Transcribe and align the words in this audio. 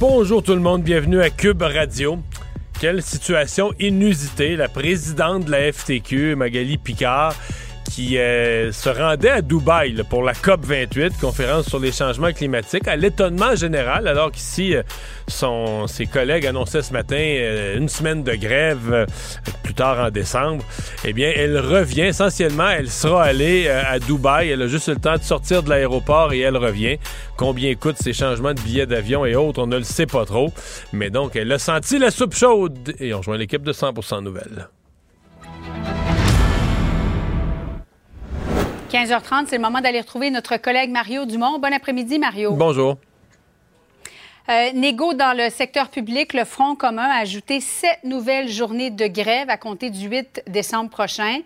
Bonjour 0.00 0.42
tout 0.42 0.54
le 0.54 0.60
monde, 0.60 0.82
bienvenue 0.82 1.20
à 1.20 1.28
Cube 1.28 1.60
Radio. 1.60 2.16
Quelle 2.80 3.02
situation 3.02 3.74
inusitée. 3.78 4.56
La 4.56 4.66
présidente 4.66 5.44
de 5.44 5.50
la 5.50 5.70
FTQ, 5.70 6.36
Magali 6.36 6.78
Picard, 6.78 7.34
qui 7.90 8.18
euh, 8.18 8.70
se 8.72 8.88
rendait 8.88 9.30
à 9.30 9.42
Dubaï 9.42 9.92
là, 9.92 10.04
pour 10.04 10.22
la 10.22 10.32
COP 10.32 10.64
28, 10.64 11.18
conférence 11.20 11.66
sur 11.68 11.80
les 11.80 11.92
changements 11.92 12.32
climatiques, 12.32 12.86
à 12.86 12.96
l'étonnement 12.96 13.56
général, 13.56 14.06
alors 14.06 14.30
qu'ici, 14.30 14.76
euh, 14.76 14.82
son, 15.30 15.86
ses 15.86 16.06
collègues 16.06 16.46
annonçaient 16.46 16.82
ce 16.82 16.92
matin 16.92 17.16
euh, 17.16 17.78
une 17.78 17.88
semaine 17.88 18.22
de 18.22 18.34
grève 18.34 18.92
euh, 18.92 19.06
plus 19.62 19.74
tard 19.74 19.98
en 19.98 20.10
décembre. 20.10 20.64
Eh 21.04 21.12
bien, 21.12 21.32
elle 21.34 21.58
revient. 21.58 22.02
Essentiellement, 22.02 22.68
elle 22.68 22.90
sera 22.90 23.24
allée 23.24 23.66
euh, 23.66 23.82
à 23.86 23.98
Dubaï. 23.98 24.50
Elle 24.50 24.62
a 24.62 24.66
juste 24.66 24.88
le 24.88 24.96
temps 24.96 25.16
de 25.16 25.22
sortir 25.22 25.62
de 25.62 25.70
l'aéroport 25.70 26.32
et 26.32 26.40
elle 26.40 26.56
revient. 26.56 26.98
Combien 27.36 27.74
coûtent 27.74 27.98
ces 27.98 28.12
changements 28.12 28.54
de 28.54 28.60
billets 28.60 28.86
d'avion 28.86 29.24
et 29.24 29.34
autres, 29.34 29.62
on 29.62 29.66
ne 29.66 29.78
le 29.78 29.84
sait 29.84 30.06
pas 30.06 30.24
trop. 30.24 30.52
Mais 30.92 31.10
donc, 31.10 31.36
elle 31.36 31.50
a 31.52 31.58
senti 31.58 31.98
la 31.98 32.10
soupe 32.10 32.34
chaude 32.34 32.94
et 32.98 33.14
on 33.14 33.18
rejoint 33.18 33.38
l'équipe 33.38 33.62
de 33.62 33.72
100% 33.72 34.22
Nouvelles. 34.22 34.68
15h30, 38.90 39.46
c'est 39.46 39.56
le 39.56 39.62
moment 39.62 39.80
d'aller 39.80 40.00
retrouver 40.00 40.30
notre 40.30 40.56
collègue 40.56 40.90
Mario 40.90 41.24
Dumont. 41.24 41.60
Bon 41.60 41.72
après-midi, 41.72 42.18
Mario. 42.18 42.54
Bonjour. 42.54 42.96
Euh, 44.48 44.72
négo 44.72 45.14
dans 45.14 45.36
le 45.36 45.48
secteur 45.48 45.90
public, 45.90 46.34
le 46.34 46.44
Front 46.44 46.74
commun 46.74 47.08
a 47.08 47.20
ajouté 47.20 47.60
sept 47.60 48.00
nouvelles 48.02 48.48
journées 48.48 48.90
de 48.90 49.06
grève 49.06 49.48
à 49.48 49.56
compter 49.56 49.90
du 49.90 50.08
8 50.08 50.42
décembre 50.48 50.90
prochain. 50.90 51.38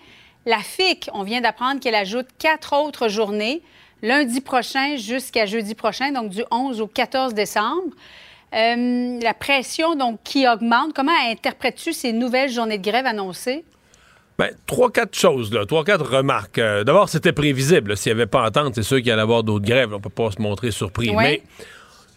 La 0.47 0.61
FIC, 0.61 1.11
on 1.13 1.23
vient 1.23 1.43
d'apprendre 1.43 1.81
qu'elle 1.81 1.95
ajoute 1.95 2.29
quatre 2.39 2.75
autres 2.75 3.09
journées, 3.09 3.61
lundi 4.01 4.41
prochain 4.41 4.97
jusqu'à 4.97 5.45
jeudi 5.45 5.75
prochain, 5.75 6.13
donc 6.13 6.31
du 6.31 6.43
11 6.51 6.81
au 6.81 6.87
14 6.87 7.35
décembre. 7.35 7.93
Euh, 8.55 9.21
la 9.21 9.35
pression 9.35 9.97
donc 9.97 10.19
qui 10.25 10.49
augmente, 10.49 10.95
comment 10.95 11.13
interprètes-tu 11.29 11.93
ces 11.93 12.15
nouvelles 12.15 12.51
journées 12.51 12.79
de 12.79 12.91
grève 12.91 13.05
annoncées? 13.05 13.67
Ben, 14.39 14.51
trois, 14.67 14.91
quatre 14.91 15.17
choses, 15.17 15.53
là. 15.53 15.65
Trois, 15.65 15.85
quatre 15.85 16.05
remarques. 16.11 16.59
Euh, 16.59 16.83
D'abord, 16.83 17.09
c'était 17.09 17.33
prévisible. 17.33 17.97
S'il 17.97 18.13
n'y 18.13 18.21
avait 18.21 18.27
pas 18.27 18.45
entente, 18.47 18.75
c'est 18.75 18.83
sûr 18.83 18.97
qu'il 19.01 19.11
allait 19.13 19.21
y 19.21 19.23
avoir 19.23 19.45
d'autres 19.45 19.65
grèves. 19.65 19.95
On 19.95 20.01
peut 20.01 20.11
pas 20.11 20.31
se 20.33 20.43
montrer 20.43 20.73
surpris. 20.73 21.11
Ouais. 21.11 21.23
Mais 21.23 21.43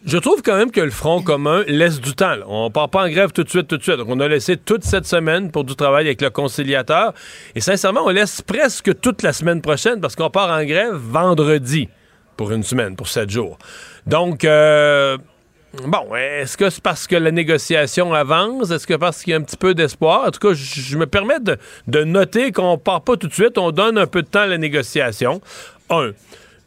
je 0.06 0.18
trouve 0.18 0.42
quand 0.42 0.56
même 0.58 0.72
que 0.72 0.82
le 0.82 0.90
Front 0.90 1.22
commun 1.22 1.64
laisse 1.68 2.02
du 2.02 2.14
temps. 2.16 2.36
là. 2.36 2.46
On 2.48 2.72
part 2.72 2.90
pas 2.90 3.04
en 3.06 3.10
grève 3.10 3.32
tout 3.34 3.44
de 3.44 3.50
suite, 3.50 3.68
tout 3.68 3.78
de 3.78 3.84
suite. 3.84 3.98
Donc, 3.98 4.08
on 4.10 4.20
a 4.20 4.28
laissé 4.28 4.58
toute 4.58 4.84
cette 4.84 5.06
semaine 5.06 5.52
pour 5.52 5.64
du 5.64 5.76
travail 5.76 6.06
avec 6.08 6.22
le 6.22 6.32
conciliateur. 6.32 7.14
Et 7.54 7.62
sincèrement, 7.62 8.02
on 8.06 8.10
laisse 8.10 8.42
presque 8.42 9.00
toute 9.00 9.22
la 9.22 9.32
semaine 9.34 9.62
prochaine 9.62 10.02
parce 10.02 10.16
qu'on 10.16 10.32
part 10.32 10.50
en 10.50 10.64
grève 10.66 10.94
vendredi 10.96 11.88
pour 12.36 12.52
une 12.52 12.64
semaine, 12.64 12.96
pour 12.96 13.08
sept 13.08 13.30
jours. 13.30 13.60
Donc, 14.08 14.44
euh, 14.44 15.18
Bon, 15.86 16.16
est-ce 16.16 16.58
que 16.58 16.70
c'est 16.70 16.82
parce 16.82 17.08
que 17.08 17.16
la 17.16 17.32
négociation 17.32 18.14
avance? 18.14 18.72
Est-ce 18.72 18.88
que 18.88 18.96
parce 18.96 19.22
qu'il 19.24 19.32
y 19.32 19.34
a 19.34 19.38
un 19.38 19.44
petit 19.44 19.58
peu 19.58 19.76
d'espoir? 19.76 20.26
En 20.28 20.32
tout 20.32 20.40
cas, 20.40 20.54
je 20.54 20.98
me 20.98 21.06
permets 21.06 21.40
de, 21.40 21.58
de 21.88 22.04
noter 22.04 22.52
qu'on 22.52 22.78
part 22.78 23.02
pas 23.02 23.16
tout 23.16 23.28
de 23.28 23.34
suite, 23.34 23.58
on 23.58 23.72
donne 23.72 23.98
un 23.98 24.08
peu 24.08 24.22
de 24.22 24.28
temps 24.28 24.42
à 24.42 24.48
la 24.48 24.58
négociation. 24.58 25.42
Un. 25.90 26.12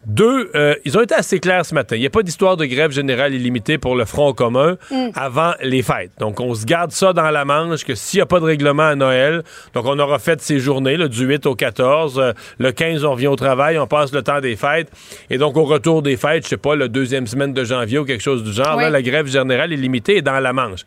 Deux, 0.07 0.51
euh, 0.55 0.75
ils 0.87 0.97
ont 0.97 1.03
été 1.03 1.15
assez 1.15 1.41
clairs 1.41 1.67
ce 1.67 1.75
matin. 1.75 1.95
Il 1.95 2.01
n'y 2.01 2.07
a 2.07 2.11
pas 2.11 2.23
d'histoire 2.23 2.57
de 2.57 2.65
grève 2.65 2.91
générale 2.91 3.35
illimitée 3.35 3.77
pour 3.77 3.95
le 3.97 4.07
Front 4.07 4.33
commun 4.33 4.79
avant 5.15 5.53
les 5.63 5.83
fêtes. 5.83 6.13
Donc, 6.19 6.41
on 6.41 6.55
se 6.55 6.65
garde 6.65 6.91
ça 6.91 7.13
dans 7.13 7.31
la 7.31 7.45
manche 7.45 7.85
que 7.85 7.95
s'il 7.95 8.17
n'y 8.19 8.23
a 8.23 8.27
pas 8.27 8.41
de 8.41 8.47
règlement 8.47 8.89
à 8.89 8.95
Noël, 8.95 9.43
donc 9.75 9.85
on 9.85 9.99
aura 9.99 10.19
fait 10.19 10.41
ces 10.41 10.59
journées, 10.59 10.97
là, 10.97 11.07
du 11.07 11.27
8 11.27 11.45
au 11.45 11.55
14. 11.55 12.19
euh, 12.19 12.33
le 12.59 12.73
15, 12.73 13.05
on 13.05 13.13
revient 13.13 13.27
au 13.27 13.37
travail, 13.37 13.79
on 13.79 13.87
passe 13.87 14.13
le 14.13 14.23
temps 14.23 14.41
des 14.41 14.57
fêtes. 14.57 14.91
Et 15.29 15.37
donc, 15.37 15.59
au 15.59 15.65
retour 15.65 16.01
des 16.01 16.17
fêtes, 16.17 16.45
je 16.45 16.49
sais 16.49 16.57
pas, 16.57 16.75
la 16.77 16.89
deuxième 16.89 17.27
semaine 17.27 17.53
de 17.53 17.63
janvier 17.63 17.99
ou 17.99 18.07
quelque 18.07 18.23
chose 18.23 18.43
du 18.43 18.53
genre, 18.55 18.77
Oui. 18.79 18.85
là, 18.85 18.91
la 18.91 19.03
grève 19.03 19.27
générale 19.27 19.71
illimitée 19.73 20.17
est 20.17 20.23
dans 20.23 20.41
la 20.41 20.55
manche. 20.55 20.81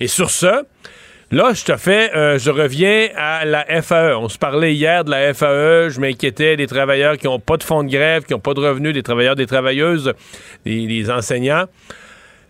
Et 0.00 0.08
sur 0.08 0.30
ce, 0.30 0.64
Là, 1.30 1.52
je 1.54 1.64
te 1.64 1.76
fais, 1.76 2.14
euh, 2.14 2.38
je 2.38 2.50
reviens 2.50 3.08
à 3.16 3.44
la 3.44 3.64
FAE. 3.82 4.16
On 4.16 4.28
se 4.28 4.38
parlait 4.38 4.74
hier 4.74 5.04
de 5.04 5.10
la 5.10 5.32
FAE. 5.32 5.88
Je 5.88 6.00
m'inquiétais 6.00 6.56
des 6.56 6.66
travailleurs 6.66 7.16
qui 7.16 7.26
n'ont 7.26 7.40
pas 7.40 7.56
de 7.56 7.62
fonds 7.62 7.82
de 7.82 7.90
grève, 7.90 8.24
qui 8.24 8.34
n'ont 8.34 8.40
pas 8.40 8.54
de 8.54 8.60
revenus, 8.60 8.92
des 8.92 9.02
travailleurs, 9.02 9.34
des 9.34 9.46
travailleuses, 9.46 10.12
des, 10.64 10.86
des 10.86 11.10
enseignants. 11.10 11.64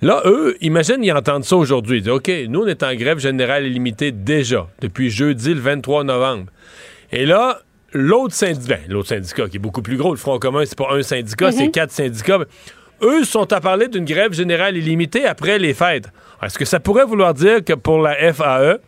Là, 0.02 0.20
eux, 0.26 0.56
imagine, 0.60 1.02
ils 1.02 1.12
entendent 1.12 1.44
ça 1.44 1.56
aujourd'hui. 1.56 1.98
Ils 1.98 2.02
disent, 2.02 2.12
OK, 2.12 2.30
nous, 2.48 2.62
on 2.62 2.66
est 2.66 2.82
en 2.82 2.94
grève 2.94 3.18
générale 3.18 3.64
illimitée 3.64 4.12
déjà, 4.12 4.66
depuis 4.80 5.08
jeudi, 5.08 5.54
le 5.54 5.60
23 5.60 6.04
novembre. 6.04 6.46
Et 7.12 7.24
là, 7.24 7.60
l'autre 7.92 8.34
syndicat, 8.34 8.74
ben, 8.74 8.80
l'autre 8.88 9.08
syndicat 9.08 9.48
qui 9.48 9.56
est 9.56 9.60
beaucoup 9.60 9.82
plus 9.82 9.96
gros, 9.96 10.10
le 10.10 10.18
Front 10.18 10.38
commun, 10.38 10.64
c'est 10.66 10.76
pas 10.76 10.88
un 10.90 11.02
syndicat, 11.02 11.52
c'est 11.52 11.70
quatre 11.70 11.92
syndicats. 11.92 12.40
Eux 13.02 13.24
sont 13.24 13.52
à 13.52 13.60
parler 13.60 13.88
d'une 13.88 14.04
grève 14.04 14.32
générale 14.32 14.76
illimitée 14.76 15.26
après 15.26 15.58
les 15.58 15.74
fêtes. 15.74 16.08
Est-ce 16.44 16.58
que 16.58 16.64
ça 16.64 16.80
pourrait 16.80 17.04
vouloir 17.04 17.34
dire 17.34 17.64
que 17.64 17.72
pour 17.74 18.00
la 18.00 18.32
FAE, 18.32 18.78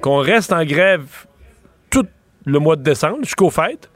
qu'on 0.00 0.18
reste 0.18 0.52
en 0.52 0.64
grève 0.64 1.04
tout 1.90 2.06
le 2.44 2.58
mois 2.58 2.76
de 2.76 2.82
décembre 2.82 3.18
jusqu'aux 3.22 3.50
fêtes? 3.50 3.90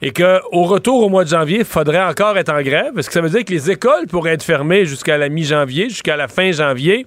Et 0.00 0.12
qu'au 0.12 0.62
retour 0.62 1.02
au 1.02 1.08
mois 1.08 1.24
de 1.24 1.28
janvier, 1.28 1.58
il 1.60 1.64
faudrait 1.64 2.02
encore 2.02 2.38
être 2.38 2.52
en 2.52 2.62
grève? 2.62 2.96
Est-ce 2.96 3.08
que 3.08 3.14
ça 3.14 3.20
veut 3.20 3.30
dire 3.30 3.44
que 3.44 3.50
les 3.52 3.68
écoles 3.70 4.06
pourraient 4.08 4.34
être 4.34 4.44
fermées 4.44 4.84
jusqu'à 4.84 5.18
la 5.18 5.28
mi-janvier, 5.28 5.88
jusqu'à 5.88 6.16
la 6.16 6.28
fin 6.28 6.52
janvier? 6.52 7.04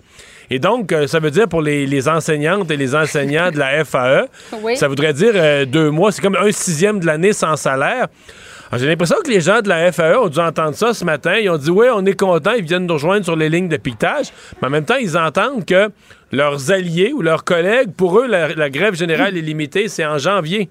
Et 0.50 0.60
donc, 0.60 0.92
euh, 0.92 1.08
ça 1.08 1.20
veut 1.20 1.32
dire 1.32 1.48
pour 1.48 1.62
les, 1.62 1.86
les 1.88 2.10
enseignantes 2.10 2.70
et 2.70 2.76
les 2.76 2.94
enseignants 2.94 3.50
de 3.50 3.58
la 3.58 3.86
FAE, 3.86 4.26
Oui. 4.62 4.76
ça 4.76 4.90
voudrait 4.90 5.14
dire 5.14 5.32
euh, 5.36 5.64
deux 5.64 5.90
mois. 5.90 6.12
C'est 6.12 6.22
comme 6.22 6.36
un 6.36 6.52
sixième 6.52 7.00
de 7.00 7.06
l'année 7.06 7.32
sans 7.32 7.56
salaire. 7.56 8.08
Alors, 8.72 8.80
J'ai 8.80 8.88
l'impression 8.88 9.18
que 9.22 9.30
les 9.30 9.42
gens 9.42 9.60
de 9.62 9.68
la 9.68 9.92
FAE 9.92 10.18
ont 10.18 10.30
dû 10.30 10.40
entendre 10.40 10.76
ça 10.76 10.94
ce 10.94 11.04
matin. 11.04 11.36
Ils 11.36 11.50
ont 11.50 11.58
dit 11.58 11.70
Oui, 11.70 11.88
on 11.94 12.06
est 12.06 12.18
contents, 12.18 12.54
ils 12.54 12.64
viennent 12.64 12.86
nous 12.86 12.94
rejoindre 12.94 13.26
sur 13.26 13.36
les 13.36 13.50
lignes 13.50 13.68
de 13.68 13.76
piquetage. 13.76 14.28
Mais 14.62 14.68
en 14.70 14.72
même 14.72 14.86
temps, 14.86 14.96
ils 14.96 15.18
entendent 15.18 15.66
que 15.66 15.92
leurs 16.32 16.72
alliés 16.72 17.12
ou 17.12 17.22
leurs 17.22 17.44
collègues, 17.44 17.92
pour 17.92 18.18
eux, 18.18 18.28
la, 18.28 18.56
la 18.56 18.70
grève 18.70 18.96
générale 18.96 19.36
illimitée, 19.36 19.90
c'est 19.90 20.06
en 20.06 20.18
janvier. 20.18 20.70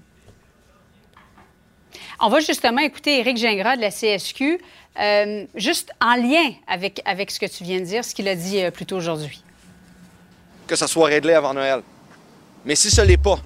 On 2.21 2.31
va 2.31 2.41
justement 2.41 2.81
écouter 2.81 3.19
Éric 3.21 3.37
Gingras 3.37 3.77
de 3.77 3.83
la 3.83 3.91
CSQ, 3.91 4.59
euh, 4.99 5.44
juste 5.55 5.91
en 6.00 6.17
lien 6.17 6.53
avec, 6.67 7.03
avec 7.05 7.31
ce 7.31 7.38
que 7.38 7.47
tu 7.47 7.65
viens 7.65 7.81
de 7.81 7.84
dire, 7.84 8.03
ce 8.03 8.15
qu'il 8.15 8.28
a 8.28 8.34
dit 8.34 8.62
euh, 8.62 8.71
plus 8.71 8.87
tôt 8.87 8.97
aujourd'hui. 8.97 9.43
que 10.67 10.77
ça 10.77 10.87
soit 10.87 11.06
réglé 11.06 11.34
avant 11.34 11.53
Noël. 11.53 11.81
Mais 12.65 12.75
si 12.75 12.91
ce 12.91 13.03
n'est 13.03 13.17
pas, 13.19 13.38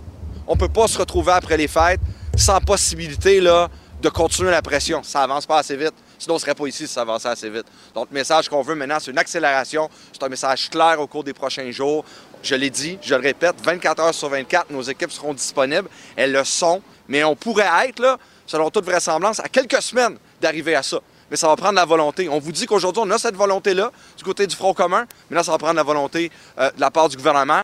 on 0.47 0.57
peut 0.57 0.69
pas 0.69 0.87
se 0.87 0.99
retrouver 0.99 1.33
après 1.33 1.57
les 1.57 1.69
fêtes 1.69 2.01
sans 2.37 2.61
possibilité 2.61 3.41
là, 3.41 3.69
de 4.05 4.11
continuer 4.11 4.51
la 4.51 4.61
pression. 4.61 5.03
Ça 5.03 5.23
avance 5.23 5.47
pas 5.47 5.59
assez 5.59 5.77
vite. 5.77 5.95
Sinon, 6.19 6.35
on 6.35 6.39
serait 6.39 6.55
pas 6.55 6.67
ici 6.67 6.87
si 6.87 6.93
ça 6.93 7.01
avançait 7.01 7.29
assez 7.29 7.49
vite. 7.49 7.65
Donc, 7.95 8.09
le 8.11 8.15
message 8.15 8.51
qu'on 8.51 8.61
veut 8.61 8.75
maintenant, 8.75 8.99
c'est 9.01 9.11
une 9.11 9.19
accélération. 9.19 9.89
C'est 10.13 10.23
un 10.23 10.29
message 10.29 10.69
clair 10.69 11.01
au 11.01 11.07
cours 11.07 11.25
des 11.25 11.33
prochains 11.33 11.71
jours. 11.71 12.05
Je 12.43 12.55
l'ai 12.55 12.69
dit, 12.69 12.99
je 13.01 13.15
le 13.15 13.23
répète, 13.23 13.57
24 13.63 14.03
heures 14.03 14.15
sur 14.15 14.29
24, 14.29 14.71
nos 14.71 14.83
équipes 14.83 15.11
seront 15.11 15.33
disponibles. 15.33 15.89
Elles 16.17 16.33
le 16.33 16.45
sont. 16.45 16.83
Mais 17.09 17.25
on 17.25 17.35
pourrait 17.35 17.89
être, 17.89 17.99
là, 17.99 18.19
selon 18.47 18.69
toute 18.69 18.85
vraisemblance, 18.85 19.41
à 19.41 19.49
quelques 19.49 19.81
semaines 19.81 20.19
d'arriver 20.39 20.75
à 20.75 20.83
ça. 20.83 21.01
Mais 21.31 21.39
ça 21.39 21.49
va 21.49 21.57
prendre 21.57 21.77
la 21.77 21.87
volonté. 21.87 22.29
On 22.29 22.39
vous 22.39 22.53
dit 22.53 22.67
qu'aujourd'hui, 22.67 23.03
on 23.07 23.11
a 23.11 23.17
cette 23.17 23.37
volonté-là 23.37 23.91
du 24.19 24.23
côté 24.23 24.47
du 24.47 24.55
Front 24.55 24.75
commun. 24.75 25.07
Mais 25.31 25.37
là, 25.37 25.43
ça 25.43 25.53
va 25.53 25.59
prendre 25.59 25.77
la 25.77 25.83
volonté 25.83 26.31
euh, 26.59 26.71
de 26.73 26.81
la 26.81 26.91
part 26.91 27.09
du 27.09 27.17
gouvernement. 27.17 27.63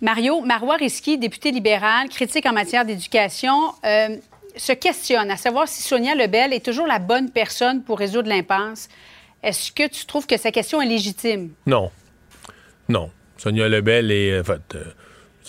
Mario, 0.00 0.40
Marois 0.40 0.76
député 1.18 1.50
libéral, 1.50 2.08
critique 2.08 2.46
en 2.46 2.52
matière 2.52 2.84
d'éducation, 2.84 3.72
euh, 3.84 4.16
se 4.56 4.72
questionne 4.72 5.30
à 5.30 5.36
savoir 5.36 5.68
si 5.68 5.82
Sonia 5.82 6.14
Lebel 6.14 6.52
est 6.52 6.64
toujours 6.64 6.86
la 6.86 6.98
bonne 6.98 7.30
personne 7.30 7.82
pour 7.82 7.98
résoudre 7.98 8.28
l'impasse. 8.28 8.88
Est-ce 9.42 9.72
que 9.72 9.88
tu 9.88 10.06
trouves 10.06 10.26
que 10.26 10.36
sa 10.36 10.50
question 10.50 10.80
est 10.80 10.86
légitime? 10.86 11.50
Non. 11.66 11.90
Non. 12.88 13.10
Sonia 13.36 13.68
Lebel 13.68 14.10
est. 14.10 14.32
Euh, 14.32 14.42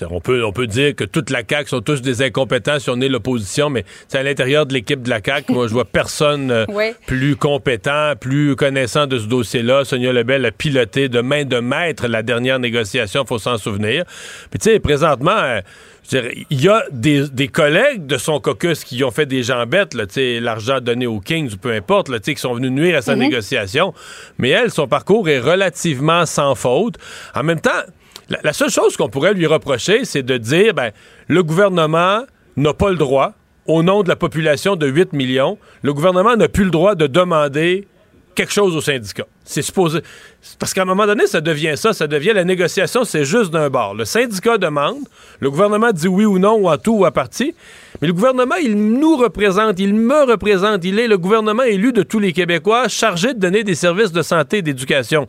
on 0.09 0.19
peut, 0.19 0.43
on 0.43 0.51
peut 0.51 0.67
dire 0.67 0.95
que 0.95 1.03
toute 1.03 1.29
la 1.29 1.41
CAQ 1.47 1.69
sont 1.69 1.81
tous 1.81 2.01
des 2.01 2.21
incompétents 2.21 2.79
si 2.79 2.89
on 2.89 2.99
est 3.01 3.09
l'opposition, 3.09 3.69
mais 3.69 3.85
à 4.13 4.23
l'intérieur 4.23 4.65
de 4.65 4.73
l'équipe 4.73 5.01
de 5.01 5.09
la 5.09 5.19
CAQ, 5.23 5.53
moi, 5.53 5.67
je 5.67 5.73
vois 5.73 5.85
personne 5.91 6.51
euh, 6.51 6.65
plus 7.05 7.35
compétent, 7.35 8.13
plus 8.19 8.55
connaissant 8.55 9.07
de 9.07 9.17
ce 9.19 9.25
dossier-là. 9.25 9.85
Sonia 9.85 10.13
Lebel 10.13 10.45
a 10.45 10.51
piloté 10.51 11.09
de 11.09 11.21
main 11.21 11.45
de 11.45 11.59
maître 11.59 12.07
la 12.07 12.23
dernière 12.23 12.59
négociation, 12.59 13.25
faut 13.25 13.39
s'en 13.39 13.57
souvenir. 13.57 14.05
Puis 14.49 14.59
tu 14.59 14.69
sais, 14.69 14.79
présentement, 14.79 15.31
euh, 15.31 15.61
il 16.11 16.61
y 16.61 16.67
a 16.67 16.83
des, 16.91 17.47
collègues 17.47 18.05
de 18.05 18.17
son 18.17 18.39
caucus 18.39 18.83
qui 18.83 19.03
ont 19.03 19.11
fait 19.11 19.25
des 19.25 19.43
jambettes, 19.43 19.95
l'argent 20.15 20.79
donné 20.79 21.07
aux 21.07 21.19
Kings 21.19 21.53
ou 21.53 21.57
peu 21.57 21.71
importe, 21.71 22.09
là, 22.09 22.19
qui 22.19 22.35
sont 22.35 22.53
venus 22.53 22.71
nuire 22.71 22.97
à 22.97 23.01
sa 23.01 23.15
mhm. 23.15 23.21
négociation. 23.21 23.93
Mais 24.37 24.49
elle, 24.49 24.71
son 24.71 24.87
parcours 24.87 25.29
est 25.29 25.39
relativement 25.39 26.25
sans 26.25 26.55
faute. 26.55 26.95
En 27.35 27.43
même 27.43 27.61
temps, 27.61 27.69
la, 28.43 28.53
seule 28.53 28.69
chose 28.69 28.97
qu'on 28.97 29.09
pourrait 29.09 29.33
lui 29.33 29.45
reprocher, 29.45 30.05
c'est 30.05 30.23
de 30.23 30.37
dire, 30.37 30.73
ben, 30.73 30.91
le 31.27 31.43
gouvernement 31.43 32.23
n'a 32.57 32.73
pas 32.73 32.89
le 32.89 32.95
droit, 32.97 33.33
au 33.65 33.83
nom 33.83 34.03
de 34.03 34.09
la 34.09 34.15
population 34.15 34.75
de 34.75 34.87
8 34.87 35.13
millions, 35.13 35.57
le 35.83 35.93
gouvernement 35.93 36.35
n'a 36.35 36.47
plus 36.47 36.65
le 36.65 36.71
droit 36.71 36.95
de 36.95 37.07
demander 37.07 37.87
quelque 38.35 38.53
chose 38.53 38.75
au 38.75 38.81
syndicat. 38.81 39.25
C'est 39.43 39.61
supposé. 39.61 39.99
Parce 40.59 40.73
qu'à 40.73 40.83
un 40.83 40.85
moment 40.85 41.05
donné, 41.05 41.27
ça 41.27 41.41
devient 41.41 41.73
ça, 41.75 41.91
ça 41.91 42.07
devient 42.07 42.31
la 42.33 42.45
négociation, 42.45 43.03
c'est 43.03 43.25
juste 43.25 43.51
d'un 43.51 43.69
bord. 43.69 43.93
Le 43.95 44.05
syndicat 44.05 44.57
demande, 44.57 44.99
le 45.39 45.51
gouvernement 45.51 45.91
dit 45.91 46.07
oui 46.07 46.25
ou 46.25 46.39
non, 46.39 46.55
ou 46.55 46.69
à 46.69 46.77
tout 46.77 46.99
ou 46.99 47.05
à 47.05 47.11
partie, 47.11 47.53
mais 48.01 48.07
le 48.07 48.13
gouvernement, 48.13 48.55
il 48.55 48.75
nous 48.75 49.17
représente, 49.17 49.79
il 49.79 49.93
me 49.93 50.23
représente, 50.23 50.85
il 50.85 50.99
est 50.99 51.07
le 51.07 51.17
gouvernement 51.17 51.63
élu 51.63 51.91
de 51.91 52.01
tous 52.01 52.19
les 52.19 52.31
Québécois 52.31 52.87
chargé 52.87 53.33
de 53.33 53.39
donner 53.39 53.63
des 53.63 53.75
services 53.75 54.11
de 54.11 54.21
santé 54.21 54.59
et 54.59 54.61
d'éducation. 54.61 55.27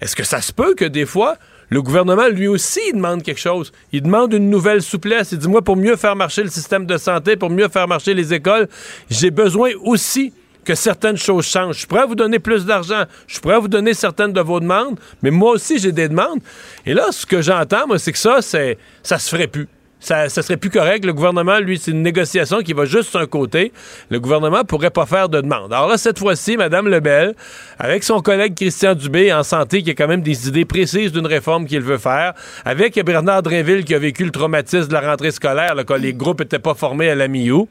Est-ce 0.00 0.14
que 0.14 0.24
ça 0.24 0.42
se 0.42 0.52
peut 0.52 0.74
que 0.74 0.84
des 0.84 1.06
fois, 1.06 1.36
le 1.68 1.82
gouvernement, 1.82 2.28
lui 2.28 2.46
aussi, 2.46 2.92
demande 2.92 3.22
quelque 3.22 3.40
chose. 3.40 3.72
Il 3.92 4.02
demande 4.02 4.32
une 4.32 4.50
nouvelle 4.50 4.82
souplesse. 4.82 5.32
Il 5.32 5.38
dit, 5.38 5.48
moi, 5.48 5.62
pour 5.62 5.76
mieux 5.76 5.96
faire 5.96 6.14
marcher 6.14 6.42
le 6.42 6.50
système 6.50 6.86
de 6.86 6.96
santé, 6.96 7.36
pour 7.36 7.50
mieux 7.50 7.68
faire 7.68 7.88
marcher 7.88 8.14
les 8.14 8.32
écoles, 8.32 8.68
j'ai 9.10 9.30
besoin 9.30 9.70
aussi 9.82 10.32
que 10.64 10.74
certaines 10.74 11.16
choses 11.16 11.46
changent. 11.46 11.86
Je 11.88 11.96
à 11.96 12.06
vous 12.06 12.14
donner 12.14 12.38
plus 12.38 12.64
d'argent. 12.64 13.04
Je 13.26 13.38
à 13.48 13.58
vous 13.58 13.68
donner 13.68 13.94
certaines 13.94 14.32
de 14.32 14.40
vos 14.40 14.60
demandes, 14.60 14.98
mais 15.22 15.30
moi 15.30 15.52
aussi, 15.52 15.78
j'ai 15.78 15.92
des 15.92 16.08
demandes. 16.08 16.40
Et 16.84 16.92
là, 16.92 17.06
ce 17.10 17.24
que 17.24 17.40
j'entends, 17.40 17.86
moi, 17.86 17.98
c'est 17.98 18.12
que 18.12 18.18
ça, 18.18 18.42
c'est, 18.42 18.76
ça 19.02 19.18
se 19.18 19.28
ferait 19.28 19.46
plus 19.46 19.68
ça, 19.98 20.28
serait 20.28 20.56
plus 20.56 20.70
correct. 20.70 21.04
Le 21.04 21.12
gouvernement, 21.12 21.58
lui, 21.58 21.78
c'est 21.78 21.90
une 21.90 22.02
négociation 22.02 22.60
qui 22.60 22.72
va 22.72 22.84
juste 22.84 23.10
sur 23.10 23.20
un 23.20 23.26
côté. 23.26 23.72
Le 24.10 24.20
gouvernement 24.20 24.62
pourrait 24.62 24.90
pas 24.90 25.06
faire 25.06 25.28
de 25.28 25.40
demande. 25.40 25.72
Alors 25.72 25.88
là, 25.88 25.96
cette 25.96 26.18
fois-ci, 26.18 26.56
Mme 26.56 26.88
Lebel, 26.88 27.34
avec 27.78 28.04
son 28.04 28.20
collègue 28.20 28.54
Christian 28.54 28.94
Dubé 28.94 29.32
en 29.32 29.42
santé, 29.42 29.82
qui 29.82 29.90
a 29.90 29.94
quand 29.94 30.08
même 30.08 30.22
des 30.22 30.48
idées 30.48 30.64
précises 30.64 31.12
d'une 31.12 31.26
réforme 31.26 31.66
qu'il 31.66 31.80
veut 31.80 31.98
faire, 31.98 32.34
avec 32.64 33.02
Bernard 33.04 33.42
Drinville 33.42 33.84
qui 33.84 33.94
a 33.94 33.98
vécu 33.98 34.24
le 34.24 34.30
traumatisme 34.30 34.88
de 34.88 34.92
la 34.92 35.00
rentrée 35.00 35.30
scolaire, 35.30 35.74
là, 35.74 35.84
quand 35.84 35.96
les 35.96 36.12
groupes 36.12 36.40
n'étaient 36.40 36.58
pas 36.58 36.74
formés 36.74 37.08
à 37.08 37.14
la 37.14 37.26
MIU, 37.28 37.66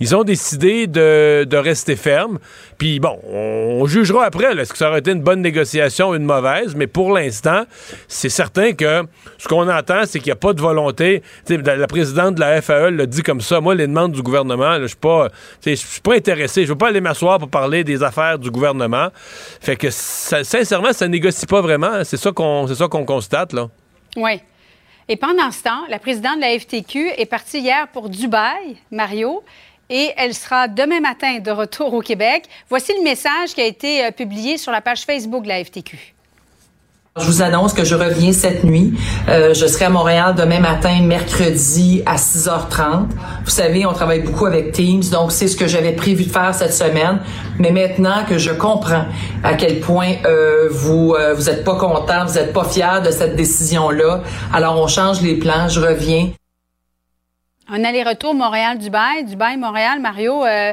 ils 0.00 0.14
ont 0.14 0.24
décidé 0.24 0.86
de, 0.86 1.56
rester 1.56 1.96
fermes. 1.96 2.38
Puis 2.78 3.00
bon, 3.00 3.18
on, 3.30 3.86
jugera 3.86 4.24
après 4.24 4.52
est-ce 4.58 4.72
que 4.72 4.78
ça 4.78 4.88
aurait 4.88 4.98
été 4.98 5.12
une 5.12 5.22
bonne 5.22 5.40
négociation 5.40 6.10
ou 6.10 6.14
une 6.14 6.24
mauvaise, 6.24 6.74
mais 6.74 6.86
pour 6.86 7.12
l'instant, 7.12 7.64
c'est 8.08 8.28
certain 8.28 8.72
que 8.72 9.04
ce 9.38 9.48
qu'on 9.48 9.68
entend, 9.68 10.02
c'est 10.04 10.18
qu'il 10.18 10.28
n'y 10.28 10.32
a 10.32 10.36
pas 10.36 10.52
de 10.52 10.60
volonté. 10.60 11.22
la 11.48 11.86
présidente 11.86 12.34
de 12.34 12.40
la 12.40 12.60
FAE 12.60 12.90
l'a 12.90 13.06
dit 13.06 13.22
comme 13.22 13.40
ça. 13.40 13.60
Moi, 13.60 13.74
les 13.74 13.86
demandes 13.86 14.12
du 14.12 14.22
gouvernement, 14.22 14.78
je 14.80 14.86
suis 14.88 14.96
pas, 14.96 15.28
je 15.64 15.74
suis 15.74 16.00
pas 16.00 16.14
intéressé. 16.14 16.64
Je 16.64 16.68
veux 16.68 16.78
pas 16.78 16.88
aller 16.88 17.00
m'asseoir 17.00 17.38
pour 17.38 17.48
parler 17.48 17.84
des 17.84 18.02
affaires 18.02 18.38
du 18.38 18.50
gouvernement. 18.50 19.08
Fait 19.60 19.76
que 19.76 19.88
sincèrement, 19.90 20.92
ça 20.92 21.08
négocie 21.08 21.46
pas 21.46 21.60
vraiment. 21.60 22.04
C'est 22.04 22.18
ça 22.18 22.32
qu'on, 22.32 22.66
c'est 22.66 22.74
ça 22.74 22.88
qu'on 22.88 23.04
constate 23.04 23.52
là. 23.52 23.68
Oui. 24.16 24.40
Et 25.08 25.16
pendant 25.16 25.52
ce 25.52 25.62
temps, 25.62 25.86
la 25.88 26.00
présidente 26.00 26.36
de 26.36 26.40
la 26.40 26.58
FTQ 26.58 27.12
est 27.16 27.26
partie 27.26 27.60
hier 27.60 27.86
pour 27.92 28.08
Dubaï, 28.08 28.76
Mario 28.90 29.44
et 29.90 30.12
elle 30.16 30.34
sera 30.34 30.68
demain 30.68 31.00
matin 31.00 31.38
de 31.38 31.50
retour 31.50 31.94
au 31.94 32.00
Québec. 32.00 32.44
Voici 32.68 32.92
le 32.96 33.04
message 33.04 33.54
qui 33.54 33.60
a 33.60 33.66
été 33.66 34.04
euh, 34.04 34.10
publié 34.10 34.58
sur 34.58 34.72
la 34.72 34.80
page 34.80 35.04
Facebook 35.04 35.44
de 35.44 35.48
la 35.48 35.64
FTQ. 35.64 36.16
Je 37.18 37.24
vous 37.24 37.40
annonce 37.40 37.72
que 37.72 37.82
je 37.82 37.94
reviens 37.94 38.32
cette 38.32 38.62
nuit. 38.62 38.92
Euh, 39.30 39.54
je 39.54 39.66
serai 39.66 39.86
à 39.86 39.88
Montréal 39.88 40.34
demain 40.36 40.60
matin, 40.60 41.00
mercredi 41.00 42.02
à 42.04 42.16
6h30. 42.16 43.06
Vous 43.42 43.50
savez, 43.50 43.86
on 43.86 43.94
travaille 43.94 44.20
beaucoup 44.20 44.44
avec 44.44 44.72
Teams, 44.72 45.02
donc 45.10 45.32
c'est 45.32 45.48
ce 45.48 45.56
que 45.56 45.66
j'avais 45.66 45.92
prévu 45.92 46.24
de 46.24 46.30
faire 46.30 46.54
cette 46.54 46.74
semaine. 46.74 47.20
Mais 47.58 47.70
maintenant 47.70 48.26
que 48.28 48.36
je 48.36 48.50
comprends 48.50 49.06
à 49.42 49.54
quel 49.54 49.80
point 49.80 50.12
euh, 50.26 50.68
vous 50.70 51.14
euh, 51.18 51.32
vous 51.32 51.48
êtes 51.48 51.64
pas 51.64 51.76
content, 51.76 52.26
vous 52.26 52.36
êtes 52.36 52.52
pas 52.52 52.64
fier 52.64 53.00
de 53.00 53.10
cette 53.10 53.34
décision-là, 53.34 54.20
alors 54.52 54.78
on 54.78 54.86
change 54.86 55.22
les 55.22 55.36
plans. 55.36 55.68
Je 55.68 55.80
reviens. 55.80 56.32
Un 57.68 57.84
aller-retour 57.84 58.34
Montréal-Dubaï, 58.34 59.24
Dubaï-Montréal, 59.24 60.00
Mario. 60.00 60.44
Euh, 60.44 60.72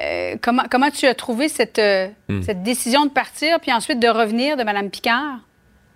euh, 0.00 0.36
comment, 0.42 0.64
comment 0.70 0.90
tu 0.90 1.06
as 1.06 1.14
trouvé 1.14 1.48
cette, 1.48 1.78
euh, 1.78 2.08
hmm. 2.28 2.42
cette 2.42 2.62
décision 2.62 3.06
de 3.06 3.10
partir 3.10 3.60
puis 3.60 3.72
ensuite 3.72 4.00
de 4.00 4.08
revenir 4.08 4.56
de 4.56 4.62
Mme 4.62 4.90
Picard? 4.90 5.38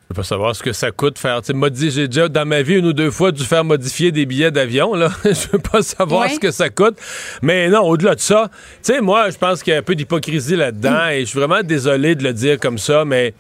Je 0.09 0.15
veux 0.15 0.23
pas 0.23 0.27
savoir 0.27 0.57
ce 0.57 0.63
que 0.63 0.73
ça 0.73 0.91
coûte 0.91 1.19
faire. 1.19 1.43
J'ai 1.45 2.09
déjà, 2.09 2.29
dans 2.29 2.47
ma 2.47 2.63
vie, 2.63 2.77
une 2.77 2.87
ou 2.87 2.93
deux 2.95 3.11
fois, 3.11 3.31
dû 3.31 3.45
faire 3.45 3.65
modifier 3.65 4.11
des 4.11 4.25
billets 4.25 4.51
d'avion. 4.51 4.95
Là. 4.95 5.11
je 5.25 5.49
veux 5.53 5.59
pas 5.59 5.83
savoir 5.83 6.31
ce 6.31 6.39
que 6.39 6.51
ça 6.51 6.71
coûte. 6.71 6.97
Mais 7.43 7.69
non, 7.69 7.83
au-delà 7.83 8.15
de 8.15 8.21
ça, 8.21 8.51
tu 8.83 8.95
sais, 8.95 9.01
moi, 9.03 9.29
je 9.29 9.37
pense 9.37 9.63
qu'il 9.63 9.75
y 9.75 9.77
a 9.77 9.81
un 9.81 9.83
peu 9.83 9.95
d'hypocrisie 9.95 10.57
là-dedans 10.57 11.09
et 11.09 11.21
je 11.21 11.25
suis 11.27 11.39
vraiment 11.39 11.63
désolé 11.63 12.15
de 12.15 12.23
le 12.23 12.33
dire 12.33 12.59
comme 12.59 12.79
ça, 12.79 13.05
mais 13.05 13.35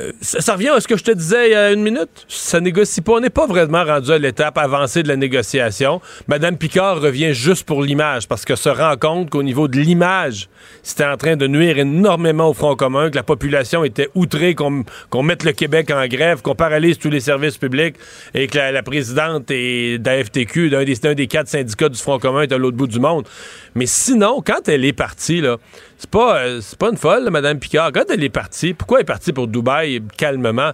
euh, 0.00 0.12
ça, 0.22 0.54
revient 0.54 0.70
à 0.70 0.80
ce 0.80 0.88
que 0.88 0.96
je 0.96 1.04
te 1.04 1.10
disais 1.10 1.48
il 1.48 1.52
y 1.52 1.54
a 1.54 1.72
une 1.72 1.82
minute. 1.82 2.24
Ça 2.28 2.60
négocie 2.60 3.02
pas. 3.02 3.12
On 3.12 3.20
n'est 3.20 3.30
pas 3.30 3.46
vraiment 3.46 3.84
rendu 3.84 4.10
à 4.10 4.18
l'étape 4.18 4.56
avancée 4.56 5.02
de 5.02 5.08
la 5.08 5.16
négociation. 5.16 6.00
Madame 6.28 6.56
Picard 6.56 7.00
revient 7.00 7.34
juste 7.34 7.64
pour 7.64 7.82
l'image 7.82 8.26
parce 8.26 8.44
que 8.44 8.56
se 8.56 8.68
rend 8.68 8.96
compte 8.96 9.28
qu'au 9.28 9.42
niveau 9.42 9.68
de 9.68 9.78
l'image, 9.78 10.48
c'était 10.82 11.04
en 11.04 11.16
train 11.16 11.36
de 11.36 11.46
nuire 11.46 11.78
énormément 11.78 12.48
au 12.48 12.54
Front 12.54 12.74
commun, 12.74 13.10
que 13.10 13.16
la 13.16 13.22
population 13.22 13.84
était 13.84 14.08
outrée 14.14 14.54
qu'on 14.54 15.22
mette 15.22 15.44
le 15.44 15.52
Québec 15.52 15.90
en 15.90 16.06
grève, 16.06 16.40
qu'on 16.40 16.54
paralyse 16.54 16.98
tous 16.98 17.10
les 17.10 17.20
services 17.20 17.58
publics 17.58 17.96
et 18.34 18.46
que 18.46 18.58
la, 18.58 18.82
présidente 18.82 19.50
est 19.50 19.98
d'AFTQ, 19.98 20.70
d'un 20.70 20.84
des, 20.84 21.14
des 21.14 21.26
quatre 21.26 21.48
syndicats 21.48 21.88
du 21.88 21.98
Front 21.98 22.18
commun, 22.18 22.42
est 22.42 22.52
à 22.52 22.58
l'autre 22.58 22.76
bout 22.76 22.86
du 22.86 23.00
monde. 23.00 23.26
Mais 23.74 23.86
sinon, 23.86 24.42
quand 24.44 24.68
elle 24.68 24.84
est 24.84 24.92
partie, 24.92 25.40
là, 25.40 25.58
c'est 26.02 26.10
pas, 26.10 26.38
euh, 26.38 26.60
pas 26.80 26.90
une 26.90 26.96
folle, 26.96 27.30
Mme 27.30 27.60
Picard. 27.60 27.92
Quand 27.92 28.02
elle 28.10 28.24
est 28.24 28.28
partie, 28.28 28.74
pourquoi 28.74 28.98
elle 28.98 29.02
est 29.02 29.06
partie 29.06 29.32
pour 29.32 29.46
Dubaï 29.46 30.02
calmement? 30.16 30.72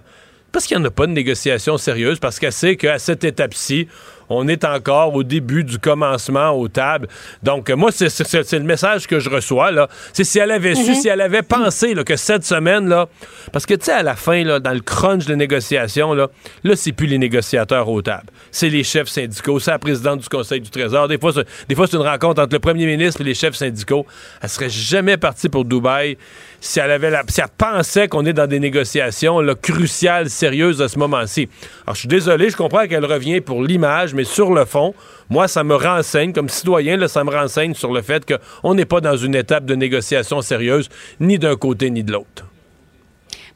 Parce 0.51 0.65
qu'il 0.65 0.75
n'y 0.75 0.81
en 0.81 0.87
a 0.87 0.91
pas 0.91 1.05
de 1.05 1.11
négociation 1.11 1.77
sérieuse, 1.77 2.17
parce 2.17 2.39
qu'elle 2.39 2.51
sait 2.51 2.75
qu'à 2.77 2.97
cette 2.97 3.23
étape-ci, 3.23 3.87
on 4.29 4.47
est 4.47 4.63
encore 4.65 5.13
au 5.15 5.23
début 5.23 5.63
du 5.63 5.79
commencement 5.79 6.51
aux 6.51 6.67
tables. 6.67 7.07
Donc, 7.43 7.69
moi, 7.69 7.91
c'est 7.91 8.53
le 8.53 8.63
message 8.63 9.07
que 9.07 9.19
je 9.19 9.29
reçois. 9.29 9.71
là. 9.71 9.87
C'est 10.13 10.23
si 10.23 10.39
elle 10.39 10.51
avait 10.51 10.75
su, 10.75 10.91
mhm. 10.91 10.95
si 10.95 11.07
elle 11.07 11.21
avait 11.21 11.41
pensé 11.41 11.93
que 12.03 12.15
cette 12.15 12.45
semaine, 12.45 12.87
là, 12.87 13.07
parce 13.51 13.65
que, 13.65 13.73
tu 13.73 13.85
sais, 13.85 13.91
à 13.91 14.03
la 14.03 14.15
fin, 14.15 14.43
là, 14.43 14.59
dans 14.59 14.73
le 14.73 14.79
crunch 14.79 15.25
de 15.25 15.35
négociations, 15.35 16.13
là, 16.13 16.27
là 16.63 16.75
c'est 16.75 16.91
plus 16.91 17.07
les 17.07 17.17
négociateurs 17.17 17.89
aux 17.89 18.01
tables. 18.01 18.29
C'est 18.51 18.69
les 18.69 18.83
chefs 18.83 19.09
syndicaux, 19.09 19.59
c'est 19.59 19.71
la 19.71 19.79
présidente 19.79 20.21
du 20.21 20.29
Conseil 20.29 20.61
du 20.61 20.69
Trésor. 20.69 21.07
Des 21.07 21.17
fois, 21.17 21.31
des 21.67 21.75
fois 21.75 21.87
c'est 21.87 21.97
une 21.97 22.03
rencontre 22.03 22.41
entre 22.41 22.53
le 22.53 22.59
premier 22.59 22.85
ministre 22.85 23.21
et 23.21 23.23
les 23.23 23.33
chefs 23.33 23.55
syndicaux. 23.55 24.05
Elle 24.41 24.49
serait 24.49 24.69
jamais 24.69 25.17
partie 25.17 25.49
pour 25.49 25.65
Dubaï 25.65 26.17
si 26.61 26.79
elle 26.79 26.91
avait 26.91 27.11
si 27.27 27.41
elle 27.41 27.47
pensait 27.57 28.07
qu'on 28.07 28.25
est 28.25 28.33
dans 28.33 28.47
des 28.47 28.59
négociations 28.59 29.39
là, 29.39 29.55
cruciales, 29.55 30.29
sérieuses 30.29 30.81
à 30.81 30.87
ce 30.87 30.99
moment-ci. 30.99 31.49
Alors, 31.85 31.95
je 31.95 31.99
suis 31.99 32.07
désolé, 32.07 32.49
je 32.49 32.57
comprends 32.57 32.87
qu'elle 32.87 33.05
revient 33.05 33.41
pour 33.41 33.63
l'image, 33.63 34.13
mais 34.13 34.23
sur 34.23 34.53
le 34.53 34.65
fond, 34.65 34.93
moi, 35.29 35.47
ça 35.47 35.63
me 35.63 35.75
renseigne, 35.75 36.33
comme 36.33 36.49
citoyen, 36.49 37.07
ça 37.07 37.23
me 37.23 37.31
renseigne 37.31 37.73
sur 37.73 37.93
le 37.93 38.01
fait 38.01 38.25
qu'on 38.25 38.73
n'est 38.73 38.85
pas 38.85 39.01
dans 39.01 39.17
une 39.17 39.35
étape 39.35 39.65
de 39.65 39.75
négociation 39.75 40.41
sérieuse, 40.41 40.89
ni 41.19 41.37
d'un 41.37 41.55
côté 41.55 41.89
ni 41.89 42.03
de 42.03 42.11
l'autre. 42.11 42.48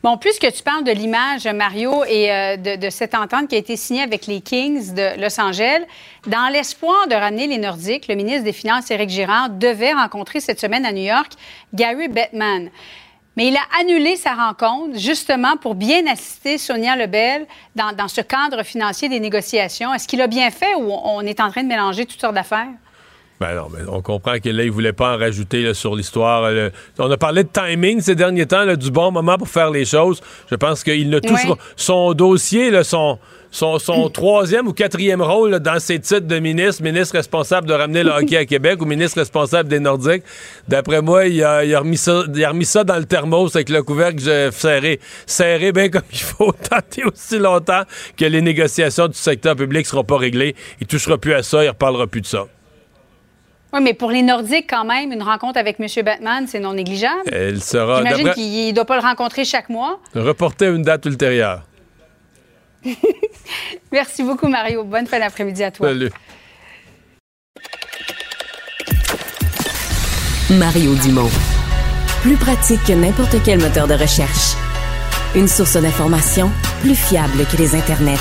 Bon, 0.03 0.17
puisque 0.17 0.51
tu 0.51 0.63
parles 0.63 0.83
de 0.83 0.91
l'image, 0.91 1.47
Mario, 1.47 2.03
et 2.03 2.29
euh, 2.29 2.57
de, 2.57 2.89
cette 2.89 3.15
entente 3.15 3.47
qui 3.47 3.55
a 3.55 3.57
été 3.57 3.77
signée 3.77 4.01
avec 4.01 4.27
les 4.27 4.41
Kings 4.41 4.93
de 4.93 5.17
Los 5.17 5.39
Angeles, 5.39 5.85
dans 6.27 6.51
l'espoir 6.51 7.07
de 7.07 7.15
ramener 7.15 7.47
les 7.47 7.57
Nordiques, 7.57 8.09
le 8.09 8.15
ministre 8.15 8.43
des 8.43 8.51
Finances, 8.51 8.91
Éric 8.91 9.09
Girard, 9.09 9.49
devait 9.51 9.93
rencontrer 9.93 10.41
cette 10.41 10.59
semaine 10.59 10.85
à 10.85 10.91
New 10.91 11.03
York 11.03 11.31
Gary 11.73 12.09
Bettman. 12.09 12.69
Mais 13.37 13.47
il 13.47 13.55
a 13.55 13.61
annulé 13.79 14.17
sa 14.17 14.33
rencontre 14.33 14.99
justement 14.99 15.55
pour 15.55 15.73
bien 15.73 16.05
assister 16.07 16.57
Sonia 16.57 16.97
Lebel 16.97 17.47
dans, 17.73 17.93
dans 17.93 18.09
ce 18.09 18.19
cadre 18.19 18.61
financier 18.63 19.07
des 19.07 19.21
négociations. 19.21 19.93
Est-ce 19.93 20.09
qu'il 20.09 20.19
a 20.19 20.27
bien 20.27 20.51
fait 20.51 20.75
ou 20.75 20.91
on 20.91 21.21
est 21.21 21.39
en 21.39 21.49
train 21.49 21.63
de 21.63 21.69
mélanger 21.69 22.05
toutes 22.05 22.19
sortes 22.19 22.35
d'affaires? 22.35 22.67
Ben 23.43 23.55
non, 23.55 23.67
mais 23.69 23.83
on 23.89 24.01
comprend 24.01 24.39
que 24.39 24.47
là, 24.47 24.63
il 24.63 24.71
voulait 24.71 24.93
pas 24.93 25.15
en 25.15 25.17
rajouter 25.17 25.73
sur 25.73 25.97
l'histoire. 25.97 26.49
on 26.97 27.11
a 27.11 27.17
parlé 27.17 27.43
de 27.43 27.49
timing 27.49 27.99
ces 27.99 28.15
derniers 28.15 28.45
temps, 28.45 28.65
du 28.73 28.89
bon 28.89 29.11
moment 29.11 29.37
pour 29.37 29.49
faire 29.49 29.69
les 29.69 29.83
choses. 29.83 30.21
Je 30.49 30.55
pense 30.55 30.81
qu'il 30.81 31.09
ne 31.09 31.19
touchera 31.19 31.57
son 31.75 32.13
dossier, 32.13 32.71
son, 32.85 33.19
son, 33.51 34.09
troisième 34.13 34.69
ou 34.69 34.71
quatrième 34.71 35.21
rôle 35.21 35.59
dans 35.59 35.77
ses 35.81 35.99
titres 35.99 36.25
de 36.25 36.39
ministre, 36.39 36.83
ministre 36.83 37.17
responsable 37.17 37.67
de 37.67 37.73
ramener 37.73 38.03
le 38.03 38.11
hockey 38.17 38.37
à 38.37 38.45
Québec 38.45 38.81
ou 38.81 38.85
ministre 38.85 39.19
responsable 39.19 39.67
des 39.67 39.81
Nordiques. 39.81 40.23
D'après 40.69 41.01
moi, 41.01 41.25
il 41.25 41.43
a, 41.43 41.79
remis 41.79 41.97
ça, 41.97 42.23
il 42.33 42.45
a 42.45 42.49
remis 42.49 42.63
ça 42.63 42.85
dans 42.85 42.97
le 42.97 43.03
thermos 43.03 43.53
avec 43.57 43.67
le 43.67 43.83
couvercle 43.83 44.21
serré, 44.53 45.01
serré 45.25 45.73
bien 45.73 45.89
comme 45.89 46.03
il 46.13 46.19
faut, 46.19 46.53
tenter 46.69 47.03
aussi 47.03 47.39
longtemps 47.39 47.83
que 48.15 48.23
les 48.23 48.41
négociations 48.41 49.09
du 49.09 49.17
secteur 49.17 49.57
public 49.57 49.81
ne 49.81 49.89
seront 49.89 50.05
pas 50.05 50.17
réglées. 50.17 50.55
Il 50.79 50.87
touchera 50.87 51.17
plus 51.17 51.33
à 51.33 51.43
ça, 51.43 51.61
il 51.61 51.67
reparlera 51.67 52.07
plus 52.07 52.21
de 52.21 52.27
ça. 52.27 52.47
Oui, 53.73 53.81
mais 53.81 53.95
pour 53.95 54.11
les 54.11 54.21
Nordiques, 54.21 54.69
quand 54.69 54.85
même, 54.85 55.11
une 55.11 55.23
rencontre 55.23 55.57
avec 55.57 55.79
M. 55.79 55.87
Batman, 56.05 56.45
c'est 56.47 56.59
non 56.59 56.73
négligeable. 56.73 57.23
Elle 57.31 57.59
sera. 57.59 57.97
J'imagine 57.97 58.31
qu'il 58.33 58.67
ne 58.67 58.71
doit 58.71 58.85
pas 58.85 58.97
le 58.97 59.01
rencontrer 59.01 59.45
chaque 59.45 59.69
mois. 59.69 59.99
Reporter 60.13 60.75
une 60.75 60.83
date 60.83 61.05
ultérieure. 61.07 61.63
Merci 63.91 64.21
beaucoup, 64.21 64.47
Mario. 64.47 64.83
Bonne 64.83 65.07
fin 65.07 65.17
d'après-midi 65.19 65.63
à 65.63 65.71
toi. 65.71 65.87
Salut. 65.87 66.11
Mario 70.51 70.93
Dumont. 70.95 71.29
Plus 72.21 72.35
pratique 72.35 72.83
que 72.85 72.93
n'importe 72.93 73.37
quel 73.43 73.59
moteur 73.59 73.87
de 73.87 73.95
recherche. 73.95 74.53
Une 75.35 75.47
source 75.47 75.77
d'information 75.77 76.51
plus 76.81 76.95
fiable 76.95 77.43
que 77.51 77.57
les 77.57 77.73
internets. 77.73 78.19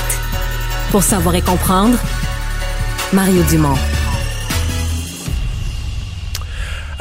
Pour 0.91 1.03
savoir 1.03 1.35
et 1.35 1.43
comprendre, 1.43 1.99
Mario 3.13 3.43
Dumont. 3.51 3.77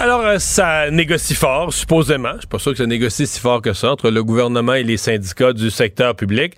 Alors, 0.02 0.22
euh, 0.22 0.40
ça 0.40 0.90
négocie 0.90 1.36
fort, 1.36 1.72
supposément. 1.72 2.32
Je 2.34 2.40
suis 2.40 2.48
pas 2.48 2.58
sûr 2.58 2.72
que 2.72 2.80
ça 2.80 2.88
négocie 2.88 3.28
si 3.28 3.40
fort 3.40 3.62
que 3.62 3.72
ça 3.74 3.92
entre 3.92 4.10
le 4.10 4.24
gouvernement 4.24 4.74
et 4.74 4.82
les 4.82 4.98
syndicats 4.98 5.54
du 5.54 5.70
secteur 5.70 6.16
public. 6.16 6.56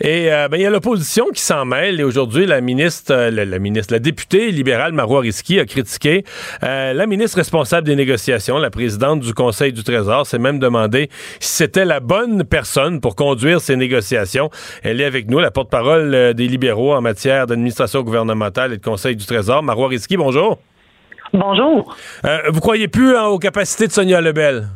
Et 0.00 0.32
euh, 0.32 0.46
ben, 0.46 0.58
il 0.58 0.62
y 0.62 0.66
a 0.66 0.70
l'opposition 0.70 1.26
qui 1.34 1.42
s'en 1.42 1.64
mêle. 1.64 1.98
Et 1.98 2.04
aujourd'hui, 2.04 2.46
la 2.46 2.60
ministre, 2.60 3.12
euh, 3.12 3.30
la, 3.32 3.58
ministre, 3.58 3.92
la 3.92 3.98
députée 3.98 4.52
libérale 4.52 4.92
Marois 4.92 5.22
Risky 5.22 5.58
a 5.58 5.64
critiqué 5.64 6.22
la 6.62 7.06
ministre 7.06 7.38
responsable 7.38 7.84
des 7.84 7.96
négociations, 7.96 8.58
la 8.58 8.70
présidente 8.70 9.18
du 9.18 9.34
Conseil 9.34 9.72
du 9.72 9.82
Trésor, 9.82 10.24
s'est 10.24 10.38
même 10.38 10.60
demandé 10.60 11.10
si 11.40 11.50
c'était 11.50 11.84
la 11.84 11.98
bonne 11.98 12.44
personne 12.44 13.00
pour 13.00 13.16
conduire 13.16 13.60
ces 13.60 13.74
négociations. 13.74 14.50
Elle 14.84 15.00
est 15.00 15.04
avec 15.04 15.28
nous, 15.28 15.40
la 15.40 15.50
porte-parole 15.50 16.34
des 16.34 16.46
libéraux 16.46 16.94
en 16.94 17.00
matière 17.00 17.48
d'administration 17.48 18.02
gouvernementale 18.02 18.72
et 18.72 18.76
de 18.76 18.84
Conseil 18.84 19.16
du 19.16 19.26
Trésor. 19.26 19.64
Marois 19.64 19.88
Risky, 19.88 20.16
bonjour. 20.16 20.60
Bonjour. 21.34 21.96
Euh, 22.24 22.38
vous 22.52 22.60
croyez 22.60 22.86
plus 22.86 23.16
aux 23.16 23.40
capacités 23.40 23.88
de 23.88 23.92
Sonia 23.92 24.20
Lebel? 24.20 24.68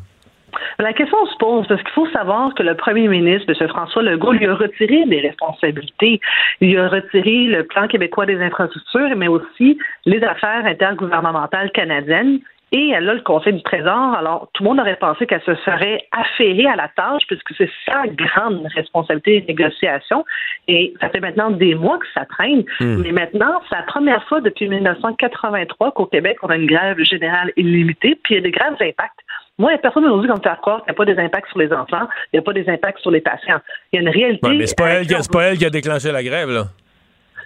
La 0.80 0.92
question 0.92 1.18
se 1.26 1.36
pose 1.38 1.66
parce 1.68 1.80
qu'il 1.82 1.92
faut 1.92 2.08
savoir 2.10 2.52
que 2.54 2.64
le 2.64 2.74
premier 2.74 3.06
ministre, 3.06 3.52
M. 3.52 3.68
François 3.68 4.02
Legault, 4.02 4.32
lui 4.32 4.46
a 4.46 4.54
retiré 4.56 5.04
des 5.06 5.20
responsabilités. 5.20 6.20
Il 6.60 6.76
a 6.78 6.88
retiré 6.88 7.44
le 7.44 7.62
plan 7.62 7.86
québécois 7.86 8.26
des 8.26 8.40
infrastructures, 8.40 9.16
mais 9.16 9.28
aussi 9.28 9.78
les 10.04 10.20
affaires 10.24 10.66
intergouvernementales 10.66 11.70
canadiennes 11.70 12.40
et 12.72 12.90
elle 12.90 13.08
a 13.08 13.14
le 13.14 13.22
Conseil 13.22 13.54
du 13.54 13.62
Trésor. 13.62 14.14
Alors, 14.14 14.50
tout 14.52 14.62
le 14.62 14.68
monde 14.68 14.80
aurait 14.80 14.96
pensé 14.96 15.26
qu'elle 15.26 15.42
se 15.42 15.54
serait 15.56 16.06
affairée 16.12 16.66
à 16.66 16.76
la 16.76 16.88
tâche 16.88 17.22
puisque 17.26 17.54
c'est 17.56 17.70
sa 17.86 18.06
grande 18.06 18.66
responsabilité 18.74 19.40
de 19.40 19.46
négociation. 19.46 20.24
Et 20.66 20.92
ça 21.00 21.08
fait 21.08 21.20
maintenant 21.20 21.50
des 21.50 21.74
mois 21.74 21.98
que 21.98 22.06
ça 22.12 22.26
traîne. 22.26 22.64
Hmm. 22.80 23.02
Mais 23.02 23.12
maintenant, 23.12 23.60
c'est 23.68 23.76
la 23.76 23.82
première 23.82 24.22
fois 24.28 24.40
depuis 24.40 24.68
1983 24.68 25.92
qu'au 25.92 26.06
Québec, 26.06 26.38
on 26.42 26.48
a 26.48 26.56
une 26.56 26.66
grève 26.66 26.98
générale 27.04 27.52
illimitée, 27.56 28.18
puis 28.22 28.34
il 28.34 28.36
y 28.36 28.40
a 28.40 28.42
des 28.42 28.50
graves 28.50 28.76
impacts. 28.80 29.20
Moi, 29.58 29.76
personne 29.78 30.04
ne 30.04 30.08
nous 30.08 30.22
dit 30.22 30.28
qu'on 30.28 30.40
faire 30.40 30.60
croire 30.60 30.84
qu'il 30.84 30.92
n'y 30.92 30.94
a 30.94 30.94
pas 30.94 31.04
des 31.04 31.18
impacts 31.18 31.48
sur 31.48 31.58
les 31.58 31.72
enfants, 31.72 32.06
il 32.32 32.36
n'y 32.36 32.38
a 32.38 32.42
pas 32.42 32.52
des 32.52 32.68
impacts 32.68 33.00
sur 33.00 33.10
les 33.10 33.20
patients. 33.20 33.58
Il 33.92 33.96
y 33.96 33.98
a 33.98 34.02
une 34.02 34.08
réalité. 34.08 34.48
mais 34.50 34.66
c'est 34.66 34.78
pas, 34.78 35.02
pas 35.32 35.42
elle 35.44 35.58
qui 35.58 35.64
a 35.64 35.70
déclenché 35.70 36.12
la 36.12 36.22
grève, 36.22 36.50
là. 36.50 36.66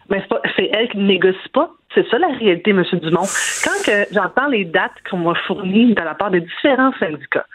Mais 0.09 0.23
c'est 0.57 0.71
elle 0.73 0.89
qui 0.89 0.99
ne 0.99 1.07
négocie 1.07 1.49
pas. 1.53 1.71
C'est 1.95 2.09
ça 2.09 2.19
la 2.19 2.29
réalité, 2.29 2.71
M. 2.71 2.85
Dumont. 2.93 3.27
Quand 3.65 3.85
que 3.85 4.07
j'entends 4.13 4.49
les 4.49 4.65
dates 4.65 4.93
qu'on 5.11 5.19
m'a 5.19 5.35
fournies 5.47 5.95
de 5.95 6.03
la 6.03 6.15
part 6.15 6.31
des 6.31 6.41
différents 6.41 6.93
syndicats, 6.99 7.47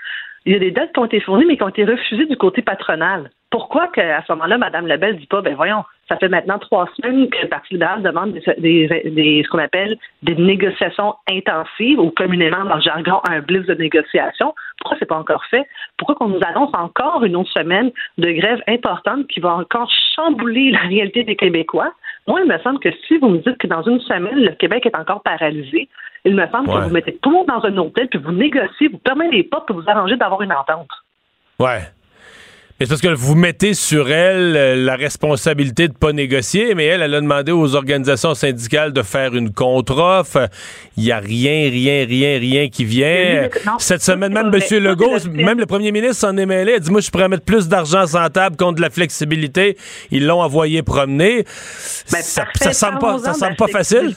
il 0.46 0.54
y 0.54 0.56
a 0.56 0.60
des 0.60 0.72
dates 0.72 0.94
qui 0.94 1.00
ont 1.00 1.06
été 1.06 1.20
fournies, 1.20 1.46
mais 1.46 1.58
qui 1.58 1.64
ont 1.64 1.70
été 1.70 1.84
refusées 1.84 2.26
du 2.26 2.38
côté 2.38 2.62
patronal. 2.62 3.30
Pourquoi 3.50 3.88
qu'à 3.88 4.24
ce 4.26 4.32
moment-là, 4.34 4.58
Mme 4.58 4.88
Lebel 4.88 5.16
ne 5.16 5.20
dit 5.20 5.28
pas, 5.28 5.42
ben 5.42 5.56
voyons, 5.56 5.84
ça 6.10 6.18
fait 6.18 6.30
maintenant 6.30 6.58
trois 6.58 6.88
semaines 6.96 7.30
que 7.30 7.42
le 7.42 7.48
Parti 7.50 7.74
libéral 7.74 8.02
demande 8.02 8.32
des, 8.32 8.88
ce 8.90 9.50
qu'on 9.50 9.58
appelle 9.58 9.98
des 10.24 10.36
négociations 10.36 11.16
intensives 11.30 12.00
ou 12.00 12.12
communément 12.12 12.64
dans 12.64 12.76
le 12.76 12.82
jargon 12.82 13.20
un 13.30 13.40
blitz 13.40 13.66
de 13.66 13.74
négociation. 13.74 14.54
Pourquoi 14.80 14.98
c'est 15.00 15.06
pas 15.06 15.18
encore 15.18 15.44
fait? 15.46 15.66
Pourquoi 15.98 16.16
qu'on 16.16 16.30
nous 16.30 16.40
annonce 16.46 16.72
encore 16.74 17.24
une 17.24 17.36
autre 17.36 17.52
semaine 17.52 17.92
de 18.18 18.32
grève 18.32 18.62
importante 18.68 19.28
qui 19.28 19.40
va 19.40 19.54
encore 19.56 19.92
chambouler 20.16 20.72
la 20.72 20.80
réalité 20.80 21.24
des 21.24 21.36
Québécois? 21.36 21.92
Moi, 22.28 22.42
il 22.42 22.48
me 22.48 22.58
semble 22.60 22.80
que 22.80 22.90
si 23.08 23.18
vous 23.18 23.30
me 23.30 23.38
dites 23.38 23.58
que 23.58 23.68
dans 23.68 23.84
une 23.84 24.02
semaine, 24.02 24.36
le 24.36 24.52
Québec 24.52 24.86
est 24.86 24.98
encore 24.98 25.22
paralysé, 25.24 25.88
il 26.26 26.36
me 26.36 26.46
semble 26.48 26.68
que 26.68 26.84
vous 26.84 26.90
mettez 26.90 27.18
tout 27.22 27.30
le 27.30 27.38
monde 27.38 27.48
dans 27.48 27.64
un 27.64 27.78
hôtel, 27.78 28.10
puis 28.10 28.20
vous 28.20 28.34
négociez, 28.34 28.90
vous 28.90 28.98
permettez 28.98 29.44
pas 29.44 29.62
pour 29.62 29.78
vous 29.78 29.90
arranger 29.90 30.18
d'avoir 30.18 30.42
une 30.42 30.52
entente. 30.52 30.90
Ouais. 31.58 31.82
C'est 32.80 32.88
parce 32.88 33.02
que 33.02 33.08
vous 33.08 33.34
mettez 33.34 33.74
sur 33.74 34.12
elle 34.12 34.56
euh, 34.56 34.76
la 34.76 34.96
responsabilité 34.96 35.88
de 35.88 35.94
ne 35.94 35.98
pas 35.98 36.14
négocier, 36.14 36.76
mais 36.76 36.86
elle, 36.86 37.02
elle 37.02 37.16
a 37.16 37.22
demandé 37.22 37.52
aux 37.52 37.74
organisations 37.74 38.36
syndicales 38.36 38.94
de 38.94 39.02
faire 39.02 39.36
une 39.36 39.52
contre-offre. 39.52 40.48
Il 40.96 41.06
n'y 41.06 41.12
a 41.12 41.18
rien, 41.18 41.72
rien, 41.72 42.06
rien, 42.06 42.38
rien 42.38 42.70
qui 42.70 42.86
vient. 42.86 43.50
Cette 43.80 44.04
semaine, 44.04 44.32
même 44.32 44.52
M. 44.54 44.84
Legault, 44.84 45.18
même 45.34 45.60
le 45.60 45.66
premier 45.66 45.92
ministre 45.92 46.18
s'en 46.18 46.38
est 46.38 46.46
mêlé. 46.46 46.76
Il 46.78 46.82
dit, 46.82 46.92
moi, 46.92 47.02
je 47.02 47.10
pourrais 47.10 47.28
mettre 47.28 47.46
plus 47.46 47.68
d'argent 47.68 48.06
sans 48.06 48.30
table 48.30 48.56
contre 48.58 48.76
de 48.76 48.82
la 48.82 48.92
flexibilité. 48.92 49.76
Ils 50.12 50.28
l'ont 50.28 50.44
envoyé 50.44 50.84
promener. 50.84 51.46
Ben, 52.12 52.22
ça, 52.22 52.46
ça 52.62 52.74
semble 52.74 53.00
pas, 53.00 53.18
ça 53.18 53.34
semble 53.34 53.56
pas 53.56 53.68
facile. 53.68 54.16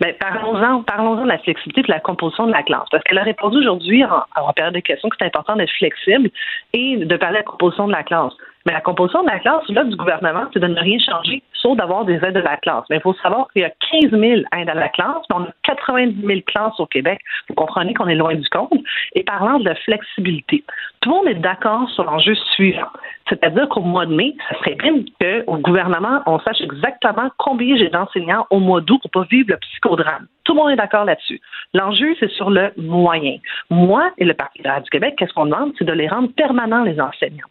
Ben, 0.00 0.14
parlons-en, 0.20 0.82
parlons 0.82 1.16
de 1.16 1.26
la 1.26 1.38
flexibilité 1.38 1.82
de 1.82 1.90
la 1.90 2.00
composition 2.00 2.46
de 2.46 2.52
la 2.52 2.62
classe. 2.62 2.86
Parce 2.90 3.02
qu'elle 3.04 3.18
a 3.18 3.22
répondu 3.22 3.58
aujourd'hui 3.58 4.04
en, 4.04 4.22
en, 4.36 4.52
période 4.52 4.74
de 4.74 4.80
questions 4.80 5.08
que 5.08 5.16
c'est 5.18 5.26
important 5.26 5.56
d'être 5.56 5.72
flexible 5.72 6.30
et 6.72 6.96
de 6.98 7.16
parler 7.16 7.38
de 7.38 7.44
la 7.44 7.50
composition 7.50 7.86
de 7.86 7.92
la 7.92 8.02
classe. 8.02 8.32
Mais 8.66 8.72
la 8.72 8.80
composition 8.80 9.22
de 9.22 9.28
la 9.28 9.38
classe, 9.38 9.66
là, 9.68 9.84
du 9.84 9.94
gouvernement, 9.94 10.46
c'est 10.52 10.58
de 10.58 10.66
ne 10.66 10.78
rien 10.78 10.98
changer, 10.98 11.40
sauf 11.54 11.76
d'avoir 11.76 12.04
des 12.04 12.14
aides 12.16 12.34
de 12.34 12.40
la 12.40 12.56
classe. 12.56 12.84
Mais 12.90 12.96
il 12.96 13.02
faut 13.02 13.14
savoir 13.14 13.46
qu'il 13.52 13.62
y 13.62 13.64
a 13.64 13.70
15 13.70 14.10
000 14.10 14.22
aides 14.56 14.68
à 14.68 14.74
la 14.74 14.88
classe, 14.88 15.22
mais 15.30 15.36
on 15.36 15.44
a 15.44 15.52
90 15.62 16.26
000 16.26 16.40
classes 16.44 16.78
au 16.80 16.86
Québec. 16.86 17.20
Vous 17.48 17.54
comprenez 17.54 17.94
qu'on 17.94 18.08
est 18.08 18.16
loin 18.16 18.34
du 18.34 18.48
compte. 18.48 18.72
Et 19.14 19.22
parlant 19.22 19.60
de 19.60 19.72
flexibilité, 19.84 20.64
tout 21.06 21.12
le 21.12 21.18
monde 21.18 21.28
est 21.28 21.40
d'accord 21.40 21.88
sur 21.90 22.02
l'enjeu 22.02 22.34
suivant. 22.56 22.88
C'est-à-dire 23.28 23.68
qu'au 23.68 23.82
mois 23.82 24.06
de 24.06 24.14
mai, 24.14 24.34
ça 24.48 24.58
serait 24.58 24.74
bien 24.74 25.04
qu'au 25.20 25.56
gouvernement, 25.58 26.20
on 26.26 26.40
sache 26.40 26.60
exactement 26.60 27.30
combien 27.38 27.76
j'ai 27.76 27.90
d'enseignants 27.90 28.44
au 28.50 28.58
mois 28.58 28.80
d'août 28.80 28.98
pour 29.02 29.22
pas 29.22 29.28
vivre 29.30 29.50
le 29.50 29.56
psychodrame. 29.58 30.26
Tout 30.42 30.54
le 30.54 30.58
monde 30.58 30.70
est 30.70 30.76
d'accord 30.76 31.04
là-dessus. 31.04 31.40
L'enjeu, 31.74 32.16
c'est 32.18 32.30
sur 32.32 32.50
le 32.50 32.72
moyen. 32.76 33.36
Moi 33.70 34.10
et 34.18 34.24
le 34.24 34.34
Parti 34.34 34.58
libéral 34.58 34.82
du 34.82 34.90
Québec, 34.90 35.14
qu'est-ce 35.16 35.32
qu'on 35.32 35.44
demande? 35.44 35.74
C'est 35.78 35.84
de 35.84 35.92
les 35.92 36.08
rendre 36.08 36.28
permanents, 36.32 36.82
les 36.82 37.00
enseignants. 37.00 37.46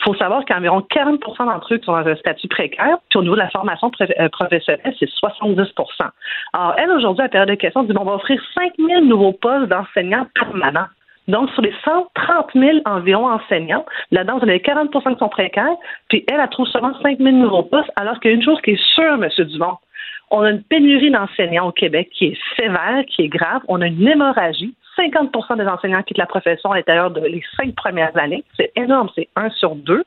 Il 0.00 0.04
faut 0.04 0.14
savoir 0.16 0.44
qu'environ 0.44 0.80
40% 0.80 1.44
d'entre 1.44 1.74
eux 1.74 1.80
sont 1.84 1.92
dans 1.92 2.08
un 2.08 2.16
statut 2.16 2.48
précaire, 2.48 2.98
puis 3.08 3.20
au 3.20 3.22
niveau 3.22 3.36
de 3.36 3.40
la 3.40 3.50
formation 3.50 3.88
euh, 4.00 4.28
professionnelle, 4.30 4.94
c'est 4.98 5.08
70% 5.08 5.70
Alors, 6.54 6.74
elle, 6.76 6.90
aujourd'hui, 6.90 7.22
à 7.22 7.26
la 7.26 7.28
période 7.28 7.50
de 7.50 7.54
questions, 7.54 7.84
dit 7.84 7.92
bon, 7.92 8.02
on 8.02 8.06
va 8.06 8.14
offrir 8.14 8.42
5 8.54 8.72
000 8.78 9.02
nouveaux 9.02 9.32
postes 9.32 9.68
d'enseignants 9.68 10.26
permanents. 10.34 10.88
Donc, 11.28 11.50
sur 11.50 11.62
les 11.62 11.74
130 11.84 12.50
000 12.54 12.78
environ 12.84 13.28
enseignants, 13.28 13.84
là-dedans, 14.10 14.38
vous 14.38 14.44
avez 14.44 14.58
40% 14.58 15.12
qui 15.14 15.18
sont 15.18 15.28
précaires, 15.28 15.76
puis 16.08 16.24
elle, 16.28 16.40
elle 16.40 16.48
trouve 16.50 16.68
seulement 16.68 16.94
5 17.02 17.18
000 17.18 17.36
nouveaux 17.36 17.64
postes, 17.64 17.90
alors 17.96 18.20
qu'il 18.20 18.30
y 18.30 18.34
a 18.34 18.36
une 18.36 18.44
chose 18.44 18.60
qui 18.62 18.72
est 18.72 18.84
sûre, 18.94 19.14
M. 19.14 19.28
Dumont, 19.46 19.78
on 20.30 20.40
a 20.40 20.50
une 20.50 20.62
pénurie 20.62 21.10
d'enseignants 21.10 21.68
au 21.68 21.72
Québec 21.72 22.08
qui 22.12 22.26
est 22.26 22.38
sévère, 22.56 23.04
qui 23.06 23.22
est 23.22 23.28
grave. 23.28 23.62
On 23.68 23.80
a 23.80 23.86
une 23.86 24.06
hémorragie. 24.06 24.74
50% 24.98 25.58
des 25.58 25.66
enseignants 25.66 26.02
quittent 26.02 26.18
la 26.18 26.26
profession 26.26 26.72
à 26.72 26.76
l'intérieur 26.76 27.10
de 27.10 27.20
les 27.20 27.44
cinq 27.56 27.74
premières 27.76 28.16
années. 28.16 28.42
C'est 28.56 28.72
énorme, 28.76 29.08
c'est 29.14 29.28
un 29.36 29.50
sur 29.50 29.76
deux. 29.76 30.04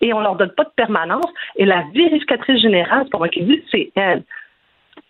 Et 0.00 0.12
on 0.12 0.20
leur 0.20 0.36
donne 0.36 0.50
pas 0.50 0.64
de 0.64 0.72
permanence. 0.76 1.24
Et 1.56 1.64
la 1.64 1.84
vérificatrice 1.94 2.60
générale, 2.60 3.06
pour 3.10 3.20
moi 3.20 3.28
qui 3.28 3.42
dit, 3.44 3.62
c'est 3.70 3.90
elle. 3.94 4.24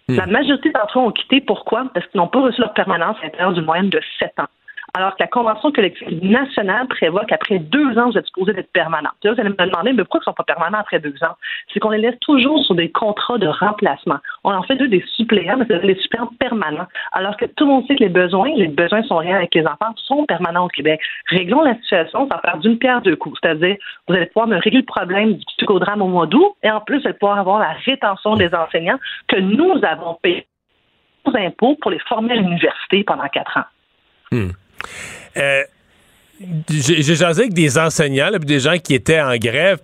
Hmm. 0.09 0.17
La 0.17 0.27
majorité 0.27 0.71
d'entre 0.71 0.99
eux 0.99 1.03
ont 1.03 1.13
quitté. 1.13 1.41
Pourquoi? 1.41 1.87
Parce 1.93 2.07
qu'ils 2.07 2.21
n'ont 2.21 2.29
pas 2.29 2.43
reçu 2.43 2.61
leur 2.61 2.75
permanence 2.75 3.17
à 3.21 3.25
l'intérieur 3.25 3.53
d'une 3.55 3.65
moyenne 3.65 3.91
de 3.91 4.01
sept 4.19 4.39
ans 4.39 4.49
alors 4.95 5.17
que 5.17 5.23
la 5.23 5.27
Convention 5.27 5.73
collective 5.73 6.23
nationale 6.23 6.87
prévoit 6.87 7.25
qu'après 7.25 7.59
deux 7.59 7.97
ans, 7.99 8.11
vous 8.11 8.19
êtes 8.19 8.27
supposé 8.27 8.53
d'être 8.53 8.71
permanent. 8.73 9.09
vous 9.25 9.31
allez 9.31 9.45
me 9.49 9.55
demander, 9.55 9.93
mais 9.93 10.05
pourquoi 10.05 10.19
ils 10.19 10.29
ne 10.29 10.33
sont 10.33 10.35
pas 10.35 10.45
permanents 10.45 10.79
après 10.79 11.01
deux 11.01 11.15
ans? 11.23 11.35
C'est 11.73 11.81
qu'on 11.81 11.91
les 11.91 11.99
laisse 11.99 12.19
toujours 12.21 12.63
sur 12.65 12.75
des 12.75 12.91
contrats 12.91 13.39
de 13.39 13.47
remplacement. 13.47 14.19
On 14.45 14.53
en 14.53 14.63
fait 14.63 14.77
deux 14.77 14.89
des 14.89 15.03
suppléants, 15.17 15.57
mais 15.57 15.65
c'est 15.69 15.81
des 15.81 15.95
suppléants 15.95 16.31
permanents. 16.39 16.87
Alors 17.13 17.39
que 17.39 17.47
tout 17.47 17.65
le 17.65 17.71
monde 17.71 17.87
sait 17.87 17.97
que 17.97 18.03
les 18.03 18.11
besoins, 18.11 18.51
les 18.55 18.69
besoins 18.69 19.03
sont 19.05 19.17
réels 19.17 19.37
avec 19.37 19.55
les 19.55 19.67
enfants, 19.67 19.95
sont 19.97 20.27
permanents 20.27 20.67
au 20.67 20.69
Québec. 20.69 21.01
Réglons 21.31 21.63
la 21.63 21.75
situation 21.77 22.29
sans 22.31 22.39
faire 22.41 22.59
d'une 22.59 22.79
pierre 22.79 23.01
deux 23.01 23.17
coups. 23.17 23.39
C'est-à-dire, 23.43 23.77
vous 24.09 24.15
allez 24.15 24.27
pouvoir 24.27 24.47
me 24.47 24.57
régler 24.57 24.81
le 24.81 24.87
problème 24.87 25.35
du 25.35 25.45
psychodrame 25.57 26.03
au 26.03 26.09
mois 26.09 26.27
d'août 26.27 26.55
et 26.63 26.71
en 26.71 26.81
plus, 26.81 27.01
vous 27.01 27.07
allez 27.07 27.19
pouvoir 27.19 27.39
avoir 27.39 27.61
la 27.61 27.73
rétention 27.87 28.37
des 28.37 28.55
enseignants 28.55 28.99
que 29.27 29.37
nous 29.41 29.81
avons 29.83 30.19
payé 30.23 30.47
impôts 31.35 31.77
pour 31.81 31.91
les 31.91 32.01
former 32.01 32.33
à 32.33 32.37
l'université 32.37 33.05
pendant 33.05 33.27
quatre 33.29 33.57
ans. 33.57 33.65
Hmm. 34.33 34.51
Euh, 35.37 35.65
j'ai 36.69 37.15
jasé 37.15 37.43
avec 37.43 37.55
des 37.55 37.79
enseignants, 37.79 38.31
des 38.39 38.61
gens 38.61 38.79
qui 38.79 38.95
étaient 38.95 39.21
en 39.21 39.37
grève, 39.37 39.79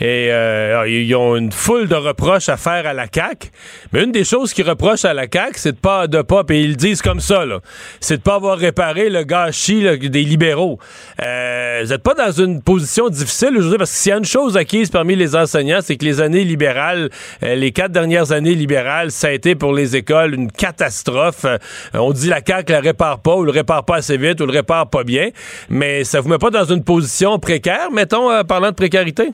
et 0.00 0.28
euh, 0.30 0.84
ils 0.88 1.14
ont 1.14 1.36
une 1.36 1.52
foule 1.52 1.88
de 1.88 1.94
reproches 1.94 2.48
à 2.48 2.56
faire 2.56 2.86
à 2.86 2.92
la 2.92 3.06
CAC. 3.08 3.50
Mais 3.92 4.02
une 4.04 4.12
des 4.12 4.24
choses 4.24 4.52
qu'ils 4.52 4.68
reprochent 4.68 5.04
à 5.04 5.14
la 5.14 5.26
CAC, 5.26 5.58
c'est 5.58 5.72
de 5.72 5.76
pas 5.76 6.06
de 6.06 6.22
pas, 6.22 6.42
et 6.50 6.60
ils 6.60 6.70
le 6.70 6.76
disent 6.76 7.02
comme 7.02 7.20
ça, 7.20 7.44
c'est 8.00 8.18
de 8.18 8.22
pas 8.22 8.34
avoir 8.34 8.58
réparé 8.58 9.10
le 9.10 9.22
gâchis 9.24 9.82
des 9.98 10.22
libéraux. 10.22 10.78
Euh, 11.22 11.80
vous 11.82 11.90
n'êtes 11.90 12.02
pas 12.02 12.14
dans 12.14 12.32
une 12.32 12.62
position 12.62 13.08
difficile 13.08 13.56
aujourd'hui 13.56 13.78
parce 13.78 13.90
que 13.90 13.96
s'il 13.96 14.10
y 14.10 14.12
a 14.12 14.18
une 14.18 14.24
chose 14.24 14.56
acquise 14.56 14.90
parmi 14.90 15.16
les 15.16 15.34
enseignants, 15.34 15.80
c'est 15.82 15.96
que 15.96 16.04
les 16.04 16.20
années 16.20 16.44
libérales, 16.44 17.10
euh, 17.42 17.54
les 17.54 17.72
quatre 17.72 17.92
dernières 17.92 18.32
années 18.32 18.54
libérales, 18.54 19.10
ça 19.10 19.28
a 19.28 19.30
été 19.30 19.54
pour 19.54 19.72
les 19.72 19.96
écoles 19.96 20.34
une 20.34 20.50
catastrophe. 20.50 21.46
on 21.94 22.12
dit 22.12 22.28
la 22.28 22.40
CAC 22.40 22.70
la 22.70 22.80
répare 22.80 23.20
pas 23.20 23.36
ou 23.36 23.44
le 23.44 23.50
répare 23.50 23.84
pas 23.84 23.96
assez 23.96 24.16
vite 24.16 24.40
ou 24.40 24.46
le 24.46 24.52
répare 24.52 24.90
pas 24.90 25.04
bien, 25.04 25.30
mais 25.68 25.91
ça 26.04 26.20
vous 26.20 26.28
met 26.28 26.38
pas 26.38 26.50
dans 26.50 26.64
une 26.64 26.82
position 26.82 27.38
précaire, 27.38 27.90
mettons, 27.90 28.30
euh, 28.30 28.42
parlant 28.42 28.70
de 28.70 28.74
précarité? 28.74 29.32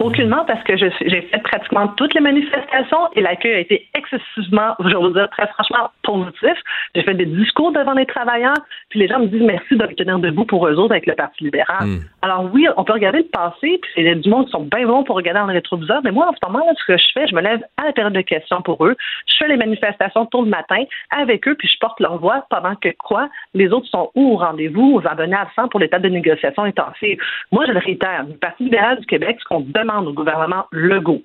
Aucunement, 0.00 0.46
parce 0.46 0.64
que 0.64 0.78
j'ai 0.78 0.90
fait 0.90 1.42
pratiquement 1.42 1.88
toutes 1.88 2.14
les 2.14 2.22
manifestations 2.22 3.12
et 3.14 3.20
l'accueil 3.20 3.52
a 3.52 3.58
été 3.58 3.86
excessivement, 3.94 4.74
je 4.78 4.88
vais 4.88 4.94
vous 4.94 5.10
dire 5.10 5.28
très 5.28 5.46
franchement, 5.48 5.90
positif. 6.02 6.54
J'ai 6.94 7.02
fait 7.02 7.12
des 7.12 7.26
discours 7.26 7.70
devant 7.70 7.92
les 7.92 8.06
travailleurs, 8.06 8.56
puis 8.88 8.98
les 8.98 9.08
gens 9.08 9.18
me 9.18 9.26
disent 9.26 9.42
merci 9.42 9.76
de 9.76 9.86
tenir 9.88 10.18
debout 10.18 10.46
pour 10.46 10.66
eux 10.66 10.74
autres 10.76 10.92
avec 10.92 11.04
le 11.04 11.14
Parti 11.14 11.44
libéral. 11.44 11.86
Hmm. 11.86 11.98
Alors 12.22 12.48
oui, 12.50 12.66
on 12.78 12.84
peut 12.84 12.94
regarder 12.94 13.18
le 13.18 13.24
passé, 13.24 13.78
puis 13.82 13.90
c'est 13.94 14.14
du 14.14 14.30
monde 14.30 14.46
qui 14.46 14.52
sont 14.52 14.64
bien 14.74 14.86
bons 14.86 15.04
pour 15.04 15.16
regarder 15.16 15.40
dans 15.40 15.46
le 15.46 15.52
rétroviseur, 15.52 16.00
mais 16.02 16.12
moi, 16.12 16.30
en 16.30 16.32
ce 16.32 16.50
moment, 16.50 16.64
ce 16.78 16.84
que 16.86 16.96
je 16.96 17.06
fais, 17.12 17.26
je 17.26 17.34
me 17.34 17.42
lève 17.42 17.60
à 17.76 17.84
la 17.84 17.92
période 17.92 18.14
de 18.14 18.22
questions 18.22 18.62
pour 18.62 18.86
eux, 18.86 18.96
je 19.26 19.34
fais 19.38 19.48
les 19.48 19.58
manifestations 19.58 20.24
tôt 20.24 20.42
le 20.42 20.48
matin 20.48 20.82
avec 21.10 21.46
eux, 21.46 21.56
puis 21.56 21.68
je 21.68 21.78
porte 21.78 22.00
leur 22.00 22.16
voix 22.16 22.46
pendant 22.48 22.74
que 22.74 22.88
quoi? 22.98 23.28
Les 23.52 23.68
autres 23.70 23.88
sont 23.88 24.10
où 24.14 24.32
au 24.32 24.36
rendez-vous, 24.38 24.94
aux 24.94 25.06
abonnés 25.06 25.36
absents 25.36 25.68
pour 25.68 25.78
l'état 25.78 25.98
de 25.98 26.08
négociation 26.08 26.62
intensive. 26.62 27.20
Moi, 27.52 27.66
je 27.66 27.72
le 27.72 27.80
réitère, 27.80 28.24
le 28.26 28.34
Parti 28.38 28.64
libéral 28.64 28.98
du 28.98 29.04
Québec, 29.04 29.36
ce 29.40 29.44
qu'on 29.44 29.60
demande 29.60 29.89
au 29.98 30.12
gouvernement 30.12 30.66
Legault. 30.72 31.22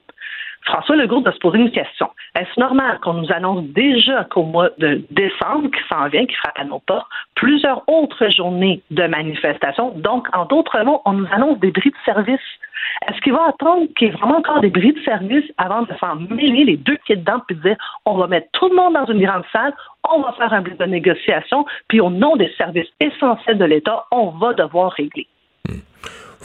François 0.66 0.96
Legault 0.96 1.22
doit 1.22 1.34
se 1.34 1.40
poser 1.40 1.60
une 1.60 1.72
question. 1.72 2.10
Est-ce 2.36 2.60
normal 2.60 3.00
qu'on 3.02 3.14
nous 3.14 3.32
annonce 3.32 3.64
déjà 3.66 4.24
qu'au 4.24 4.44
mois 4.44 4.70
de 4.80 5.04
décembre, 5.12 5.70
qui 5.70 5.80
s'en 5.88 6.08
vient, 6.08 6.26
qui 6.26 6.36
frappe 6.36 6.58
à 6.58 6.64
nos 6.64 6.80
portes, 6.80 7.08
plusieurs 7.36 7.88
autres 7.88 8.28
journées 8.36 8.82
de 8.90 9.06
manifestation? 9.06 9.92
Donc, 9.92 10.28
en 10.34 10.46
d'autres 10.46 10.82
mots, 10.84 11.02
on 11.06 11.14
nous 11.14 11.28
annonce 11.32 11.60
des 11.60 11.70
bris 11.70 11.92
de 11.92 11.96
service. 12.04 12.40
Est-ce 13.08 13.22
qu'il 13.22 13.34
va 13.34 13.50
attendre 13.50 13.88
qu'il 13.96 14.08
y 14.08 14.12
ait 14.12 14.14
vraiment 14.14 14.38
encore 14.38 14.62
des 14.62 14.70
bris 14.72 14.94
de 14.94 15.02
service 15.02 15.46
avant 15.58 15.84
de 15.84 15.94
s'en 16.00 16.16
mêler 16.16 16.64
les 16.64 16.78
deux 16.78 16.98
pieds 17.06 17.16
dedans 17.16 17.42
et 17.50 17.54
de 17.54 17.62
dire 17.62 17.78
on 18.06 18.16
va 18.16 18.28
mettre 18.28 18.48
tout 18.54 18.70
le 18.70 18.76
monde 18.76 18.94
dans 18.94 19.06
une 19.06 19.24
grande 19.24 19.44
salle, 19.52 19.74
on 20.10 20.22
va 20.22 20.34
faire 20.34 20.52
un 20.52 20.62
blitz 20.62 20.78
de 20.78 20.86
négociation, 20.86 21.66
puis 21.88 22.00
au 22.00 22.10
nom 22.10 22.36
des 22.38 22.52
services 22.58 22.90
essentiels 23.00 23.58
de 23.58 23.66
l'État, 23.66 24.06
on 24.12 24.30
va 24.30 24.54
devoir 24.54 24.92
régler? 24.94 25.28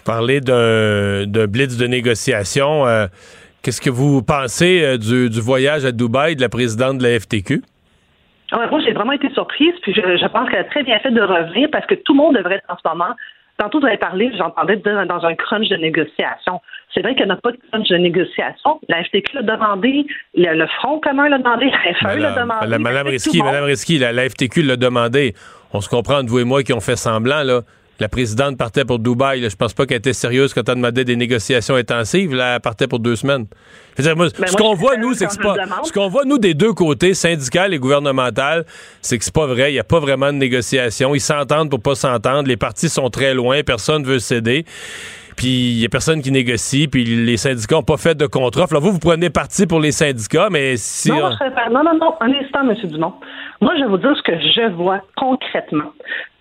Vous 0.01 0.13
parlez 0.13 0.41
d'un 0.41 1.47
blitz 1.47 1.77
de 1.77 1.87
négociation. 1.87 2.87
Euh, 2.87 3.07
qu'est-ce 3.63 3.83
que 3.83 3.91
vous 3.91 4.23
pensez 4.23 4.83
euh, 4.83 4.97
du, 4.97 5.41
voyage 5.41 5.85
à 5.85 5.93
Dubaï 5.93 6.37
de 6.37 6.41
la 6.41 6.49
présidente 6.49 6.97
de 6.97 7.03
la 7.03 7.21
FTQ? 7.21 7.61
Moi, 8.53 8.81
j'ai 8.83 8.93
vraiment 8.93 9.13
été 9.13 9.29
surprise, 9.35 9.75
puis 9.83 9.93
je, 9.93 10.27
pense 10.29 10.49
qu'elle 10.49 10.61
a 10.61 10.65
très 10.65 10.85
bien 10.85 10.99
fait 11.01 11.11
de 11.11 11.21
revenir 11.21 11.69
parce 11.71 11.85
que 11.85 11.95
tout 11.97 12.15
le 12.15 12.17
monde 12.17 12.35
devrait 12.35 12.57
être 12.57 12.65
en 12.71 12.77
ce 12.83 12.89
moment. 12.89 13.15
Tantôt, 13.59 13.79
vous 13.79 13.87
avez 13.87 13.99
parlé, 13.99 14.33
j'entendais 14.39 14.77
dire 14.77 15.07
dans 15.07 15.23
un 15.23 15.35
crunch 15.35 15.69
de 15.69 15.77
négociation. 15.77 16.63
C'est 16.95 17.03
vrai 17.03 17.15
qu'il 17.15 17.27
n'y 17.27 17.33
a 17.33 17.37
pas 17.37 17.53
de 17.53 17.59
crunch 17.71 17.89
de 17.89 17.97
négociation. 17.99 18.81
La 18.89 19.05
FTQ 19.05 19.37
l'a 19.37 19.43
demandé, 19.43 20.07
le, 20.35 20.67
Front 20.79 20.99
commun 20.99 21.29
l'a 21.29 21.37
demandé, 21.37 21.67
la 21.67 21.95
FAE 21.95 22.19
l'a 22.19 22.33
demandé. 22.33 22.61
Madame, 22.63 22.83
Madame 22.83 23.07
Risky, 23.09 23.43
Madame 23.43 23.65
Risky, 23.65 23.99
la, 23.99 24.13
la 24.13 24.31
FTQ 24.31 24.63
l'a 24.63 24.77
demandé. 24.77 25.35
On 25.75 25.83
se 25.83 25.91
comprend 25.91 26.21
entre 26.21 26.31
vous 26.31 26.39
et 26.39 26.45
moi 26.45 26.63
qui 26.63 26.73
ont 26.73 26.81
fait 26.81 26.97
semblant, 26.97 27.43
là 27.43 27.61
la 28.01 28.09
présidente 28.09 28.57
partait 28.57 28.85
pour 28.87 28.99
Dubaï. 28.99 29.49
Je 29.49 29.55
pense 29.55 29.75
pas 29.75 29.85
qu'elle 29.85 29.99
était 29.99 30.15
sérieuse 30.15 30.55
quand 30.55 30.67
elle 30.69 30.77
demandait 30.77 31.05
des 31.05 31.17
négociations 31.17 31.75
intensives. 31.75 32.35
Là, 32.35 32.55
elle 32.55 32.61
partait 32.61 32.89
pour 32.89 32.99
deux 32.99 33.15
semaines. 33.17 33.47
Ben, 33.99 34.29
ce 34.29 34.57
qu'on 34.57 34.75
voit, 34.75 34.97
nous, 34.97 35.13
c'est 35.13 35.27
que 35.27 35.33
c'est 35.33 35.43
pas. 35.43 35.57
Ce 35.85 35.93
qu'on 35.93 36.09
voit, 36.09 36.25
nous, 36.25 36.39
des 36.39 36.55
deux 36.55 36.73
côtés, 36.73 37.13
syndical 37.13 37.75
et 37.75 37.79
gouvernemental, 37.79 38.65
c'est 39.03 39.19
que 39.19 39.25
c'est 39.25 39.35
pas 39.35 39.47
vrai. 39.47 39.71
Il 39.71 39.75
n'y 39.75 39.81
a 39.81 39.85
pas 39.85 40.01
vraiment 40.01 40.33
de 40.33 40.39
négociation. 40.39 41.15
Ils 41.15 41.21
s'entendent 41.21 41.69
pour 41.69 41.81
pas 41.81 41.95
s'entendre. 41.95 42.49
Les 42.49 42.57
partis 42.57 42.89
sont 42.89 43.11
très 43.11 43.35
loin. 43.35 43.63
Personne 43.63 44.05
veut 44.05 44.19
céder. 44.19 44.65
Puis 45.37 45.73
il 45.73 45.79
n'y 45.79 45.87
a 45.87 45.89
personne 45.89 46.21
qui 46.21 46.31
négocie, 46.31 46.87
puis 46.87 47.05
les 47.05 47.37
syndicats 47.37 47.77
n'ont 47.77 47.83
pas 47.83 47.97
fait 47.97 48.15
de 48.15 48.27
contre-offre. 48.27 48.75
Là, 48.75 48.81
vous, 48.81 48.93
vous 48.93 48.99
prenez 48.99 49.31
parti 49.31 49.67
pour 49.67 49.81
les 49.81 49.93
syndicats, 49.93 50.49
mais 50.51 50.77
si. 50.77 51.11
Non, 51.11 51.31
non, 51.71 51.83
non, 51.83 51.99
non, 51.99 52.15
un 52.21 52.33
instant, 52.33 52.69
M. 52.69 52.75
Dumont. 52.91 53.15
Moi, 53.61 53.75
je 53.77 53.83
vais 53.83 53.89
vous 53.89 53.99
dire 53.99 54.17
ce 54.17 54.23
que 54.23 54.39
je 54.39 54.71
vois 54.73 55.03
concrètement. 55.17 55.93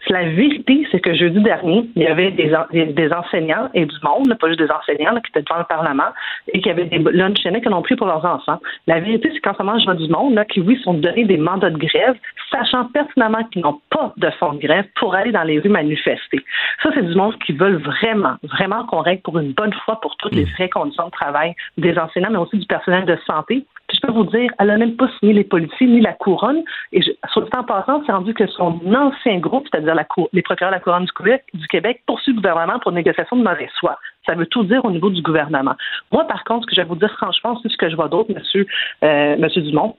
La 0.08 0.24
vérité, 0.24 0.88
c'est 0.92 1.02
que 1.02 1.14
jeudi 1.14 1.42
dernier, 1.42 1.88
il 1.96 2.02
y 2.02 2.08
avait 2.08 2.32
des, 2.32 2.52
des, 2.72 3.14
enseignants 3.14 3.70
et 3.74 3.86
du 3.86 3.96
monde, 4.02 4.34
pas 4.40 4.48
juste 4.48 4.60
des 4.60 4.72
enseignants 4.72 5.14
qui 5.22 5.30
étaient 5.30 5.44
devant 5.44 5.60
le 5.60 5.66
Parlement 5.66 6.12
et 6.54 6.62
qui 6.62 6.70
avaient 6.70 6.86
des 6.86 6.98
lunch 6.98 7.36
qu'ils 7.36 7.74
ont 7.74 7.82
pris 7.82 7.96
pour 7.96 8.08
leurs 8.08 8.26
enfants. 8.26 8.60
La 8.88 9.02
vérité, 9.02 9.30
c'est 9.34 9.40
qu'en 9.42 9.54
ce 9.54 9.62
moment, 9.62 9.78
je 9.78 9.86
vois 9.86 9.96
du 9.96 10.08
monde 10.08 10.34
là, 10.34 10.46
qui, 10.46 10.62
oui, 10.62 10.80
sont 10.84 10.94
donnés 10.94 11.26
des 11.26 11.38
mandats 11.38 11.70
de 11.70 11.78
grève, 11.78 12.16
sachant 12.50 12.86
pertinemment 12.86 13.44
qu'ils 13.52 13.62
n'ont 13.62 13.82
pas 13.90 14.14
de 14.18 14.30
fonds 14.40 14.54
de 14.54 14.60
grève 14.60 14.86
pour 14.96 15.14
aller 15.14 15.32
dans 15.32 15.44
les 15.44 15.60
rues 15.60 15.70
manifester. 15.70 16.44
Ça, 16.82 16.90
c'est 16.96 17.06
du 17.06 17.16
monde 17.16 17.38
qui 17.46 17.52
veulent 17.52 17.82
vraiment, 17.82 18.36
vraiment 18.44 18.86
qu'on 18.86 19.02
règle 19.02 19.22
pour 19.22 19.38
une 19.38 19.52
bonne 19.52 19.74
fois 19.86 20.00
pour 20.02 20.16
toutes 20.18 20.34
les 20.34 20.46
mm. 20.46 20.54
vraies 20.56 20.70
conditions 20.70 21.06
de 21.06 21.12
travail 21.12 21.54
des 21.78 21.96
enseignants, 22.00 22.32
mais 22.32 22.40
aussi 22.40 22.58
du 22.58 22.66
personnel 22.66 23.06
de 23.06 23.18
santé. 23.28 23.66
Puis 23.90 23.98
je 24.00 24.08
peux 24.08 24.14
vous 24.14 24.26
dire, 24.26 24.52
elle 24.60 24.68
n'a 24.68 24.78
même 24.78 24.96
pas 24.96 25.10
signé 25.20 25.34
les 25.34 25.44
policiers 25.44 25.88
ni 25.88 26.00
la 26.00 26.14
couronne. 26.14 26.62
Et 26.94 27.02
sur 27.02 27.42
le 27.42 27.48
temps 27.48 27.64
passant, 27.64 28.04
c'est 28.06 28.12
rendu 28.12 28.36
que 28.36 28.46
son 28.48 28.80
ancien 28.94 29.40
groupe, 29.40 29.68
c'est-à-dire 29.70 29.96
les 30.32 30.42
procureurs 30.44 30.72
de 30.72 30.76
la 30.76 30.80
couronne 30.80 31.06
du 31.54 31.68
Québec, 31.68 32.04
poursuivent 32.06 32.36
le 32.36 32.42
gouvernement 32.42 32.80
pour 32.80 32.92
négociation 32.92 33.36
de 33.36 33.44
mauvaise 33.44 33.70
foi. 33.80 33.98
Ça 34.28 34.36
veut 34.36 34.46
tout 34.46 34.64
dire 34.64 34.86
au 34.86 34.92
niveau 34.92 35.10
du 35.10 35.24
gouvernement. 35.24 35.76
Moi, 36.12 36.24
par 36.26 36.44
contre, 36.44 36.66
ce 36.66 36.70
que 36.70 36.76
je 36.76 36.82
vais 36.82 36.88
vous 36.88 36.96
dire 36.96 37.12
franchement, 37.14 37.60
c'est 37.64 37.70
ce 37.70 37.78
que 37.78 37.90
je 37.90 37.96
vois 37.96 38.10
d'autre, 38.10 38.32
monsieur, 38.32 38.68
euh, 39.04 39.36
monsieur 39.38 39.64
Dumont, 39.64 39.96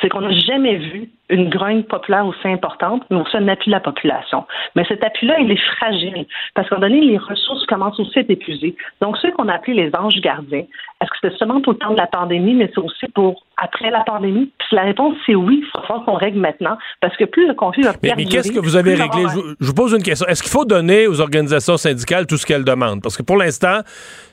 c'est 0.00 0.08
qu'on 0.08 0.20
n'a 0.20 0.30
jamais 0.30 0.76
vu 0.76 1.10
une 1.28 1.50
grogne 1.50 1.82
populaire 1.82 2.26
aussi 2.26 2.46
importante, 2.46 3.02
mais 3.10 3.20
aussi 3.20 3.36
un 3.36 3.48
appui 3.48 3.66
de 3.66 3.72
la 3.72 3.80
population. 3.80 4.44
Mais 4.76 4.84
cet 4.86 5.04
appui-là, 5.04 5.38
il 5.40 5.50
est 5.50 5.60
fragile, 5.76 6.26
parce 6.54 6.68
qu'à 6.68 6.76
un 6.76 6.80
donné, 6.80 7.00
les 7.00 7.18
ressources 7.18 7.66
commencent 7.66 7.98
aussi 7.98 8.18
à 8.18 8.22
être 8.22 8.30
épuisées. 8.30 8.76
Donc, 9.00 9.16
ceux 9.18 9.32
qu'on 9.32 9.48
a 9.48 9.54
appelés 9.54 9.74
les 9.74 9.90
anges 9.96 10.20
gardiens, 10.20 10.64
est-ce 11.00 11.10
que 11.10 11.16
c'était 11.20 11.36
seulement 11.36 11.60
pour 11.60 11.72
le 11.72 11.78
temps 11.78 11.92
de 11.92 11.96
la 11.96 12.06
pandémie, 12.06 12.54
mais 12.54 12.70
c'est 12.74 12.80
aussi 12.80 13.06
pour 13.14 13.42
après 13.56 13.90
la 13.90 14.04
pandémie? 14.04 14.50
Puis 14.58 14.76
la 14.76 14.82
réponse, 14.82 15.16
c'est 15.26 15.34
oui, 15.34 15.62
il 15.62 15.86
faut 15.86 16.00
qu'on 16.00 16.14
règle 16.14 16.38
maintenant, 16.38 16.78
parce 17.00 17.16
que 17.16 17.24
plus 17.24 17.46
le 17.48 17.54
conflit 17.54 17.82
va 17.82 17.92
Mais, 18.02 18.14
mais 18.16 18.24
qu'est-ce 18.24 18.52
que 18.52 18.60
vous 18.60 18.76
avez 18.76 18.94
réglé? 18.94 19.24
Je, 19.60 19.66
vous 19.66 19.74
pose 19.74 19.92
une 19.92 20.02
question. 20.02 20.26
Est-ce 20.28 20.42
qu'il 20.42 20.52
faut 20.52 20.64
donner 20.64 21.06
aux 21.06 21.20
organisations 21.20 21.76
syndicales 21.76 22.26
tout 22.26 22.36
ce 22.36 22.46
qu'elles 22.46 22.64
demandent? 22.64 23.02
Parce 23.02 23.16
que 23.16 23.22
pour 23.22 23.36
l'instant, 23.36 23.80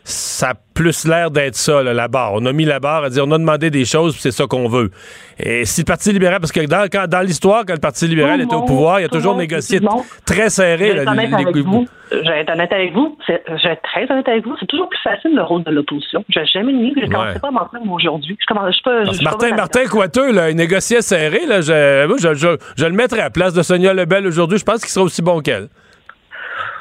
ça 0.04 0.52
a 0.52 0.54
plus 0.74 1.06
l'air 1.06 1.32
d'être 1.32 1.56
ça, 1.56 1.82
la 1.84 2.08
barre. 2.08 2.34
On 2.34 2.46
a 2.46 2.54
mis 2.54 2.66
la 2.66 2.80
barre 2.80 3.06
à 3.06 3.10
dire 3.10 3.26
on 3.26 3.32
a 3.32 3.38
demandé 3.38 3.70
des 3.70 3.86
choses, 3.86 4.16
c'est 4.18 4.32
ça 4.32 4.48
qu'on 4.48 4.68
veut. 4.68 4.92
Et 5.40 5.66
si 5.66 5.82
le 5.82 5.86
Parti 5.86 6.12
libéral, 6.12 6.40
parce 6.40 6.52
que 6.52 6.66
dans, 6.66 6.83
dans 6.88 7.22
l'histoire, 7.22 7.66
quand 7.66 7.74
le 7.74 7.80
Parti 7.80 8.08
libéral 8.08 8.42
était 8.42 8.56
au 8.56 8.64
pouvoir, 8.64 9.00
il 9.00 9.06
a 9.06 9.10
toujours 9.10 9.36
négocié 9.36 9.80
très 10.26 10.50
serré. 10.50 10.90
Je 10.90 10.94
vais 10.94 11.02
être 11.02 11.12
honnête 11.12 11.34
avec 11.34 11.56
vous. 11.56 11.88
Je 12.12 13.64
vais 13.64 13.72
être 13.74 13.82
très 13.82 14.12
honnête 14.12 14.28
avec 14.28 14.46
vous. 14.46 14.56
C'est 14.60 14.68
toujours 14.68 14.90
plus 14.90 15.00
facile 15.04 15.36
le 15.36 15.42
rôle 15.42 15.64
de 15.64 15.72
l'opposition. 15.72 16.24
Je 16.30 16.40
n'ai 16.40 16.46
jamais 16.46 16.74
nié. 16.74 16.94
Je 16.96 17.06
ne 17.06 17.12
commencerai 17.12 17.40
pas 17.40 17.48
à 17.48 17.52
mentir 17.52 17.80
aujourd'hui. 17.92 18.38
Je 18.40 18.46
commence, 18.46 18.76
je 18.76 19.24
Martin, 19.24 19.56
Martin 19.56 19.86
Coiteux, 19.86 20.32
là, 20.32 20.50
il 20.50 20.56
négociait 20.56 21.02
serré. 21.02 21.46
Là, 21.46 21.62
je, 21.62 22.34
je, 22.34 22.58
je, 22.78 22.86
le 22.86 22.92
mettrais 22.92 23.22
à 23.22 23.26
la 23.26 23.30
place 23.30 23.54
de 23.54 23.64
Sonia 23.64 23.94
Lebel 23.94 24.28
aujourd'hui. 24.28 24.58
Je 24.58 24.66
pense 24.66 24.82
qu'il 24.82 24.90
sera 24.90 25.06
aussi 25.06 25.22
bon 25.22 25.42
qu'elle. 25.42 25.70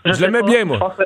Je, 0.05 0.21
l'aimais 0.21 0.43
bien, 0.43 0.65
moi. 0.65 0.97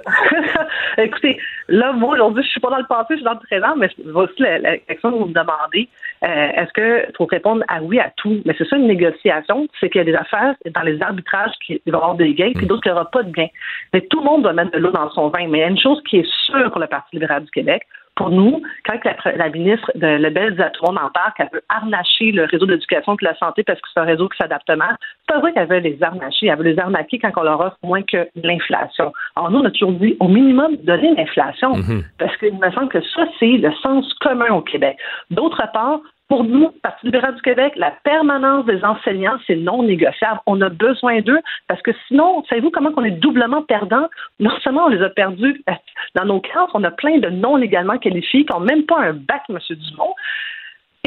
Écoutez, 0.98 1.38
là, 1.68 1.92
moi, 1.92 2.14
aujourd'hui, 2.14 2.42
je 2.42 2.48
suis 2.48 2.60
pas 2.60 2.70
dans 2.70 2.78
le 2.78 2.86
passé, 2.86 3.08
je 3.10 3.16
suis 3.16 3.24
dans 3.24 3.32
le 3.32 3.38
présent, 3.38 3.76
mais 3.76 3.88
voici 4.06 4.32
la, 4.38 4.58
la 4.58 4.78
question 4.78 5.12
que 5.12 5.16
vous 5.16 5.26
me 5.26 5.34
demandez. 5.34 5.88
Euh, 6.26 6.48
est-ce 6.56 6.72
que 6.72 7.06
faut 7.16 7.26
répondre 7.26 7.62
à 7.68 7.82
oui 7.82 8.00
à 8.00 8.10
tout? 8.16 8.40
Mais 8.44 8.54
c'est 8.58 8.66
ça 8.66 8.76
une 8.76 8.88
négociation, 8.88 9.68
c'est 9.80 9.90
qu'il 9.90 10.00
y 10.00 10.02
a 10.02 10.04
des 10.04 10.14
affaires 10.14 10.54
dans 10.74 10.82
les 10.82 11.00
arbitrages 11.00 11.52
qui 11.64 11.80
vont 11.86 11.98
avoir 11.98 12.14
des 12.16 12.34
gains, 12.34 12.52
puis 12.54 12.64
mm. 12.64 12.68
d'autres 12.68 12.82
qui 12.82 12.88
n'aura 12.88 13.10
pas 13.10 13.22
de 13.22 13.30
gains. 13.30 13.48
Mais 13.92 14.00
tout 14.02 14.18
le 14.18 14.24
monde 14.24 14.42
doit 14.42 14.52
mettre 14.52 14.72
de 14.72 14.78
l'eau 14.78 14.90
dans 14.90 15.10
son 15.10 15.28
vin. 15.28 15.46
Mais 15.48 15.58
il 15.58 15.60
y 15.60 15.64
a 15.64 15.68
une 15.68 15.78
chose 15.78 16.02
qui 16.08 16.18
est 16.18 16.30
sûre 16.46 16.70
pour 16.70 16.80
le 16.80 16.86
Parti 16.88 17.16
libéral 17.16 17.44
du 17.44 17.50
Québec, 17.50 17.82
pour 18.16 18.30
nous, 18.30 18.62
quand 18.86 18.98
la, 19.04 19.48
ministre 19.50 19.92
de 19.94 20.06
Lebel 20.06 20.54
tout 20.72 20.84
le 20.84 20.88
monde 20.88 21.04
en 21.04 21.10
parle, 21.10 21.32
qu'elle 21.36 21.50
veut 21.52 21.62
arnacher 21.68 22.32
le 22.32 22.44
réseau 22.44 22.64
d'éducation 22.64 23.12
et 23.12 23.16
de 23.20 23.24
la 23.24 23.36
santé 23.36 23.62
parce 23.62 23.78
que 23.78 23.88
c'est 23.92 24.00
un 24.00 24.04
réseau 24.04 24.28
qui 24.28 24.38
s'adapte 24.38 24.70
mal, 24.70 24.96
c'est 25.00 25.34
pas 25.34 25.40
vrai 25.40 25.52
qu'elle 25.52 25.68
veut 25.68 25.78
les 25.78 26.02
arnacher. 26.02 26.46
Elle 26.46 26.56
veut 26.56 26.64
les 26.64 26.78
arnaquer 26.78 27.18
quand 27.18 27.30
on 27.36 27.42
leur 27.42 27.60
offre 27.60 27.76
moins 27.82 28.02
que 28.02 28.26
l'inflation. 28.42 29.12
Alors 29.36 29.50
nous, 29.50 29.58
on 29.58 29.64
a 29.66 29.70
toujours 29.70 29.92
dit 29.92 30.16
au 30.18 30.28
minimum 30.28 30.76
donner 30.78 31.14
l'inflation 31.14 31.74
mm-hmm. 31.74 32.04
parce 32.18 32.36
qu'il 32.38 32.58
me 32.58 32.70
semble 32.72 32.88
que 32.88 33.02
ça, 33.02 33.26
c'est 33.38 33.58
le 33.58 33.72
sens 33.82 34.12
commun 34.14 34.50
au 34.50 34.62
Québec. 34.62 34.96
D'autre 35.30 35.62
part, 35.74 36.00
pour 36.28 36.42
nous, 36.42 36.70
Parti 36.82 37.06
libéral 37.06 37.36
du 37.36 37.42
Québec, 37.42 37.74
la 37.76 37.92
permanence 38.02 38.66
des 38.66 38.82
enseignants, 38.84 39.38
c'est 39.46 39.54
non 39.54 39.84
négociable. 39.84 40.40
On 40.46 40.60
a 40.60 40.68
besoin 40.68 41.20
d'eux 41.20 41.40
parce 41.68 41.80
que 41.82 41.92
sinon, 42.08 42.44
savez-vous 42.48 42.70
comment 42.70 42.90
on 42.96 43.04
est 43.04 43.12
doublement 43.12 43.62
perdant? 43.62 44.08
Non 44.40 44.50
seulement 44.62 44.86
on 44.86 44.88
les 44.88 45.02
a 45.02 45.08
perdus 45.08 45.62
dans 46.16 46.24
nos 46.24 46.40
classes, 46.40 46.70
on 46.74 46.82
a 46.82 46.90
plein 46.90 47.18
de 47.18 47.28
non 47.30 47.56
légalement 47.56 47.98
qualifiés 47.98 48.44
qui 48.44 48.52
n'ont 48.52 48.60
même 48.60 48.84
pas 48.86 49.00
un 49.00 49.12
bac, 49.12 49.42
M. 49.48 49.58
Dumont. 49.70 50.14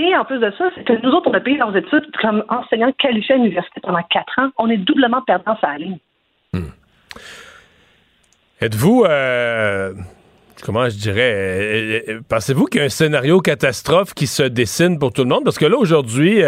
Et 0.01 0.15
en 0.15 0.23
plus 0.23 0.39
de 0.39 0.51
ça, 0.57 0.69
c'est 0.75 0.85
que 0.85 0.93
nous 1.05 1.11
autres, 1.11 1.29
on 1.29 1.33
a 1.33 1.41
payé 1.41 1.57
leurs 1.57 1.75
études 1.75 2.09
comme 2.21 2.45
enseignants 2.47 2.93
qualifiés 2.93 3.35
à 3.35 3.37
l'université 3.37 3.81
pendant 3.81 4.03
quatre 4.03 4.39
ans. 4.39 4.49
On 4.57 4.69
est 4.69 4.77
doublement 4.77 5.21
perdants 5.21 5.57
sur 5.57 5.67
la 5.67 5.77
ligne. 5.77 5.97
Hmm. 6.53 6.69
Êtes-vous, 8.61 9.03
euh, 9.03 9.93
comment 10.63 10.89
je 10.89 10.95
dirais, 10.95 11.33
euh, 11.35 11.99
euh, 12.07 12.19
pensez-vous 12.27 12.65
qu'il 12.65 12.79
y 12.79 12.83
a 12.83 12.85
un 12.85 12.89
scénario 12.89 13.39
catastrophe 13.39 14.13
qui 14.13 14.27
se 14.27 14.43
dessine 14.43 14.99
pour 14.99 15.11
tout 15.11 15.23
le 15.23 15.29
monde? 15.29 15.43
Parce 15.43 15.57
que 15.57 15.65
là, 15.65 15.77
aujourd'hui, 15.77 16.41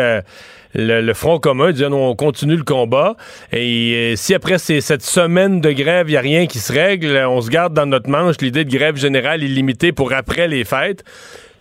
le, 0.73 1.13
Front 1.13 1.39
commun 1.39 1.71
dit 1.71 1.83
on 1.85 2.15
continue 2.15 2.55
le 2.55 2.63
combat. 2.63 3.15
Et 3.51 4.13
si 4.15 4.33
après 4.33 4.57
cette 4.57 5.03
semaine 5.03 5.61
de 5.61 5.71
grève, 5.71 6.09
il 6.09 6.11
n'y 6.11 6.17
a 6.17 6.21
rien 6.21 6.47
qui 6.47 6.59
se 6.59 6.71
règle, 6.71 7.25
on 7.27 7.41
se 7.41 7.49
garde 7.49 7.73
dans 7.73 7.85
notre 7.85 8.09
manche 8.09 8.35
l'idée 8.41 8.65
de 8.65 8.71
grève 8.71 8.95
générale 8.95 9.43
illimitée 9.43 9.91
pour 9.91 10.13
après 10.13 10.47
les 10.47 10.63
fêtes. 10.63 11.03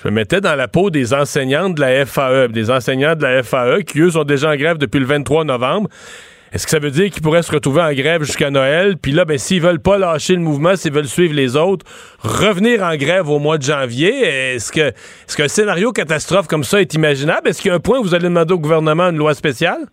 Je 0.03 0.09
me 0.09 0.15
mettais 0.15 0.41
dans 0.41 0.55
la 0.55 0.67
peau 0.67 0.89
des 0.89 1.13
enseignants 1.13 1.69
de 1.69 1.81
la 1.81 2.07
FAE, 2.07 2.49
des 2.49 2.71
enseignants 2.71 3.15
de 3.15 3.23
la 3.23 3.43
FAE 3.43 3.83
qui, 3.83 4.01
eux, 4.01 4.13
sont 4.13 4.25
déjà 4.25 4.51
en 4.51 4.57
grève 4.57 4.79
depuis 4.79 4.99
le 4.99 5.05
23 5.05 5.45
novembre. 5.45 5.91
Est-ce 6.53 6.65
que 6.65 6.71
ça 6.71 6.81
veut 6.81 6.91
dire 6.91 7.11
qu'ils 7.11 7.23
pourraient 7.23 7.43
se 7.43 7.53
retrouver 7.53 7.81
en 7.81 7.93
grève 7.93 8.23
jusqu'à 8.25 8.51
Noël? 8.51 8.97
Puis 9.01 9.13
là, 9.13 9.25
ben, 9.25 9.39
s'ils 9.39 9.63
veulent 9.63 9.81
pas 9.81 9.99
lâcher 9.99 10.35
le 10.35 10.41
mouvement, 10.41 10.75
s'ils 10.75 10.93
veulent 10.93 11.05
suivre 11.05 11.33
les 11.33 11.57
autres, 11.57 11.87
revenir 12.25 12.83
en 12.83 12.97
grève 12.97 13.29
au 13.29 13.39
mois 13.39 13.57
de 13.57 13.63
janvier, 13.63 14.11
est-ce 14.55 14.73
que 14.73 14.81
est-ce 14.81 15.37
qu'un 15.37 15.47
scénario 15.47 15.93
catastrophe 15.93 16.49
comme 16.49 16.65
ça 16.65 16.81
est 16.81 16.93
imaginable? 16.95 17.49
Est-ce 17.49 17.63
qu'il 17.63 17.71
y 17.71 17.73
a 17.73 17.77
un 17.77 17.81
point 17.81 18.01
où 18.01 18.03
vous 18.03 18.17
allez 18.17 18.25
demander 18.25 18.53
au 18.53 18.59
gouvernement 18.59 19.11
une 19.11 19.17
loi 19.17 19.35
spéciale? 19.35 19.87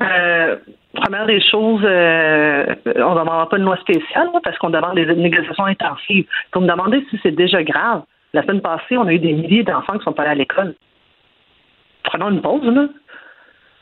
Euh, 0.00 0.56
première 0.94 1.26
des 1.26 1.40
choses, 1.40 1.82
euh, 1.82 2.74
on 2.86 3.14
ne 3.14 3.18
demandera 3.18 3.48
pas 3.48 3.58
une 3.58 3.64
loi 3.64 3.78
spéciale 3.78 4.28
parce 4.44 4.56
qu'on 4.58 4.70
demande 4.70 4.94
des 4.94 5.06
négociations 5.06 5.64
intensives. 5.64 6.26
Pour 6.52 6.62
me 6.62 6.68
demander 6.68 7.04
si 7.10 7.18
c'est 7.20 7.34
déjà 7.34 7.64
grave. 7.64 8.02
La 8.32 8.42
semaine 8.42 8.60
passée, 8.60 8.96
on 8.96 9.06
a 9.08 9.12
eu 9.12 9.18
des 9.18 9.32
milliers 9.32 9.64
d'enfants 9.64 9.98
qui 9.98 10.04
sont 10.04 10.12
pas 10.12 10.22
allés 10.22 10.32
à 10.32 10.34
l'école. 10.36 10.74
Prenons 12.04 12.30
une 12.30 12.42
pause, 12.42 12.62
là 12.62 12.86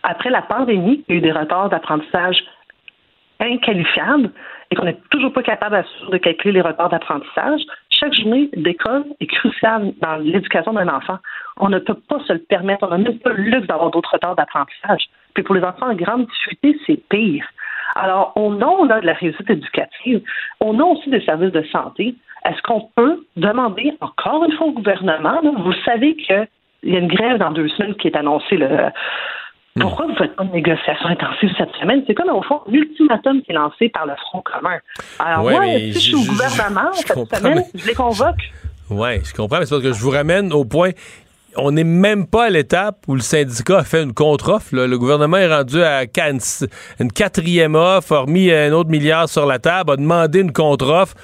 après 0.06 0.30
la 0.30 0.42
pandémie, 0.42 1.04
il 1.08 1.12
y 1.12 1.16
a 1.16 1.18
eu 1.18 1.20
des 1.20 1.32
retards 1.32 1.68
d'apprentissage 1.68 2.38
inqualifiables 3.40 4.30
et 4.70 4.76
qu'on 4.76 4.84
n'est 4.84 4.98
toujours 5.10 5.32
pas 5.32 5.42
capable 5.42 5.84
de 6.10 6.16
calculer 6.16 6.52
les 6.52 6.60
retards 6.60 6.88
d'apprentissage. 6.88 7.60
Chaque 7.90 8.14
journée 8.14 8.48
d'école 8.54 9.04
est 9.20 9.26
cruciale 9.26 9.92
dans 10.00 10.16
l'éducation 10.16 10.72
d'un 10.72 10.88
enfant. 10.88 11.18
On 11.58 11.68
ne 11.68 11.78
peut 11.80 11.98
pas 12.08 12.20
se 12.20 12.32
le 12.32 12.38
permettre. 12.38 12.86
On 12.86 12.90
n'a 12.90 12.98
même 12.98 13.18
pas 13.18 13.30
le 13.30 13.42
luxe 13.42 13.66
d'avoir 13.66 13.90
d'autres 13.90 14.12
retards 14.12 14.36
d'apprentissage. 14.36 15.06
Puis 15.34 15.42
pour 15.42 15.54
les 15.54 15.62
enfants 15.62 15.90
en 15.90 15.94
grande 15.94 16.26
difficulté, 16.26 16.78
c'est 16.86 17.08
pire. 17.08 17.44
Alors, 17.96 18.32
nom 18.36 18.84
là, 18.84 19.00
de 19.00 19.06
la 19.06 19.14
réussite 19.14 19.50
éducative, 19.50 20.22
on 20.60 20.78
a 20.78 20.84
aussi 20.84 21.10
des 21.10 21.20
services 21.22 21.52
de 21.52 21.62
santé. 21.64 22.14
Est-ce 22.44 22.62
qu'on 22.62 22.88
peut 22.94 23.24
demander 23.36 23.92
encore 24.00 24.44
une 24.44 24.52
fois 24.52 24.68
au 24.68 24.72
gouvernement, 24.72 25.40
vous 25.42 25.72
savez 25.84 26.14
qu'il 26.16 26.46
y 26.84 26.96
a 26.96 26.98
une 26.98 27.08
grève 27.08 27.38
dans 27.38 27.50
deux 27.50 27.68
semaines 27.68 27.94
qui 27.96 28.08
est 28.08 28.16
annoncée 28.16 28.56
le. 28.56 28.68
Pourquoi 29.80 30.06
vous 30.06 30.12
ne 30.12 30.16
faites 30.16 30.36
pas 30.36 30.44
de 30.44 30.52
négociation 30.52 31.08
intensive 31.08 31.50
cette 31.58 31.72
semaine? 31.80 32.02
C'est 32.06 32.14
comme, 32.14 32.30
au 32.30 32.42
fond, 32.42 32.60
l'ultimatum 32.66 33.42
qui 33.42 33.52
est 33.52 33.54
lancé 33.54 33.88
par 33.90 34.06
le 34.06 34.14
Front 34.16 34.42
commun. 34.42 34.78
Alors, 35.18 35.42
moi, 35.42 35.64
si 35.64 35.92
je 35.92 35.98
suis 35.98 36.14
au 36.14 36.24
gouvernement 36.24 36.92
cette 36.92 37.36
semaine, 37.36 37.62
je 37.74 37.86
les 37.86 37.94
convoque. 37.94 38.52
Oui, 38.88 39.24
je 39.24 39.34
comprends, 39.34 39.58
mais 39.58 39.66
c'est 39.66 39.74
parce 39.74 39.82
que 39.82 39.92
je 39.92 40.00
vous 40.00 40.10
ramène 40.10 40.52
au 40.52 40.64
point 40.64 40.92
on 41.58 41.70
n'est 41.72 41.84
même 41.84 42.26
pas 42.26 42.44
à 42.44 42.50
l'étape 42.50 42.98
où 43.08 43.14
le 43.14 43.20
syndicat 43.20 43.78
a 43.78 43.84
fait 43.84 44.02
une 44.02 44.12
contre-offre. 44.12 44.68
Le 44.72 44.98
gouvernement 44.98 45.38
est 45.38 45.52
rendu 45.52 45.82
à 45.82 46.02
une 46.02 47.12
quatrième 47.12 47.74
offre, 47.74 48.14
a 48.14 48.20
remis 48.20 48.52
un 48.52 48.72
autre 48.72 48.90
milliard 48.90 49.28
sur 49.28 49.46
la 49.46 49.58
table, 49.58 49.92
a 49.92 49.96
demandé 49.96 50.40
une 50.40 50.52
contre-offre. 50.52 51.14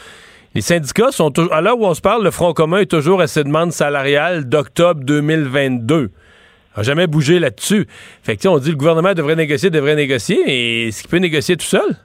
Les 0.55 0.61
syndicats 0.61 1.13
sont 1.13 1.31
toujours. 1.31 1.53
À 1.53 1.61
l'heure 1.61 1.79
où 1.79 1.87
on 1.87 1.95
se 1.95 2.01
parle, 2.01 2.25
le 2.25 2.31
Front 2.31 2.53
commun 2.53 2.79
est 2.79 2.91
toujours 2.91 3.21
à 3.21 3.27
ses 3.27 3.45
demandes 3.45 3.73
salariales 3.73 4.49
d'octobre 4.49 5.03
2022 5.05 6.11
n'a 6.77 6.83
jamais 6.83 7.07
bougé 7.07 7.39
là-dessus. 7.39 7.87
Fait 8.23 8.37
que, 8.37 8.49
on 8.49 8.59
dit 8.59 8.67
que 8.67 8.73
le 8.73 8.79
gouvernement 8.79 9.15
devrait 9.15 9.37
négocier, 9.37 9.71
devrait 9.71 9.97
négocier, 9.97 10.39
mais 10.47 10.89
est-ce 10.89 11.03
qu'il 11.03 11.11
peut 11.11 11.19
négocier 11.19 11.57
tout 11.57 11.67
seul? 11.67 11.97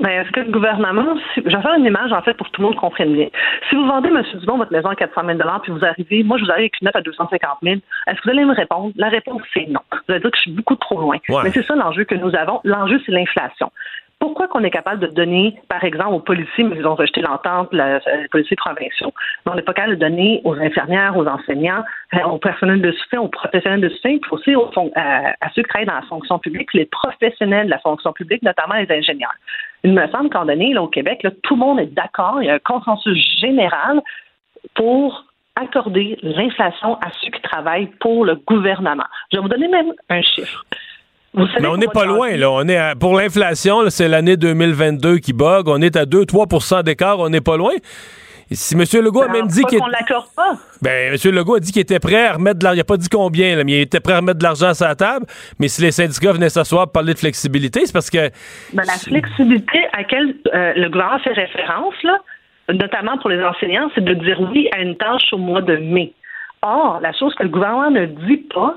Ben, 0.00 0.08
est-ce 0.08 0.30
que 0.30 0.40
le 0.40 0.50
gouvernement, 0.50 1.16
je 1.36 1.42
vais 1.42 1.50
faire 1.50 1.74
une 1.76 1.84
image 1.84 2.12
en 2.12 2.22
fait 2.22 2.34
pour 2.34 2.46
que 2.46 2.52
tout 2.52 2.62
le 2.62 2.68
monde 2.68 2.76
comprenne 2.76 3.12
bien. 3.12 3.28
Si 3.68 3.76
vous 3.76 3.84
vendez, 3.86 4.08
M. 4.08 4.22
Dubon, 4.40 4.56
votre 4.56 4.72
maison 4.72 4.88
à 4.88 4.96
400 4.96 5.20
000 5.26 5.38
puis 5.62 5.72
vous 5.72 5.84
arrivez, 5.84 6.24
moi 6.24 6.38
je 6.38 6.44
vous 6.44 6.50
arrive 6.50 6.62
avec 6.62 6.80
une 6.80 6.86
note 6.86 6.96
à 6.96 7.02
250 7.02 7.58
000, 7.62 7.76
est-ce 8.06 8.16
que 8.16 8.22
vous 8.24 8.30
allez 8.30 8.44
me 8.44 8.54
répondre? 8.54 8.92
La 8.96 9.10
réponse 9.10 9.42
c'est 9.52 9.66
non. 9.68 9.80
Vous 9.92 9.98
allez 10.08 10.20
dire 10.20 10.30
que 10.30 10.36
je 10.36 10.42
suis 10.42 10.50
beaucoup 10.50 10.76
trop 10.76 10.98
loin. 10.98 11.18
Mais 11.28 11.50
c'est 11.52 11.64
ça 11.66 11.74
l'enjeu 11.74 12.04
que 12.04 12.14
nous 12.14 12.34
avons. 12.34 12.60
L'enjeu 12.64 13.00
c'est 13.04 13.12
l'inflation. 13.12 13.70
Pourquoi 14.22 14.46
qu'on 14.46 14.62
est 14.62 14.70
capable 14.70 15.00
de 15.00 15.08
donner, 15.08 15.60
par 15.68 15.82
exemple, 15.82 16.14
aux 16.14 16.20
policiers, 16.20 16.62
mais 16.62 16.76
ils 16.76 16.86
ont 16.86 16.94
rejeté 16.94 17.22
l'entente, 17.22 17.70
les 17.72 17.98
policiers 18.30 18.54
provinciaux, 18.54 19.12
mais 19.44 19.50
on 19.50 19.56
n'est 19.56 19.62
pas 19.62 19.74
capable 19.74 19.96
de 19.96 20.00
donner 20.00 20.40
aux 20.44 20.54
infirmières, 20.54 21.16
aux 21.16 21.26
enseignants, 21.26 21.82
euh, 22.14 22.22
au 22.26 22.38
personnel 22.38 22.80
de 22.80 22.92
soutien, 22.92 23.20
aux 23.20 23.26
professionnels 23.26 23.80
de 23.80 23.88
soutien, 23.88 24.18
puis 24.18 24.30
aussi 24.30 24.54
à, 24.94 25.34
ceux 25.56 25.62
qui 25.62 25.68
travaillent 25.68 25.88
dans 25.88 25.94
la 25.94 26.02
fonction 26.02 26.38
publique, 26.38 26.72
les 26.72 26.84
professionnels 26.84 27.66
de 27.66 27.70
la 27.72 27.80
fonction 27.80 28.12
publique, 28.12 28.42
notamment 28.42 28.74
les 28.74 28.88
ingénieurs. 28.96 29.34
Il 29.82 29.92
me 29.92 30.06
semble 30.12 30.30
qu'en 30.30 30.44
donné, 30.44 30.78
au 30.78 30.86
Québec, 30.86 31.26
tout 31.42 31.56
le 31.56 31.60
monde 31.60 31.80
est 31.80 31.92
d'accord, 31.92 32.40
il 32.40 32.46
y 32.46 32.50
a 32.50 32.54
un 32.54 32.58
consensus 32.60 33.18
général 33.40 34.02
pour 34.74 35.24
accorder 35.56 36.16
l'inflation 36.22 36.94
à 37.00 37.10
ceux 37.20 37.32
qui 37.32 37.42
travaillent 37.42 37.90
pour 37.98 38.24
le 38.24 38.36
gouvernement. 38.36 39.02
Je 39.32 39.38
vais 39.38 39.42
vous 39.42 39.48
donner 39.48 39.66
même 39.66 39.92
un 40.10 40.22
chiffre. 40.22 40.64
Mais 41.34 41.66
on 41.66 41.76
n'est 41.76 41.86
pas 41.88 42.04
loin, 42.04 42.36
là. 42.36 42.50
On 42.50 42.66
est 42.68 42.94
pour 42.98 43.16
l'inflation, 43.16 43.88
c'est 43.88 44.08
l'année 44.08 44.36
2022 44.36 45.18
qui 45.18 45.32
bug. 45.32 45.68
On 45.68 45.80
est 45.80 45.96
à 45.96 46.04
2-3% 46.04 46.82
d'écart. 46.82 47.18
On 47.18 47.30
n'est 47.30 47.40
pas 47.40 47.56
loin. 47.56 47.72
Si 48.50 48.74
M. 48.74 48.82
Legault 49.02 49.22
a 49.22 49.28
même 49.28 49.46
dit 49.46 49.62
qu'il. 49.64 49.78
l'accorde 49.78 50.26
pas. 50.36 50.56
Ben, 50.82 51.14
M. 51.14 51.34
Legault 51.34 51.54
a 51.54 51.60
dit 51.60 51.72
qu'il 51.72 51.80
était 51.80 51.98
prêt 51.98 52.26
à 52.26 52.32
remettre 52.34 52.58
de 52.58 52.64
l'argent. 52.64 52.76
Il 52.76 52.80
n'a 52.80 52.84
pas 52.84 52.96
dit 52.98 53.08
combien, 53.08 53.56
mais 53.64 53.72
il 53.72 53.80
était 53.80 54.00
prêt 54.00 54.12
à 54.12 54.16
remettre 54.18 54.38
de 54.38 54.44
l'argent 54.44 54.74
sur 54.74 54.86
la 54.86 54.94
table. 54.94 55.26
Mais 55.58 55.68
si 55.68 55.80
les 55.80 55.90
syndicats 55.90 56.32
venaient 56.32 56.50
s'asseoir 56.50 56.84
pour 56.84 56.92
parler 56.92 57.14
de 57.14 57.18
flexibilité, 57.18 57.86
c'est 57.86 57.92
parce 57.92 58.10
que. 58.10 58.30
Ben, 58.74 58.84
la 58.86 58.98
flexibilité 58.98 59.78
à 59.92 59.98
laquelle 59.98 60.34
euh, 60.54 60.72
le 60.76 60.88
gouvernement 60.90 61.20
fait 61.20 61.32
référence, 61.32 61.94
là, 62.02 62.18
notamment 62.68 63.16
pour 63.18 63.30
les 63.30 63.42
enseignants, 63.42 63.90
c'est 63.94 64.04
de 64.04 64.14
dire 64.14 64.38
oui 64.52 64.68
à 64.72 64.80
une 64.80 64.96
tâche 64.96 65.32
au 65.32 65.38
mois 65.38 65.62
de 65.62 65.76
mai. 65.76 66.12
Or, 66.62 67.00
la 67.00 67.12
chose 67.12 67.34
que 67.34 67.42
le 67.42 67.48
gouvernement 67.48 67.90
ne 67.90 68.06
dit 68.06 68.46
pas, 68.54 68.76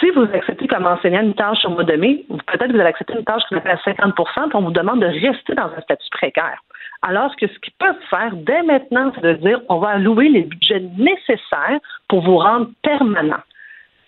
si 0.00 0.10
vous 0.10 0.26
acceptez 0.32 0.66
comme 0.66 0.86
enseignant 0.86 1.22
une 1.22 1.34
tâche 1.34 1.64
au 1.64 1.70
mois 1.70 1.84
de 1.84 1.94
mai, 1.94 2.24
peut-être 2.28 2.72
vous 2.72 2.78
allez 2.78 2.88
accepter 2.88 3.14
une 3.14 3.24
tâche 3.24 3.42
qui 3.48 3.54
appelle 3.54 3.78
à 3.84 3.90
50% 3.90 4.12
puis 4.12 4.50
on 4.54 4.62
vous 4.62 4.70
demande 4.70 5.00
de 5.00 5.06
rester 5.06 5.54
dans 5.54 5.70
un 5.76 5.80
statut 5.82 6.10
précaire. 6.10 6.62
Alors 7.02 7.34
que 7.36 7.46
ce 7.46 7.58
qu'ils 7.58 7.74
peuvent 7.78 7.94
faire 8.10 8.32
dès 8.34 8.62
maintenant, 8.62 9.12
c'est 9.14 9.22
de 9.22 9.32
dire 9.34 9.60
on 9.68 9.78
va 9.78 9.90
allouer 9.90 10.28
les 10.28 10.42
budgets 10.42 10.82
nécessaires 10.98 11.78
pour 12.08 12.22
vous 12.22 12.38
rendre 12.38 12.70
permanent. 12.82 13.42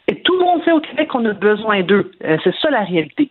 Et 0.09 0.23
tout 0.23 0.39
le 0.39 0.45
monde 0.45 0.65
sait 0.65 0.73
au 0.73 0.81
Québec 0.81 1.09
qu'on 1.09 1.25
a 1.27 1.35
besoin 1.35 1.83
d'eux. 1.83 2.11
Euh, 2.25 2.39
c'est 2.43 2.55
ça 2.57 2.71
la 2.71 2.81
réalité. 2.81 3.31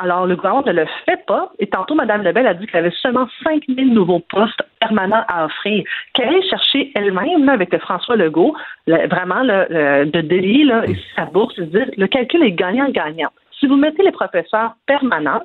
Alors, 0.00 0.26
le 0.26 0.36
gouvernement 0.36 0.64
ne 0.64 0.72
le 0.72 0.86
fait 1.04 1.24
pas. 1.26 1.50
Et 1.58 1.66
tantôt, 1.66 1.96
Mme 1.96 2.22
Lebel 2.22 2.46
a 2.46 2.54
dit 2.54 2.66
qu'elle 2.66 2.86
avait 2.86 2.94
seulement 3.02 3.26
5 3.42 3.64
000 3.68 3.88
nouveaux 3.88 4.20
postes 4.20 4.62
permanents 4.80 5.24
à 5.26 5.46
offrir. 5.46 5.84
Qu'elle 6.14 6.28
aille 6.28 6.48
chercher 6.48 6.92
elle-même, 6.94 7.48
avec 7.48 7.76
François 7.78 8.14
Legault, 8.14 8.54
vraiment 8.86 9.42
de 9.44 10.20
délier 10.20 10.64
là, 10.64 10.84
sa 11.16 11.24
bourse, 11.24 11.58
dire 11.58 11.86
le 11.96 12.06
calcul 12.06 12.44
est 12.44 12.52
gagnant-gagnant. 12.52 13.30
Si 13.58 13.66
vous 13.66 13.76
mettez 13.76 14.04
les 14.04 14.12
professeurs 14.12 14.74
permanents, 14.86 15.42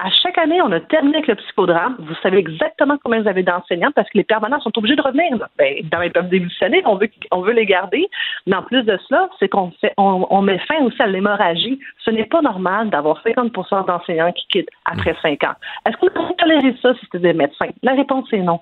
à 0.00 0.10
chaque 0.10 0.38
année, 0.38 0.62
on 0.62 0.70
a 0.70 0.78
terminé 0.78 1.16
avec 1.16 1.26
le 1.26 1.34
psychodrame. 1.34 1.96
Vous 1.98 2.14
savez 2.22 2.38
exactement 2.38 2.96
combien 3.02 3.20
vous 3.20 3.28
avez 3.28 3.42
d'enseignants 3.42 3.90
parce 3.94 4.08
que 4.08 4.18
les 4.18 4.24
permanents 4.24 4.60
sont 4.60 4.76
obligés 4.78 4.94
de 4.94 5.02
revenir. 5.02 5.48
Ben, 5.58 5.74
dans 5.90 5.98
les 5.98 6.10
peuvent 6.10 6.28
démissionner, 6.28 6.82
on 6.86 6.94
veut, 6.94 7.10
on 7.32 7.40
veut 7.40 7.52
les 7.52 7.66
garder. 7.66 8.08
Mais 8.46 8.54
en 8.54 8.62
plus 8.62 8.84
de 8.84 8.96
cela, 9.08 9.28
c'est 9.40 9.48
qu'on 9.48 9.72
fait, 9.80 9.92
on, 9.96 10.40
met 10.42 10.58
fin 10.60 10.78
aussi 10.84 11.02
à 11.02 11.08
l'hémorragie. 11.08 11.80
Ce 12.04 12.12
n'est 12.12 12.26
pas 12.26 12.40
normal 12.42 12.90
d'avoir 12.90 13.20
50% 13.24 13.86
d'enseignants 13.86 14.32
qui 14.32 14.46
quittent 14.46 14.70
après 14.84 15.16
5 15.20 15.42
ans. 15.42 15.54
Est-ce 15.84 15.96
qu'on 15.96 16.06
peut 16.06 16.34
tolérer 16.38 16.76
ça 16.80 16.94
si 16.94 17.00
c'était 17.06 17.18
des 17.18 17.32
médecins? 17.32 17.70
La 17.82 17.94
réponse 17.94 18.32
est 18.32 18.38
non. 18.38 18.60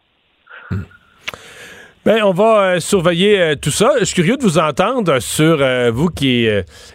Bien, 2.07 2.25
on 2.25 2.31
va 2.31 2.61
euh, 2.61 2.79
surveiller 2.79 3.37
euh, 3.37 3.55
tout 3.57 3.73
ça. 3.73 3.95
Je 3.99 4.05
suis 4.05 4.15
curieux 4.15 4.37
de 4.37 4.43
vous 4.45 4.59
entendre 4.59 5.19
sur 5.19 5.59
euh, 5.61 5.91
vous 5.93 6.07
qui 6.07 6.49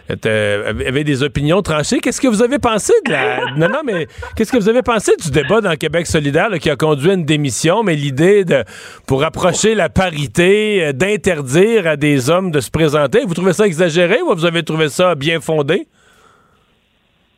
avez 0.08 1.04
des 1.04 1.22
opinions 1.22 1.60
tranchées. 1.60 2.00
Qu'est-ce 2.00 2.18
que 2.18 2.28
vous 2.28 2.40
avez 2.40 2.58
pensé 2.58 2.94
de 3.04 3.12
la. 3.12 3.50
non, 3.58 3.68
non, 3.68 3.80
mais 3.84 4.08
qu'est-ce 4.34 4.50
que 4.50 4.56
vous 4.56 4.70
avez 4.70 4.80
pensé 4.80 5.12
du 5.22 5.30
débat 5.30 5.60
dans 5.60 5.76
Québec 5.76 6.06
solidaire 6.06 6.48
qui 6.58 6.70
a 6.70 6.76
conduit 6.76 7.10
à 7.10 7.12
une 7.12 7.26
démission, 7.26 7.82
mais 7.82 7.94
l'idée 7.94 8.46
de 8.46 8.64
pour 9.06 9.22
approcher 9.22 9.74
la 9.74 9.90
parité, 9.90 10.94
d'interdire 10.94 11.88
à 11.88 11.96
des 11.96 12.30
hommes 12.30 12.50
de 12.50 12.60
se 12.60 12.70
présenter. 12.70 13.20
Vous 13.26 13.34
trouvez 13.34 13.52
ça 13.52 13.66
exagéré 13.66 14.22
ou 14.22 14.34
vous 14.34 14.46
avez 14.46 14.62
trouvé 14.62 14.88
ça 14.88 15.14
bien 15.14 15.42
fondé? 15.42 15.88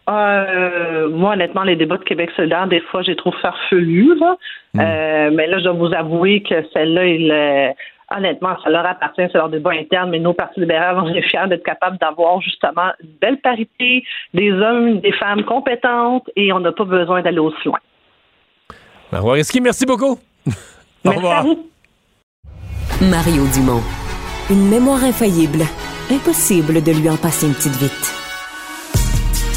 Euh, 0.08 1.08
moi, 1.08 1.32
honnêtement, 1.32 1.62
les 1.62 1.76
débats 1.76 1.96
de 1.96 2.04
Québec 2.04 2.30
solidaire, 2.36 2.66
des 2.66 2.80
fois, 2.80 3.02
j'ai 3.02 3.16
trop 3.16 3.32
farfelu. 3.32 4.14
Là. 4.18 4.36
Hmm. 4.74 4.80
Euh, 4.80 5.30
mais 5.32 5.46
là, 5.46 5.58
je 5.58 5.64
dois 5.64 5.72
vous 5.72 5.94
avouer 5.94 6.42
que 6.42 6.54
celle-là, 6.72 7.06
il, 7.06 7.30
euh, 7.30 7.70
honnêtement, 8.14 8.56
ça 8.62 8.70
leur 8.70 8.84
appartient, 8.84 9.22
c'est 9.32 9.38
leur 9.38 9.48
débat 9.48 9.70
interne, 9.72 10.10
mais 10.10 10.18
nos 10.18 10.34
partis 10.34 10.60
libéraux, 10.60 11.00
on 11.04 11.14
est 11.14 11.22
fiers 11.22 11.48
d'être 11.48 11.64
capables 11.64 11.98
d'avoir 11.98 12.40
justement 12.40 12.92
une 13.02 13.10
belle 13.20 13.38
parité, 13.38 14.04
des 14.34 14.52
hommes, 14.52 15.00
des 15.00 15.12
femmes 15.12 15.44
compétentes, 15.44 16.28
et 16.36 16.52
on 16.52 16.60
n'a 16.60 16.72
pas 16.72 16.84
besoin 16.84 17.22
d'aller 17.22 17.38
aussi 17.38 17.64
loin. 17.64 17.78
Ben, 19.10 19.42
Ski, 19.42 19.60
merci 19.60 19.86
beaucoup. 19.86 20.18
Au 21.06 21.10
revoir. 21.10 21.44
Mario 23.00 23.44
Dumont. 23.54 23.82
Une 24.50 24.68
mémoire 24.68 25.02
infaillible. 25.04 25.64
impossible 26.10 26.82
de 26.82 26.92
lui 26.92 27.08
en 27.08 27.16
passer 27.16 27.46
une 27.46 27.54
petite 27.54 27.76
vite. 27.76 28.23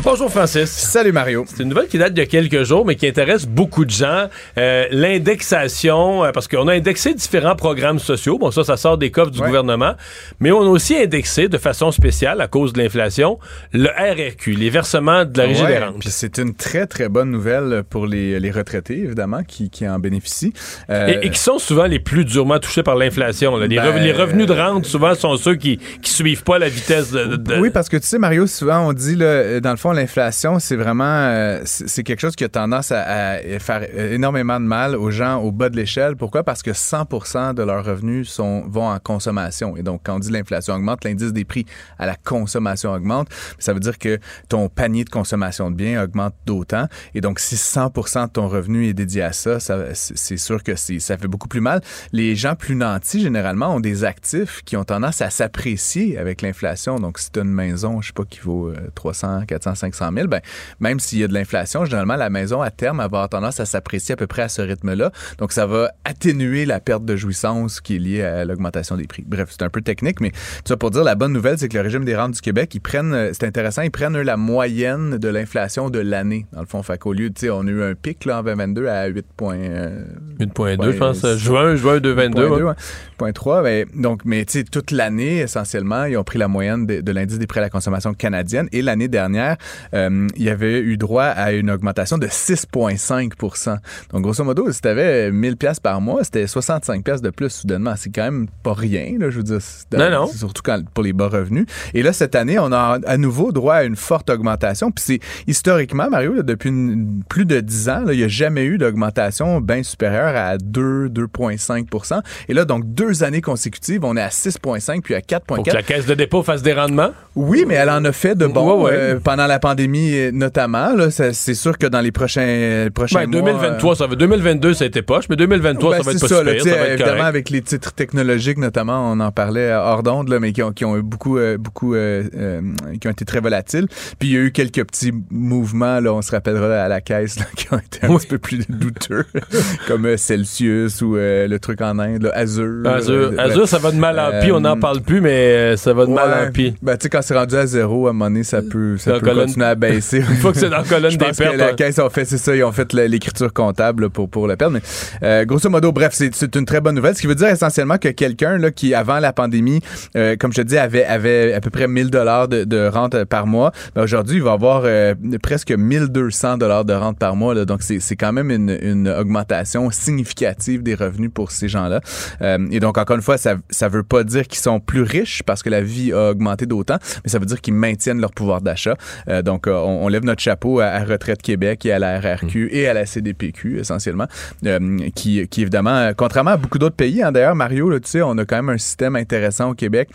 Bonjour 0.00 0.30
Francis. 0.32 0.70
Salut 0.70 1.12
Mario. 1.12 1.44
C'est 1.46 1.62
une 1.62 1.68
nouvelle 1.68 1.86
qui 1.86 1.98
date 1.98 2.18
a 2.18 2.24
quelques 2.26 2.64
jours, 2.64 2.84
mais 2.86 2.96
qui 2.96 3.06
intéresse 3.06 3.46
beaucoup 3.46 3.84
de 3.84 3.90
gens. 3.90 4.26
Euh, 4.58 4.86
L'indexation, 4.90 6.24
euh, 6.24 6.32
parce 6.32 6.48
qu'on 6.48 6.66
a 6.66 6.72
indexé 6.72 7.12
différents 7.14 7.54
programmes 7.54 7.98
sociaux. 8.00 8.36
Bon, 8.38 8.50
ça, 8.50 8.64
ça 8.64 8.76
sort 8.78 8.96
des 8.98 9.10
coffres 9.10 9.30
du 9.30 9.40
Ouais. 9.40 9.46
gouvernement. 9.46 9.92
Mais 10.40 10.50
on 10.50 10.62
a 10.62 10.68
aussi 10.68 10.96
indexé 10.96 11.46
de 11.48 11.58
façon 11.58 11.92
spéciale, 11.92 12.40
à 12.40 12.48
cause 12.48 12.72
de 12.72 12.80
l'inflation, 12.82 13.38
le 13.72 13.88
RRQ, 13.90 14.52
les 14.54 14.70
versements 14.70 15.24
de 15.26 15.38
la 15.38 15.44
Régie 15.44 15.62
Ouais, 15.62 15.68
des 15.78 15.84
rentes. 15.84 15.98
Puis 16.00 16.08
c'est 16.10 16.38
une 16.38 16.54
très, 16.54 16.86
très 16.86 17.08
bonne 17.10 17.30
nouvelle 17.30 17.84
pour 17.88 18.06
les, 18.06 18.40
les 18.40 18.50
retraités, 18.50 18.98
évidemment, 18.98 19.42
qui, 19.44 19.68
qui 19.70 19.86
en 19.86 19.98
bénéficient. 20.00 20.54
Euh, 20.90 21.08
Et, 21.22 21.26
et 21.26 21.30
qui 21.30 21.38
sont 21.38 21.58
souvent 21.58 21.86
les 21.86 22.00
plus 22.00 22.24
durement 22.24 22.58
touchés 22.58 22.82
par 22.82 22.96
l'inflation. 22.96 23.56
Les, 23.58 23.76
Ben, 23.76 23.94
les 24.02 24.12
revenus 24.12 24.46
de 24.46 24.54
rente, 24.54 24.86
souvent, 24.86 25.14
sont 25.14 25.36
ceux 25.36 25.54
qui, 25.54 25.78
qui 26.02 26.10
suivent 26.12 26.44
pas 26.44 26.58
la 26.58 26.70
vitesse 26.70 27.12
de... 27.12 27.24
de- 27.24 27.36
de- 27.36 27.58
Oui, 27.60 27.70
parce 27.70 27.88
que 27.90 27.98
tu 27.98 28.06
sais, 28.06 28.18
Mario, 28.18 28.46
souvent 28.46 28.88
on 28.88 28.92
dit, 28.94 29.16
là, 29.16 29.60
dans 29.60 29.70
le 29.70 29.76
fond, 29.82 29.90
l'inflation, 29.90 30.60
c'est 30.60 30.76
vraiment, 30.76 31.04
euh, 31.04 31.60
c'est 31.64 32.04
quelque 32.04 32.20
chose 32.20 32.36
qui 32.36 32.44
a 32.44 32.48
tendance 32.48 32.92
à, 32.92 33.38
faire 33.58 33.82
énormément 34.12 34.60
de 34.60 34.64
mal 34.64 34.94
aux 34.94 35.10
gens 35.10 35.42
au 35.42 35.50
bas 35.50 35.70
de 35.70 35.76
l'échelle. 35.76 36.14
Pourquoi? 36.14 36.44
Parce 36.44 36.62
que 36.62 36.72
100 36.72 37.54
de 37.54 37.64
leurs 37.64 37.84
revenus 37.84 38.28
sont, 38.28 38.62
vont 38.68 38.86
en 38.86 39.00
consommation. 39.00 39.76
Et 39.76 39.82
donc, 39.82 40.02
quand 40.04 40.14
on 40.14 40.18
dit 40.20 40.30
l'inflation 40.30 40.74
augmente, 40.74 41.04
l'indice 41.04 41.32
des 41.32 41.44
prix 41.44 41.66
à 41.98 42.06
la 42.06 42.14
consommation 42.14 42.92
augmente. 42.92 43.28
Ça 43.58 43.72
veut 43.72 43.80
dire 43.80 43.98
que 43.98 44.20
ton 44.48 44.68
panier 44.68 45.02
de 45.02 45.10
consommation 45.10 45.68
de 45.68 45.74
biens 45.74 46.04
augmente 46.04 46.34
d'autant. 46.46 46.86
Et 47.16 47.20
donc, 47.20 47.40
si 47.40 47.56
100 47.56 47.86
de 47.86 48.26
ton 48.28 48.46
revenu 48.46 48.86
est 48.86 48.94
dédié 48.94 49.22
à 49.22 49.32
ça, 49.32 49.58
c'est 49.94 50.36
sûr 50.36 50.62
que 50.62 50.76
ça 50.76 51.18
fait 51.18 51.26
beaucoup 51.26 51.48
plus 51.48 51.60
mal. 51.60 51.80
Les 52.12 52.36
gens 52.36 52.54
plus 52.54 52.76
nantis, 52.76 53.20
généralement, 53.20 53.74
ont 53.74 53.80
des 53.80 54.04
actifs 54.04 54.62
qui 54.64 54.76
ont 54.76 54.84
tendance 54.84 55.20
à 55.22 55.30
s'apprécier 55.30 56.18
avec 56.18 56.40
l'inflation. 56.40 57.00
Donc, 57.00 57.18
si 57.18 57.32
tu 57.32 57.40
as 57.40 57.42
une 57.42 57.52
maison, 57.52 58.00
je 58.00 58.08
sais 58.08 58.12
pas, 58.12 58.24
qui 58.24 58.38
vaut 58.38 58.68
euh, 58.68 58.76
300, 58.94 59.46
400, 59.48 59.71
500 59.74 60.10
000, 60.14 60.28
ben, 60.28 60.40
même 60.80 61.00
s'il 61.00 61.18
y 61.18 61.24
a 61.24 61.28
de 61.28 61.34
l'inflation, 61.34 61.84
généralement, 61.84 62.16
la 62.16 62.30
maison, 62.30 62.62
à 62.62 62.70
terme, 62.70 63.00
elle 63.00 63.10
va 63.10 63.18
avoir 63.18 63.28
tendance 63.28 63.60
à 63.60 63.66
s'apprécier 63.66 64.14
à 64.14 64.16
peu 64.16 64.26
près 64.26 64.42
à 64.42 64.48
ce 64.48 64.62
rythme-là. 64.62 65.12
Donc, 65.38 65.52
ça 65.52 65.66
va 65.66 65.92
atténuer 66.04 66.64
la 66.64 66.80
perte 66.80 67.04
de 67.04 67.16
jouissance 67.16 67.80
qui 67.80 67.96
est 67.96 67.98
liée 67.98 68.22
à 68.22 68.44
l'augmentation 68.44 68.96
des 68.96 69.06
prix. 69.06 69.24
Bref, 69.26 69.48
c'est 69.50 69.62
un 69.62 69.70
peu 69.70 69.82
technique, 69.82 70.20
mais 70.20 70.30
tout 70.30 70.68
ça 70.68 70.76
pour 70.76 70.90
dire, 70.90 71.04
la 71.04 71.14
bonne 71.14 71.32
nouvelle, 71.32 71.58
c'est 71.58 71.68
que 71.68 71.76
le 71.76 71.82
régime 71.82 72.04
des 72.04 72.16
rentes 72.16 72.32
du 72.32 72.40
Québec, 72.40 72.74
ils 72.74 72.80
prennent, 72.80 73.14
euh, 73.14 73.30
c'est 73.32 73.44
intéressant, 73.44 73.82
ils 73.82 73.90
prennent 73.90 74.16
eux, 74.16 74.22
la 74.22 74.36
moyenne 74.36 75.18
de 75.18 75.28
l'inflation 75.28 75.90
de 75.90 75.98
l'année, 75.98 76.46
dans 76.52 76.60
le 76.60 76.66
fond. 76.66 76.82
Fait 76.82 76.98
qu'au 76.98 77.12
lieu, 77.12 77.30
tu 77.30 77.42
sais, 77.42 77.50
on 77.50 77.60
a 77.60 77.70
eu 77.70 77.82
un 77.82 77.94
pic 77.94 78.24
là, 78.24 78.40
en 78.40 78.42
2022 78.42 78.86
à 78.86 79.06
8, 79.06 79.26
euh, 79.42 80.04
8.2, 80.40 80.92
je 80.92 80.98
pense. 80.98 81.36
Juin, 81.36 81.76
juin 81.76 82.00
2022. 82.00 82.48
0.2, 82.48 82.52
ouais. 82.52 82.62
ouais. 82.62 83.32
0.3, 83.32 83.62
mais 83.62 83.86
donc, 83.94 84.22
mais 84.24 84.44
tu 84.44 84.58
sais, 84.58 84.64
toute 84.64 84.90
l'année, 84.90 85.38
essentiellement, 85.38 86.04
ils 86.04 86.16
ont 86.16 86.24
pris 86.24 86.38
la 86.38 86.48
moyenne 86.48 86.86
de, 86.86 87.00
de 87.00 87.12
l'indice 87.12 87.38
des 87.38 87.46
prix 87.46 87.60
à 87.60 87.62
la 87.62 87.70
consommation 87.70 88.14
canadienne. 88.14 88.68
Et 88.72 88.82
l'année 88.82 89.08
dernière, 89.08 89.56
euh, 89.94 90.26
il 90.36 90.42
y 90.42 90.48
avait 90.50 90.80
eu 90.80 90.96
droit 90.96 91.24
à 91.24 91.52
une 91.52 91.70
augmentation 91.70 92.18
de 92.18 92.26
6,5% 92.26 93.76
Donc, 94.12 94.22
grosso 94.22 94.44
modo, 94.44 94.70
si 94.72 94.80
tu 94.80 94.88
avais 94.88 95.30
1000 95.30 95.56
pièces 95.56 95.80
par 95.80 96.00
mois, 96.00 96.24
c'était 96.24 96.46
65 96.46 97.04
pièces 97.04 97.22
de 97.22 97.30
plus 97.30 97.50
soudainement. 97.50 97.94
C'est 97.96 98.10
quand 98.10 98.24
même 98.24 98.46
pas 98.62 98.74
rien, 98.74 99.16
là, 99.18 99.30
je 99.30 99.38
veux 99.38 99.42
dire. 99.42 99.58
Non, 99.96 100.10
non. 100.10 100.26
Surtout 100.26 100.62
quand, 100.64 100.82
pour 100.94 101.04
les 101.04 101.12
bas 101.12 101.28
revenus. 101.28 101.66
Et 101.94 102.02
là, 102.02 102.12
cette 102.12 102.34
année, 102.34 102.58
on 102.58 102.72
a 102.72 102.98
à 103.06 103.16
nouveau 103.16 103.52
droit 103.52 103.74
à 103.76 103.84
une 103.84 103.96
forte 103.96 104.30
augmentation. 104.30 104.90
Puis 104.90 105.04
c'est 105.06 105.20
historiquement, 105.46 106.08
Mario, 106.10 106.34
là, 106.34 106.42
depuis 106.42 106.68
une- 106.70 107.22
plus 107.28 107.44
de 107.44 107.60
10 107.60 107.88
ans, 107.88 108.02
là, 108.04 108.12
il 108.12 108.18
n'y 108.18 108.24
a 108.24 108.28
jamais 108.28 108.64
eu 108.64 108.78
d'augmentation 108.78 109.60
bien 109.60 109.82
supérieure 109.82 110.34
à 110.36 110.58
2, 110.58 111.08
2,5% 111.08 112.20
Et 112.48 112.54
là, 112.54 112.64
donc, 112.64 112.84
deux 112.86 113.22
années 113.24 113.40
consécutives, 113.40 114.04
on 114.04 114.16
est 114.16 114.22
à 114.22 114.30
6,5 114.30 115.02
puis 115.02 115.14
à 115.14 115.20
Pour 115.40 115.58
que 115.58 115.62
4,4. 115.70 115.74
la 115.74 115.82
caisse 115.82 116.06
de 116.06 116.14
dépôt 116.14 116.42
fasse 116.42 116.62
des 116.62 116.72
rendements? 116.72 117.10
Oui, 117.34 117.64
mais 117.66 117.74
elle 117.74 117.90
en 117.90 118.04
a 118.04 118.12
fait 118.12 118.34
de 118.34 118.46
bons 118.46 118.62
Ouais, 118.82 118.84
ouais. 118.84 118.92
euh, 118.94 119.20
pendant 119.22 119.46
la 119.46 119.51
pandémie 119.58 120.12
euh, 120.14 120.30
notamment. 120.32 120.94
Là, 120.94 121.10
c'est 121.10 121.54
sûr 121.54 121.78
que 121.78 121.86
dans 121.86 122.00
les 122.00 122.12
prochains, 122.12 122.88
prochains 122.94 123.26
Ben, 123.26 123.30
mois... 123.40 123.52
2023, 123.52 123.96
ça 123.96 124.06
va. 124.06 124.14
2022, 124.16 124.74
ça 124.74 124.84
a 124.84 124.86
été 124.86 125.02
poche, 125.02 125.24
mais 125.28 125.36
2023, 125.36 125.90
Ben, 125.90 125.96
ça 125.98 126.02
va 126.04 126.12
être 126.12 126.18
c'est 126.18 126.28
pas 126.28 126.28
ça, 126.28 126.44
ça 126.44 126.88
évidemment 126.88 127.04
correct. 127.10 127.20
avec 127.26 127.50
les 127.50 127.62
titres 127.62 127.92
technologiques 127.92 128.58
notamment, 128.58 129.10
on 129.12 129.20
en 129.20 129.30
parlait 129.32 129.70
euh, 129.70 129.80
hors 129.80 130.02
d'onde, 130.02 130.28
là, 130.28 130.38
mais 130.40 130.52
qui 130.52 130.62
ont, 130.62 130.72
qui 130.72 130.84
ont 130.84 130.96
eu 130.96 131.02
beaucoup, 131.02 131.38
euh, 131.38 131.56
beaucoup, 131.58 131.94
euh, 131.94 132.22
euh, 132.36 132.60
qui 133.00 133.08
ont 133.08 133.10
été 133.10 133.24
très 133.24 133.40
volatiles. 133.40 133.86
Puis 134.18 134.28
il 134.28 134.34
y 134.34 134.36
a 134.36 134.40
eu 134.40 134.52
quelques 134.52 134.84
petits 134.86 135.12
mouvements, 135.30 136.00
là, 136.00 136.12
on 136.12 136.22
se 136.22 136.30
rappellera 136.30 136.82
à 136.82 136.88
la 136.88 137.00
caisse, 137.00 137.38
là, 137.38 137.46
qui 137.56 137.72
ont 137.72 137.78
été 137.78 138.00
un 138.06 138.08
Oui. 138.10 138.16
petit 138.18 138.26
peu 138.28 138.38
plus 138.38 138.66
douteux, 138.68 139.24
comme 139.88 140.06
euh, 140.06 140.16
Celsius 140.16 141.00
ou 141.02 141.16
euh, 141.16 141.46
le 141.48 141.58
truc 141.58 141.80
en 141.80 141.98
Inde, 141.98 142.22
là, 142.24 142.30
Azure. 142.34 142.86
Azure, 142.86 143.32
Euh, 143.32 143.36
Azure, 143.38 143.68
ça 143.68 143.78
va 143.78 143.90
de 143.90 143.96
mal 143.96 144.18
en 144.18 144.40
pis. 144.40 144.52
On 144.52 144.60
n'en 144.60 144.76
euh, 144.76 144.80
parle 144.80 145.00
plus, 145.00 145.20
mais 145.20 145.30
euh, 145.72 145.76
ça 145.76 145.92
va 145.92 146.06
de 146.06 146.10
mal 146.10 146.48
en 146.48 146.52
pis. 146.52 146.74
Ben, 146.82 146.96
tu 146.96 147.04
sais, 147.04 147.08
quand 147.08 147.22
c'est 147.22 147.34
rendu 147.36 147.54
à 147.56 147.66
zéro, 147.66 148.06
à 148.06 148.10
un 148.10 148.12
moment 148.12 148.26
donné, 148.30 148.42
ça 148.44 148.60
peut, 148.62 148.96
ça 148.98 149.18
continuer 149.46 149.66
à 149.66 149.74
baisser. 149.74 150.18
Une 150.30 150.36
fois 150.36 150.52
que 150.52 150.58
c'est 150.58 150.70
dans 150.70 150.78
la 150.78 150.84
colonne 150.84 151.10
Je 151.10 151.16
des 151.16 151.24
pense 151.24 151.36
que 151.36 151.42
pertes. 151.42 151.56
la 151.56 151.68
hein. 151.68 151.74
caisse 151.74 151.98
ont 151.98 152.10
fait, 152.10 152.24
c'est 152.24 152.38
ça, 152.38 152.54
ils 152.54 152.64
ont 152.64 152.72
fait 152.72 152.92
l'écriture 152.92 153.52
comptable 153.52 154.10
pour, 154.10 154.28
pour 154.28 154.46
la 154.46 154.56
perdre. 154.56 154.74
Mais 154.74 155.26
euh, 155.26 155.44
grosso 155.44 155.68
modo, 155.68 155.92
bref, 155.92 156.12
c'est 156.12 156.34
c'est 156.34 156.54
une 156.56 156.64
très 156.64 156.80
bonne 156.80 156.94
nouvelle. 156.94 157.14
Ce 157.14 157.20
qui 157.20 157.26
veut 157.26 157.34
dire 157.34 157.48
essentiellement 157.48 157.98
que 157.98 158.08
quelqu'un 158.08 158.58
là, 158.58 158.70
qui, 158.70 158.94
avant 158.94 159.18
la 159.18 159.32
pandémie, 159.32 159.80
euh, 160.16 160.36
comme 160.38 160.52
je 160.52 160.62
te 160.62 160.66
dis, 160.66 160.78
avait, 160.78 161.04
avait 161.04 161.54
à 161.54 161.60
peu 161.60 161.70
près 161.70 161.88
1000 161.88 162.10
dollars 162.10 162.48
de, 162.48 162.64
de 162.64 162.86
rente 162.88 163.14
euh, 163.14 163.24
par 163.24 163.46
mois, 163.46 163.72
ben, 163.94 164.02
aujourd'hui, 164.02 164.36
il 164.36 164.42
va 164.42 164.52
avoir 164.52 164.82
euh, 164.84 165.14
presque 165.42 165.72
1200 165.72 166.58
dollars 166.58 166.84
de 166.84 166.92
rente 166.92 167.18
par 167.18 167.36
mois. 167.36 167.54
là. 167.54 167.64
donc, 167.64 167.82
c'est 167.82 168.00
c'est 168.00 168.16
quand 168.16 168.32
même 168.32 168.50
une, 168.50 168.76
une 168.82 169.08
augmentation 169.08 169.90
significative 169.90 170.82
des 170.82 170.94
revenus 170.94 171.30
pour 171.32 171.50
ces 171.50 171.68
gens-là. 171.68 172.00
Euh, 172.40 172.58
et 172.70 172.80
donc, 172.80 172.98
encore 172.98 173.16
une 173.16 173.22
fois, 173.22 173.38
ça 173.38 173.56
ça 173.70 173.88
veut 173.88 174.02
pas 174.02 174.24
dire 174.24 174.46
qu'ils 174.46 174.60
sont 174.60 174.80
plus 174.80 175.02
riches 175.02 175.42
parce 175.44 175.62
que 175.62 175.70
la 175.70 175.80
vie 175.80 176.12
a 176.12 176.30
augmenté 176.30 176.66
d'autant, 176.66 176.96
mais 177.24 177.30
ça 177.30 177.38
veut 177.38 177.46
dire 177.46 177.60
qu'ils 177.60 177.74
maintiennent 177.74 178.20
leur 178.20 178.32
pouvoir 178.32 178.60
d'achat. 178.60 178.96
Euh, 179.32 179.42
donc, 179.42 179.66
euh, 179.66 179.72
on, 179.72 180.04
on 180.04 180.08
lève 180.08 180.24
notre 180.24 180.42
chapeau 180.42 180.80
à, 180.80 180.86
à 180.86 181.04
Retraite 181.04 181.42
Québec 181.42 181.86
et 181.86 181.92
à 181.92 181.98
la 181.98 182.20
RRQ 182.20 182.68
et 182.72 182.86
à 182.86 182.94
la 182.94 183.06
CDPQ, 183.06 183.80
essentiellement, 183.80 184.26
euh, 184.66 184.98
qui, 185.14 185.46
qui, 185.48 185.62
évidemment, 185.62 186.12
contrairement 186.16 186.52
à 186.52 186.56
beaucoup 186.56 186.78
d'autres 186.78 186.96
pays, 186.96 187.22
hein, 187.22 187.32
d'ailleurs, 187.32 187.54
Mario, 187.54 187.88
là, 187.88 188.00
tu 188.00 188.08
sais, 188.08 188.22
on 188.22 188.36
a 188.38 188.44
quand 188.44 188.56
même 188.56 188.70
un 188.70 188.78
système 188.78 189.16
intéressant 189.16 189.70
au 189.70 189.74
Québec 189.74 190.08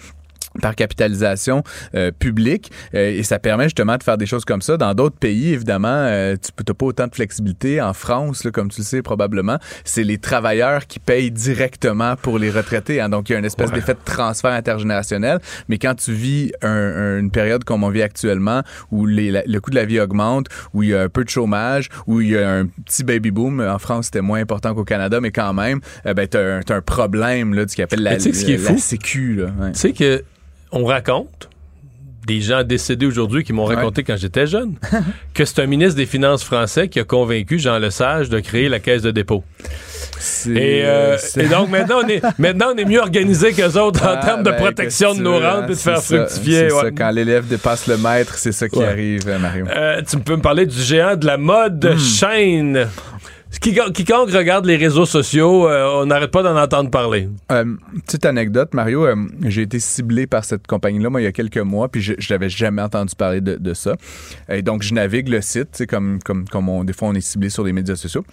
par 0.61 0.75
capitalisation 0.75 1.63
euh, 1.95 2.11
publique 2.11 2.71
euh, 2.93 3.11
et 3.11 3.23
ça 3.23 3.39
permet 3.39 3.65
justement 3.65 3.97
de 3.97 4.03
faire 4.03 4.17
des 4.17 4.25
choses 4.25 4.45
comme 4.45 4.61
ça. 4.61 4.77
Dans 4.77 4.93
d'autres 4.93 5.17
pays, 5.17 5.53
évidemment, 5.53 5.87
euh, 5.89 6.35
tu 6.35 6.51
n'as 6.67 6.73
pas 6.73 6.85
autant 6.85 7.07
de 7.07 7.13
flexibilité. 7.15 7.81
En 7.81 7.93
France, 7.93 8.43
là, 8.43 8.51
comme 8.51 8.69
tu 8.69 8.81
le 8.81 8.85
sais 8.85 9.01
probablement, 9.01 9.57
c'est 9.83 10.03
les 10.03 10.17
travailleurs 10.17 10.87
qui 10.87 10.99
payent 10.99 11.31
directement 11.31 12.15
pour 12.15 12.39
les 12.39 12.49
retraités. 12.49 13.01
hein. 13.01 13.09
Donc, 13.09 13.29
il 13.29 13.33
y 13.33 13.35
a 13.35 13.39
une 13.39 13.45
espèce 13.45 13.71
d'effet 13.71 13.93
de 13.93 13.99
transfert 14.05 14.51
intergénérationnel. 14.51 15.39
Mais 15.69 15.77
quand 15.77 15.95
tu 15.95 16.13
vis 16.13 16.51
un- 16.61 16.67
un- 16.69 17.19
une 17.19 17.31
période 17.31 17.63
comme 17.63 17.83
on 17.83 17.89
vit 17.89 18.01
actuellement, 18.01 18.61
où 18.91 19.05
les- 19.05 19.31
la- 19.31 19.43
le 19.45 19.59
coût 19.59 19.71
de 19.71 19.75
la 19.75 19.85
vie 19.85 19.99
augmente, 19.99 20.47
où 20.73 20.83
il 20.83 20.89
y 20.89 20.95
a 20.95 21.01
un 21.03 21.09
peu 21.09 21.23
de 21.23 21.29
chômage, 21.29 21.89
où 22.05 22.21
il 22.21 22.29
y 22.31 22.37
a 22.37 22.49
un 22.49 22.65
petit 22.67 23.03
baby 23.03 23.31
boom, 23.31 23.59
en 23.61 23.79
France, 23.79 24.05
c'était 24.05 24.21
moins 24.21 24.39
important 24.39 24.73
qu'au 24.75 24.83
Canada, 24.85 25.19
mais 25.21 25.31
quand 25.31 25.53
même, 25.53 25.79
euh, 26.05 26.13
ben, 26.13 26.27
tu 26.27 26.37
as, 26.37 26.75
un 26.75 26.81
problème 26.81 27.53
là, 27.53 27.65
qu'ils 27.65 27.83
appelle 27.83 28.03
la, 28.03 28.11
Mais 28.11 28.17
tu 28.17 28.23
sais 28.23 28.31
que 28.31 28.37
ce 28.37 28.45
qui 28.45 28.53
est 28.53 28.57
la 28.63 28.69
fou? 28.71 28.77
sécu. 28.77 29.35
Là, 29.35 29.45
ouais. 29.59 29.71
Tu 29.71 29.79
sais 29.79 29.91
que 29.93 30.23
on 30.71 30.85
raconte 30.85 31.49
des 32.25 32.41
gens 32.41 32.61
décédés 32.63 33.05
aujourd'hui 33.05 33.45
qui 33.45 33.53
m'ont 33.53 33.63
raconté 33.63 34.03
quand 34.03 34.17
j'étais 34.17 34.47
jeune 34.47 34.73
que 35.33 35.45
c'est 35.45 35.61
un 35.61 35.65
ministre 35.65 35.95
des 35.95 36.05
Finances 36.05 36.43
français 36.43 36.89
qui 36.89 36.99
a 36.99 37.05
convaincu 37.05 37.57
Jean 37.57 37.77
Lesage 37.79 38.27
de 38.29 38.41
créer 38.41 38.67
la 38.67 38.79
caisse 38.79 39.01
de 39.01 39.11
dépôt. 39.11 39.45
Et, 40.49 40.81
euh, 40.83 41.15
c'est- 41.17 41.45
et 41.45 41.47
donc 41.47 41.69
maintenant 41.69 42.01
on 42.03 42.07
est 42.09 42.21
maintenant 42.39 42.71
on 42.73 42.77
est 42.77 42.83
mieux 42.85 42.99
organisé 42.99 43.53
qu'eux 43.53 43.77
autres 43.79 44.03
en 44.03 44.15
Ah, 44.15 44.25
termes 44.25 44.43
de 44.43 44.49
ben, 44.51 44.57
protection 44.57 45.13
de 45.13 45.19
que 45.19 45.23
nos 45.23 45.35
rentes 45.39 45.43
hein, 45.43 45.65
et 45.67 45.69
de 45.69 45.75
faire 45.75 45.97
ça, 45.99 46.17
fructifier. 46.27 46.67
C'est 46.69 46.73
ouais. 46.75 46.81
ça, 46.81 46.91
quand 46.91 47.11
l'élève 47.11 47.47
dépasse 47.47 47.87
le 47.87 47.97
maître, 47.97 48.33
c'est 48.37 48.51
ça 48.51 48.67
qui 48.67 48.79
Ouais. 48.79 48.87
arrive, 48.87 49.21
euh, 49.27 49.39
Mario. 49.39 49.65
Euh, 49.73 50.01
tu 50.09 50.17
peux 50.17 50.35
me 50.35 50.41
parler 50.41 50.65
du 50.65 50.77
géant 50.81 51.15
de 51.15 51.25
la 51.25 51.37
mode 51.37 51.93
Hmm. 51.93 51.97
chaîne. 51.99 52.87
Quiconque, 53.59 54.31
regarde 54.31 54.65
les 54.65 54.75
réseaux 54.75 55.05
sociaux, 55.05 55.67
euh, 55.67 56.01
on 56.01 56.05
n'arrête 56.05 56.31
pas 56.31 56.43
d'en 56.43 56.55
entendre 56.57 56.89
parler. 56.89 57.29
Euh, 57.51 57.65
petite 58.05 58.25
anecdote, 58.25 58.73
Mario, 58.73 59.05
euh, 59.05 59.15
j'ai 59.45 59.63
été 59.63 59.79
ciblé 59.79 60.27
par 60.27 60.45
cette 60.45 60.67
compagnie-là, 60.67 61.09
moi, 61.09 61.21
il 61.21 61.25
y 61.25 61.27
a 61.27 61.31
quelques 61.31 61.57
mois, 61.57 61.89
puis 61.89 62.01
je 62.01 62.13
je 62.17 62.33
n'avais 62.33 62.49
jamais 62.49 62.81
entendu 62.81 63.13
parler 63.15 63.41
de, 63.41 63.55
de 63.55 63.73
ça. 63.73 63.95
Et 64.49 64.61
donc, 64.61 64.83
je 64.83 64.93
navigue 64.93 65.29
le 65.29 65.41
site, 65.41 65.85
comme, 65.87 66.19
comme, 66.23 66.47
comme 66.47 66.69
on, 66.69 66.83
des 66.83 66.93
fois, 66.93 67.09
on 67.09 67.13
est 67.13 67.21
ciblé 67.21 67.49
sur 67.49 67.63
les 67.63 67.73
médias 67.73 67.95
sociaux. 67.95 68.25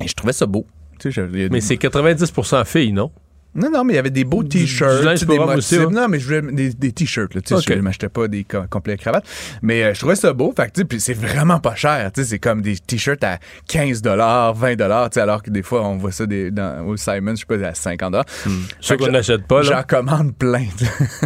Et 0.00 0.08
je 0.08 0.14
trouvais 0.14 0.32
ça 0.32 0.46
beau. 0.46 0.66
Mais 1.04 1.60
c'est 1.60 1.76
90% 1.76 2.64
filles, 2.64 2.92
non? 2.92 3.10
Non, 3.56 3.70
non, 3.70 3.84
mais 3.84 3.94
il 3.94 3.96
y 3.96 3.98
avait 3.98 4.10
des 4.10 4.24
beaux 4.24 4.42
t-shirts. 4.42 5.02
des 5.26 5.38
motifs. 5.38 5.80
aussi. 5.80 5.94
Non, 5.94 6.08
mais 6.08 6.18
je 6.18 6.26
voulais 6.26 6.52
des, 6.52 6.70
des 6.74 6.92
t-shirts. 6.92 7.34
Là, 7.34 7.40
tu 7.40 7.48
sais, 7.48 7.54
Ok. 7.54 7.76
Je 7.76 7.80
m'achetais 7.82 8.08
pas 8.08 8.28
des 8.28 8.44
co- 8.44 8.64
complets 8.70 8.96
cravates. 8.96 9.26
Mais 9.62 9.82
euh, 9.82 9.94
je 9.94 9.98
trouvais 10.00 10.16
ça 10.16 10.32
beau. 10.32 10.52
Fait 10.56 10.84
puis 10.84 11.00
c'est 11.00 11.14
vraiment 11.14 11.58
pas 11.58 11.74
cher. 11.74 12.10
C'est 12.14 12.38
comme 12.38 12.62
des 12.62 12.76
t-shirts 12.76 13.22
à 13.24 13.38
15 13.68 14.02
20 14.02 14.76
tu 14.76 14.82
sais, 15.12 15.20
alors 15.20 15.42
que 15.42 15.50
des 15.50 15.62
fois, 15.62 15.82
on 15.86 15.96
voit 15.96 16.12
ça 16.12 16.26
des, 16.26 16.50
dans, 16.50 16.86
au 16.86 16.96
Simon, 16.96 17.34
je 17.34 17.44
sais 17.48 17.58
pas, 17.58 17.66
à 17.66 17.74
50 17.74 18.14
Ceux 18.80 18.96
qu'on 18.96 19.08
n'achète 19.08 19.46
pas, 19.46 19.62
J'en 19.62 19.82
commande 19.82 20.34
plein. 20.36 20.66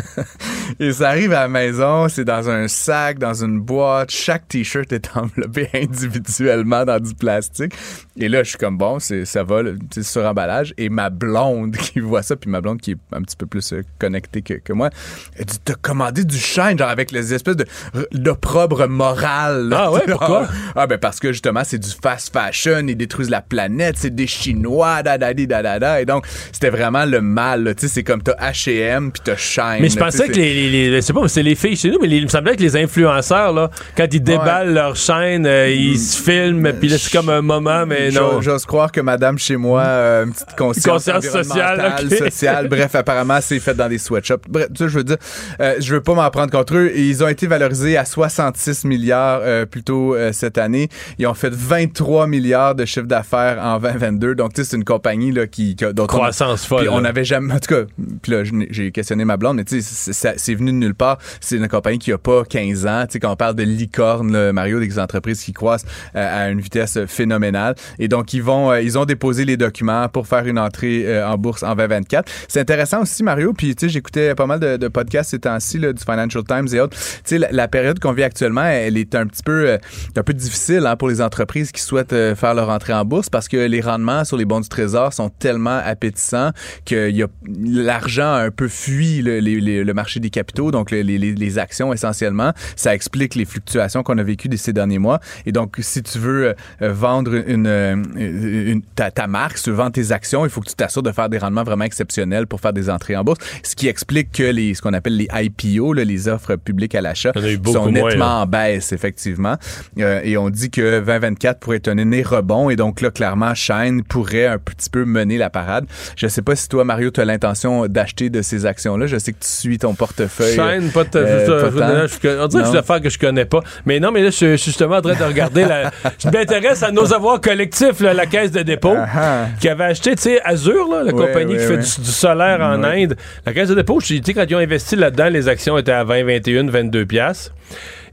Et 0.79 0.93
ça 0.93 1.09
arrive 1.09 1.33
à 1.33 1.43
la 1.43 1.49
maison, 1.49 2.09
c'est 2.09 2.25
dans 2.25 2.49
un 2.49 2.69
sac, 2.69 3.19
dans 3.19 3.45
une 3.45 3.61
boîte. 3.61 4.11
Chaque 4.11 4.49
t-shirt 4.49 4.93
est 4.93 5.11
enveloppé 5.17 5.69
individuellement 5.75 6.85
dans 6.85 7.01
du 7.01 7.15
plastique. 7.15 7.73
Et 8.17 8.29
là, 8.29 8.43
je 8.43 8.51
suis 8.51 8.59
comme 8.59 8.79
bon, 8.79 8.99
c'est 8.99 9.25
ça 9.25 9.43
va, 9.43 9.63
sais, 9.91 10.03
sur 10.03 10.25
emballage. 10.25 10.75
Et 10.79 10.89
ma 10.89 11.11
blonde 11.11 11.77
qui 11.77 12.01
voit 12.01 12.20
ça, 12.23 12.37
puis 12.37 12.51
ma 12.51 12.61
blonde 12.61 12.81
qui 12.81 12.93
est 12.93 12.97
un 13.13 13.23
petit 13.23 13.37
peu 13.37 13.47
plus 13.47 13.73
euh, 13.73 13.83
connectée 13.99 14.43
que, 14.43 14.55
que 14.55 14.73
moi, 14.73 14.91
elle 15.37 15.45
dit 15.47 15.59
T'as 15.65 15.75
commandé 15.75 16.25
du 16.25 16.37
shine, 16.39 16.79
genre 16.79 16.89
avec 16.89 17.11
les 17.13 17.35
espèces 17.35 17.57
de 17.57 17.67
d'opprobre 18.13 18.89
moral. 18.89 19.69
là. 19.69 19.83
Ah 19.85 19.93
ouais, 19.93 20.03
pourquoi? 20.07 20.49
Ah 20.77 20.87
ben 20.87 20.99
parce 20.99 21.19
que 21.21 21.33
justement, 21.33 21.63
c'est 21.65 21.79
du 21.79 21.89
fast 22.03 22.33
fashion, 22.33 22.87
ils 22.87 22.97
détruisent 22.97 23.31
la 23.31 23.41
planète, 23.43 23.97
c'est 23.99 24.15
des 24.15 24.27
Chinois, 24.27 25.03
da 25.03 25.19
da 25.19 25.35
di, 25.35 25.47
da 25.47 25.63
da 25.63 25.79
da. 25.79 26.01
Et 26.01 26.05
donc, 26.07 26.27
c'était 26.53 26.71
vraiment 26.71 27.05
le 27.05 27.21
mal. 27.21 27.65
là. 27.65 27.75
Tu 27.75 27.83
sais, 27.83 27.89
c'est 27.95 28.05
comme 28.05 28.23
t'as 28.23 28.35
H&M 28.35 29.11
puis 29.13 29.23
t'as 29.25 29.37
Shine. 29.37 29.79
Mais 29.81 29.89
je 29.89 29.99
pensais 29.99 30.29
que 30.29 30.33
les, 30.33 30.55
les, 30.71 30.91
les- 30.91 30.97
je 30.97 31.01
sais 31.01 31.13
pas, 31.13 31.27
c'est 31.29 31.43
les 31.43 31.55
filles 31.55 31.77
chez 31.77 31.91
nous, 31.91 31.99
mais 32.01 32.07
les- 32.07 32.19
il 32.19 32.25
me 32.25 32.29
semblait 32.29 32.57
que 32.57 32.63
les 32.63 32.77
influenceurs, 32.77 33.53
là, 33.53 33.71
quand 33.97 34.07
ils 34.13 34.23
déballent 34.23 34.73
leur 34.75 34.97
chaîne, 34.97 35.47
euh, 35.47 35.69
ils 35.71 35.99
se 35.99 36.17
filment, 36.21 36.73
puis 36.75 36.89
là, 36.89 36.99
c'est 36.99 37.13
comme 37.13 37.29
un 37.31 37.43
moment, 37.43 37.85
mais 37.87 38.11
non. 38.11 38.41
J'ose- 38.41 38.65
croire 38.65 38.93
que 38.93 39.01
madame 39.01 39.39
chez 39.39 39.57
moi 39.57 39.83
une 39.83 40.33
petite 40.33 40.57
conscience, 40.57 41.05
Conscience 41.05 41.25
sociale, 41.27 41.95
ok. 42.13 42.19
sociale. 42.19 42.69
Bref, 42.69 42.95
apparemment, 42.95 43.39
c'est 43.41 43.59
fait 43.61 43.75
dans 43.75 43.89
des 43.89 43.99
sweatshops. 43.99 44.43
Bref, 44.49 44.69
tu 44.75 44.85
sais, 44.85 44.89
je 44.89 44.99
veux 44.99 45.05
dire, 45.05 45.17
euh, 45.61 45.75
je 45.81 45.95
veux 45.95 46.01
pas 46.03 46.15
m'en 46.15 46.29
prendre 46.31 46.51
contre 46.51 46.77
eux. 46.77 46.91
Et 46.95 47.03
ils 47.09 47.23
ont 47.25 47.29
été 47.29 47.47
valorisés 47.47 47.97
à 47.97 48.05
66 48.05 48.85
milliards 48.85 49.41
euh, 49.43 49.67
plus 49.67 49.83
tôt 49.83 50.15
euh, 50.15 50.33
cette 50.33 50.59
année. 50.59 50.89
Ils 51.19 51.27
ont 51.27 51.35
fait 51.35 51.53
23 51.53 52.27
milliards 52.27 52.75
de 52.75 52.85
chiffre 52.85 53.07
d'affaires 53.07 53.59
en 53.63 53.79
2022. 53.79 54.35
Donc, 54.35 54.55
tu 54.55 54.63
sais, 54.63 54.71
c'est 54.71 54.77
une 54.77 54.85
compagnie 54.85 55.33
là, 55.33 55.47
qui, 55.47 55.77
qui- 55.77 55.85
dont 55.93 56.05
on- 56.05 56.07
Croissance 56.07 56.65
folle. 56.65 56.89
on 56.91 57.01
n'avait 57.03 57.25
jamais. 57.25 57.55
En 57.55 57.59
tout 57.59 57.75
cas, 57.75 57.83
puis 58.23 58.33
là, 58.33 58.43
j'ai 58.71 58.91
questionné 58.93 59.25
ma 59.25 59.37
blonde, 59.37 59.57
mais 59.57 59.65
tu 59.65 59.81
sais, 59.81 60.13
c'est- 60.13 60.13
ça- 60.37 60.55
venu 60.55 60.73
de 60.73 60.77
nulle 60.77 60.95
part. 60.95 61.19
C'est 61.41 61.57
une 61.57 61.69
compagnie 61.69 61.99
qui 61.99 62.13
a 62.13 62.19
pas 62.19 62.45
15 62.45 62.87
ans. 62.87 63.05
Tu 63.07 63.13
sais, 63.13 63.21
quand 63.21 63.31
on 63.33 63.37
parle 63.37 63.55
de 63.55 63.63
licorne, 63.63 64.33
là, 64.33 64.53
Mario, 64.53 64.81
des 64.81 64.99
entreprises 64.99 65.43
qui 65.43 65.53
croissent 65.53 65.85
euh, 66.17 66.47
à 66.47 66.51
une 66.51 66.61
vitesse 66.61 66.99
phénoménale. 67.07 67.75
Et 67.99 68.09
donc, 68.09 68.33
ils 68.35 68.43
vont, 68.43 68.71
euh, 68.73 68.81
ils 68.81 68.99
ont 68.99 69.05
déposé 69.05 69.45
les 69.45 69.57
documents 69.57 70.09
pour 70.09 70.27
faire 70.27 70.47
une 70.47 70.59
entrée 70.59 71.05
euh, 71.07 71.27
en 71.29 71.39
bourse 71.39 71.63
en 71.63 71.75
2024. 72.01 72.31
C'est 72.49 72.61
intéressant 72.61 73.03
aussi, 73.03 73.23
Mario. 73.23 73.53
Puis, 73.53 73.75
tu 73.75 73.87
sais, 73.87 73.93
j'écoutais 73.93 74.35
pas 74.35 74.47
mal 74.47 74.61
de, 74.61 74.89
podcasts 74.89 75.31
ces 75.31 75.39
temps-ci, 75.39 75.79
du 75.79 76.05
Financial 76.05 76.43
Times 76.45 76.69
et 76.73 76.81
autres. 76.81 76.97
Tu 77.25 77.39
sais, 77.39 77.39
la, 77.39 77.69
période 77.69 78.01
qu'on 78.01 78.13
vit 78.13 78.25
actuellement, 78.25 78.65
elle 78.65 78.97
est 78.97 79.15
un 79.15 79.27
petit 79.27 79.43
peu, 79.43 79.69
euh, 79.69 79.79
un 80.17 80.23
peu 80.23 80.35
difficile 80.35 80.87
hein, 80.87 80.97
pour 80.97 81.09
les 81.09 81.21
entreprises 81.21 81.71
qui 81.71 81.81
souhaitent 81.81 82.13
euh, 82.13 82.35
faire 82.35 82.55
leur 82.55 82.69
entrée 82.69 82.93
en 82.93 83.05
bourse 83.05 83.31
parce 83.31 83.47
que 83.47 83.57
les 83.57 83.81
rendements 83.81 84.25
sur 84.25 84.37
les 84.37 84.45
bons 84.45 84.61
du 84.61 84.69
trésor 84.69 85.13
sont 85.13 85.29
tellement 85.29 85.81
appétissants 85.85 86.51
que 86.85 87.11
l'argent 87.47 88.33
a 88.33 88.41
un 88.41 88.51
peu 88.51 88.69
fui 88.69 89.23
le, 89.23 89.93
marché 89.93 90.21
des 90.21 90.31
capitaux, 90.31 90.71
donc 90.71 90.91
les, 90.91 91.59
actions 91.59 91.93
essentiellement. 91.93 92.53
Ça 92.77 92.95
explique 92.95 93.35
les 93.35 93.45
fluctuations 93.45 94.03
qu'on 94.03 94.19
a 94.19 94.23
vécues 94.23 94.49
ces 94.57 94.73
derniers 94.73 94.99
mois. 94.99 95.21
Et 95.47 95.53
donc, 95.53 95.77
si 95.81 96.03
tu 96.03 96.19
veux 96.19 96.55
euh, 96.83 96.93
vendre 96.93 97.35
une, 97.47 98.83
ta, 98.95 99.27
marque, 99.27 99.61
tu 99.61 99.71
veux 99.71 99.77
vendre 99.77 99.93
tes 99.93 100.13
actions, 100.13 100.45
il 100.45 100.51
faut 100.51 100.61
que 100.61 100.69
tu 100.69 100.75
t'assures 100.75 101.03
de 101.03 101.13
faire 101.13 101.29
des 101.29 101.39
rendements 101.39 101.65
vraiment 101.65 101.80
exceptionnels 101.85 102.47
pour 102.47 102.61
faire 102.61 102.73
des 102.73 102.91
entrées 102.91 103.17
en 103.17 103.25
bourse. 103.25 103.39
Ce 103.63 103.75
qui 103.75 103.89
explique 103.89 104.33
que 104.33 104.43
les, 104.43 104.75
ce 104.75 104.83
qu'on 104.83 104.93
appelle 104.93 105.17
les 105.17 105.29
IPO, 105.33 105.93
là, 105.93 106.05
les 106.05 106.29
offres 106.29 106.57
publiques 106.57 106.95
à 106.95 107.01
l'achat, 107.01 107.33
sont 107.65 107.91
nettement 107.91 108.43
en 108.43 108.47
baisse, 108.47 108.93
effectivement. 108.93 109.57
Euh, 109.99 110.21
et 110.25 110.37
on 110.37 110.51
dit 110.51 110.71
que 110.71 111.01
2024 111.01 111.61
pourrait 111.61 111.79
être 111.79 111.89
un 111.89 111.99
année 111.99 112.23
rebond. 112.23 112.71
Et 112.71 112.77
donc 112.77 113.01
là, 113.01 113.11
clairement, 113.11 113.55
Shine 113.55 114.03
pourrait 114.03 114.47
un 114.47 114.59
petit 114.59 114.91
peu 114.91 115.05
mener 115.05 115.39
la 115.39 115.51
parade. 115.51 115.87
Je 116.17 116.27
sais 116.27 116.43
pas 116.43 116.57
si 116.57 116.69
toi, 116.69 116.85
Mario, 116.85 117.11
tu 117.11 117.21
as 117.21 117.25
l'intention 117.25 117.87
d'acheter 117.87 118.31
de 118.31 118.43
ces 118.43 118.67
actions-là. 118.67 119.07
Je 119.07 119.19
sais 119.19 119.33
que 119.33 119.41
tu 119.41 119.49
suis 119.49 119.79
ton 119.79 119.95
portefeuille. 119.95 120.57
Chaîne, 120.57 120.91
pas 120.91 121.05
de. 121.05 121.11
Euh, 121.19 121.47
je- 121.47 121.79
pas 121.79 122.45
on 122.45 122.47
dirait 122.49 122.63
que 122.63 122.69
c'est 122.71 122.77
affaires 122.79 123.01
que 123.01 123.11
je 123.11 123.19
connais 123.19 123.45
pas. 123.45 123.61
Mais 123.87 124.01
non, 124.01 124.11
mais 124.11 124.23
là, 124.23 124.31
je, 124.31 124.57
suis 124.57 124.57
justement 124.59 124.97
en 124.97 125.01
train 125.03 125.15
de 125.15 125.25
regarder. 125.25 125.65
la, 125.65 125.91
je 126.19 126.29
m'intéresse 126.29 126.83
à 126.83 126.91
nos 126.91 127.13
avoirs 127.13 127.41
collectifs, 127.41 128.01
là, 128.01 128.15
la 128.15 128.27
caisse 128.27 128.53
de 128.53 128.63
dépôt, 128.63 128.95
Ah, 128.97 129.09
ah. 129.15 129.47
qui 129.61 129.69
avait 129.69 129.85
acheté, 129.85 130.15
tu 130.17 130.23
sais, 130.23 130.41
Azure, 130.43 130.89
là, 130.91 131.03
la 131.03 131.13
compagnie 131.13 131.55
ouais, 131.55 131.61
qui 131.61 131.67
fait 131.75 131.77
ouais. 131.79 131.97
du, 131.97 132.01
du 132.03 132.11
solaire 132.11 132.61
en. 132.61 132.83
Inde. 132.83 133.17
La 133.47 133.53
caisse 133.53 133.69
de 133.69 133.75
dépôt, 133.75 134.01
je- 134.01 134.07
tu 134.15 134.23
sais, 134.25 134.35
quand 134.35 134.45
ils 134.49 134.55
ont 134.55 134.59
investi 134.59 134.97
là-dedans, 134.97 135.29
les 135.29 135.49
actions 135.49 135.77
étaient 135.79 135.93
à 135.93 136.05
20, 136.05 136.25
21, 136.25 136.67
22 136.71 137.07
piastres. 137.07 137.53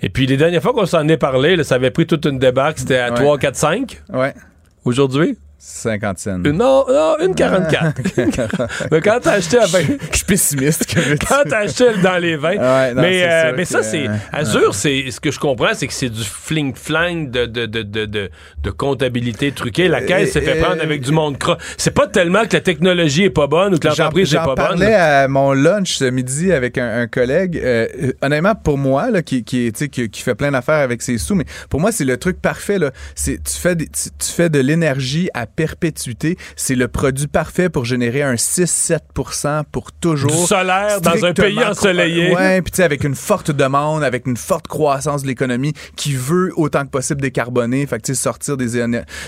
Et 0.01 0.09
puis, 0.09 0.25
les 0.27 0.37
dernières 0.37 0.61
fois 0.61 0.73
qu'on 0.73 0.85
s'en 0.85 1.07
est 1.07 1.17
parlé, 1.17 1.55
là, 1.55 1.63
ça 1.63 1.75
avait 1.75 1.91
pris 1.91 2.05
toute 2.05 2.25
une 2.25 2.37
débarque. 2.39 2.79
C'était 2.79 2.97
à 2.99 3.09
Ouais. 3.09 3.15
3, 3.15 3.37
4, 3.37 3.55
5. 3.55 4.01
Ouais. 4.13 4.33
Aujourd'hui? 4.85 5.37
50 5.59 6.19
cents. 6.19 6.43
Une- 6.43 6.51
non, 6.51 6.85
non, 6.87 7.15
une 7.25 7.33
44. 7.33 7.93
Mais 8.91 9.01
quand 9.01 9.17
t'as 9.21 9.31
acheté 9.33 9.57
à 9.57 9.65
20, 9.65 9.79
Je 10.11 10.15
suis 10.17 10.25
pessimiste. 10.25 10.85
quand 11.27 11.43
t'as 11.49 11.59
acheté 11.61 11.85
dans 12.03 12.17
les 12.17 12.35
20. 12.35 12.49
Ouais, 12.57 12.93
non, 12.93 13.01
mais 13.01 13.23
euh, 13.23 13.53
mais 13.57 13.65
ça, 13.65 13.81
c'est. 13.81 14.05
Azure, 14.31 14.75
c'est. 14.75 15.09
Ce 15.09 15.19
que 15.19 15.31
je 15.31 15.39
comprends, 15.39 15.73
c'est 15.73 15.87
que 15.87 15.93
c'est 15.93 16.09
du 16.09 16.21
fling-flang 16.23 17.31
de, 17.31 17.45
de, 17.47 17.65
de, 17.65 17.81
de, 17.81 18.05
de, 18.05 18.69
comptabilité 18.69 19.51
truquée. 19.51 19.87
La 19.87 20.01
caisse 20.01 20.33
s'est 20.33 20.41
fait 20.41 20.59
euh, 20.59 20.63
prendre 20.63 20.81
avec 20.81 21.01
du 21.01 21.11
monde 21.11 21.37
croix. 21.39 21.57
C'est 21.77 21.91
pas 21.91 22.07
tellement 22.07 22.45
que 22.45 22.53
la 22.53 22.61
technologie 22.61 23.23
est 23.23 23.29
pas 23.31 23.47
bonne 23.47 23.73
ou 23.73 23.77
que 23.79 23.89
J'en- 23.89 24.03
l'entreprise 24.03 24.33
est 24.33 24.37
J'en 24.37 24.45
pas 24.45 24.55
bonne. 24.55 24.55
parlais 24.79 24.93
à 24.93 25.27
mon 25.27 25.53
lunch 25.53 25.95
ce 25.97 26.05
midi 26.05 26.51
avec 26.51 26.77
un, 26.77 27.01
un 27.01 27.07
collègue. 27.07 27.57
Euh, 27.63 27.87
euh, 28.03 28.11
honnêtement, 28.21 28.53
pour 28.53 28.77
moi, 28.77 29.09
là, 29.09 29.23
qui, 29.23 29.43
qui, 29.43 29.71
qui, 29.71 30.09
qui 30.09 30.21
fait 30.21 30.35
plein 30.35 30.51
d'affaires 30.51 30.75
avec 30.75 31.01
ses 31.01 31.17
sous, 31.17 31.33
mais 31.35 31.45
pour 31.69 31.79
moi, 31.79 31.91
c'est 31.91 32.05
le 32.05 32.17
truc 32.17 32.39
parfait. 32.41 32.77
Là. 32.77 32.91
Tu, 33.15 33.37
fais 33.47 33.75
des- 33.75 33.87
tu, 33.87 34.09
tu 34.19 34.31
fais 34.31 34.49
de 34.49 34.59
l'énergie 34.59 35.29
à 35.33 35.46
perpétuité. 35.47 36.37
C'est 36.55 36.75
le 36.75 36.87
produit 36.87 37.27
parfait 37.27 37.69
pour 37.69 37.85
générer 37.85 38.21
un 38.21 38.35
6-7 38.35 38.99
pour 39.71 39.91
toujours. 39.91 40.31
Du 40.31 40.47
solaire 40.47 41.01
dans 41.01 41.25
un 41.25 41.33
pays 41.33 41.63
ensoleillé. 41.63 42.33
Ouais, 42.35 42.61
puis 42.61 42.71
tu 42.71 42.77
sais, 42.77 42.83
avec 42.83 43.03
une 43.03 43.15
forte 43.15 43.51
demande, 43.51 44.03
avec 44.03 44.27
une 44.27 44.37
forte 44.37 44.67
croissance 44.67 45.23
de 45.23 45.27
l'économie 45.27 45.73
qui 45.95 46.13
veut 46.13 46.51
autant 46.55 46.83
que 46.85 46.89
possible 46.89 47.21
décarboner, 47.21 47.85
fait 47.85 47.99
que 47.99 48.13
sortir 48.13 48.57
des 48.57 48.77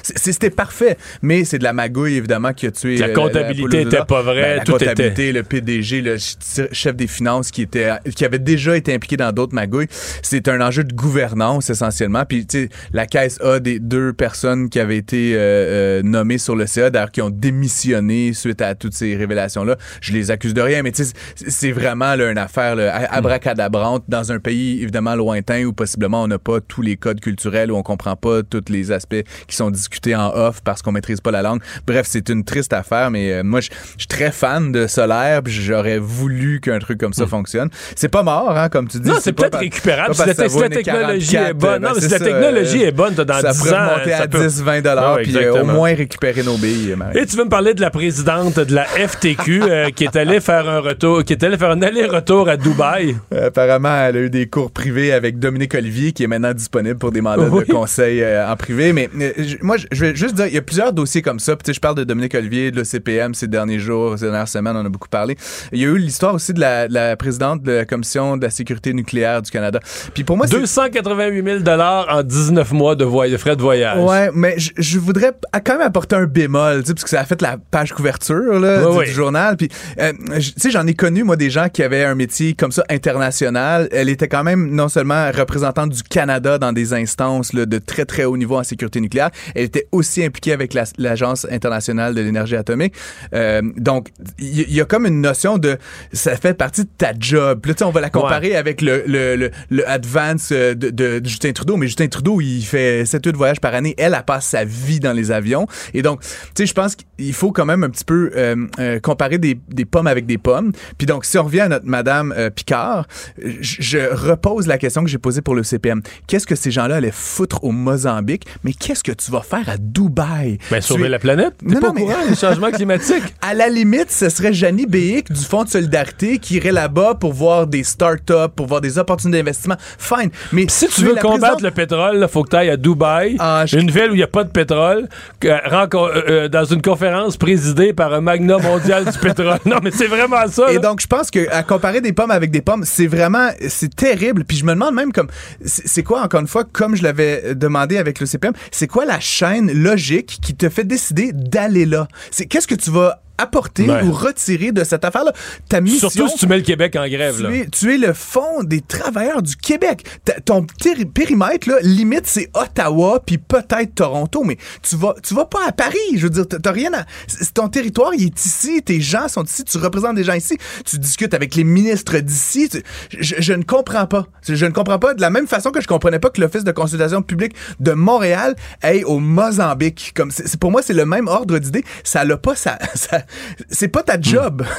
C'était 0.03 0.49
parfait, 0.49 0.97
mais 1.21 1.45
c'est 1.45 1.60
de 1.60 1.63
la 1.63 1.73
magouille, 1.73 2.15
évidemment, 2.15 2.53
qui 2.53 2.67
a 2.67 2.71
tué. 2.71 2.97
La 2.97 3.08
euh, 3.08 3.13
comptabilité 3.13 3.62
poule 3.62 3.75
aux 3.75 3.77
œufs 3.77 3.88
était 3.88 4.05
pas 4.05 4.21
vraie, 4.21 4.41
Ben, 4.41 4.58
la 4.58 4.63
tout 4.63 4.71
comptabilité, 4.73 5.32
le 5.32 5.43
PDG, 5.43 6.01
le 6.01 6.17
ch- 6.17 6.69
chef 6.71 6.95
des 6.95 7.08
finances 7.08 7.51
qui 7.51 7.62
était, 7.62 7.91
qui 8.15 8.25
avait 8.25 8.39
déjà 8.39 8.75
été 8.75 8.93
impliqué 8.93 9.17
dans 9.17 9.32
d'autres 9.32 9.53
magouilles. 9.53 9.88
C'est 10.21 10.47
un 10.47 10.62
enjeu 10.62 10.84
de 10.84 10.93
gouvernance, 10.93 11.69
essentiellement. 11.69 12.25
Puis, 12.25 12.45
tu 12.45 12.63
sais, 12.63 12.69
la 12.93 13.05
caisse 13.05 13.39
a 13.41 13.60
des 13.60 13.79
deux 13.79 14.13
personnes 14.13 14.69
qui 14.69 14.79
avaient 14.79 14.97
été 14.97 15.34
euh, 15.36 15.38
euh, 15.39 16.01
nommées 16.09 16.37
sur 16.37 16.55
le 16.55 16.65
CA, 16.67 16.89
d'ailleurs, 16.89 17.11
qui 17.11 17.21
ont 17.21 17.29
démissionné 17.29 18.33
suite 18.33 18.61
à 18.61 18.75
toutes 18.75 18.93
ces 18.93 19.15
révélations-là. 19.15 19.75
Je 20.01 20.11
les 20.13 20.31
accuse 20.31 20.53
de 20.53 20.61
rien, 20.61 20.81
mais 20.83 20.91
tu 20.91 21.03
sais, 21.05 21.13
c'est- 21.35 21.71
vraiment 21.71 22.15
là, 22.15 22.31
une 22.31 22.37
affaire 22.37 22.75
là, 22.75 22.93
a- 22.95 23.15
abracadabrante 23.17 24.03
dans 24.07 24.31
un 24.31 24.39
pays, 24.39 24.81
évidemment, 24.81 25.15
lointain 25.15 25.63
où 25.65 25.73
possiblement 25.73 26.23
on 26.23 26.27
n'a 26.27 26.39
pas 26.39 26.59
tous 26.61 26.81
les 26.81 26.97
codes 26.97 27.19
culturels, 27.21 27.71
où 27.71 27.75
on 27.75 27.83
comprend 27.83 28.15
pas 28.15 28.41
tous 28.43 28.63
les 28.69 28.91
aspects 28.91 29.21
qui 29.47 29.55
sont 29.55 29.69
discutés 29.69 30.15
en 30.15 30.29
off 30.35 30.61
parce 30.63 30.81
qu'on 30.81 30.91
maîtrise 30.91 31.21
pas 31.21 31.31
la 31.31 31.41
langue. 31.43 31.61
Bref, 31.85 32.05
c'est 32.09 32.27
une 32.29 32.43
triste 32.43 32.73
affaire, 32.73 33.11
mais 33.11 33.31
euh, 33.33 33.43
moi, 33.43 33.61
je 33.61 33.69
suis 33.97 34.07
très 34.07 34.31
fan 34.31 34.71
de 34.71 34.87
solaire, 34.87 35.41
j'aurais 35.45 35.99
voulu 35.99 36.59
qu'un 36.59 36.79
truc 36.79 36.99
comme 36.99 37.13
ça 37.13 37.27
fonctionne. 37.27 37.69
C'est 37.95 38.09
pas 38.09 38.23
mort, 38.23 38.57
hein, 38.57 38.69
comme 38.69 38.87
tu 38.87 38.99
dis. 38.99 39.07
Non, 39.09 39.15
c'est 39.21 39.33
peut-être 39.33 39.59
récupérable. 39.59 40.15
Si 40.15 40.25
la, 40.25 40.33
technologie 40.33 40.85
44, 41.33 41.49
est 41.49 41.53
bonne. 41.53 41.81
non, 41.81 41.89
mais 41.95 42.01
si 42.01 42.09
la 42.09 42.17
ça, 42.17 42.25
technologie 42.25 42.83
euh, 42.83 42.87
est 42.87 42.91
bonne, 42.91 43.13
t'as 43.15 43.25
dans 43.25 43.39
ça 43.41 43.51
10 43.51 43.57
pourrait 43.59 43.73
ans. 43.73 43.89
remonter 43.93 44.09
ça 44.11 44.23
à 44.23 44.27
peut- 44.27 44.39
10-20 44.47 44.81
dollars, 44.81 45.17
puis 45.21 45.37
euh, 45.37 45.61
au 45.61 45.65
moins 45.65 45.93
récupérer 45.99 46.43
nos 46.43 46.57
billes, 46.57 46.95
Marie. 46.97 47.17
Et 47.19 47.25
tu 47.25 47.35
veux 47.38 47.43
me 47.45 47.49
parler 47.49 47.73
de 47.73 47.81
la 47.81 47.89
présidente 47.91 48.59
de 48.59 48.73
la 48.75 48.85
FTQ 48.85 49.62
euh, 49.63 49.89
qui 49.91 50.03
est 50.05 50.15
allée 50.15 50.39
faire 50.39 50.67
un 50.67 50.79
retour, 50.79 51.23
qui 51.23 51.33
est 51.33 51.43
allée 51.43 51.57
faire 51.57 51.71
un 51.71 51.81
aller-retour 51.81 52.49
à 52.49 52.57
Dubaï? 52.57 53.15
Euh, 53.33 53.47
Apparemment, 53.47 53.95
elle 54.05 54.17
a 54.17 54.19
eu 54.21 54.29
des 54.29 54.47
cours 54.47 54.71
privés 54.71 55.12
avec 55.13 55.39
Dominique 55.39 55.75
Olivier, 55.75 56.12
qui 56.12 56.23
est 56.23 56.27
maintenant 56.27 56.53
disponible 56.53 56.97
pour 56.97 57.12
des 57.12 57.21
mandats 57.21 57.47
Oui. 57.51 57.65
de 57.67 57.71
conseil 57.73 58.21
euh, 58.21 58.47
en 58.49 58.55
privé. 58.55 58.93
Mais 58.93 59.09
euh, 59.19 59.31
moi, 59.62 59.77
je- 59.91 60.05
vais 60.05 60.15
juste 60.15 60.35
dire, 60.35 60.47
il 60.47 60.53
y 60.53 60.57
a 60.57 60.62
plusieurs 60.62 60.93
dossiers 60.93 61.21
comme 61.21 61.39
ça. 61.39 61.55
Puis, 61.55 61.73
je 61.73 61.79
parle 61.79 61.95
de 61.95 62.03
Dominique 62.03 62.35
Olivier, 62.35 62.71
de 62.71 62.77
l'OCPM 62.77 63.33
ces 63.33 63.47
derniers 63.47 63.79
jours, 63.79 64.17
ces 64.17 64.25
dernières 64.25 64.47
semaines, 64.47 64.75
on 64.77 64.85
a 64.85 64.89
beaucoup 64.89 65.09
parlé. 65.09 65.35
Il 65.71 65.79
y 65.79 65.83
a 65.85 65.88
eu 65.88 65.97
l'histoire 65.97 66.33
aussi 66.33 66.53
de 66.53 66.59
la, 66.59 66.88
de 66.88 66.93
la 66.93 67.15
présidente 67.17 67.62
de 67.63 67.71
la 67.73 67.85
Commission 67.85 68.38
de 68.38 68.43
la 68.43 68.49
sécurité 68.49 68.93
nucléaire 68.93 69.41
du 69.41 69.51
Canada. 69.51 69.79
Puis 70.13 70.23
pour 70.23 70.38
moi, 70.38 70.47
c'est 70.47 70.59
288 70.59 71.43
000 71.65 71.79
en 72.09 72.23
19 72.23 72.71
mois 72.71 72.95
de, 72.95 73.05
de 73.05 73.38
frais 73.38 73.55
de 73.55 73.62
voyage. 73.62 74.03
Ouais, 74.03 74.29
mais 74.33 74.55
je, 74.57 74.99
voudrais, 74.99 75.31
quand 75.65 75.73
même 75.77 75.81
apporter 75.89 76.15
un 76.15 76.25
bémol, 76.25 76.82
tu 76.82 76.88
sais, 76.88 76.93
parce 76.93 77.04
que 77.04 77.10
ça 77.10 77.19
a 77.21 77.25
fait 77.25 77.41
la 77.41 77.58
page 77.71 77.93
couverture 77.93 78.60
là, 78.60 78.86
Oui, 78.88 78.91
du, 78.93 78.97
oui. 78.99 79.06
du 79.06 79.12
journal. 79.12 79.58
Puis, 79.58 79.69
euh, 79.99 80.13
tu 80.36 80.41
sais, 80.58 80.71
j'en 80.71 80.88
ai 80.88 80.93
connu 80.93 81.23
moi 81.23 81.36
des 81.36 81.49
gens 81.49 81.67
qui 81.69 81.84
avaient 81.84 82.04
un 82.06 82.15
métier 82.15 82.54
comme 82.54 82.71
ça 82.71 82.84
international. 82.89 83.88
Elle 83.91 84.10
était 84.10 84.28
quand 84.28 84.43
même 84.43 84.69
non 84.71 84.89
seulement 84.89 85.30
représentante 85.32 85.89
du 85.91 86.04
Canada 86.04 86.58
dans 86.58 86.71
des 86.73 86.93
instances 86.93 87.54
là, 87.54 87.65
de 87.65 87.78
très 87.78 88.06
très 88.06 88.23
haut 88.25 88.38
niveau 88.38 88.58
en 88.58 88.63
sécurité 88.63 89.02
nucléaire, 89.02 89.30
elle 89.56 89.63
était 89.65 89.88
aussi 89.91 90.23
impliquée 90.23 90.54
avec 90.54 90.73
la- 90.73 90.86
l'agence 90.97 91.45
internationale 91.52 92.15
de 92.15 92.21
l'énergie 92.21 92.56
atomique. 92.56 92.93
Euh, 93.34 93.62
donc, 93.78 94.10
il 94.39 94.71
y, 94.73 94.82
a 94.82 94.86
comme 94.86 95.06
une 95.06 95.21
notion 95.21 95.58
de 95.58 95.78
ça 96.13 96.36
fait 96.38 96.54
partie 96.54 96.84
de 96.86 96.89
ta 96.97 97.12
job. 97.17 97.65
Là, 97.65 97.73
tu 97.73 97.80
sais, 97.80 97.84
on 97.86 97.91
va 97.91 98.02
la 98.02 98.10
comparer 98.10 98.56
avec 98.56 98.82
le, 98.82 99.04
le, 99.08 99.36
le, 99.36 99.52
le 99.69 99.89
advance 99.89 100.49
euh, 100.52 100.73
de, 100.75 100.89
de, 100.89 101.19
de 101.19 101.25
Justin 101.28 101.52
Trudeau, 101.52 101.78
mais 101.78 101.88
Justin 101.88 102.08
Trudeau, 102.08 102.41
il 102.41 102.62
fait 102.63 103.04
7-8 103.04 103.36
voyages 103.36 103.60
par 103.60 103.73
année. 103.73 103.95
Elle, 103.97 104.13
elle 104.15 104.23
passe 104.23 104.45
sa 104.47 104.63
vie 104.65 104.99
dans 104.99 105.13
les 105.13 105.32
avions. 105.32 105.67
Et 105.93 106.01
donc, 106.01 106.21
tu 106.21 106.27
sais, 106.57 106.65
je 106.65 106.73
pense 106.73 106.95
qu'il 106.95 107.33
faut 107.33 107.51
quand 107.51 107.65
même 107.65 107.83
un 107.83 107.89
petit 107.89 108.03
peu 108.05 108.31
euh, 108.35 108.55
euh, 108.79 108.99
comparer 108.99 109.37
des, 109.37 109.59
des 109.69 109.85
pommes 109.85 110.07
avec 110.07 110.25
des 110.25 110.37
pommes. 110.37 110.71
Puis 110.97 111.05
donc, 111.07 111.25
si 111.25 111.37
on 111.37 111.43
revient 111.43 111.61
à 111.61 111.67
notre 111.69 111.85
Madame 111.85 112.33
euh, 112.37 112.49
Picard, 112.49 113.07
je, 113.43 113.99
repose 114.13 114.67
la 114.67 114.77
question 114.77 115.03
que 115.03 115.09
j'ai 115.09 115.17
posée 115.17 115.41
pour 115.41 115.55
le 115.55 115.63
CPM. 115.63 116.01
Qu'est-ce 116.27 116.47
que 116.47 116.55
ces 116.55 116.71
gens-là 116.71 116.95
allaient 116.97 117.11
foutre 117.11 117.63
au 117.63 117.71
Mozambique? 117.71 118.45
Mais 118.63 118.73
qu'est-ce 118.73 119.04
que 119.04 119.12
tu 119.12 119.31
vas 119.31 119.41
faire 119.41 119.67
à 119.69 119.77
Dubaï? 119.77 120.58
Ben, 120.71 120.77
Tu 120.79 120.87
sauver 120.87 121.06
es- 121.06 121.10
la 121.10 121.19
planète? 121.19 121.54
T'es 121.60 121.75
Non, 121.75 121.79
pas 121.81 121.87
non, 121.87 121.93
mais- 121.93 122.01
courant 122.01 122.27
des 122.27 122.35
changements 122.35 122.71
climatiques? 122.71 123.23
à 123.41 123.54
la 123.54 123.69
limite, 123.69 124.12
ce 124.12 124.29
serait 124.29 124.54
Janie 124.54 124.85
Béic 124.85 125.31
du 125.31 125.43
Fonds 125.43 125.63
de 125.63 125.69
solidarité 125.69 126.37
qui 126.39 126.56
irait 126.56 126.71
là-bas 126.71 127.15
pour 127.15 127.33
voir 127.33 127.67
des 127.67 127.83
start-up, 127.83 128.54
pour 128.56 128.67
voir 128.67 128.81
des 128.81 128.97
opportunités 128.97 129.39
d'investissement. 129.39 129.75
Fine. 129.97 130.29
Mais 130.51 130.65
Si 130.69 130.87
tu 130.87 131.04
veux 131.06 131.15
combattre 131.15 131.63
le 131.63 131.71
pétrole, 131.71 132.19
il 132.21 132.27
faut 132.27 132.43
que 132.43 132.49
tu 132.49 132.56
ailles 132.56 132.69
à 132.69 132.77
Dubaï, 132.77 133.35
Ah, 133.39 133.65
je- 133.65 133.77
une 133.77 133.91
ville 133.91 134.10
où 134.12 134.13
il 134.13 134.17
n'y 134.17 134.23
a 134.23 134.27
pas 134.27 134.43
de 134.43 134.51
pétrole, 134.51 135.08
que- 135.39 135.68
euh, 135.73 136.23
euh, 136.27 136.47
dans 136.47 136.65
une 136.65 136.81
conférence 136.81 137.37
présidée 137.37 137.93
par 137.93 138.13
un 138.13 138.21
magnat 138.21 138.57
mondial 138.57 139.05
du 139.05 139.17
pétrole. 139.17 139.59
Non, 139.65 139.77
mais 139.83 139.91
c'est 139.91 140.07
vraiment 140.07 140.47
ça. 140.47 140.71
Et 140.71 140.79
donc, 140.79 141.01
je 141.01 141.07
pense 141.07 141.29
que 141.29 141.49
à 141.51 141.63
comparer 141.63 142.01
des 142.01 142.13
pommes 142.13 142.31
avec 142.31 142.51
des 142.51 142.61
pommes, 142.61 142.83
c'est 142.85 143.07
vraiment, 143.07 143.49
c'est 143.67 143.95
terrible. 143.95 144.43
Puis 144.45 144.57
je 144.57 144.65
me 144.65 144.73
demande 144.73 144.95
même 144.95 145.11
comme, 145.11 145.27
c'est 145.63 145.87
c'est 145.99 146.03
quoi 146.03 146.21
encore 146.21 146.39
une 146.39 146.47
fois, 146.47 146.63
comme 146.63 146.95
je 146.95 147.03
l'avais 147.03 147.55
demandé 147.55 147.97
avec 147.97 148.21
le 148.21 148.25
CPM, 148.25 148.53
c'est 148.71 148.87
quoi 148.87 149.03
la 149.03 149.19
chaîne 149.19 149.69
logique 149.73 150.39
qui 150.41 150.55
te 150.55 150.69
fait 150.69 150.85
décider 150.85 151.31
d'aller 151.33 151.85
là? 151.85 152.07
C'est 152.31 152.45
qu'est-ce 152.45 152.67
que 152.67 152.75
tu 152.75 152.89
vas 152.89 153.21
apporter 153.40 153.87
Ouais. 153.90 154.04
ou 154.04 154.12
retirer 154.12 154.71
de 154.71 154.83
cette 154.83 155.06
affaire-là 155.06 155.31
Ta 155.67 155.81
mission. 155.81 156.10
Surtout 156.10 156.29
si 156.29 156.37
tu 156.40 156.48
mets 156.48 156.58
le 156.58 156.63
Québec 156.63 156.96
en 156.96 157.08
grève. 157.08 157.37
Tu 157.37 157.44
Là. 157.44 157.52
es, 157.56 157.67
tu 157.67 157.94
es 157.94 157.98
le 157.98 158.13
fond 158.13 158.63
des 158.63 158.81
travailleurs 158.81 159.42
du 159.42 159.56
Québec. 159.56 160.06
Ta- 160.25 160.40
ton 160.42 160.65
péri- 160.83 161.06
périmètre, 161.06 161.69
là, 161.69 161.77
limite, 161.81 162.25
c'est 162.25 162.50
Ottawa, 162.54 163.21
puis 163.25 163.37
peut-être 163.37 163.96
Toronto, 163.96 164.44
mais 164.44 164.58
tu 164.81 164.96
vas, 164.96 165.15
tu 165.23 165.33
vas 165.33 165.46
pas 165.46 165.60
à 165.67 165.71
Paris. 165.71 165.98
Je 166.15 166.23
veux 166.23 166.29
dire, 166.29 166.48
t'as- 166.48 166.71
rien 166.71 166.92
à... 166.94 167.06
Ton 167.54 167.67
territoire, 167.69 168.13
il 168.15 168.25
est 168.27 168.46
ici, 168.46 168.81
tes 168.83 169.02
gens 169.02 169.27
sont 169.27 169.44
ici, 169.44 169.63
tu 169.63 169.77
représentes 169.77 170.15
des 170.15 170.23
gens 170.23 170.33
ici, 170.33 170.58
tu 170.85 170.98
discutes 171.00 171.33
avec 171.33 171.56
les 171.56 171.63
ministres 171.63 172.17
d'ici. 172.19 172.69
Je, 173.17 173.35
je 173.40 173.54
ne 173.54 173.63
comprends 173.63 174.06
pas. 174.08 174.27
Je 174.48 174.65
ne 174.65 174.71
comprends 174.71 175.00
pas 175.00 175.13
de 175.13 175.21
la 175.21 175.29
même 175.29 175.48
façon 175.48 175.71
que 175.71 175.81
je 175.81 175.87
comprenais 175.87 176.19
pas 176.19 176.29
que 176.29 176.40
l'Office 176.42 176.63
de 176.63 176.71
consultation 176.71 177.21
publique 177.21 177.54
de 177.79 177.92
Montréal 177.94 178.56
aille 178.81 179.04
au 179.04 179.19
Mozambique. 179.19 180.12
Comme 180.15 180.31
c'est, 180.31 180.60
pour 180.60 180.71
moi, 180.71 180.81
c'est 180.81 180.94
le 180.94 181.06
même 181.06 181.27
ordre 181.27 181.58
d'idée. 181.60 181.83
Ça 182.04 182.23
l'a 182.23 182.37
pas, 182.37 182.56
ça- 182.56 182.77
c'est 183.69 183.88
pas 183.88 184.04
ta 184.04 184.19
job. 184.19 184.63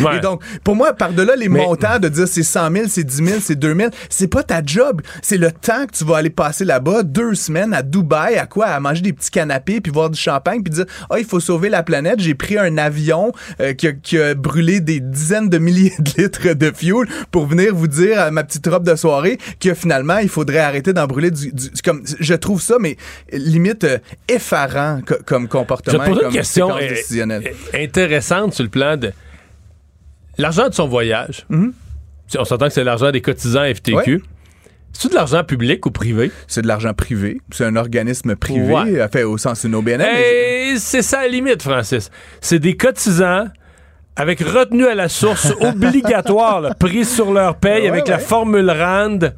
Ouais. 0.00 0.16
Et 0.16 0.20
donc, 0.20 0.42
pour 0.64 0.74
moi, 0.74 0.92
par-delà 0.94 1.36
les 1.36 1.48
Mais- 1.48 1.60
montants 1.64 1.98
de 1.98 2.08
dire 2.08 2.26
c'est 2.26 2.42
100 2.42 2.72
000, 2.72 2.84
c'est 2.88 3.04
10 3.04 3.16
000, 3.24 3.28
c'est 3.40 3.54
2 3.54 3.74
000, 3.74 3.90
c'est 4.08 4.26
pas 4.26 4.42
ta 4.42 4.62
job. 4.64 5.02
C'est 5.22 5.36
le 5.36 5.52
temps 5.52 5.86
que 5.86 5.92
tu 5.92 6.04
vas 6.04 6.16
aller 6.16 6.30
passer 6.30 6.64
là-bas, 6.64 7.02
deux 7.02 7.34
semaines 7.34 7.72
à 7.74 7.82
Dubaï, 7.82 8.36
à 8.36 8.46
quoi? 8.46 8.66
À 8.66 8.80
manger 8.80 9.02
des 9.02 9.12
petits 9.12 9.30
canapés, 9.30 9.80
puis 9.80 9.92
boire 9.92 10.10
du 10.10 10.18
champagne, 10.18 10.62
puis 10.62 10.72
dire, 10.72 10.86
ah, 11.10 11.18
il 11.18 11.24
faut 11.24 11.40
sauver 11.40 11.68
la 11.68 11.82
planète. 11.82 12.18
J'ai 12.20 12.34
pris 12.34 12.58
un 12.58 12.78
avion 12.78 13.32
euh, 13.60 13.74
qui, 13.74 13.88
a, 13.88 13.92
qui 13.92 14.18
a 14.18 14.34
brûlé 14.34 14.80
des 14.80 15.00
dizaines 15.00 15.48
de 15.48 15.58
milliers 15.58 15.92
de 15.98 16.22
litres 16.22 16.52
de 16.54 16.72
fuel 16.74 17.06
pour 17.30 17.46
venir 17.46 17.74
vous 17.74 17.88
dire 17.88 18.18
à 18.20 18.30
ma 18.30 18.42
petite 18.44 18.66
robe 18.66 18.84
de 18.88 18.96
soirée 18.96 19.38
que 19.60 19.74
finalement, 19.74 20.18
il 20.18 20.28
faudrait 20.28 20.58
arrêter 20.58 20.92
d'en 20.92 21.06
brûler 21.06 21.30
du, 21.30 21.52
du- 21.52 21.70
comme, 21.84 22.02
je 22.18 22.34
trouve 22.34 22.60
ça, 22.62 22.76
mais 22.80 22.96
limite 23.32 23.84
euh, 23.84 23.98
effarant 24.28 25.00
co- 25.06 25.14
comme 25.26 25.44
Je 25.44 25.48
comportement. 25.48 25.98
te 26.04 26.08
poser 26.08 26.20
comme 26.20 26.30
une 26.30 26.36
question 26.36 26.70
euh, 26.76 26.94
intéressante 27.74 28.54
sur 28.54 28.64
le 28.64 28.70
plan 28.70 28.96
de 28.96 29.12
l'argent 30.38 30.68
de 30.68 30.74
son 30.74 30.88
voyage. 30.88 31.46
Si 32.28 32.38
On 32.38 32.44
s'entend 32.44 32.66
que 32.68 32.72
c'est 32.72 32.84
l'argent 32.84 33.10
des 33.10 33.20
cotisants 33.20 33.64
FTQ. 33.64 34.22
C'est 34.94 35.08
de 35.08 35.14
l'argent 35.14 35.42
public 35.42 35.84
ou 35.86 35.90
privé? 35.90 36.30
C'est 36.46 36.62
de 36.62 36.66
l'argent 36.68 36.92
privé. 36.92 37.40
C'est 37.50 37.64
un 37.64 37.76
organisme 37.76 38.36
privé, 38.36 38.72
Ouais. 38.74 39.08
fait 39.10 39.22
au 39.22 39.38
sens 39.38 39.64
une 39.64 39.74
OBNL. 39.74 40.00
mais- 40.12 40.76
c'est 40.78 41.02
ça 41.02 41.22
la 41.22 41.28
limite, 41.28 41.62
Francis. 41.62 42.10
C'est 42.40 42.58
des 42.58 42.76
cotisans 42.76 43.50
avec 44.16 44.40
retenue 44.40 44.86
à 44.86 44.94
la 44.94 45.08
source 45.08 45.50
obligatoire, 45.60 46.60
là, 46.60 46.74
pris 46.74 47.04
sur 47.06 47.32
leur 47.32 47.56
paye 47.56 47.82
Ouais, 47.82 47.88
avec 47.88 48.08
la 48.08 48.16
ouais. 48.16 48.22
formule 48.22 48.70
RAND. 48.70 49.32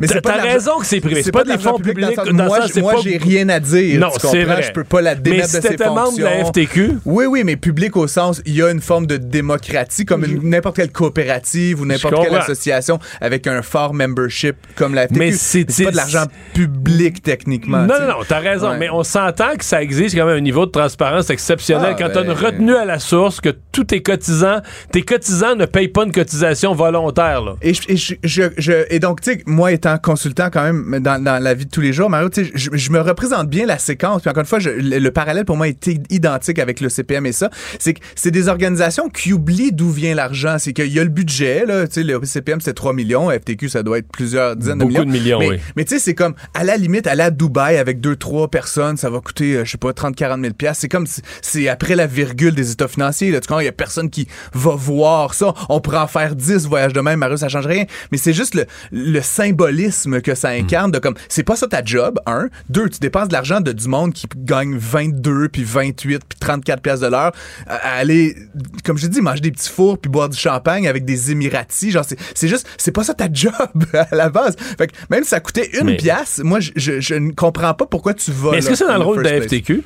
Mais 0.00 0.06
T'as 0.06 0.40
raison 0.42 0.78
que 0.78 0.86
c'est 0.86 1.00
privé. 1.00 1.22
C'est 1.22 1.32
pas, 1.32 1.44
de 1.44 1.52
des 1.52 1.58
fonds 1.58 1.76
public 1.76 1.94
publics. 1.96 2.16
dans 2.16 2.24
dans 2.24 2.44
moi, 2.44 2.58
moi 2.76 2.92
pas- 2.94 3.00
j'ai 3.02 3.16
rien 3.16 3.48
à 3.48 3.60
dire. 3.60 4.00
Non, 4.00 4.10
c'est 4.18 4.44
vrai. 4.44 4.62
Je 4.62 4.72
peux 4.72 4.84
pas 4.84 5.00
la 5.00 5.14
Mais 5.14 5.20
démettre 5.20 5.48
si 5.48 5.56
de 5.56 5.62
ses 5.62 5.68
t'étais 5.70 5.86
membre 5.86 6.16
de 6.16 6.22
la. 6.24 6.44
FTQ, 6.44 6.98
Oui, 7.04 7.26
oui, 7.26 7.42
mais 7.44 7.56
public 7.56 7.96
au 7.96 8.06
sens, 8.06 8.40
il 8.46 8.54
y 8.54 8.62
a 8.62 8.70
une 8.70 8.80
forme 8.80 9.06
de 9.06 9.16
démocratie, 9.16 10.04
comme 10.04 10.24
n'importe 10.42 10.76
quelle 10.76 10.92
coopérative 10.92 11.80
ou 11.80 11.86
n'importe 11.86 12.14
quelle 12.24 12.34
association 12.36 12.98
avec 13.20 13.46
un 13.46 13.62
fort 13.62 13.94
membership 13.94 14.56
comme 14.76 14.94
la 14.94 15.02
FTQ. 15.06 15.18
Mais 15.18 15.32
c'est- 15.32 15.84
pas 15.84 15.90
de 15.90 15.96
l'argent 15.96 16.24
public 16.54 17.22
techniquement. 17.22 17.82
Non, 17.82 17.94
non, 18.00 18.06
non, 18.08 18.14
t'as 18.26 18.38
raison. 18.38 18.76
Mais 18.78 18.88
on 18.90 19.02
s'entend 19.02 19.56
que 19.58 19.64
ça 19.64 19.82
exige 19.82 20.14
quand 20.14 20.26
même 20.26 20.36
un 20.36 20.40
niveau 20.40 20.66
de 20.66 20.70
transparence 20.70 21.30
exceptionnel 21.30 21.90
Ah, 21.92 21.96
quand 21.98 22.08
t'as 22.12 22.22
une 22.22 22.28
ben- 22.28 22.34
retenue 22.46 22.74
à 22.76 22.84
la 22.84 22.98
source, 22.98 23.40
que 23.40 23.50
tous 23.72 23.84
tes 23.84 24.02
cotisants, 24.02 24.60
tes 24.92 25.02
cotisants 25.02 25.54
ne 25.56 25.66
payent 25.66 25.88
pas 25.88 26.04
une 26.04 26.12
cotisation 26.12 26.74
volontaire. 26.74 27.42
Là. 27.42 27.54
Et, 27.62 27.74
je, 27.74 27.82
et, 27.88 27.96
je, 27.96 28.14
je- 28.22 28.42
je- 28.56 28.84
et 28.90 28.98
donc, 28.98 29.20
tu 29.20 29.32
sais, 29.32 29.42
moi 29.46 29.72
étant 29.82 29.98
consultant 29.98 30.48
quand 30.52 30.62
même 30.62 31.00
dans, 31.00 31.22
dans 31.22 31.42
la 31.42 31.54
vie 31.54 31.66
de 31.66 31.70
tous 31.70 31.80
les 31.80 31.92
jours, 31.92 32.08
Mario, 32.08 32.28
tu 32.28 32.44
sais, 32.44 32.50
je, 32.54 32.70
je 32.72 32.90
me 32.90 33.00
représente 33.00 33.48
bien 33.48 33.66
la 33.66 33.78
séquence. 33.78 34.22
Puis 34.22 34.30
encore 34.30 34.42
une 34.42 34.46
fois, 34.46 34.58
je- 34.60 34.70
le, 34.70 34.98
le 34.98 35.10
parallèle 35.10 35.44
pour 35.44 35.56
moi 35.56 35.68
est 35.68 35.86
identique 36.10 36.58
avec 36.58 36.80
le 36.80 36.88
CPM 36.88 37.26
et 37.26 37.32
ça. 37.32 37.50
C'est 37.78 37.94
que 37.94 38.00
c'est 38.14 38.30
des 38.30 38.48
organisations 38.48 39.08
qui 39.08 39.32
oublient 39.32 39.72
d'où 39.72 39.90
vient 39.90 40.14
l'argent. 40.14 40.56
C'est 40.58 40.72
qu'il 40.72 40.92
y 40.92 41.00
a 41.00 41.04
le 41.04 41.10
budget, 41.10 41.66
là. 41.66 41.86
Tu 41.88 41.94
sais, 41.94 42.02
le 42.04 42.20
CPM, 42.24 42.60
c'est 42.60 42.74
3 42.74 42.92
millions. 42.92 43.30
FTQ, 43.30 43.68
ça 43.68 43.82
doit 43.82 43.98
être 43.98 44.08
plusieurs 44.12 44.56
dizaines 44.56 44.78
Beaucoup 44.78 44.92
de 44.92 45.04
millions. 45.04 45.04
de 45.04 45.10
millions, 45.10 45.38
mais, 45.40 45.48
oui. 45.50 45.60
mais 45.76 45.84
tu 45.84 45.94
sais, 45.94 45.98
c'est 46.00 46.14
comme, 46.14 46.34
à 46.54 46.62
la 46.64 46.76
limite, 46.76 47.06
aller 47.06 47.22
à 47.24 47.30
Dubaï 47.30 47.76
avec 47.78 48.00
deux, 48.00 48.16
trois 48.16 48.48
personnes, 48.48 48.96
ça 48.96 49.10
va 49.10 49.20
coûter, 49.20 49.56
euh, 49.56 49.64
je 49.64 49.72
sais 49.72 49.78
pas, 49.78 49.92
30, 49.92 50.14
40 50.14 50.40
000 50.40 50.54
piastres. 50.54 50.80
C'est 50.82 50.88
comme, 50.88 51.06
c'est 51.42 51.68
après 51.68 51.96
la 51.96 52.06
virgule 52.06 52.54
des 52.54 52.70
états 52.72 52.88
financiers, 52.88 53.30
là. 53.32 53.40
Tu 53.40 53.48
comprends? 53.48 53.60
Il 53.60 53.64
y 53.66 53.68
a 53.68 53.72
personne 53.72 54.10
qui 54.10 54.28
va 54.54 54.74
voir 54.76 55.34
ça. 55.34 55.54
On 55.68 55.80
pourrait 55.80 55.98
en 55.98 56.06
faire 56.06 56.36
10 56.36 56.66
voyages 56.66 56.92
de 56.92 57.00
même, 57.00 57.18
Mario, 57.18 57.36
ça 57.36 57.48
change 57.48 57.66
rien. 57.66 57.84
Mais 58.12 58.18
c'est 58.18 58.32
juste 58.32 58.54
le, 58.54 58.66
le 58.92 59.20
que 60.22 60.34
ça 60.34 60.50
incarne 60.50 60.90
de 60.90 60.98
comme, 60.98 61.14
c'est 61.28 61.42
pas 61.42 61.56
ça 61.56 61.66
ta 61.66 61.84
job, 61.84 62.18
un. 62.26 62.48
Deux, 62.68 62.88
tu 62.88 62.98
dépenses 63.00 63.28
de 63.28 63.32
l'argent 63.32 63.60
de 63.60 63.72
du 63.72 63.88
monde 63.88 64.12
qui 64.12 64.26
gagne 64.36 64.76
22, 64.76 65.48
puis 65.48 65.64
28, 65.64 66.22
puis 66.28 66.38
34 66.38 66.82
piastres 66.82 67.06
de 67.06 67.10
l'heure 67.10 67.32
à, 67.66 67.96
aller, 67.96 68.36
comme 68.84 68.98
je 68.98 69.06
dis, 69.06 69.20
manger 69.20 69.40
des 69.40 69.50
petits 69.52 69.70
fours, 69.70 69.98
puis 69.98 70.10
boire 70.10 70.28
du 70.28 70.38
champagne 70.38 70.88
avec 70.88 71.04
des 71.04 71.30
Émiratis. 71.30 71.90
Genre, 71.92 72.04
c'est, 72.34 72.48
juste, 72.48 72.66
c'est 72.78 72.92
pas 72.92 73.04
ça 73.04 73.14
ta 73.14 73.28
job 73.32 73.52
à 73.92 74.14
la 74.14 74.28
base. 74.28 74.56
Fait 74.78 74.86
que 74.86 74.92
même 75.10 75.24
si 75.24 75.30
ça 75.30 75.40
coûtait 75.40 75.70
une 75.78 75.86
Mais- 75.86 75.96
pièce, 75.96 76.40
moi, 76.44 76.60
je, 76.60 76.70
je, 76.76 77.00
je 77.00 77.14
ne 77.14 77.32
comprends 77.32 77.74
pas 77.74 77.86
pourquoi 77.86 78.14
tu 78.14 78.30
vas 78.32 78.52
est-ce 78.52 78.68
que 78.68 78.74
c'est 78.74 78.86
dans 78.86 78.98
le 78.98 79.04
rôle 79.04 79.22
de 79.22 79.28
la. 79.28 79.40
FTQ? 79.42 79.82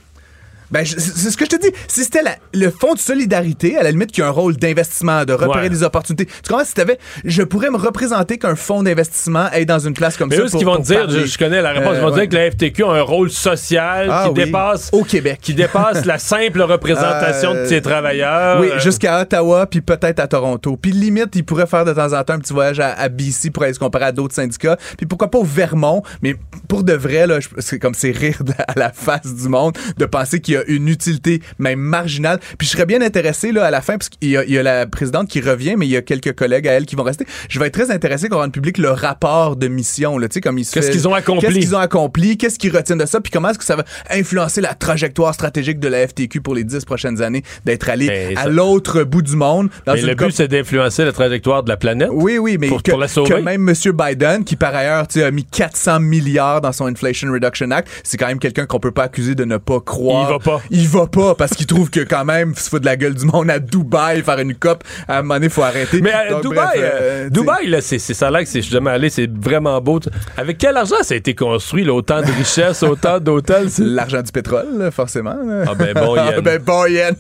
Ben, 0.71 0.85
c'est 0.85 1.31
ce 1.31 1.37
que 1.37 1.45
je 1.45 1.51
te 1.51 1.61
dis. 1.63 1.71
Si 1.89 2.03
c'était 2.05 2.21
le 2.53 2.71
fonds 2.71 2.95
de 2.95 2.99
solidarité, 2.99 3.77
à 3.77 3.83
la 3.83 3.91
limite, 3.91 4.11
qui 4.13 4.23
a 4.23 4.27
un 4.27 4.31
rôle 4.31 4.57
d'investissement, 4.57 5.25
de 5.25 5.33
repérer 5.33 5.63
Ouais. 5.65 5.69
des 5.69 5.83
opportunités. 5.83 6.27
Tu 6.27 6.49
comprends? 6.49 6.65
Si 6.65 6.75
t'avais, 6.75 6.99
je 7.25 7.43
pourrais 7.43 7.71
me 7.71 7.77
représenter 7.77 8.39
qu'un 8.39 8.57
fonds 8.57 8.83
d'investissement 8.83 9.51
est 9.53 9.65
dans 9.65 9.79
une 9.79 9.95
place 9.95 10.17
comme 10.17 10.29
Mais 10.31 10.37
ça. 10.37 10.43
eux, 10.43 10.49
ce 10.49 10.57
qu'ils 10.57 10.67
vont 10.67 10.77
te 10.79 10.83
dire, 10.83 11.09
je, 11.09 11.25
je 11.25 11.39
connais 11.39 11.63
la 11.63 11.71
réponse, 11.73 11.93
Euh, 11.95 11.97
ils 11.97 12.01
vont 12.03 12.13
ouais. 12.13 12.27
dire 12.27 12.29
que 12.29 12.35
la 12.35 12.51
FTQ 12.51 12.85
a 12.85 12.89
un 12.91 13.03
rôle 13.03 13.31
social 13.31 14.09
Ah 14.11 14.23
qui 14.25 14.29
oui. 14.41 14.45
dépasse 14.47 14.91
Au 14.93 15.05
Québec. 15.05 15.39
qui 15.41 15.55
dépasse 15.55 16.05
la 16.05 16.19
simple 16.19 16.63
représentation 16.63 17.53
Euh, 17.55 17.63
de 17.63 17.69
ses 17.69 17.81
travailleurs. 17.83 18.61
Oui, 18.61 18.69
Euh, 18.73 18.79
jusqu'à 18.81 19.21
Ottawa, 19.23 19.67
puis 19.67 19.81
peut-être 19.81 20.21
à 20.21 20.27
Toronto. 20.27 20.77
Puis 20.77 20.93
limite, 20.93 21.35
ils 21.37 21.45
pourraient 21.45 21.67
faire 21.67 21.85
de 21.85 21.93
temps 21.93 22.13
en 22.13 22.23
temps 22.25 22.35
un 22.35 22.39
petit 22.39 22.53
voyage 22.53 22.81
à, 22.81 22.93
à 22.93 23.09
BC 23.09 23.51
pour 23.51 23.63
aller 23.63 23.73
se 23.75 23.79
comparer 23.79 24.07
à 24.07 24.13
d'autres 24.13 24.35
syndicats. 24.35 24.77
Puis 24.97 25.07
pourquoi 25.07 25.31
pas 25.31 25.39
au 25.39 25.45
Vermont, 25.45 26.03
mais 26.23 26.35
pour 26.69 26.83
de 26.85 26.93
vrai, 26.93 27.27
là, 27.27 27.39
c'est 27.59 27.79
comme 27.79 27.95
c'est 27.95 28.11
rire 28.11 28.39
à 28.69 28.73
la 28.77 28.91
face 28.93 29.35
du 29.35 29.49
monde 29.49 29.77
de 29.97 30.05
penser 30.07 30.41
qu'il 30.41 30.56
y 30.57 30.63
a 30.63 30.65
une 30.67 30.89
utilité 30.89 31.41
même 31.59 31.79
marginale. 31.81 32.39
Puis 32.59 32.67
je 32.67 32.73
serais 32.73 32.87
bien 32.87 33.01
intéressé 33.03 33.53
là 33.53 33.65
à 33.65 33.71
la 33.71 33.81
fin 33.81 33.97
parce 33.99 34.09
qu'il 34.09 34.29
y, 34.29 34.33
y 34.33 34.59
a 34.59 34.63
la 34.63 34.87
présidente 34.87 35.29
qui 35.29 35.41
revient, 35.41 35.75
mais 35.77 35.87
il 35.87 35.91
y 35.91 35.97
a 35.97 36.03
quelques 36.03 36.35
collègues 36.35 36.69
à 36.69 36.73
elle 36.73 36.87
qui 36.87 36.97
vont 36.97 37.03
rester. 37.03 37.27
Je 37.49 37.59
vais 37.59 37.67
être 37.69 37.75
très 37.75 37.91
intéressé 37.91 38.29
qu'on 38.29 38.37
rende 38.39 38.53
public 38.53 38.79
le 38.79 38.91
rapport 38.91 39.57
de 39.57 39.69
mission, 39.69 40.19
là, 40.19 40.29
tu 40.29 40.35
sais, 40.35 40.41
comme 40.41 40.59
il 40.59 40.65
se 40.65 40.73
Qu'est-ce 40.75 40.91
qu'ils 40.91 41.09
ont 41.09 41.15
accompli? 41.15 41.47
Qu'est-ce 41.47 41.59
qu'ils 41.59 41.75
ont 41.77 41.79
accompli? 41.79 42.37
Qu'est-ce 42.37 42.59
qu'ils 42.59 42.75
retiennent 42.77 42.99
de 42.99 43.07
ça? 43.07 43.21
Puis 43.21 43.31
comment 43.31 43.51
est-ce 43.51 43.59
que 43.59 43.65
ça 43.65 43.77
va 43.77 43.85
influencer 44.11 44.61
la 44.61 44.75
trajectoire 44.75 45.35
stratégique 45.35 45.79
de 45.79 45.89
la 45.89 46.07
FTQ 46.07 46.41
pour 46.41 46.55
les 46.55 46.65
dix 46.65 46.85
prochaines 46.85 47.23
années 47.23 47.43
d'être 47.65 47.89
allé 47.89 48.07
Mais 48.07 48.35
à 48.37 48.49
l'autre 48.49 49.03
bout 49.05 49.23
du 49.23 49.37
monde? 49.37 49.69
Dans 49.87 49.95
Mais 49.95 50.01
une 50.01 50.07
le 50.09 50.15
but, 50.15 50.31
c'est 50.33 50.49
d'influencer 50.49 51.05
la 51.05 51.13
trajectoire 51.13 51.63
de 51.63 51.69
la 51.69 51.77
planète. 51.77 52.09
oui, 52.13 52.39
oui, 52.39 52.57
mais 52.61 52.69
Pour- 52.69 52.83
que, 52.83 52.91
pour 52.91 53.01
la 53.01 53.09
sauver. 53.09 53.31
que 53.35 53.41
même 53.41 53.69
M. 53.69 53.75
Biden, 53.93 54.45
qui 54.45 54.57
par 54.57 54.75
ailleurs 54.75 55.07
tu 55.09 55.23
a 55.23 55.31
mis 55.31 55.45
400 55.45 56.01
milliards 56.01 56.61
dans 56.61 56.73
son 56.73 56.87
Inflation 56.87 57.31
Reduction 57.33 57.71
Act, 57.71 57.89
c'est 58.05 58.17
quand 58.17 58.27
même 58.27 58.39
quelqu'un 58.39 58.67
qu'on 58.67 58.81
peut 58.81 58.91
pas 58.91 59.05
accuser 59.05 59.35
de 59.35 59.45
ne 59.45 59.57
pas 59.57 59.81
croire. 59.81 60.29
Il 60.29 60.33
va 60.33 60.39
pas. 60.47 60.63
Il 60.71 60.89
va 60.89 61.07
pas 61.07 61.35
parce 61.35 61.53
qu'il 61.55 61.67
trouve 61.67 61.91
que 61.91 62.01
quand 62.01 62.25
même, 62.25 62.55
se 62.55 62.71
fout 62.71 62.81
de 62.81 62.87
la 62.87 62.97
gueule 62.97 63.15
du 63.15 63.27
monde 63.27 63.51
à 63.51 63.59
Dubaï, 63.59 64.23
faire 64.23 64.39
une 64.39 64.55
COP, 64.55 64.83
à 65.09 65.19
un 65.19 65.23
moment 65.23 65.35
donné, 65.35 65.49
faut 65.49 65.63
arrêter. 65.63 66.01
Mais 66.01 66.13
euh, 66.15 66.31
Donc, 66.31 66.43
Dubaï, 66.43 66.79
bref, 66.79 66.81
euh, 66.81 66.99
euh, 67.27 67.29
Dubaï, 67.31 67.67
là, 67.67 67.81
c'est 67.81 67.99
ça 67.99 68.31
là 68.31 68.43
que 68.43 68.49
c'est 68.49 68.61
je 68.61 68.67
suis 68.67 68.73
jamais 68.73 68.91
allé, 68.91 69.11
c'est 69.11 69.29
vraiment 69.31 69.81
beau. 69.81 70.01
Avec 70.37 70.59
quel 70.59 70.77
argent 70.77 70.97
ça 71.03 71.15
a 71.15 71.17
été 71.17 71.35
construit, 71.35 71.85
là, 71.85 71.93
autant 71.93 72.21
de 72.21 72.27
richesses, 72.39 72.83
autant 72.83 73.19
d'hôtels? 73.21 73.71
c'est- 73.71 73.83
L'argent 73.85 74.23
du 74.23 74.31
pétrole, 74.33 74.67
là, 74.79 74.91
forcément. 74.91 75.37
là. 75.45 75.65
Ah 75.69 75.75
ben 75.75 75.93
bon, 75.95 76.15
Yann. 76.17 76.35
Ah 76.37 76.41
ben 76.41 76.63
bon, 76.63 76.87
Yann. 76.87 77.15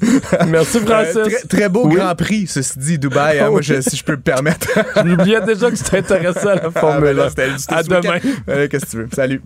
Merci, 0.48 0.80
Francis. 0.80 1.16
Euh, 1.16 1.24
très, 1.24 1.48
très 1.48 1.68
beau 1.68 1.86
Oui. 1.86 1.96
Grand 1.96 2.14
Prix, 2.14 2.46
ceci 2.46 2.78
dit, 2.78 2.98
Dubaï, 2.98 3.38
hein, 3.40 3.50
moi, 3.50 3.60
je- 3.62 3.80
si 3.80 3.96
je 3.96 4.04
peux 4.04 4.12
me 4.12 4.20
permettre. 4.20 4.68
J'oubliais 5.04 5.40
déjà 5.40 5.70
que 5.70 5.76
c'était 5.76 5.98
intéressant 5.98 6.54
la 6.54 6.60
Ah, 6.64 6.70
ben 6.70 6.80
Formule 6.80 7.10
là, 7.16 7.24
1. 7.24 7.28
c'était- 7.30 7.48
c'était 7.58 7.74
À 7.74 7.82
demain. 7.82 8.18
Euh, 8.48 8.68
Qu'est-ce 8.68 8.84
que 8.86 8.90
tu 8.90 8.96
veux? 8.98 9.08
Salut. 9.14 9.42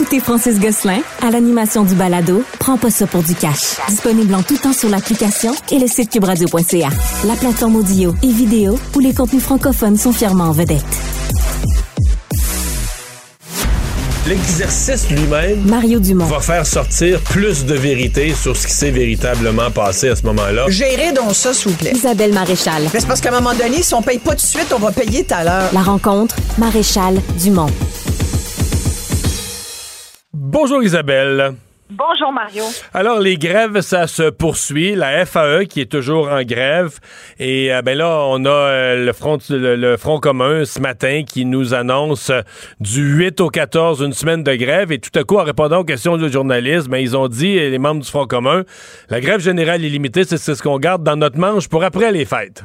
Écoutez 0.00 0.20
Francis 0.20 0.60
Gosselin 0.60 1.00
à 1.26 1.30
l'animation 1.32 1.82
du 1.82 1.96
balado 1.96 2.44
Prends 2.60 2.78
pas 2.78 2.88
ça 2.88 3.08
pour 3.08 3.24
du 3.24 3.34
cash. 3.34 3.78
Disponible 3.88 4.32
en 4.32 4.44
tout 4.44 4.56
temps 4.56 4.72
sur 4.72 4.88
l'application 4.88 5.52
et 5.72 5.80
le 5.80 5.88
site 5.88 6.10
cubradio.ca. 6.10 6.88
La 7.26 7.34
plateforme 7.34 7.74
audio 7.74 8.14
et 8.22 8.30
vidéo 8.30 8.78
où 8.94 9.00
les 9.00 9.12
contenus 9.12 9.42
francophones 9.42 9.96
sont 9.96 10.12
fièrement 10.12 10.44
en 10.44 10.52
vedette. 10.52 10.84
L'exercice 14.28 15.10
lui-même 15.10 15.64
Mario 15.66 15.98
Dumont. 15.98 16.26
va 16.26 16.38
faire 16.38 16.64
sortir 16.64 17.20
plus 17.22 17.64
de 17.66 17.74
vérité 17.74 18.32
sur 18.40 18.56
ce 18.56 18.68
qui 18.68 18.74
s'est 18.74 18.92
véritablement 18.92 19.72
passé 19.72 20.10
à 20.10 20.14
ce 20.14 20.22
moment-là. 20.26 20.66
Gérez 20.68 21.10
donc 21.10 21.34
ça, 21.34 21.52
s'il 21.52 21.72
vous 21.72 21.76
plaît. 21.76 21.92
Isabelle 21.92 22.32
Maréchal. 22.32 22.84
Mais 22.94 23.00
c'est 23.00 23.08
parce 23.08 23.20
qu'à 23.20 23.30
un 23.30 23.40
moment 23.40 23.54
donné, 23.54 23.82
si 23.82 23.94
on 23.94 24.02
paye 24.02 24.20
pas 24.20 24.36
tout 24.36 24.36
de 24.36 24.40
suite, 24.42 24.72
on 24.72 24.78
va 24.78 24.92
payer 24.92 25.24
tout 25.24 25.34
à 25.34 25.42
l'heure. 25.42 25.70
La 25.72 25.82
rencontre 25.82 26.36
Maréchal 26.56 27.20
Dumont. 27.42 27.66
Bonjour 30.40 30.84
Isabelle. 30.84 31.54
Bonjour 31.90 32.30
Mario. 32.32 32.62
Alors, 32.94 33.18
les 33.18 33.38
grèves, 33.38 33.80
ça 33.80 34.06
se 34.06 34.30
poursuit. 34.30 34.94
La 34.94 35.26
FAE 35.26 35.64
qui 35.64 35.80
est 35.80 35.90
toujours 35.90 36.28
en 36.30 36.42
grève. 36.42 37.00
Et 37.40 37.74
euh, 37.74 37.82
ben 37.82 37.98
là, 37.98 38.22
on 38.24 38.44
a 38.44 38.48
euh, 38.48 39.04
le, 39.04 39.12
front, 39.12 39.38
le, 39.50 39.74
le 39.74 39.96
Front 39.96 40.20
commun 40.20 40.64
ce 40.64 40.80
matin 40.80 41.24
qui 41.26 41.44
nous 41.44 41.74
annonce 41.74 42.30
euh, 42.30 42.42
du 42.78 43.16
8 43.16 43.40
au 43.40 43.48
14 43.48 44.00
une 44.02 44.12
semaine 44.12 44.44
de 44.44 44.54
grève. 44.54 44.92
Et 44.92 45.00
tout 45.00 45.18
à 45.18 45.24
coup, 45.24 45.38
en 45.38 45.42
répondant 45.42 45.80
aux 45.80 45.84
questions 45.84 46.16
du 46.16 46.30
journalisme, 46.30 46.92
ben, 46.92 46.98
ils 46.98 47.16
ont 47.16 47.26
dit, 47.26 47.58
euh, 47.58 47.70
les 47.70 47.78
membres 47.78 48.02
du 48.02 48.08
Front 48.08 48.26
commun, 48.26 48.62
la 49.10 49.20
grève 49.20 49.40
générale 49.40 49.82
illimitée, 49.82 50.22
c'est 50.22 50.38
c'est 50.38 50.54
ce 50.54 50.62
qu'on 50.62 50.78
garde 50.78 51.02
dans 51.02 51.16
notre 51.16 51.38
manche 51.38 51.68
pour 51.68 51.82
après 51.82 52.12
les 52.12 52.26
fêtes. 52.26 52.62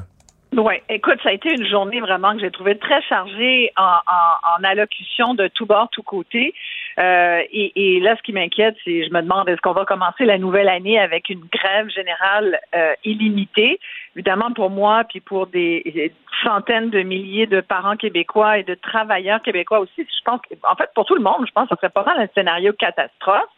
Oui, 0.56 0.76
écoute, 0.90 1.18
ça 1.24 1.30
a 1.30 1.34
été 1.34 1.50
une 1.50 1.68
journée 1.68 2.00
vraiment 2.00 2.34
que 2.36 2.42
j'ai 2.42 2.52
trouvée 2.52 2.78
très 2.78 3.02
chargée 3.10 3.72
en, 3.76 3.82
en, 3.82 4.60
en 4.60 4.64
allocution 4.64 5.34
de 5.34 5.48
tous 5.48 5.66
bords, 5.66 5.90
tous 5.92 6.04
côtés. 6.04 6.54
Euh, 7.00 7.42
et, 7.52 7.72
et 7.76 8.00
là, 8.00 8.16
ce 8.16 8.22
qui 8.22 8.34
m'inquiète, 8.34 8.76
c'est 8.84 9.06
je 9.06 9.12
me 9.12 9.22
demande 9.22 9.50
est-ce 9.50 9.62
qu'on 9.62 9.74
va 9.74 9.86
commencer 9.86 10.26
la 10.26 10.38
nouvelle 10.38 10.70
année 10.70 11.00
avec 11.00 11.30
une 11.30 11.44
grève 11.52 11.90
générale 11.90 12.60
euh, 12.76 12.94
illimitée? 13.04 13.80
Évidemment, 14.16 14.52
pour 14.52 14.70
moi, 14.70 15.04
puis 15.10 15.20
pour 15.20 15.48
des, 15.48 16.14
centaines 16.44 16.90
de 16.90 17.02
milliers 17.02 17.48
de 17.48 17.62
parents 17.62 17.96
québécois 17.96 18.60
et 18.60 18.64
de 18.64 18.76
travailleurs 18.76 19.42
québécois 19.42 19.80
aussi, 19.80 19.92
je 19.98 20.24
pense 20.24 20.42
en 20.70 20.76
fait, 20.76 20.90
pour 20.94 21.06
tout 21.06 21.16
le 21.16 21.22
monde, 21.22 21.46
je 21.48 21.52
pense 21.52 21.68
que 21.68 21.76
ce 21.76 21.80
serait 21.80 21.90
pas 21.90 22.04
mal 22.04 22.20
un 22.20 22.28
scénario 22.36 22.74
catastrophe. 22.74 23.50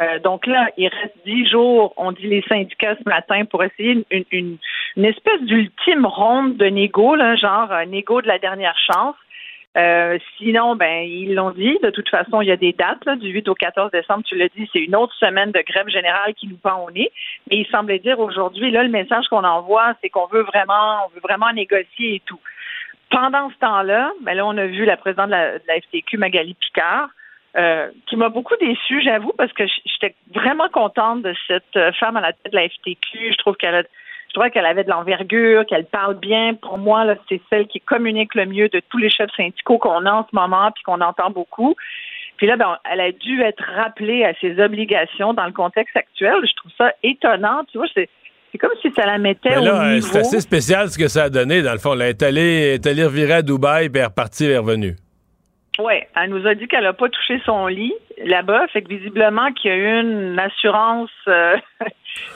Euh, 0.00 0.20
donc 0.20 0.46
là, 0.46 0.68
il 0.76 0.86
reste 0.86 1.16
dix 1.26 1.48
jours, 1.48 1.92
on 1.96 2.12
dit 2.12 2.28
les 2.28 2.42
syndicats 2.42 2.94
ce 2.94 3.08
matin, 3.08 3.44
pour 3.46 3.64
essayer 3.64 4.04
une, 4.10 4.24
une, 4.30 4.58
une 4.96 5.04
espèce 5.04 5.42
d'ultime 5.42 6.06
ronde 6.06 6.56
de 6.56 6.66
négo, 6.66 7.16
là, 7.16 7.34
genre 7.34 7.72
un 7.72 7.86
négo 7.86 8.22
de 8.22 8.28
la 8.28 8.38
dernière 8.38 8.78
chance. 8.78 9.16
Euh, 9.76 10.18
sinon, 10.36 10.76
ben 10.76 11.04
ils 11.04 11.34
l'ont 11.34 11.50
dit. 11.50 11.78
De 11.82 11.90
toute 11.90 12.08
façon, 12.08 12.40
il 12.40 12.48
y 12.48 12.52
a 12.52 12.56
des 12.56 12.72
dates 12.72 13.04
là, 13.04 13.16
du 13.16 13.28
8 13.28 13.48
au 13.48 13.54
14 13.54 13.90
décembre. 13.90 14.24
Tu 14.24 14.36
l'as 14.36 14.48
dit, 14.48 14.68
c'est 14.72 14.80
une 14.80 14.96
autre 14.96 15.14
semaine 15.14 15.52
de 15.52 15.60
grève 15.60 15.88
générale 15.88 16.34
qui 16.34 16.48
nous 16.48 16.56
pend 16.56 16.84
au 16.84 16.90
nez. 16.90 17.10
Mais 17.50 17.58
il 17.58 17.66
semblait 17.66 17.98
dire 17.98 18.18
aujourd'hui, 18.18 18.70
là, 18.70 18.82
le 18.82 18.88
message 18.88 19.28
qu'on 19.28 19.44
envoie, 19.44 19.94
c'est 20.00 20.08
qu'on 20.08 20.26
veut 20.26 20.42
vraiment, 20.42 21.06
on 21.06 21.14
veut 21.14 21.20
vraiment 21.22 21.52
négocier 21.52 22.16
et 22.16 22.22
tout. 22.24 22.40
Pendant 23.10 23.50
ce 23.50 23.58
temps-là, 23.58 24.12
ben 24.22 24.34
là, 24.34 24.46
on 24.46 24.56
a 24.56 24.66
vu 24.66 24.84
la 24.84 24.96
présidente 24.96 25.26
de 25.26 25.32
la, 25.32 25.58
de 25.58 25.64
la 25.66 25.80
FTQ, 25.80 26.18
Magali 26.18 26.54
Picard, 26.54 27.08
euh, 27.56 27.88
qui 28.06 28.16
m'a 28.16 28.28
beaucoup 28.28 28.54
déçue, 28.60 29.00
j'avoue, 29.02 29.32
parce 29.36 29.52
que 29.52 29.64
j'étais 29.86 30.14
vraiment 30.34 30.68
contente 30.68 31.22
de 31.22 31.34
cette 31.46 31.76
euh, 31.76 31.92
femme 31.92 32.16
à 32.16 32.20
la 32.20 32.32
tête 32.32 32.52
de 32.52 32.56
la 32.56 32.68
FTQ. 32.68 33.32
Je 33.32 33.38
trouve 33.38 33.56
qu'elle 33.56 33.74
a 33.74 33.82
trouvais 34.38 34.50
qu'elle 34.50 34.66
avait 34.66 34.84
de 34.84 34.90
l'envergure, 34.90 35.66
qu'elle 35.66 35.86
parle 35.86 36.14
bien. 36.14 36.54
Pour 36.54 36.78
moi, 36.78 37.04
là, 37.04 37.16
c'est 37.28 37.40
celle 37.50 37.66
qui 37.66 37.80
communique 37.80 38.34
le 38.34 38.46
mieux 38.46 38.68
de 38.68 38.80
tous 38.88 38.98
les 38.98 39.10
chefs 39.10 39.34
syndicaux 39.36 39.78
qu'on 39.78 40.06
a 40.06 40.12
en 40.12 40.26
ce 40.30 40.34
moment 40.34 40.70
puis 40.70 40.84
qu'on 40.84 41.00
entend 41.00 41.30
beaucoup. 41.30 41.74
Puis 42.36 42.46
là, 42.46 42.56
ben, 42.56 42.78
elle 42.88 43.00
a 43.00 43.10
dû 43.10 43.42
être 43.42 43.64
rappelée 43.74 44.24
à 44.24 44.32
ses 44.40 44.60
obligations 44.60 45.34
dans 45.34 45.46
le 45.46 45.52
contexte 45.52 45.96
actuel. 45.96 46.36
Je 46.42 46.54
trouve 46.54 46.70
ça 46.78 46.92
étonnant. 47.02 47.64
Tu 47.72 47.78
vois, 47.78 47.88
c'est 47.92 48.08
c'est 48.52 48.58
comme 48.58 48.70
si 48.80 48.90
ça 48.92 49.04
la 49.04 49.18
mettait 49.18 49.58
au 49.58 49.64
là, 49.64 49.82
euh, 49.82 49.94
niveau. 49.96 50.06
c'est 50.06 50.20
assez 50.20 50.40
spécial 50.40 50.88
ce 50.88 50.96
que 50.96 51.08
ça 51.08 51.24
a 51.24 51.30
donné, 51.30 51.60
dans 51.60 51.72
le 51.72 51.78
fond. 51.78 51.92
Elle 51.94 52.02
est 52.02 52.22
allée, 52.22 52.74
est 52.74 52.86
allée 52.86 53.04
revirer 53.04 53.34
à 53.34 53.42
Dubaï, 53.42 53.90
puis 53.90 53.98
elle 53.98 54.04
est 54.04 54.06
repartie, 54.06 54.46
elle 54.46 54.52
est 54.52 54.58
revenue. 54.58 54.96
Oui, 55.78 55.94
elle 56.16 56.30
nous 56.30 56.46
a 56.46 56.54
dit 56.54 56.66
qu'elle 56.66 56.84
n'a 56.84 56.94
pas 56.94 57.08
touché 57.08 57.40
son 57.44 57.66
lit 57.66 57.92
là-bas, 58.24 58.66
fait 58.68 58.82
que 58.82 58.88
visiblement 58.88 59.52
qu'il 59.52 59.70
y 59.70 59.74
a 59.74 59.76
eu 59.76 60.00
une 60.00 60.38
assurance, 60.38 61.10
euh, 61.28 61.56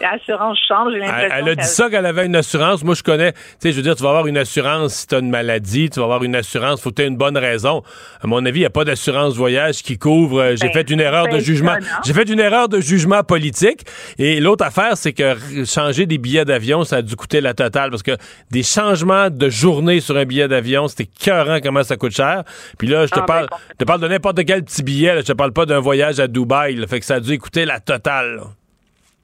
assurance 0.05 0.59
change. 0.69 0.93
J'ai 0.93 0.99
Elle, 0.99 1.03
l'impression. 1.07 1.31
elle 1.37 1.49
a 1.49 1.51
dit 1.51 1.57
qu'elle- 1.57 1.65
ça 1.67 1.91
qu'elle 1.91 2.07
avait 2.07 2.27
une 2.27 2.37
assurance. 2.37 2.85
Moi, 2.85 2.95
je 2.95 3.03
connais, 3.03 3.33
tu 3.33 3.39
sais, 3.61 3.73
je 3.73 3.77
veux 3.77 3.83
dire, 3.83 3.95
tu 3.97 4.03
vas 4.03 4.11
avoir 4.11 4.27
une 4.27 4.39
assurance 4.39 4.95
si 4.95 5.07
tu 5.07 5.15
as 5.15 5.19
une 5.19 5.31
maladie, 5.31 5.91
tu 5.91 5.99
vas 6.01 6.05
avoir 6.05 6.23
une 6.25 6.35
assurance, 6.37 6.81
faut 6.81 6.91
que 6.91 6.97
tu 6.97 7.03
aies 7.03 7.07
une 7.07 7.17
bonne 7.17 7.37
raison. 7.37 7.83
À 8.23 8.27
mon 8.27 8.45
avis, 8.45 8.59
il 8.59 8.63
n'y 8.63 8.67
a 8.67 8.71
pas 8.71 8.85
d'assurance 8.85 9.35
voyage 9.35 9.83
qui 9.83 9.99
couvre. 9.99 10.41
euh, 10.41 10.51
J'ai 10.61 10.67
Ben, 10.69 10.73
fait 10.73 10.91
une 10.91 11.01
erreur 11.01 11.27
de 11.27 11.33
ben, 11.33 11.41
jugement. 11.41 11.77
J'ai 12.05 12.13
fait 12.15 12.29
une 12.29 12.41
erreur 12.41 12.69
de 12.69 12.81
jugement 12.81 13.23
politique. 13.23 13.83
Et 14.19 14.41
l'autre 14.41 14.65
affaire, 14.65 14.97
c'est 14.97 15.13
que 15.13 15.35
changer 15.65 16.07
des 16.07 16.19
billets 16.19 16.45
d'avion, 16.45 16.85
ça 16.85 16.97
a 16.97 17.03
dû 17.03 17.17
coûter 17.17 17.41
la 17.41 17.55
totale 17.55 17.91
parce 17.91 18.03
que 18.03 18.17
des 18.51 18.63
changements 18.63 19.31
de 19.31 19.49
journée 19.49 20.01
sur 20.01 20.17
un 20.17 20.25
billet 20.25 20.49
d'avion, 20.49 20.89
c'était 20.89 21.07
cœurant 21.07 21.59
comment 21.63 21.83
ça 21.83 21.97
coûte 21.97 22.13
cher. 22.15 22.45
Puis 22.79 22.89
là, 22.89 23.07
je 23.07 23.11
te 23.13 23.19
Ah, 23.19 23.21
ben, 23.21 23.27
parle, 23.27 23.49
je 23.71 23.77
te 23.79 23.85
parle 23.85 24.01
de 24.01 24.09
n'importe 24.09 24.45
quel 24.45 24.65
petit 24.65 24.83
billet. 24.83 25.15
là. 25.15 25.21
Je 25.21 25.27
te 25.27 25.33
parle 25.33 25.53
pas 25.53 25.67
d'un 25.67 25.81
voyage 25.81 26.21
à 26.21 26.27
Dubaï. 26.29 26.75
là. 26.77 26.87
Fait 26.87 27.01
que 27.01 27.07
ça 27.07 27.15
a 27.17 27.21
dû 27.21 27.39
coûter 27.39 27.65
la 27.65 27.81
totale. 27.81 28.37
là. 28.37 28.43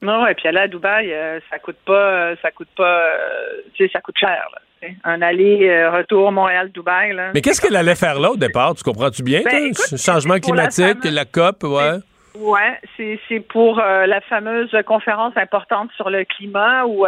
Non, 0.01 0.25
et 0.27 0.33
puis 0.33 0.47
aller 0.47 0.59
à 0.59 0.67
Dubaï, 0.67 1.11
euh, 1.11 1.39
ça 1.49 1.59
coûte 1.59 1.77
pas, 1.85 1.93
euh, 1.93 2.35
ça 2.41 2.51
coûte 2.51 2.69
pas, 2.75 3.01
euh, 3.01 3.61
tu 3.73 3.85
sais, 3.85 3.91
ça 3.91 3.99
coûte 4.01 4.17
cher. 4.17 4.47
Là, 4.53 4.87
un 5.03 5.21
aller-retour 5.21 6.31
Montréal-Dubaï. 6.31 7.13
Là. 7.13 7.31
Mais 7.33 7.41
qu'est-ce 7.41 7.59
qu'elle 7.61 7.75
allait 7.75 7.95
faire 7.95 8.17
là 8.19 8.31
au 8.31 8.37
départ? 8.37 8.75
Tu 8.75 8.83
comprends-tu 8.83 9.23
bien? 9.23 9.41
Ben, 9.43 9.65
écoute, 9.65 9.97
Changement 9.97 10.35
la 10.35 10.39
climatique, 10.39 11.01
fameuse- 11.03 11.13
la, 11.13 11.25
COP, 11.25 11.63
ouais? 11.63 11.97
Ouais, 12.37 12.79
c'est 12.95 13.19
c'est 13.27 13.41
pour 13.41 13.79
euh, 13.79 14.05
la 14.05 14.21
fameuse 14.21 14.73
conférence 14.85 15.35
importante 15.35 15.89
sur 15.97 16.09
le 16.09 16.23
climat 16.23 16.85
où 16.85 17.05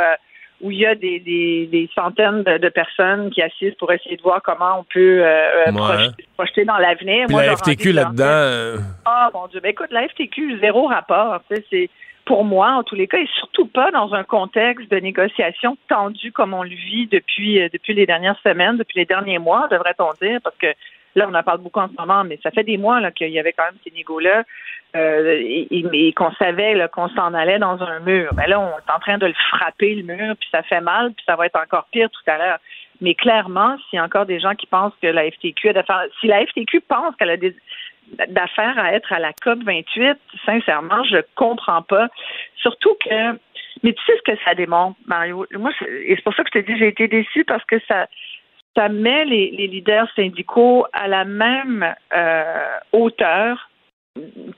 où 0.64 0.70
il 0.70 0.78
y 0.78 0.86
a 0.86 0.94
des, 0.94 1.20
des, 1.20 1.68
des 1.72 1.89
centaines 1.96 2.44
de, 2.44 2.58
de 2.60 2.70
personnes 2.70 3.32
qui 3.32 3.42
assistent 3.42 3.80
pour 3.80 3.92
essayer 3.92 4.16
de 4.18 4.22
voir 4.22 4.42
comment 4.44 4.80
on 4.80 4.84
peut 4.84 5.22
euh, 5.24 5.72
Ouais. 5.72 6.10
projeter, 6.38 6.66
dans 6.66 6.78
l'avenir. 6.78 7.26
La 7.30 7.56
FTQ 7.56 7.94
là-dedans. 7.94 8.24
euh, 8.28 8.78
Ah 9.06 9.30
mon 9.34 9.48
Dieu, 9.48 9.60
ben 9.62 9.70
écoute, 9.70 9.88
la 9.92 10.08
FTQ, 10.08 10.60
zéro 10.60 10.86
rapport. 10.88 11.42
Tu 11.50 11.56
sais, 11.56 11.66
c'est 11.72 11.89
pour 12.26 12.43
moi, 12.43 12.72
en 12.74 12.84
tous 12.84 12.95
les 12.95 13.07
cas, 13.07 13.17
et 13.17 13.28
surtout 13.38 13.65
pas 13.65 13.91
dans 13.91 14.13
un 14.13 14.24
contexte 14.24 14.89
de 14.91 14.97
négociation 14.97 15.78
tendu 15.88 16.32
comme 16.32 16.53
on 16.53 16.63
le 16.63 16.69
vit 16.69 17.07
depuis 17.07 17.61
euh, 17.61 17.69
depuis 17.72 17.93
les 17.93 18.05
dernières 18.05 18.39
semaines, 18.41 18.78
depuis 18.78 18.99
les 18.99 19.05
derniers 19.05 19.39
mois, 19.39 19.67
devrait-on 19.69 20.11
dire, 20.22 20.39
parce 20.43 20.57
que 20.57 20.67
là, 21.15 21.28
on 21.30 21.34
en 21.34 21.43
parle 21.43 21.59
beaucoup 21.59 21.80
en 21.80 21.89
ce 21.89 21.93
moment, 21.99 22.24
mais 22.24 22.39
ça 22.41 22.51
fait 22.51 22.63
des 22.63 22.78
mois 22.78 23.11
qu'il 23.11 23.30
y 23.30 23.39
avait 23.39 23.53
quand 23.53 23.65
même 23.65 23.80
ces 23.84 23.91
négos-là. 23.91 24.43
Euh, 24.93 25.39
et, 25.39 25.86
et- 25.93 26.13
qu'on 26.13 26.34
savait 26.34 26.76
qu'on 26.91 27.07
s'en 27.09 27.34
allait 27.34 27.59
dans 27.59 27.82
un 27.82 28.01
mur. 28.01 28.32
Mais 28.36 28.47
là, 28.47 28.59
on 28.59 28.78
est 28.78 28.93
en 28.93 28.99
train 28.99 29.17
de 29.17 29.26
le 29.26 29.34
frapper, 29.34 29.95
le 29.95 30.03
mur, 30.03 30.36
puis 30.38 30.49
ça 30.51 30.63
fait 30.63 30.82
mal, 30.82 31.13
puis 31.13 31.24
ça 31.26 31.38
va 31.38 31.45
être 31.45 31.57
encore 31.57 31.86
pire 31.93 32.09
tout 32.09 32.30
à 32.30 32.38
l'heure. 32.38 32.57
Mais 32.99 33.15
clairement, 33.15 33.78
s'il 33.89 33.97
y 33.97 33.99
a 33.99 34.03
encore 34.03 34.26
des 34.26 34.41
gens 34.41 34.53
qui 34.53 34.67
pensent 34.67 34.93
que 35.01 35.07
la 35.07 35.32
FTQ 35.32 35.69
a 35.69 35.74
d'affaires, 35.74 36.03
si 36.19 36.28
la 36.28 36.45
FTQ 36.45 36.82
pense 36.82 37.15
qu'elle 37.15 37.30
a 37.30 37.38
des 37.38 37.55
d'affaires 38.30 38.78
à 38.78 38.93
être 38.93 39.12
à 39.14 39.20
la 39.20 39.34
COP 39.34 39.64
28, 39.64 40.18
sincèrement, 40.45 41.03
je 41.03 41.18
comprends 41.36 41.82
pas. 41.82 42.07
Surtout 42.57 42.95
que, 43.03 43.34
mais 43.84 43.93
tu 43.93 44.03
sais 44.05 44.18
ce 44.18 44.32
que 44.32 44.38
ça 44.43 44.53
démontre, 44.55 44.97
Mario? 45.07 45.45
Moi, 45.53 45.72
c'est- 45.80 46.24
pour 46.24 46.34
ça 46.36 46.43
que 46.43 46.49
je 46.53 46.59
te 46.59 46.66
dis, 46.72 46.78
j'ai 46.78 46.89
été 46.89 47.07
déçue 47.07 47.45
parce 47.45 47.64
que 47.66 47.80
ça, 47.88 48.07
ça 48.76 48.89
met 48.89 49.26
les, 49.26 49.51
les 49.51 49.68
leaders 49.68 50.07
syndicaux 50.16 50.86
à 50.93 51.07
la 51.07 51.26
même 51.26 51.93
euh, 52.16 52.78
hauteur 52.93 53.70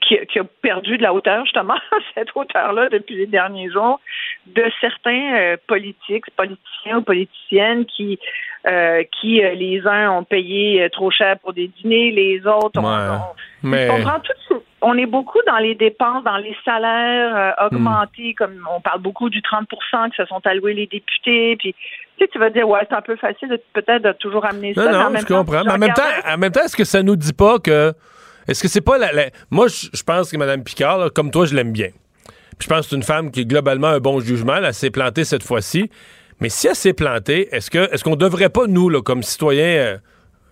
qui, 0.00 0.18
qui, 0.26 0.38
a 0.38 0.44
perdu 0.62 0.96
de 0.98 1.02
la 1.02 1.14
hauteur, 1.14 1.44
justement, 1.44 1.76
cette 2.14 2.28
hauteur-là 2.34 2.88
depuis 2.88 3.16
les 3.16 3.26
derniers 3.26 3.70
jours, 3.70 4.00
de 4.46 4.64
certains 4.80 5.34
euh, 5.36 5.56
politiques, 5.66 6.24
politiciens 6.36 6.98
ou 6.98 7.02
politiciennes 7.02 7.86
qui, 7.86 8.18
euh, 8.66 9.04
qui 9.20 9.44
euh, 9.44 9.54
les 9.54 9.86
uns 9.86 10.10
ont 10.10 10.24
payé 10.24 10.88
trop 10.90 11.10
cher 11.10 11.38
pour 11.38 11.52
des 11.52 11.68
dîners, 11.68 12.10
les 12.10 12.44
autres 12.46 12.80
ont. 12.80 13.20
mais... 13.62 13.88
On 13.90 14.00
prend 14.00 14.20
tout 14.20 14.62
on 14.86 14.98
est 14.98 15.06
beaucoup 15.06 15.38
dans 15.46 15.56
les 15.56 15.74
dépenses, 15.74 16.22
dans 16.24 16.36
les 16.36 16.54
salaires 16.62 17.54
augmentés, 17.64 18.32
hmm. 18.32 18.34
comme 18.34 18.68
on 18.70 18.82
parle 18.82 19.00
beaucoup 19.00 19.30
du 19.30 19.40
30% 19.40 20.10
que 20.10 20.16
se 20.16 20.26
sont 20.26 20.46
alloués 20.46 20.74
les 20.74 20.86
députés, 20.86 21.56
puis 21.56 21.74
tu, 22.18 22.24
sais, 22.24 22.28
tu 22.30 22.38
vas 22.38 22.50
dire, 22.50 22.68
ouais, 22.68 22.80
c'est 22.86 22.94
un 22.94 23.00
peu 23.00 23.16
facile 23.16 23.58
peut-être 23.72 24.02
de 24.02 24.12
toujours 24.12 24.44
amener 24.44 24.74
ça. 24.74 24.84
Non, 24.92 25.10
non, 25.10 25.18
je 25.18 25.24
comprends. 25.24 25.64
Mais 25.64 25.72
en 25.72 25.78
même 25.78 25.94
temps, 25.94 26.02
en 26.28 26.36
même 26.36 26.52
temps, 26.52 26.60
est-ce 26.60 26.76
que 26.76 26.84
ça 26.84 27.02
nous 27.02 27.16
dit 27.16 27.32
pas 27.32 27.58
que 27.58 27.94
est-ce 28.48 28.62
que 28.62 28.68
c'est 28.68 28.80
pas 28.80 28.98
la, 28.98 29.10
Moi, 29.50 29.66
je 29.68 30.02
pense 30.02 30.30
que 30.30 30.36
Mme 30.36 30.62
Picard, 30.62 31.12
comme 31.12 31.30
toi, 31.30 31.46
je 31.46 31.54
l'aime 31.54 31.72
bien. 31.72 31.88
Je 32.58 32.66
pense 32.66 32.82
que 32.82 32.90
c'est 32.90 32.96
une 32.96 33.02
femme 33.02 33.30
qui, 33.30 33.46
globalement, 33.46 33.88
a 33.88 33.94
un 33.94 34.00
bon 34.00 34.20
jugement. 34.20 34.56
Elle 34.56 34.74
s'est 34.74 34.90
plantée 34.90 35.24
cette 35.24 35.42
fois-ci. 35.42 35.90
Mais 36.40 36.48
si 36.48 36.66
elle 36.66 36.76
s'est 36.76 36.92
plantée, 36.92 37.48
est-ce 37.52 37.70
que 37.70 37.92
est-ce 37.92 38.04
qu'on 38.04 38.16
devrait 38.16 38.48
pas, 38.48 38.66
nous, 38.66 38.90
comme 39.02 39.22
citoyens 39.22 39.64
euh, 39.64 39.98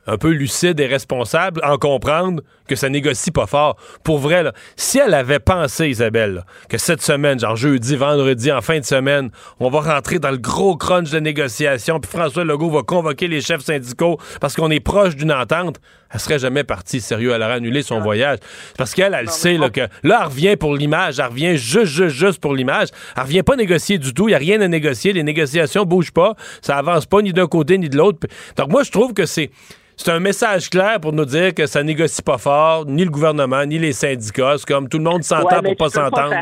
un 0.06 0.16
peu 0.16 0.30
lucides 0.30 0.80
et 0.80 0.86
responsables, 0.86 1.60
en 1.64 1.76
comprendre 1.76 2.42
que 2.68 2.76
ça 2.76 2.88
négocie 2.88 3.30
pas 3.30 3.46
fort? 3.46 3.76
Pour 4.04 4.18
vrai, 4.18 4.44
si 4.76 4.98
elle 4.98 5.14
avait 5.14 5.40
pensé, 5.40 5.88
Isabelle, 5.88 6.44
que 6.68 6.78
cette 6.78 7.02
semaine, 7.02 7.40
genre 7.40 7.56
jeudi, 7.56 7.96
vendredi, 7.96 8.52
en 8.52 8.60
fin 8.60 8.78
de 8.78 8.84
semaine, 8.84 9.30
on 9.58 9.70
va 9.70 9.80
rentrer 9.80 10.18
dans 10.18 10.30
le 10.30 10.38
gros 10.38 10.76
crunch 10.76 11.10
de 11.10 11.18
négociation, 11.18 11.98
puis 11.98 12.10
François 12.10 12.44
Legault 12.44 12.70
va 12.70 12.82
convoquer 12.82 13.28
les 13.28 13.40
chefs 13.40 13.62
syndicaux 13.62 14.18
parce 14.40 14.54
qu'on 14.54 14.70
est 14.70 14.80
proche 14.80 15.16
d'une 15.16 15.32
entente, 15.32 15.80
elle 16.12 16.20
serait 16.20 16.38
jamais 16.38 16.64
partie 16.64 17.00
sérieux. 17.00 17.32
Elle 17.34 17.42
aurait 17.42 17.54
annulé 17.54 17.82
son 17.82 18.00
voyage. 18.00 18.38
Parce 18.76 18.94
qu'elle, 18.94 19.14
elle, 19.14 19.30
sait 19.30 19.56
là, 19.56 19.70
que 19.70 19.80
là, 20.02 20.18
elle 20.20 20.26
revient 20.26 20.56
pour 20.56 20.74
l'image. 20.74 21.18
Elle 21.18 21.26
revient 21.26 21.56
juste, 21.56 21.92
juste, 21.92 22.16
juste 22.16 22.40
pour 22.40 22.54
l'image. 22.54 22.88
Elle 23.16 23.22
revient 23.22 23.42
pas 23.42 23.56
négocier 23.56 23.98
du 23.98 24.12
tout. 24.12 24.28
Il 24.28 24.32
n'y 24.32 24.36
a 24.36 24.38
rien 24.38 24.60
à 24.60 24.68
négocier. 24.68 25.12
Les 25.12 25.22
négociations 25.22 25.84
bougent 25.84 26.12
pas. 26.12 26.34
Ça 26.60 26.76
avance 26.76 27.06
pas 27.06 27.22
ni 27.22 27.32
d'un 27.32 27.46
côté 27.46 27.78
ni 27.78 27.88
de 27.88 27.96
l'autre. 27.96 28.26
Donc, 28.56 28.70
moi, 28.70 28.82
je 28.82 28.90
trouve 28.90 29.14
que 29.14 29.26
c'est. 29.26 29.50
C'est 29.94 30.10
un 30.10 30.20
message 30.20 30.70
clair 30.70 30.98
pour 31.00 31.12
nous 31.12 31.26
dire 31.26 31.54
que 31.54 31.66
ça 31.66 31.82
négocie 31.82 32.22
pas 32.22 32.38
fort, 32.38 32.86
ni 32.86 33.04
le 33.04 33.10
gouvernement, 33.10 33.64
ni 33.66 33.78
les 33.78 33.92
syndicats. 33.92 34.54
C'est 34.56 34.66
comme 34.66 34.88
tout 34.88 34.96
le 34.96 35.04
monde 35.04 35.22
s'entend 35.22 35.62
pour 35.62 35.76
pas 35.76 35.90
s'entendre. 35.90 36.34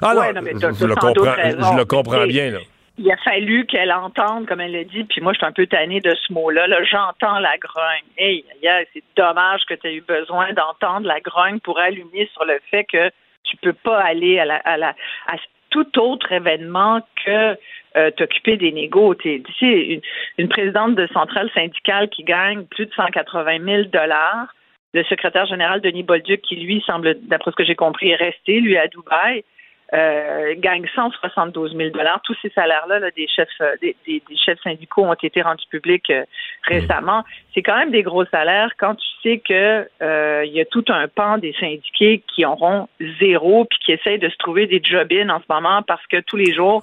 Ah 0.00 0.14
non, 0.14 0.22
je, 0.78 0.86
le 0.86 0.94
comprends, 0.94 1.34
je 1.34 1.76
le 1.76 1.84
comprends 1.84 2.26
bien. 2.26 2.52
Là 2.52 2.58
il 2.96 3.10
a 3.10 3.16
fallu 3.18 3.66
qu'elle 3.66 3.92
entende, 3.92 4.46
comme 4.46 4.60
elle 4.60 4.72
l'a 4.72 4.84
dit, 4.84 5.04
puis 5.04 5.20
moi, 5.20 5.32
je 5.32 5.38
suis 5.38 5.46
un 5.46 5.52
peu 5.52 5.66
tannée 5.66 6.00
de 6.00 6.14
ce 6.14 6.32
mot-là. 6.32 6.68
-là, 6.68 6.84
J'entends 6.84 7.38
la 7.40 7.56
grogne. 7.58 8.04
Hey, 8.16 8.44
c'est 8.92 9.02
dommage 9.16 9.64
que 9.66 9.74
tu 9.74 9.88
aies 9.88 9.94
eu 9.96 10.00
besoin 10.00 10.52
d'entendre 10.52 11.06
la 11.06 11.20
grogne 11.20 11.58
pour 11.60 11.78
allumer 11.78 12.28
sur 12.32 12.44
le 12.44 12.60
fait 12.70 12.84
que 12.84 13.10
tu 13.42 13.56
peux 13.56 13.72
pas 13.72 14.00
aller 14.00 14.38
à, 14.38 14.44
la, 14.44 14.56
à, 14.56 14.76
la, 14.76 14.94
à 15.26 15.36
tout 15.70 15.98
autre 15.98 16.30
événement 16.30 17.00
que 17.24 17.56
euh, 17.96 18.10
t'occuper 18.12 18.56
des 18.56 18.70
négos. 18.70 19.14
Tu 19.16 19.42
une, 19.60 20.00
une 20.38 20.48
présidente 20.48 20.94
de 20.94 21.06
centrale 21.08 21.50
syndicale 21.52 22.08
qui 22.08 22.22
gagne 22.22 22.64
plus 22.66 22.86
de 22.86 22.92
180 22.92 23.58
000 23.64 23.82
dollars. 23.84 24.54
Le 24.92 25.02
secrétaire 25.04 25.46
général 25.46 25.80
Denis 25.80 26.04
Bolduc, 26.04 26.40
qui 26.42 26.56
lui 26.56 26.80
semble, 26.86 27.18
d'après 27.22 27.50
ce 27.50 27.56
que 27.56 27.64
j'ai 27.64 27.74
compris, 27.74 28.10
est 28.10 28.16
resté, 28.16 28.60
lui, 28.60 28.76
à 28.76 28.86
Dubaï 28.86 29.42
euh, 29.92 30.54
gagne 30.58 30.86
172 30.94 31.76
000 31.76 31.90
dollars. 31.90 32.20
Tous 32.24 32.36
ces 32.40 32.50
salaires-là 32.50 33.10
des 33.10 33.28
chefs 33.28 33.48
euh, 33.60 33.76
des, 33.80 34.22
chefs 34.44 34.60
syndicaux 34.62 35.04
ont 35.04 35.14
été 35.14 35.42
rendus 35.42 35.66
publics 35.70 36.10
euh, 36.10 36.24
récemment. 36.62 37.22
C'est 37.54 37.62
quand 37.62 37.76
même 37.76 37.90
des 37.90 38.02
gros 38.02 38.24
salaires 38.26 38.70
quand 38.78 38.94
tu 38.94 39.06
sais 39.22 39.38
que 39.38 39.86
euh, 40.02 40.44
il 40.46 40.52
y 40.52 40.60
a 40.60 40.64
tout 40.64 40.84
un 40.88 41.06
pan 41.06 41.38
des 41.38 41.54
syndiqués 41.60 42.22
qui 42.34 42.44
auront 42.46 42.88
zéro 43.20 43.66
puis 43.66 43.78
qui 43.84 43.92
essayent 43.92 44.18
de 44.18 44.28
se 44.28 44.36
trouver 44.38 44.66
des 44.66 44.80
job-in 44.82 45.28
en 45.28 45.40
ce 45.40 45.52
moment 45.52 45.82
parce 45.82 46.04
que 46.06 46.20
tous 46.20 46.36
les 46.36 46.54
jours 46.54 46.82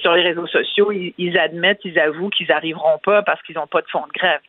sur 0.00 0.12
les 0.12 0.22
réseaux 0.22 0.46
sociaux 0.46 0.92
ils, 0.92 1.38
admettent, 1.38 1.80
ils 1.84 1.98
avouent 1.98 2.30
qu'ils 2.30 2.48
n'arriveront 2.48 2.98
pas 3.02 3.22
parce 3.22 3.42
qu'ils 3.42 3.56
n'ont 3.56 3.66
pas 3.66 3.80
de 3.80 3.88
fonds 3.88 4.06
de 4.06 4.12
grève. 4.12 4.40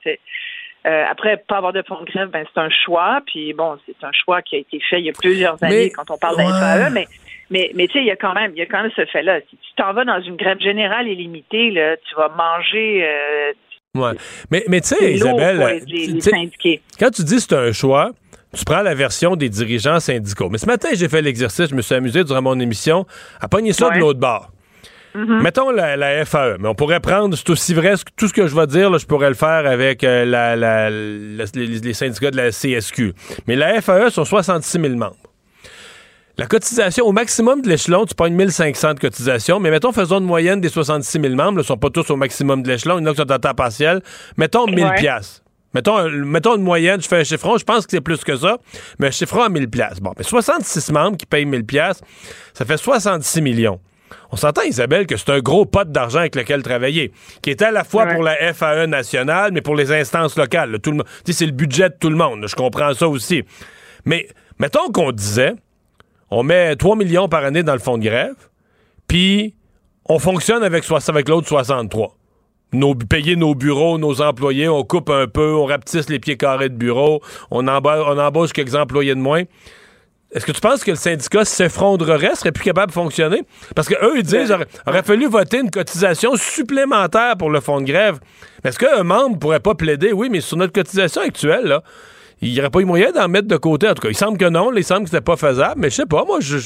après, 0.85 1.37
pas 1.37 1.57
avoir 1.57 1.73
de 1.73 1.81
fonds 1.81 1.99
de 2.01 2.05
grève, 2.05 2.29
ben, 2.29 2.45
c'est 2.53 2.59
un 2.59 2.69
choix. 2.69 3.21
Puis 3.25 3.53
bon, 3.53 3.77
c'est 3.85 4.05
un 4.05 4.11
choix 4.11 4.41
qui 4.41 4.55
a 4.55 4.59
été 4.59 4.79
fait 4.79 4.99
il 4.99 5.05
y 5.05 5.09
a 5.09 5.13
plusieurs 5.13 5.61
années 5.63 5.91
quand 5.91 6.09
on 6.11 6.17
parle 6.17 6.37
d'un 6.37 6.89
mais 6.89 7.07
mais, 7.49 7.71
mais 7.75 7.87
tu 7.87 7.93
sais, 7.93 7.99
il 7.99 8.07
y 8.07 8.11
a 8.11 8.15
quand 8.15 8.33
même, 8.33 8.51
il 8.55 8.59
y 8.59 8.61
a 8.61 8.65
quand 8.65 8.81
même 8.81 8.91
ce 8.95 9.05
fait-là. 9.05 9.39
Si 9.49 9.57
tu 9.57 9.73
t'en 9.75 9.93
vas 9.93 10.05
dans 10.05 10.21
une 10.21 10.35
grève 10.35 10.59
générale 10.59 11.07
illimitée, 11.07 11.71
là, 11.71 11.95
tu 11.97 12.15
vas 12.15 12.29
manger. 12.29 13.05
Euh, 13.05 13.99
ouais. 13.99 14.17
Mais, 14.51 14.65
mais 14.67 14.81
tu 14.81 14.89
sais, 14.89 15.13
Isabelle, 15.13 15.81
quand 16.99 17.09
tu 17.11 17.23
dis 17.23 17.39
c'est 17.39 17.53
un 17.53 17.71
choix, 17.71 18.11
tu 18.55 18.65
prends 18.65 18.81
la 18.81 18.95
version 18.95 19.35
des 19.35 19.49
dirigeants 19.49 19.99
syndicaux. 19.99 20.49
Mais 20.49 20.57
ce 20.57 20.65
matin, 20.65 20.89
j'ai 20.93 21.07
fait 21.07 21.21
l'exercice, 21.21 21.69
je 21.69 21.75
me 21.75 21.81
suis 21.81 21.95
amusé 21.95 22.23
durant 22.23 22.41
mon 22.41 22.59
émission 22.59 23.05
à 23.39 23.47
pogner 23.47 23.73
ça 23.73 23.89
de 23.91 23.99
l'autre 23.99 24.19
bord. 24.19 24.51
Mm-hmm. 25.15 25.41
Mettons 25.41 25.71
la, 25.71 26.25
FAE, 26.25 26.57
mais 26.59 26.67
on 26.67 26.75
pourrait 26.75 26.99
prendre, 26.99 27.35
c'est 27.35 27.49
aussi 27.49 27.73
vrai, 27.73 27.95
tout 28.17 28.27
ce 28.27 28.33
que 28.33 28.45
je 28.45 28.55
vais 28.55 28.67
dire, 28.67 28.89
là, 28.89 28.97
je 28.97 29.05
pourrais 29.05 29.29
le 29.29 29.35
faire 29.35 29.65
avec 29.65 30.03
euh, 30.03 30.25
la, 30.25 30.89
les, 30.89 31.93
syndicats 31.93 32.29
de 32.29 32.37
la 32.37 32.51
CSQ. 32.51 33.13
Mais 33.47 33.55
la 33.55 33.81
FAE 33.81 34.09
sont 34.11 34.25
66 34.25 34.79
000 34.79 34.95
membres. 34.95 35.15
La 36.39 36.45
cotisation, 36.45 37.03
au 37.07 37.11
maximum 37.11 37.63
de 37.63 37.69
l'échelon, 37.69 38.05
tu 38.05 38.13
pognes 38.13 38.35
1500 38.35 38.93
de 38.93 38.99
cotisation, 38.99 39.59
mais 39.59 39.71
mettons, 39.71 39.91
faisons 39.91 40.19
une 40.19 40.25
moyenne 40.25 40.61
des 40.61 40.69
66 40.69 41.19
000 41.19 41.33
membres, 41.33 41.57
ne 41.57 41.63
sont 41.63 41.77
pas 41.77 41.89
tous 41.89 42.11
au 42.11 42.15
maximum 42.15 42.61
de 42.61 42.69
l'échelon, 42.69 42.99
il 42.99 43.01
y 43.01 43.07
en 43.07 43.09
a 43.09 43.11
qui 43.13 43.17
sont 43.17 43.31
à 43.31 43.39
temps 43.39 43.55
partiel. 43.55 44.03
Mettons 44.37 44.67
1000 44.67 44.87
pièces. 44.97 45.41
Mettons, 45.73 46.07
mettons 46.07 46.55
une 46.55 46.61
moyenne, 46.61 47.01
je 47.01 47.07
fais 47.07 47.17
un 47.17 47.23
chiffron, 47.23 47.57
je 47.57 47.63
pense 47.63 47.87
que 47.87 47.91
c'est 47.91 48.01
plus 48.01 48.23
que 48.23 48.35
ça, 48.37 48.57
mais 48.99 49.07
un 49.07 49.11
chiffron 49.11 49.41
à 49.41 49.49
1000 49.49 49.67
pièces. 49.67 49.99
Bon, 49.99 50.13
mais 50.15 50.23
66 50.23 50.91
membres 50.91 51.17
qui 51.17 51.25
payent 51.25 51.45
1000 51.45 51.65
pièces, 51.65 52.01
ça 52.53 52.65
fait 52.65 52.77
66 52.77 53.41
millions. 53.41 53.79
On 54.31 54.35
s'entend, 54.35 54.61
Isabelle, 54.61 55.07
que 55.07 55.17
c'est 55.17 55.31
un 55.31 55.39
gros 55.39 55.65
pot 55.65 55.91
d'argent 55.91 56.19
avec 56.19 56.35
lequel 56.35 56.61
travailler, 56.61 57.11
qui 57.41 57.49
est 57.49 57.63
à 57.63 57.71
la 57.71 57.83
fois 57.83 58.05
pour 58.05 58.21
la 58.21 58.53
FAE 58.53 58.85
nationale, 58.85 59.51
mais 59.53 59.61
pour 59.61 59.75
les 59.75 59.91
instances 59.91 60.37
locales. 60.37 60.77
Tout 60.83 60.91
le, 60.91 61.03
c'est 61.25 61.47
le 61.47 61.51
budget 61.51 61.89
de 61.89 61.95
tout 61.99 62.11
le 62.11 62.15
monde. 62.15 62.45
Je 62.47 62.55
comprends 62.55 62.93
ça 62.93 63.07
aussi. 63.07 63.43
Mais 64.05 64.27
mettons 64.59 64.91
qu'on 64.91 65.11
disait, 65.11 65.55
on 66.29 66.43
met 66.43 66.75
3 66.75 66.95
millions 66.95 67.27
par 67.27 67.43
année 67.43 67.63
dans 67.63 67.73
le 67.73 67.79
fonds 67.79 67.97
de 67.97 68.03
grève, 68.03 68.35
puis 69.07 69.55
on 70.05 70.19
fonctionne 70.19 70.63
avec, 70.63 70.83
avec 71.07 71.29
l'autre 71.29 71.47
63. 71.47 72.15
Nos, 72.73 72.95
payer 72.95 73.37
nos 73.37 73.55
bureaux, 73.55 73.97
nos 73.97 74.21
employés, 74.21 74.67
on 74.67 74.83
coupe 74.83 75.09
un 75.09 75.27
peu, 75.27 75.53
on 75.53 75.65
rapetisse 75.65 76.09
les 76.09 76.19
pieds 76.19 76.35
carrés 76.35 76.69
de 76.69 76.75
bureau, 76.75 77.21
on 77.49 77.67
embauche, 77.67 78.05
on 78.05 78.17
embauche 78.17 78.51
quelques 78.51 78.75
employés 78.75 79.15
de 79.15 79.19
moins. 79.19 79.43
Est-ce 80.33 80.45
que 80.45 80.51
tu 80.51 80.59
penses 80.59 80.83
que 80.83 80.91
le 80.91 80.97
syndicat 80.97 81.45
s'effondrerait, 81.45 82.35
serait 82.35 82.51
plus 82.51 82.65
capable 82.65 82.87
de 82.87 82.93
fonctionner? 82.93 83.43
Parce 83.75 83.87
qu'eux, 83.87 84.17
ils 84.17 84.23
disent, 84.23 84.51
aurait, 84.51 84.67
aurait 84.85 85.03
fallu 85.03 85.27
voter 85.27 85.59
une 85.59 85.71
cotisation 85.71 86.35
supplémentaire 86.35 87.37
pour 87.37 87.49
le 87.49 87.61
fonds 87.61 87.79
de 87.79 87.85
grève. 87.85 88.19
Est-ce 88.65 88.77
qu'un 88.77 89.03
membre 89.03 89.39
pourrait 89.39 89.61
pas 89.61 89.73
plaider? 89.73 90.11
Oui, 90.11 90.27
mais 90.29 90.41
sur 90.41 90.57
notre 90.57 90.73
cotisation 90.73 91.21
actuelle, 91.21 91.65
là, 91.67 91.83
il 92.41 92.53
n'y 92.53 92.59
aurait 92.59 92.69
pas 92.69 92.79
eu 92.79 92.85
moyen 92.85 93.11
d'en 93.11 93.27
mettre 93.27 93.47
de 93.47 93.57
côté. 93.57 93.87
En 93.87 93.93
tout 93.93 94.01
cas, 94.01 94.09
il 94.09 94.15
semble 94.15 94.37
que 94.37 94.49
non. 94.49 94.71
Il 94.73 94.83
semble 94.83 95.03
que 95.03 95.09
c'était 95.09 95.23
pas 95.23 95.37
faisable. 95.37 95.81
Mais 95.81 95.89
je 95.89 95.95
sais 95.95 96.05
pas, 96.05 96.23
moi, 96.23 96.39
je, 96.39 96.57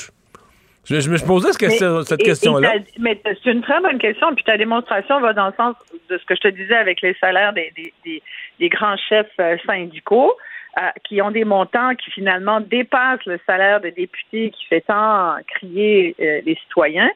je, 0.83 1.09
me 1.09 1.25
posais 1.25 1.53
cette 1.53 2.23
question-là. 2.23 2.73
Mais 2.99 3.21
c'est 3.23 3.51
une 3.51 3.61
très 3.61 3.79
bonne 3.81 3.97
question. 3.97 4.33
Puis 4.35 4.43
ta 4.43 4.57
démonstration 4.57 5.19
va 5.21 5.33
dans 5.33 5.47
le 5.47 5.53
sens 5.55 5.75
de 6.09 6.17
ce 6.17 6.25
que 6.25 6.35
je 6.35 6.41
te 6.41 6.47
disais 6.49 6.75
avec 6.75 7.01
les 7.01 7.15
salaires 7.21 7.53
des, 7.53 7.71
des, 8.03 8.69
grands 8.69 8.97
chefs 8.97 9.27
euh, 9.39 9.57
syndicaux. 9.65 10.35
Euh, 10.79 10.83
qui 11.03 11.21
ont 11.21 11.31
des 11.31 11.43
montants 11.43 11.95
qui 11.95 12.09
finalement 12.11 12.61
dépassent 12.61 13.25
le 13.25 13.37
salaire 13.45 13.81
de 13.81 13.89
député 13.89 14.51
qui 14.51 14.65
fait 14.67 14.79
tant 14.79 15.35
crier 15.45 16.15
euh, 16.21 16.39
les 16.45 16.55
citoyens. 16.63 17.09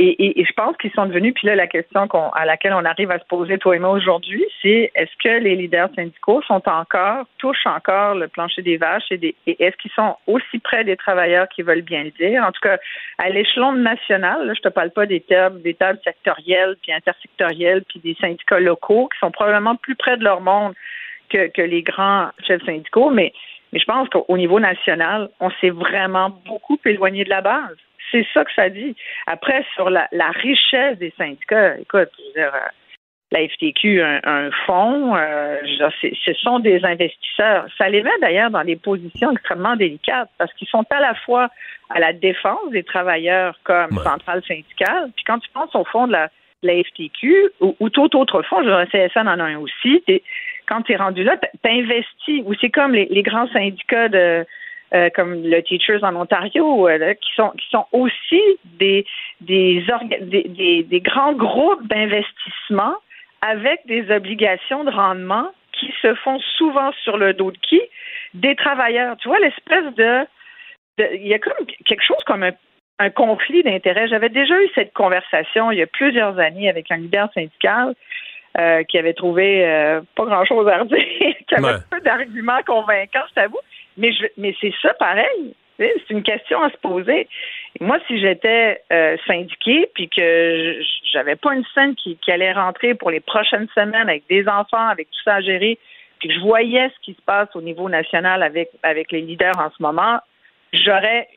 Et, 0.00 0.44
je 0.44 0.52
pense 0.52 0.76
qu'ils 0.76 0.92
sont 0.92 1.06
devenus, 1.06 1.34
puis 1.34 1.48
là, 1.48 1.56
la 1.56 1.66
question 1.66 2.06
à 2.32 2.44
laquelle 2.44 2.72
on 2.72 2.84
arrive 2.84 3.10
à 3.10 3.18
se 3.18 3.24
poser, 3.24 3.58
toi 3.58 3.74
et 3.74 3.80
moi, 3.80 3.90
aujourd'hui, 3.90 4.44
c'est 4.62 4.92
est-ce 4.94 5.10
que 5.18 5.42
les 5.42 5.56
leaders 5.56 5.88
syndicaux 5.96 6.40
sont 6.42 6.62
encore, 6.68 7.24
touchent 7.38 7.66
encore 7.66 8.14
le 8.14 8.28
plancher 8.28 8.62
des 8.62 8.76
vaches 8.76 9.10
et, 9.10 9.34
est-ce 9.46 9.76
qu'ils 9.78 9.90
sont 9.90 10.16
aussi 10.28 10.60
près 10.60 10.84
des 10.84 10.96
travailleurs 10.96 11.48
qui 11.48 11.62
veulent 11.62 11.82
bien 11.82 12.04
le 12.04 12.12
dire? 12.12 12.44
En 12.44 12.52
tout 12.52 12.60
cas, 12.62 12.78
à 13.18 13.28
l'échelon 13.30 13.72
national, 13.72 14.46
là, 14.46 14.54
je 14.54 14.60
te 14.60 14.68
parle 14.68 14.92
pas 14.92 15.04
des 15.04 15.20
tables, 15.20 15.60
des 15.62 15.74
tables 15.74 15.98
sectorielles, 16.04 16.76
puis 16.80 16.92
intersectorielles, 16.92 17.82
puis 17.88 17.98
des 17.98 18.14
syndicats 18.20 18.60
locaux 18.60 19.08
qui 19.12 19.18
sont 19.18 19.32
probablement 19.32 19.74
plus 19.74 19.96
près 19.96 20.16
de 20.16 20.22
leur 20.22 20.40
monde 20.40 20.74
que, 21.28 21.48
que 21.48 21.62
les 21.62 21.82
grands 21.82 22.28
chefs 22.46 22.64
syndicaux, 22.64 23.10
mais, 23.10 23.32
mais 23.72 23.80
je 23.80 23.84
pense 23.84 24.08
qu'au 24.10 24.36
niveau 24.36 24.60
national, 24.60 25.28
on 25.40 25.50
s'est 25.60 25.70
vraiment 25.70 26.30
beaucoup 26.46 26.78
éloigné 26.84 27.24
de 27.24 27.30
la 27.30 27.40
base. 27.40 27.76
C'est 28.10 28.26
ça 28.32 28.44
que 28.44 28.52
ça 28.54 28.68
dit. 28.68 28.96
Après, 29.26 29.64
sur 29.74 29.90
la, 29.90 30.08
richesse 30.42 30.98
des 30.98 31.12
syndicats, 31.16 31.78
écoute, 31.78 32.08
je 32.18 32.24
veux 32.24 32.32
dire, 32.34 32.54
euh, 32.54 32.68
la 33.30 33.46
FTQ, 33.46 34.00
un, 34.00 34.20
un 34.24 34.50
fonds, 34.66 35.14
euh, 35.14 35.58
ce 36.00 36.32
sont 36.34 36.60
des 36.60 36.82
investisseurs. 36.84 37.66
Ça 37.76 37.88
les 37.88 38.02
met 38.02 38.10
d'ailleurs 38.20 38.50
dans 38.50 38.64
des 38.64 38.76
positions 38.76 39.32
extrêmement 39.32 39.76
délicates 39.76 40.30
parce 40.38 40.52
qu'ils 40.54 40.68
sont 40.68 40.84
à 40.90 41.00
la 41.00 41.14
fois 41.14 41.50
à 41.90 42.00
la 42.00 42.12
défense 42.12 42.70
des 42.70 42.82
travailleurs 42.82 43.58
comme 43.64 43.98
centrale 44.02 44.42
syndicale, 44.46 45.10
puis 45.14 45.24
quand 45.26 45.38
tu 45.38 45.48
penses 45.50 45.74
au 45.74 45.84
fond 45.84 46.06
de 46.06 46.12
la, 46.12 46.28
FTQ 46.62 47.50
ou, 47.60 47.88
tout 47.88 48.16
autre 48.16 48.42
fonds, 48.42 48.62
je 48.62 48.68
dirais 48.68 48.88
CSN 49.08 49.28
en 49.28 49.38
a 49.38 49.44
un 49.44 49.58
aussi, 49.58 50.02
quand 50.66 50.82
tu 50.82 50.92
es 50.92 50.96
rendu 50.96 51.22
là, 51.22 51.36
tu 51.36 51.70
investis, 51.70 52.42
ou 52.44 52.52
c'est 52.60 52.70
comme 52.70 52.94
les, 52.94 53.22
grands 53.22 53.48
syndicats 53.52 54.08
de 54.08 54.44
euh, 54.94 55.10
comme 55.14 55.42
le 55.42 55.60
Teachers 55.62 56.02
en 56.02 56.16
Ontario, 56.16 56.88
euh, 56.88 57.14
qui 57.14 57.30
sont 57.34 57.50
qui 57.50 57.68
sont 57.70 57.86
aussi 57.92 58.42
des 58.64 59.04
des, 59.40 59.84
des, 60.20 60.82
des, 60.82 61.00
grands 61.00 61.34
groupes 61.34 61.86
d'investissement 61.86 62.94
avec 63.42 63.80
des 63.86 64.10
obligations 64.10 64.84
de 64.84 64.90
rendement 64.90 65.50
qui 65.72 65.92
se 66.02 66.14
font 66.14 66.40
souvent 66.56 66.90
sur 67.04 67.16
le 67.16 67.34
dos 67.34 67.50
de 67.50 67.58
qui? 67.58 67.80
Des 68.34 68.56
travailleurs. 68.56 69.16
Tu 69.18 69.28
vois 69.28 69.38
l'espèce 69.38 69.94
de 69.94 70.26
il 71.14 71.26
y 71.26 71.34
a 71.34 71.38
comme 71.38 71.66
quelque 71.84 72.02
chose 72.02 72.22
comme 72.26 72.42
un, 72.42 72.52
un 72.98 73.10
conflit 73.10 73.62
d'intérêts. 73.62 74.08
J'avais 74.08 74.28
déjà 74.28 74.60
eu 74.60 74.68
cette 74.74 74.92
conversation 74.92 75.70
il 75.70 75.78
y 75.78 75.82
a 75.82 75.86
plusieurs 75.86 76.38
années 76.38 76.68
avec 76.68 76.90
un 76.90 76.96
leader 76.96 77.30
syndical 77.32 77.94
euh, 78.58 78.82
qui 78.84 78.98
avait 78.98 79.12
trouvé 79.12 79.64
euh, 79.64 80.00
pas 80.16 80.24
grand-chose 80.24 80.66
à 80.68 80.82
dire, 80.84 80.98
qui 81.48 81.54
avait 81.54 81.78
peu 81.90 82.00
d'arguments 82.00 82.62
convaincants, 82.66 83.24
je 83.28 83.34
t'avoue. 83.34 83.60
Mais, 83.98 84.12
je, 84.12 84.26
mais 84.36 84.54
c'est 84.60 84.72
ça 84.80 84.94
pareil. 84.94 85.54
C'est 85.78 86.10
une 86.10 86.24
question 86.24 86.60
à 86.60 86.70
se 86.70 86.76
poser. 86.78 87.28
moi, 87.80 87.98
si 88.08 88.18
j'étais 88.18 88.80
euh, 88.92 89.16
syndiquée 89.28 89.88
puis 89.94 90.08
que 90.08 90.80
j'avais 91.12 91.36
pas 91.36 91.54
une 91.54 91.64
scène 91.72 91.94
qui, 91.94 92.16
qui, 92.16 92.32
allait 92.32 92.52
rentrer 92.52 92.94
pour 92.94 93.12
les 93.12 93.20
prochaines 93.20 93.68
semaines 93.76 94.08
avec 94.08 94.24
des 94.28 94.48
enfants, 94.48 94.88
avec 94.88 95.08
tout 95.10 95.20
ça 95.24 95.36
à 95.36 95.40
gérer, 95.40 95.78
puis 96.18 96.28
que 96.28 96.34
je 96.34 96.40
voyais 96.40 96.88
ce 96.88 97.00
qui 97.04 97.14
se 97.14 97.22
passe 97.22 97.48
au 97.54 97.60
niveau 97.60 97.88
national 97.88 98.42
avec, 98.42 98.70
avec 98.82 99.12
les 99.12 99.20
leaders 99.20 99.56
en 99.58 99.70
ce 99.70 99.80
moment, 99.80 100.18
j'aurais 100.72 101.28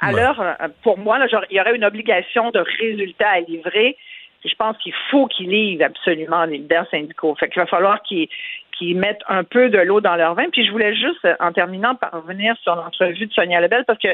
alors, 0.00 0.40
pour 0.84 0.96
moi, 0.96 1.18
là, 1.18 1.26
il 1.50 1.56
y 1.56 1.60
aurait 1.60 1.74
une 1.74 1.84
obligation 1.84 2.52
de 2.52 2.60
résultat 2.60 3.30
à 3.30 3.40
livrer 3.40 3.96
je 4.44 4.54
pense 4.56 4.76
qu'il 4.78 4.92
faut 5.10 5.26
qu'ils 5.26 5.48
livrent 5.48 5.84
absolument 5.84 6.44
les 6.44 6.58
leaders 6.58 6.88
syndicaux. 6.90 7.34
Fait 7.38 7.48
qu'il 7.48 7.60
va 7.60 7.66
falloir 7.66 8.02
qu'ils 8.02 8.28
mettent 8.94 9.22
un 9.28 9.44
peu 9.44 9.68
de 9.68 9.78
l'eau 9.78 10.00
dans 10.00 10.16
leur 10.16 10.34
vin. 10.34 10.48
Puis 10.50 10.66
je 10.66 10.70
voulais 10.70 10.94
juste, 10.94 11.26
en 11.40 11.52
terminant, 11.52 11.94
par 11.94 12.12
revenir 12.12 12.56
sur 12.62 12.74
l'entrevue 12.74 13.26
de 13.26 13.32
Sonia 13.32 13.60
Lebel, 13.60 13.84
parce 13.86 13.98
que 13.98 14.08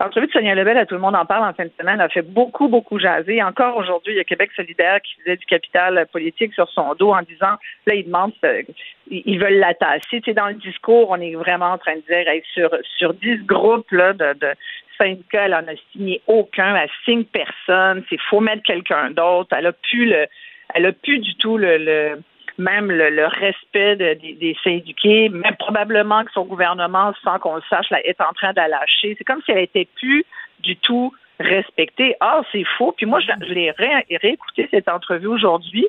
l'entrevue 0.00 0.26
de 0.26 0.32
Sonia 0.32 0.54
Lebel, 0.54 0.76
à 0.78 0.86
tout 0.86 0.94
le 0.94 1.00
monde 1.00 1.16
en 1.16 1.24
parle 1.24 1.48
en 1.48 1.54
fin 1.54 1.64
de 1.64 1.72
semaine, 1.78 2.00
a 2.00 2.08
fait 2.08 2.22
beaucoup, 2.22 2.68
beaucoup 2.68 2.98
jaser. 2.98 3.42
Encore 3.42 3.76
aujourd'hui, 3.76 4.14
il 4.14 4.16
y 4.16 4.20
a 4.20 4.24
Québec 4.24 4.50
solidaire 4.56 5.00
qui 5.02 5.14
faisait 5.20 5.36
du 5.36 5.46
capital 5.46 6.06
politique 6.12 6.54
sur 6.54 6.68
son 6.70 6.94
dos 6.94 7.12
en 7.12 7.22
disant, 7.22 7.56
là, 7.86 7.94
ils 7.94 8.04
demandent, 8.04 8.32
euh, 8.44 8.62
ils 9.08 9.38
veulent 9.38 9.58
la 9.58 9.74
tasser. 9.74 10.20
Tu 10.20 10.34
dans 10.34 10.48
le 10.48 10.54
discours, 10.54 11.10
on 11.10 11.20
est 11.20 11.34
vraiment 11.34 11.72
en 11.72 11.78
train 11.78 11.96
de 11.96 12.02
dire, 12.02 12.26
sur, 12.52 12.70
sur 12.98 13.14
10 13.14 13.44
groupes 13.44 13.90
là, 13.92 14.12
de, 14.12 14.34
de 14.38 14.54
syndicat, 14.98 15.46
elle 15.46 15.54
en 15.54 15.66
a 15.66 15.76
signé 15.92 16.20
aucun, 16.26 16.76
elle 16.76 16.90
signe 17.04 17.24
personne, 17.24 18.04
c'est 18.10 18.18
faut 18.28 18.40
mettre 18.40 18.62
quelqu'un 18.62 19.10
d'autre, 19.10 19.56
elle 19.56 19.66
a 19.66 19.72
plus 19.72 20.06
le, 20.06 20.26
elle 20.74 20.86
a 20.86 20.92
plus 20.92 21.18
du 21.18 21.34
tout 21.36 21.56
le, 21.56 22.18
même 22.60 22.90
le, 22.90 23.26
respect 23.26 23.96
des 23.96 24.56
syndiqués, 24.62 25.28
même 25.28 25.56
probablement 25.58 26.24
que 26.24 26.32
son 26.32 26.44
gouvernement, 26.44 27.12
sans 27.24 27.38
qu'on 27.38 27.56
le 27.56 27.62
sache, 27.68 27.86
est 28.04 28.20
en 28.20 28.32
train 28.34 28.52
de 28.52 28.60
lâcher. 28.60 29.14
C'est 29.18 29.24
comme 29.24 29.42
si 29.44 29.50
elle 29.50 29.58
était 29.58 29.88
plus 29.96 30.24
du 30.60 30.76
tout 30.76 31.12
respectée. 31.40 32.14
Ah, 32.20 32.42
c'est 32.52 32.64
faux. 32.78 32.92
Puis 32.96 33.06
moi, 33.06 33.20
je, 33.20 33.46
je 33.46 33.52
l'ai 33.52 33.70
réécouté 33.72 34.68
cette 34.70 34.88
entrevue 34.88 35.28
aujourd'hui. 35.28 35.88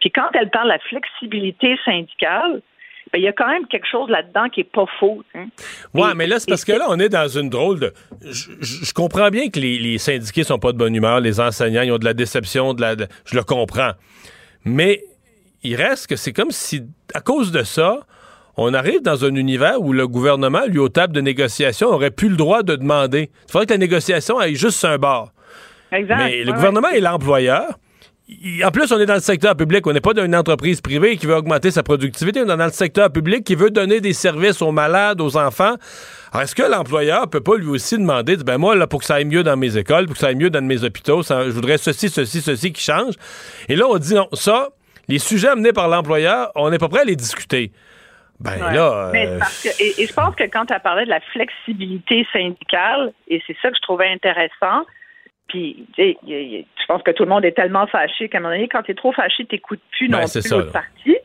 Puis 0.00 0.10
quand 0.10 0.28
elle 0.34 0.50
parle 0.50 0.68
de 0.68 0.72
la 0.72 0.78
flexibilité 0.78 1.78
syndicale, 1.84 2.62
ben, 3.12 3.18
il 3.18 3.24
y 3.24 3.28
a 3.28 3.32
quand 3.32 3.48
même 3.48 3.66
quelque 3.66 3.86
chose 3.86 4.08
là-dedans 4.08 4.48
qui 4.48 4.60
est 4.60 4.72
pas 4.72 4.86
faux. 4.98 5.22
Hein. 5.34 5.46
Oui, 5.92 6.08
mais 6.16 6.26
là, 6.26 6.38
c'est 6.38 6.48
parce 6.48 6.64
que 6.64 6.72
là, 6.72 6.86
on 6.88 6.98
est 6.98 7.10
dans 7.10 7.28
une 7.28 7.50
drôle 7.50 7.78
de. 7.78 7.92
Je, 8.22 8.92
comprends 8.94 9.28
bien 9.28 9.50
que 9.50 9.60
les, 9.60 9.78
les, 9.78 9.98
syndiqués 9.98 10.44
sont 10.44 10.58
pas 10.58 10.72
de 10.72 10.78
bonne 10.78 10.94
humeur, 10.94 11.20
les 11.20 11.38
enseignants, 11.40 11.82
ils 11.82 11.92
ont 11.92 11.98
de 11.98 12.04
la 12.04 12.14
déception, 12.14 12.74
de 12.74 12.80
la. 12.80 12.94
Je 13.26 13.36
le 13.36 13.42
comprends. 13.42 13.92
Mais 14.64 15.02
il 15.62 15.76
reste 15.76 16.06
que 16.06 16.16
c'est 16.16 16.32
comme 16.32 16.50
si, 16.50 16.82
à 17.14 17.20
cause 17.20 17.52
de 17.52 17.62
ça, 17.62 18.00
on 18.56 18.74
arrive 18.74 19.02
dans 19.02 19.24
un 19.24 19.34
univers 19.34 19.80
où 19.80 19.92
le 19.92 20.06
gouvernement, 20.06 20.66
lui, 20.66 20.78
aux 20.78 20.88
tables 20.88 21.14
de 21.14 21.20
négociation, 21.20 21.88
aurait 21.88 22.10
plus 22.10 22.28
le 22.28 22.36
droit 22.36 22.62
de 22.62 22.76
demander. 22.76 23.30
Il 23.48 23.52
faudrait 23.52 23.66
que 23.66 23.72
la 23.72 23.78
négociation 23.78 24.38
aille 24.38 24.56
juste 24.56 24.84
un 24.84 24.98
bord. 24.98 25.32
Exact. 25.90 26.18
Mais 26.18 26.44
le 26.44 26.52
gouvernement 26.52 26.88
est 26.88 27.00
l'employeur 27.00 27.78
en 28.64 28.70
plus, 28.70 28.90
on 28.92 28.98
est 28.98 29.06
dans 29.06 29.14
le 29.14 29.20
secteur 29.20 29.56
public. 29.56 29.86
On 29.86 29.92
n'est 29.92 30.00
pas 30.00 30.14
dans 30.14 30.24
une 30.24 30.36
entreprise 30.36 30.80
privée 30.80 31.16
qui 31.16 31.26
veut 31.26 31.34
augmenter 31.34 31.70
sa 31.70 31.82
productivité. 31.82 32.40
On 32.40 32.44
est 32.44 32.56
dans 32.56 32.64
le 32.64 32.70
secteur 32.70 33.10
public 33.10 33.44
qui 33.44 33.54
veut 33.54 33.70
donner 33.70 34.00
des 34.00 34.12
services 34.12 34.62
aux 34.62 34.72
malades, 34.72 35.20
aux 35.20 35.36
enfants. 35.36 35.74
Alors, 36.32 36.42
est-ce 36.42 36.54
que 36.54 36.62
l'employeur 36.62 37.28
peut 37.28 37.40
pas 37.40 37.56
lui 37.56 37.68
aussi 37.68 37.98
demander, 37.98 38.36
ben 38.36 38.58
moi, 38.58 38.74
là, 38.74 38.86
pour 38.86 39.00
que 39.00 39.06
ça 39.06 39.16
aille 39.16 39.24
mieux 39.24 39.42
dans 39.42 39.56
mes 39.56 39.76
écoles, 39.76 40.06
pour 40.06 40.14
que 40.14 40.20
ça 40.20 40.28
aille 40.28 40.36
mieux 40.36 40.50
dans 40.50 40.62
mes 40.62 40.84
hôpitaux, 40.84 41.22
je 41.22 41.50
voudrais 41.50 41.78
ceci, 41.78 42.08
ceci, 42.08 42.40
ceci 42.40 42.72
qui 42.72 42.82
change. 42.82 43.14
Et 43.68 43.76
là, 43.76 43.84
on 43.88 43.98
dit 43.98 44.14
non, 44.14 44.28
ça, 44.32 44.70
les 45.08 45.18
sujets 45.18 45.48
amenés 45.48 45.72
par 45.72 45.88
l'employeur, 45.88 46.50
on 46.54 46.70
n'est 46.70 46.78
pas 46.78 46.88
prêt 46.88 47.00
à 47.00 47.04
les 47.04 47.16
discuter. 47.16 47.72
Ben 48.40 48.58
là. 48.58 49.12
Euh, 49.14 49.38
et, 49.78 50.02
et, 50.02 50.06
je 50.06 50.12
pense 50.12 50.34
que 50.34 50.44
quand 50.44 50.66
tu 50.66 50.72
as 50.72 50.80
parlé 50.80 51.04
de 51.04 51.10
la 51.10 51.20
flexibilité 51.20 52.26
syndicale, 52.32 53.12
et 53.28 53.40
c'est 53.46 53.56
ça 53.62 53.70
que 53.70 53.76
je 53.76 53.82
trouvais 53.82 54.08
intéressant, 54.08 54.84
puis, 55.52 55.86
je 55.98 56.86
pense 56.88 57.02
que 57.02 57.10
tout 57.10 57.24
le 57.24 57.28
monde 57.28 57.44
est 57.44 57.52
tellement 57.52 57.86
fâché 57.86 58.28
qu'à 58.30 58.38
un 58.38 58.40
moment 58.40 58.54
donné, 58.54 58.68
quand 58.68 58.82
tu 58.82 58.92
es 58.92 58.94
trop 58.94 59.12
fâché, 59.12 59.44
tu 59.44 59.54
n'écoutes 59.54 59.82
plus 59.90 60.08
ben, 60.08 60.20
non 60.20 60.26
plus 60.26 60.50
l'autre 60.50 60.72
partie. 60.72 61.18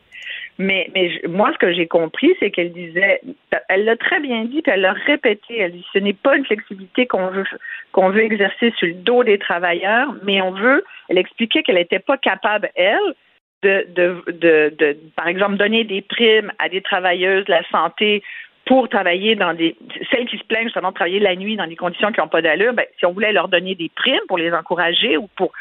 Mais, 0.58 0.90
mais 0.94 1.10
moi, 1.28 1.50
ce 1.54 1.58
que 1.58 1.72
j'ai 1.72 1.86
compris, 1.86 2.34
c'est 2.38 2.50
qu'elle 2.50 2.72
disait, 2.72 3.22
elle 3.68 3.84
l'a 3.84 3.96
très 3.96 4.20
bien 4.20 4.44
dit, 4.44 4.60
puis 4.60 4.72
elle 4.72 4.82
l'a 4.82 4.92
répété. 4.92 5.58
Elle 5.58 5.72
dit, 5.72 5.86
ce 5.94 5.98
n'est 5.98 6.12
pas 6.12 6.36
une 6.36 6.44
flexibilité 6.44 7.06
qu'on 7.06 7.28
veut 7.28 7.44
qu'on 7.92 8.10
veut 8.10 8.22
exercer 8.22 8.72
sur 8.76 8.88
le 8.88 8.94
dos 8.94 9.24
des 9.24 9.38
travailleurs, 9.38 10.12
mais 10.24 10.42
on 10.42 10.50
veut. 10.50 10.84
Elle 11.08 11.18
expliquait 11.18 11.62
qu'elle 11.62 11.76
n'était 11.76 12.00
pas 12.00 12.18
capable, 12.18 12.70
elle, 12.74 13.14
de, 13.62 13.86
de, 13.88 14.22
de, 14.28 14.74
de, 14.78 14.96
par 15.16 15.26
exemple, 15.26 15.56
donner 15.56 15.84
des 15.84 16.02
primes 16.02 16.52
à 16.58 16.68
des 16.68 16.80
travailleuses 16.80 17.44
de 17.46 17.50
la 17.50 17.62
santé 17.70 18.22
pour 18.66 18.88
travailler 18.88 19.34
dans 19.34 19.54
des 19.54 19.76
celles 20.10 20.26
qui 20.26 20.36
se 20.36 20.44
plaignent 20.44 20.64
justement 20.64 20.90
de 20.90 20.94
travailler 20.94 21.20
la 21.20 21.34
nuit 21.34 21.56
dans 21.56 21.66
des 21.66 21.76
conditions 21.76 22.12
qui 22.12 22.20
n'ont 22.20 22.28
pas 22.28 22.42
d'allure, 22.42 22.74
ben, 22.74 22.84
si 22.98 23.06
on 23.06 23.12
voulait 23.12 23.32
leur 23.32 23.48
donner 23.48 23.74
des 23.74 23.90
primes 23.94 24.20
pour 24.28 24.38
les 24.38 24.52
encourager 24.52 25.16
ou 25.16 25.28
pour 25.36 25.52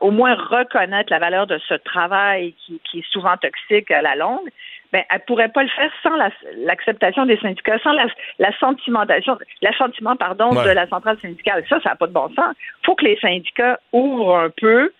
au 0.00 0.12
moins 0.12 0.34
reconnaître 0.34 1.12
la 1.12 1.18
valeur 1.18 1.48
de 1.48 1.58
ce 1.68 1.74
travail 1.74 2.54
qui, 2.64 2.80
qui, 2.88 3.00
est 3.00 3.10
souvent 3.10 3.36
toxique 3.36 3.90
à 3.90 4.00
la 4.00 4.14
longue, 4.14 4.48
ben, 4.92 5.02
elle 5.10 5.20
pourrait 5.26 5.48
pas 5.48 5.64
le 5.64 5.68
faire 5.68 5.90
sans 6.04 6.16
l'acceptation 6.58 7.26
des 7.26 7.36
syndicats, 7.38 7.78
sans 7.80 7.90
la, 7.90 8.06
la 8.38 8.56
sentimentation, 8.58 9.36
l'assentiment, 9.62 10.14
pardon, 10.14 10.50
de 10.50 10.70
la 10.70 10.86
centrale 10.86 11.18
syndicale. 11.20 11.64
Ça, 11.68 11.80
ça 11.80 11.90
n'a 11.90 11.96
pas 11.96 12.06
de 12.06 12.12
bon 12.12 12.28
sens. 12.36 12.54
faut 12.84 12.94
que 12.94 13.04
les 13.04 13.18
syndicats 13.18 13.80
ouvrent 13.92 14.36
un 14.36 14.50
peu 14.50 14.92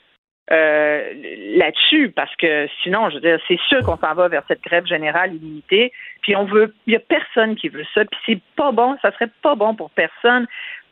euh, 0.53 1.13
là-dessus, 1.57 2.11
parce 2.15 2.35
que 2.37 2.69
sinon, 2.83 3.11
je 3.11 3.17
veux 3.17 3.21
dire, 3.21 3.39
c'est 3.49 3.59
sûr 3.69 3.83
qu'on 3.83 3.97
s'en 3.97 4.15
va 4.15 4.29
vers 4.29 4.45
cette 4.47 4.63
grève 4.63 4.87
générale 4.87 5.35
illimitée. 5.35 5.93
Puis 6.23 6.37
on 6.37 6.45
veut, 6.45 6.73
il 6.87 6.93
y 6.93 6.97
a 6.97 7.01
personne 7.01 7.57
qui 7.57 7.69
veut 7.69 7.85
ça. 7.95 8.05
Puis 8.05 8.21
c'est 8.27 8.41
pas 8.55 8.71
bon, 8.71 8.97
ça 9.03 9.11
serait 9.13 9.31
pas 9.43 9.57
bon 9.57 9.75
pour 9.75 9.91
personne. 9.91 10.47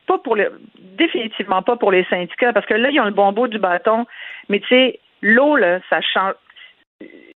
Pas 0.07 0.19
pour 0.19 0.35
le, 0.35 0.61
définitivement 0.99 1.63
pas 1.63 1.77
pour 1.77 1.93
les 1.93 2.05
syndicats, 2.05 2.53
parce 2.53 2.67
que 2.67 2.75
là, 2.75 2.91
ils 2.91 3.01
ont 3.01 3.05
le 3.05 3.13
bon 3.13 3.33
bout 3.33 3.47
du 3.47 3.59
bâton. 3.59 4.07
Mais 4.49 4.59
tu 4.59 4.69
sais, 4.69 4.99
l'eau, 5.23 5.57
là, 5.57 5.79
ça 5.89 6.01
change. 6.01 6.35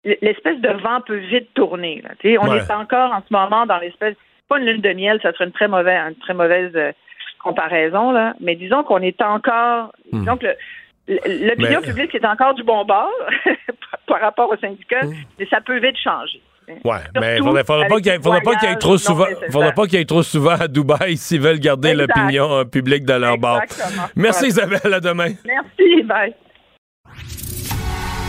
L'espèce 0.05 0.59
de 0.61 0.71
vent 0.71 1.03
peut 1.03 1.17
vite 1.17 1.53
tourner. 1.53 2.03
Là. 2.03 2.39
On 2.41 2.55
est 2.55 2.71
encore 2.71 3.13
en 3.13 3.21
ce 3.21 3.33
moment 3.33 3.67
dans 3.67 3.79
l'espèce, 3.79 4.15
pas 4.49 4.59
une 4.59 4.65
lune 4.65 4.81
de 4.81 4.93
miel, 4.93 5.21
ça 5.23 5.33
serait 5.33 5.45
une 5.45 5.53
très 5.53 5.69
mauvaise, 5.69 6.01
une 6.09 6.17
très 6.17 6.35
mauvaise 6.35 6.71
euh, 6.77 6.93
comparaison, 7.41 8.13
là. 8.13 8.35
Mais 8.41 8.55
disons 8.55 8.85
qu'on 8.85 9.03
est 9.03 9.21
encore, 9.21 9.93
hmm. 10.13 10.21
disons 10.21 10.37
que 10.37 10.47
L'opinion 11.09 11.81
publique 11.83 12.15
est 12.15 12.25
encore 12.25 12.55
du 12.55 12.65
bon 12.65 12.85
bord 12.85 13.13
par 14.07 14.21
rapport 14.21 14.51
au 14.51 14.57
syndicat, 14.57 15.05
mmh. 15.05 15.15
mais 15.39 15.47
ça 15.47 15.61
peut 15.61 15.79
vite 15.79 15.97
changer. 16.03 16.43
Ouais, 16.85 16.99
mais 17.21 17.37
il 17.37 17.45
ne 17.45 17.63
faudrait 17.63 17.89
pas 17.89 18.01
qu'il 18.01 18.07
y, 18.07 18.73
ait 18.73 18.77
trop 18.77 18.99
souvent, 18.99 19.27
faudrait 19.51 19.73
pas 19.73 19.87
qu'il 19.87 19.99
y 19.99 20.03
ait 20.03 20.05
trop 20.05 20.25
souvent 20.25 20.57
à 20.59 20.67
Dubaï 20.67 21.17
s'ils 21.17 21.41
veulent 21.41 21.61
garder 21.61 21.95
l'opinion 21.95 22.53
euh, 22.53 22.65
publique 22.65 23.05
de 23.05 23.13
leur 23.13 23.39
bord. 23.39 23.61
Merci 24.17 24.49
Isabelle, 24.49 24.93
à 24.93 25.01
demain. 25.01 25.29
Merci, 25.45 26.03
bye. 26.03 26.35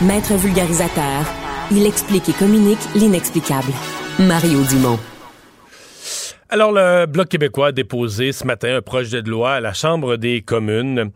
Maître 0.02 0.34
vulgarisateur, 0.34 1.24
il 1.72 1.84
explique 1.84 2.28
et 2.28 2.32
communique 2.32 2.78
l'inexplicable. 2.94 3.72
Mario 4.20 4.62
Dumont. 4.70 4.98
Alors, 6.50 6.72
le 6.72 7.04
Bloc 7.04 7.28
québécois 7.28 7.66
a 7.66 7.72
déposé 7.72 8.32
ce 8.32 8.46
matin 8.46 8.74
un 8.76 8.80
projet 8.80 9.20
de 9.20 9.28
loi 9.28 9.52
à 9.52 9.60
la 9.60 9.74
Chambre 9.74 10.16
des 10.16 10.40
communes. 10.40 11.10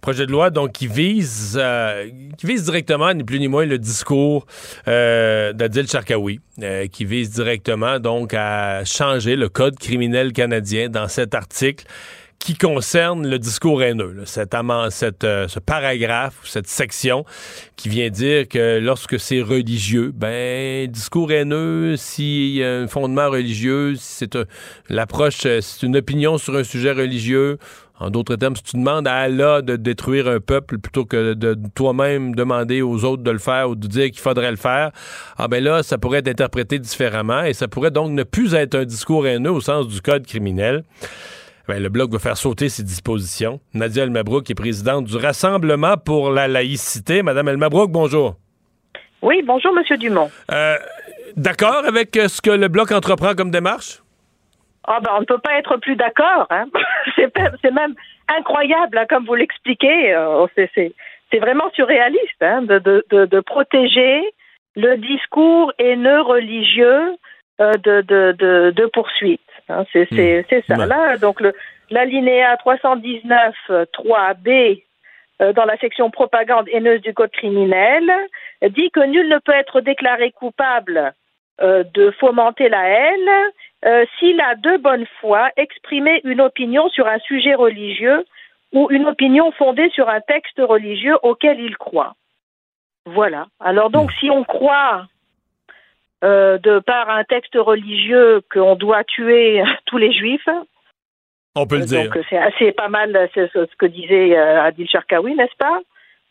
Projet 0.00 0.24
de 0.24 0.32
loi 0.32 0.48
donc 0.48 0.72
qui 0.72 0.86
vise 0.86 1.58
euh, 1.60 2.08
qui 2.38 2.46
vise 2.46 2.64
directement 2.64 3.12
ni 3.12 3.22
plus 3.22 3.38
ni 3.38 3.48
moins 3.48 3.66
le 3.66 3.76
discours 3.76 4.46
euh, 4.86 5.52
d'Adil 5.52 5.86
Sharkawi, 5.86 6.40
euh, 6.62 6.86
qui 6.86 7.04
vise 7.04 7.28
directement 7.30 7.98
donc 7.98 8.32
à 8.32 8.82
changer 8.86 9.36
le 9.36 9.50
code 9.50 9.78
criminel 9.78 10.32
canadien 10.32 10.88
dans 10.88 11.08
cet 11.08 11.34
article 11.34 11.84
qui 12.38 12.56
concerne 12.56 13.28
le 13.28 13.38
discours 13.38 13.82
haineux, 13.82 14.12
là, 14.12 14.22
cette, 14.24 14.54
cette, 14.90 15.24
euh, 15.24 15.48
ce 15.48 15.58
paragraphe, 15.58 16.36
cette 16.44 16.68
section 16.68 17.24
qui 17.76 17.88
vient 17.88 18.08
dire 18.10 18.48
que 18.48 18.78
lorsque 18.78 19.18
c'est 19.18 19.42
religieux, 19.42 20.12
ben 20.14 20.88
discours 20.90 21.32
haineux, 21.32 21.96
s'il 21.96 22.54
y 22.54 22.64
a 22.64 22.76
un 22.76 22.86
fondement 22.86 23.28
religieux, 23.28 23.96
si 23.96 24.14
c'est 24.18 24.38
l'approche, 24.88 25.46
euh, 25.46 25.60
c'est 25.60 25.84
une 25.84 25.96
opinion 25.96 26.38
sur 26.38 26.56
un 26.56 26.64
sujet 26.64 26.92
religieux. 26.92 27.58
En 28.00 28.10
d'autres 28.10 28.36
termes, 28.36 28.54
si 28.54 28.62
tu 28.62 28.76
demandes 28.76 29.08
à 29.08 29.16
Allah 29.16 29.60
de 29.60 29.74
détruire 29.74 30.28
un 30.28 30.38
peuple 30.38 30.78
plutôt 30.78 31.04
que 31.04 31.34
de 31.34 31.58
toi-même 31.74 32.32
demander 32.36 32.80
aux 32.80 33.04
autres 33.04 33.24
de 33.24 33.30
le 33.32 33.40
faire 33.40 33.70
ou 33.70 33.74
de 33.74 33.88
dire 33.88 34.12
qu'il 34.12 34.20
faudrait 34.20 34.52
le 34.52 34.56
faire, 34.56 34.92
ah 35.36 35.48
ben 35.48 35.62
là, 35.62 35.82
ça 35.82 35.98
pourrait 35.98 36.20
être 36.20 36.28
interprété 36.28 36.78
différemment 36.78 37.42
et 37.42 37.54
ça 37.54 37.66
pourrait 37.66 37.90
donc 37.90 38.12
ne 38.12 38.22
plus 38.22 38.54
être 38.54 38.76
un 38.76 38.84
discours 38.84 39.26
haineux 39.26 39.50
au 39.50 39.60
sens 39.60 39.88
du 39.88 40.00
code 40.00 40.24
criminel. 40.24 40.84
Ben, 41.68 41.82
le 41.82 41.90
Bloc 41.90 42.10
va 42.10 42.18
faire 42.18 42.36
sauter 42.38 42.70
ces 42.70 42.82
dispositions. 42.82 43.60
Nadia 43.74 44.04
Elmabrouk 44.04 44.48
est 44.50 44.54
présidente 44.54 45.04
du 45.04 45.16
Rassemblement 45.18 45.96
pour 45.98 46.30
la 46.30 46.48
laïcité. 46.48 47.22
Madame 47.22 47.48
Elmabrouk, 47.48 47.90
bonjour. 47.90 48.36
Oui, 49.20 49.42
bonjour, 49.44 49.74
Monsieur 49.74 49.98
Dumont. 49.98 50.30
Euh, 50.50 50.76
D'accord 51.36 51.84
avec 51.86 52.16
euh, 52.16 52.28
ce 52.28 52.40
que 52.40 52.50
le 52.50 52.68
Bloc 52.68 52.90
entreprend 52.90 53.34
comme 53.34 53.50
démarche? 53.50 53.98
Ah 54.86 54.98
ben, 55.02 55.10
on 55.16 55.20
ne 55.20 55.24
peut 55.26 55.38
pas 55.38 55.58
être 55.58 55.76
plus 55.76 55.94
d'accord. 55.96 56.46
Hein? 56.48 56.64
c'est 57.62 57.70
même 57.70 57.94
incroyable, 58.34 58.96
hein, 58.96 59.04
comme 59.08 59.26
vous 59.26 59.34
l'expliquez. 59.34 60.14
euh, 60.14 60.46
c'est- 60.56 60.94
vraiment 61.38 61.70
surréaliste 61.74 62.40
hein, 62.42 62.62
de, 62.62 62.78
de, 62.78 63.04
de, 63.10 63.26
de 63.26 63.40
protéger 63.40 64.22
le 64.76 64.96
discours 64.96 65.70
haineux 65.78 66.22
religieux 66.22 67.16
de, 67.58 68.00
de, 68.00 68.32
de, 68.32 68.70
de 68.74 68.86
poursuite. 68.86 69.42
Hein. 69.68 69.84
C'est 69.92 70.08
c'est- 70.14 70.44
c'est 70.48 70.64
ça. 70.66 70.76
Ouais. 70.76 70.86
Là, 70.86 71.16
donc 71.18 71.42
l'alinéa 71.90 72.56
319 72.58 73.54
euh, 73.70 73.84
3b 73.92 74.82
euh, 75.40 75.52
dans 75.52 75.64
la 75.64 75.76
section 75.78 76.10
propagande 76.10 76.68
haineuse 76.72 77.00
du 77.00 77.14
code 77.14 77.30
criminel 77.30 78.10
euh, 78.64 78.68
dit 78.68 78.90
que 78.90 79.00
nul 79.00 79.28
ne 79.28 79.38
peut 79.38 79.52
être 79.52 79.80
déclaré 79.80 80.30
coupable 80.32 81.12
euh, 81.60 81.84
de 81.94 82.10
fomenter 82.12 82.68
la 82.68 82.84
haine 82.88 83.30
euh, 83.84 84.04
s'il 84.18 84.40
a 84.40 84.54
de 84.56 84.76
bonne 84.78 85.06
foi 85.20 85.50
exprimé 85.56 86.20
une 86.24 86.40
opinion 86.40 86.88
sur 86.88 87.06
un 87.06 87.18
sujet 87.20 87.54
religieux 87.54 88.24
ou 88.72 88.88
une 88.90 89.06
opinion 89.06 89.50
fondée 89.52 89.88
sur 89.90 90.08
un 90.08 90.20
texte 90.20 90.58
religieux 90.60 91.16
auquel 91.22 91.58
il 91.60 91.76
croit. 91.78 92.14
Voilà. 93.06 93.46
Alors 93.60 93.88
donc, 93.90 94.12
si 94.12 94.28
on 94.30 94.44
croit 94.44 95.06
euh, 96.24 96.58
de 96.58 96.78
par 96.80 97.08
un 97.10 97.24
texte 97.24 97.54
religieux 97.56 98.40
qu'on 98.52 98.74
doit 98.76 99.04
tuer 99.04 99.62
tous 99.86 99.98
les 99.98 100.12
juifs, 100.12 100.48
On 101.54 101.66
peut 101.66 101.78
le 101.78 101.84
dire. 101.86 102.04
donc 102.10 102.18
c'est 102.28 102.38
assez 102.38 102.72
pas 102.72 102.88
mal 102.88 103.28
ce 103.34 103.46
ce 103.52 103.76
que 103.78 103.86
disait 103.86 104.36
euh, 104.36 104.62
Adil 104.62 104.88
Sharkawi, 104.88 105.34
n'est-ce 105.34 105.56
pas? 105.58 105.80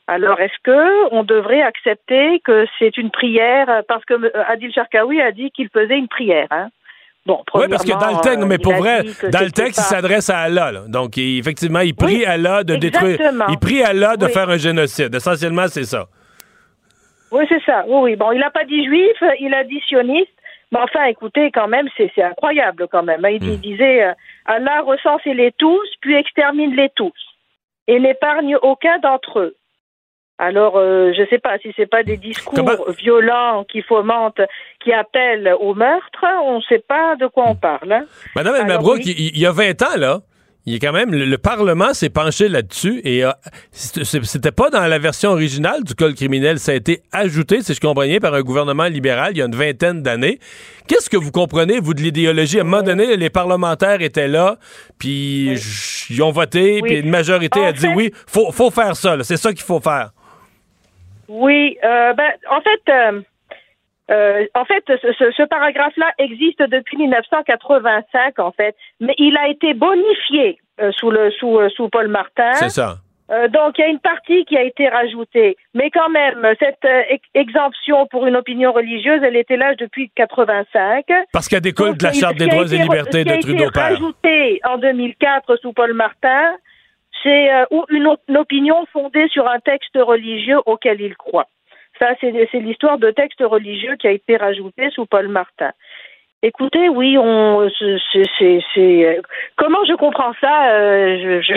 Alors 0.10 0.40
est-ce 0.40 0.58
que 0.64 1.14
on 1.14 1.24
devrait 1.24 1.62
accepter 1.62 2.40
que 2.46 2.66
c'est 2.80 2.96
une 2.98 3.12
prière? 3.12 3.84
Parce 3.88 4.06
que 4.06 4.14
euh, 4.14 4.44
Adil 4.48 4.72
Sharkawi 4.74 5.22
a 5.22 5.32
dit 5.32 5.52
qu'il 5.52 5.70
faisait 5.70 5.98
une 5.98 6.08
prière 6.08 6.48
hein 6.52 6.70
Bon, 7.26 7.44
Oui, 7.56 7.66
parce 7.70 7.84
que 7.84 7.92
dans 7.92 8.16
le 8.18 8.22
texte, 8.22 8.46
mais 8.48 8.56
euh, 8.56 8.58
pour 8.64 8.76
vrai, 8.76 9.04
dans 9.34 9.44
le 9.44 9.52
texte, 9.52 9.80
il 9.80 9.84
s'adresse 9.84 10.30
à 10.30 10.40
Allah. 10.40 10.72
là. 10.72 10.82
Donc, 10.88 11.18
il- 11.18 11.40
effectivement, 11.40 11.82
il 11.82 11.94
prie 11.94 12.20
Oui, 12.20 12.26
Allah 12.26 12.64
de 12.64 12.78
détruire. 12.78 13.20
Il 13.50 13.58
prie 13.60 13.84
Allah 13.84 14.16
de 14.16 14.28
Oui. 14.28 14.32
faire 14.32 14.50
un 14.50 14.56
génocide. 14.56 15.14
Essentiellement, 15.14 15.68
c'est 15.68 15.84
ça. 15.84 16.06
Oui, 17.32 17.46
c'est 17.50 17.64
ça. 17.66 17.84
Oui, 17.88 18.00
oui. 18.12 18.16
Bon, 18.16 18.32
il 18.32 18.40
n'a 18.40 18.50
pas 18.52 18.64
dit 18.66 18.86
juif, 18.86 19.18
il 19.40 19.54
a 19.54 19.64
dit 19.64 19.82
sioniste. 19.88 20.32
Mais 20.72 20.80
enfin, 20.80 21.06
écoutez, 21.06 21.50
quand 21.52 21.68
même, 21.70 21.88
c'est 21.96 22.12
incroyable 22.22 22.88
quand 22.92 23.04
même. 23.04 23.24
hein. 23.24 23.30
Il, 23.30 23.42
Hmm. 23.44 23.54
il 23.54 23.60
disait 23.62 24.04
euh, 24.04 24.14
Allah 24.46 24.82
recensez-les 24.82 25.54
tous, 25.58 25.88
puis 26.02 26.16
extermine-les 26.16 26.90
tous, 26.96 27.14
et 27.88 28.00
n'épargne 28.00 28.58
aucun 28.62 28.98
d'entre 29.00 29.40
eux. 29.40 29.56
Alors, 30.40 30.78
euh, 30.78 31.14
je 31.16 31.22
ne 31.22 31.26
sais 31.28 31.40
pas 31.40 31.58
si 31.58 31.74
c'est 31.76 31.88
pas 31.90 32.04
des 32.04 32.18
discours 32.18 32.92
violents 33.00 33.64
qui 33.64 33.82
fomentent, 33.82 34.42
qui 34.84 34.94
appellent 34.94 35.52
au 35.60 35.74
meurtre. 35.74 36.24
On 36.44 36.58
ne 36.58 36.62
sait 36.64 36.84
pas 36.88 37.16
de 37.16 37.26
quoi 37.28 37.46
on 37.48 37.56
parle. 37.56 37.92
hein. 37.92 38.06
Madame 38.36 38.54
oui. 38.84 39.02
il, 39.06 39.36
il 39.36 39.40
y 39.40 39.46
a 39.48 39.52
20 39.52 39.82
ans, 39.82 39.98
là, 39.98 40.20
il 40.70 40.76
a 40.76 40.80
quand 40.80 40.92
même, 40.92 41.12
le, 41.12 41.24
le 41.26 41.38
Parlement 41.38 41.94
s'est 41.94 42.10
penché 42.10 42.50
là-dessus 42.50 43.02
et 43.06 43.24
euh, 43.24 43.32
c'était 43.72 44.52
pas 44.52 44.70
dans 44.70 44.86
la 44.86 45.00
version 45.00 45.32
originale 45.32 45.84
du 45.84 45.96
code 45.96 46.14
criminel, 46.16 46.60
ça 46.60 46.74
a 46.74 46.76
été 46.76 47.02
ajouté, 47.14 47.62
si 47.62 47.74
je 47.74 47.80
comprends 47.80 48.04
bien, 48.04 48.20
par 48.20 48.34
un 48.34 48.42
gouvernement 48.42 48.84
libéral 48.86 49.32
il 49.32 49.38
y 49.38 49.42
a 49.42 49.46
une 49.46 49.56
vingtaine 49.56 50.04
d'années. 50.04 50.40
Qu'est-ce 50.88 51.10
que 51.10 51.18
vous 51.18 51.32
comprenez, 51.32 51.80
vous, 51.80 51.94
de 51.94 52.02
l'idéologie? 52.02 52.60
À 52.60 52.62
un 52.62 52.66
moment 52.66 52.84
donné, 52.84 53.16
les 53.18 53.30
parlementaires 53.30 54.02
étaient 54.02 54.28
là, 54.28 54.58
puis 55.00 55.54
ils 56.10 56.22
ont 56.22 56.32
voté, 56.32 56.80
Oui. 56.82 56.90
puis 56.90 57.00
une 57.00 57.10
majorité 57.10 57.60
En 57.62 57.66
a 57.68 57.72
dit 57.72 57.80
fait- 57.82 57.94
oui, 57.96 58.12
faut, 58.28 58.52
faut 58.52 58.70
faire 58.70 58.96
ça, 58.96 59.16
c'est 59.24 59.38
ça 59.38 59.54
qu'il 59.54 59.64
faut 59.64 59.80
faire. 59.80 60.12
Oui, 61.30 61.78
euh, 61.84 62.14
ben, 62.14 62.30
en 62.52 62.62
fait, 62.62 62.92
euh, 62.92 63.22
euh, 64.10 64.46
en 64.56 64.66
fait, 64.66 64.84
ce, 64.88 65.12
ce- 65.20 65.32
ce 65.32 65.44
paragraphe-là 65.44 66.12
existe 66.18 66.62
depuis 66.62 66.98
1985, 66.98 68.40
en 68.40 68.52
fait, 68.52 68.76
mais 69.00 69.14
il 69.18 69.38
a 69.38 69.48
été 69.50 69.74
bonifié 69.74 70.60
euh, 70.82 70.92
sous 70.94 71.12
le 71.12 71.32
sous 71.32 71.58
euh, 71.60 71.70
sous 71.70 71.90
Paul 71.90 72.08
Martin. 72.08 72.54
C'est 72.54 72.70
ça. 72.70 72.96
Euh, 73.30 73.50
donc, 73.50 73.78
il 73.78 73.82
y 73.82 73.84
a 73.84 73.88
une 73.90 74.00
partie 74.00 74.46
qui 74.46 74.58
a 74.58 74.64
été 74.64 74.88
rajoutée. 74.88 75.58
Mais 75.74 75.90
quand 75.92 76.08
même, 76.10 76.48
cette 76.60 76.86
euh, 76.86 77.02
ex- 77.10 77.28
exemption 77.34 78.08
pour 78.08 78.26
une 78.26 78.38
opinion 78.38 78.72
religieuse, 78.72 79.20
elle 79.22 79.36
était 79.36 79.58
là 79.58 79.76
depuis 79.76 80.10
85. 80.16 81.04
Parce 81.34 81.50
qu'elle 81.50 81.60
découle 81.60 81.90
Donc, 81.90 81.98
de 81.98 82.04
la 82.06 82.14
Charte 82.14 82.38
des 82.38 82.48
droits 82.48 82.64
et 82.64 82.68
été 82.68 82.78
re- 82.78 82.84
libertés 82.84 83.18
ce 83.20 83.24
qui 83.24 83.30
a 83.30 83.36
de 83.36 83.40
été 83.42 83.80
rajouté 83.82 84.62
en 84.64 84.78
2004 84.78 85.58
sous 85.58 85.74
Paul 85.74 85.94
Martin, 85.94 86.56
c'est 87.22 87.52
euh, 87.54 87.66
une, 87.90 88.16
une 88.30 88.38
opinion 88.38 88.86
fondée 88.94 89.28
sur 89.28 89.46
un 89.46 89.60
texte 89.60 89.98
religieux 89.98 90.60
auquel 90.66 91.02
il 91.02 91.16
croit. 91.18 91.48
Ça, 92.00 92.14
c'est 92.20 92.60
l'histoire 92.60 92.98
de 92.98 93.12
texte 93.12 93.42
religieux 93.42 93.96
qui 93.96 94.08
a 94.08 94.12
été 94.12 94.38
rajouté 94.38 94.90
sous 94.92 95.06
Paul 95.06 95.28
Martin. 95.28 95.72
Écoutez, 96.44 96.88
oui, 96.90 97.18
on, 97.18 97.68
comment 99.56 99.86
je 99.86 99.96
comprends 99.96 100.34
ça 100.40 100.72
euh, 100.74 101.42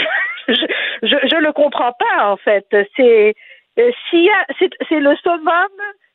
Je, 0.48 0.54
je, 1.02 1.16
je, 1.30 1.36
le 1.36 1.52
comprends 1.52 1.92
pas 1.92 2.30
en 2.30 2.36
fait. 2.36 2.66
C'est, 2.96 3.34
euh, 3.78 3.90
c'est, 4.10 5.00
le 5.00 5.14
summum 5.16 5.68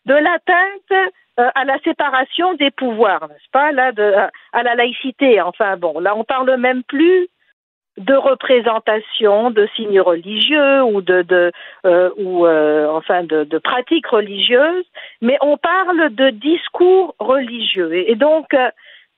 de 0.05 0.13
l'atteinte 0.13 1.13
euh, 1.39 1.49
à 1.53 1.63
la 1.63 1.79
séparation 1.79 2.53
des 2.55 2.71
pouvoirs, 2.71 3.27
n'est-ce 3.29 3.49
pas 3.51 3.71
Là, 3.71 3.91
de, 3.91 4.13
à 4.51 4.63
la 4.63 4.75
laïcité. 4.75 5.39
Enfin 5.41 5.77
bon, 5.77 5.99
là, 5.99 6.15
on 6.15 6.23
parle 6.23 6.57
même 6.57 6.83
plus 6.83 7.27
de 7.97 8.13
représentation 8.13 9.51
de 9.51 9.67
signes 9.75 10.01
religieux 10.01 10.83
ou 10.83 11.01
de, 11.01 11.21
de 11.21 11.51
euh, 11.85 12.09
ou 12.17 12.45
euh, 12.45 12.87
enfin 12.89 13.23
de, 13.23 13.45
de 13.45 13.57
pratiques 13.57 14.07
religieuses, 14.07 14.85
mais 15.21 15.37
on 15.41 15.57
parle 15.57 16.13
de 16.13 16.29
discours 16.31 17.15
religieux. 17.19 17.93
Et, 17.93 18.15
donc 18.15 18.53
euh, 18.53 18.69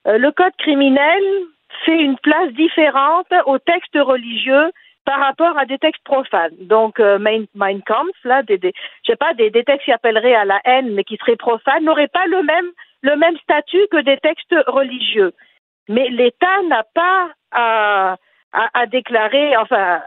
euh, 0.07 0.17
le 0.17 0.31
code 0.31 0.55
criminel 0.59 1.23
fait 1.85 1.99
une 1.99 2.17
place 2.17 2.51
différente 2.53 3.27
aux 3.45 3.57
textes 3.57 3.97
religieux 3.97 4.71
par 5.05 5.19
rapport 5.19 5.57
à 5.57 5.65
des 5.65 5.79
textes 5.79 6.03
profanes. 6.03 6.55
Donc 6.59 6.99
euh, 6.99 7.17
Mein, 7.17 7.45
Mein 7.55 7.81
Kampf, 7.81 8.15
là, 8.25 8.43
des, 8.43 8.57
des, 8.57 8.73
je 9.03 9.11
sais 9.11 9.15
pas, 9.15 9.33
des, 9.33 9.49
des 9.49 9.63
textes 9.63 9.85
qui 9.85 9.91
appelleraient 9.91 10.35
à 10.35 10.45
la 10.45 10.59
haine 10.65 10.93
mais 10.93 11.03
qui 11.03 11.17
seraient 11.17 11.35
profanes, 11.35 11.83
n'auraient 11.83 12.09
pas 12.09 12.27
le 12.27 12.43
même 12.43 12.69
le 13.01 13.15
même 13.15 13.37
statut 13.37 13.87
que 13.91 14.01
des 14.01 14.17
textes 14.17 14.55
religieux. 14.67 15.33
Mais 15.89 16.09
l'État 16.09 16.61
n'a 16.67 16.83
pas 16.93 17.29
à 17.51 18.17
à, 18.53 18.69
à 18.73 18.85
déclarer, 18.85 19.55
enfin, 19.57 20.01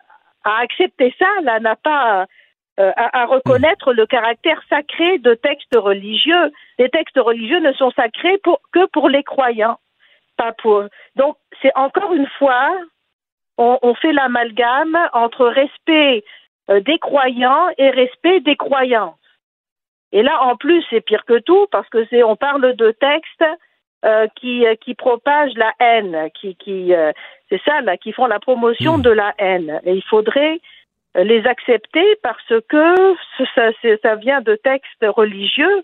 à 0.45 0.59
accepter 0.61 1.15
ça, 1.19 1.29
là, 1.43 1.61
n'a 1.61 1.77
pas 1.77 2.27
euh, 2.79 2.93
à, 2.97 3.23
à 3.23 3.27
reconnaître 3.27 3.93
le 3.93 4.07
caractère 4.07 4.63
sacré 4.69 5.19
de 5.19 5.35
textes 5.35 5.77
religieux. 5.77 6.53
Les 6.79 6.89
textes 6.89 7.19
religieux 7.19 7.61
ne 7.61 7.73
sont 7.75 7.91
sacrés 7.91 8.39
pour, 8.39 8.61
que 8.73 8.87
pour 8.87 9.09
les 9.09 9.23
croyants, 9.23 9.79
pas 10.37 10.53
pour. 10.53 10.85
Donc, 11.17 11.37
c'est 11.61 11.77
encore 11.77 12.15
une 12.15 12.29
fois, 12.39 12.71
on, 13.59 13.79
on 13.83 13.95
fait 13.95 14.13
l'amalgame 14.13 14.99
entre 15.13 15.47
respect 15.47 16.25
euh, 16.71 16.81
des 16.81 16.99
croyants 16.99 17.69
et 17.77 17.91
respect 17.91 18.41
des 18.41 18.57
croyances. 18.57 19.17
Et 20.13 20.23
là, 20.23 20.43
en 20.43 20.57
plus, 20.57 20.85
c'est 20.91 21.03
pire 21.03 21.25
que 21.25 21.39
tout 21.39 21.67
parce 21.71 21.89
que 21.89 22.07
c'est, 22.07 22.23
on 22.23 22.37
parle 22.37 22.75
de 22.75 22.91
textes 22.93 23.45
euh, 24.05 24.27
qui, 24.37 24.67
euh, 24.67 24.75
qui 24.77 24.95
propagent 24.95 25.57
la 25.57 25.73
haine, 25.81 26.29
qui, 26.41 26.57
qui 26.57 26.95
euh, 26.95 27.13
c'est 27.49 27.61
ça 27.65 27.81
là, 27.83 27.97
qui 27.97 28.13
font 28.13 28.27
la 28.27 28.39
promotion 28.39 28.99
de 28.99 29.11
la 29.11 29.35
haine. 29.39 29.81
Et 29.85 29.93
il 29.95 30.05
faudrait 30.05 30.61
les 31.17 31.45
accepter 31.47 32.05
parce 32.23 32.53
que 32.69 33.15
ça, 33.55 33.71
ça 34.03 34.15
vient 34.15 34.41
de 34.41 34.55
textes 34.55 35.05
religieux. 35.05 35.83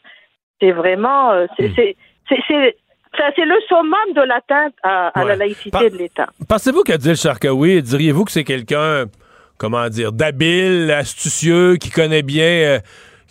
C'est 0.60 0.72
vraiment, 0.72 1.46
c'est, 1.56 1.72
c'est, 1.74 1.96
c'est, 2.28 2.38
c'est, 2.46 2.76
ça, 3.18 3.24
c'est 3.34 3.44
le 3.44 3.56
summum 3.68 4.14
de 4.14 4.22
l'atteinte 4.22 4.74
à, 4.82 5.08
à 5.08 5.24
la 5.24 5.36
laïcité 5.36 5.70
Par- 5.70 5.82
de 5.82 5.96
l'État. 5.96 6.28
Pensez-vous 6.48 6.82
qu'Adil 6.82 7.16
Sharkawi, 7.16 7.82
diriez-vous 7.82 8.24
que 8.24 8.30
c'est 8.30 8.44
quelqu'un, 8.44 9.06
comment 9.58 9.88
dire, 9.88 10.12
d'habile, 10.12 10.90
astucieux, 10.92 11.76
qui 11.76 11.90
connaît 11.90 12.22
bien, 12.22 12.44
euh, 12.44 12.78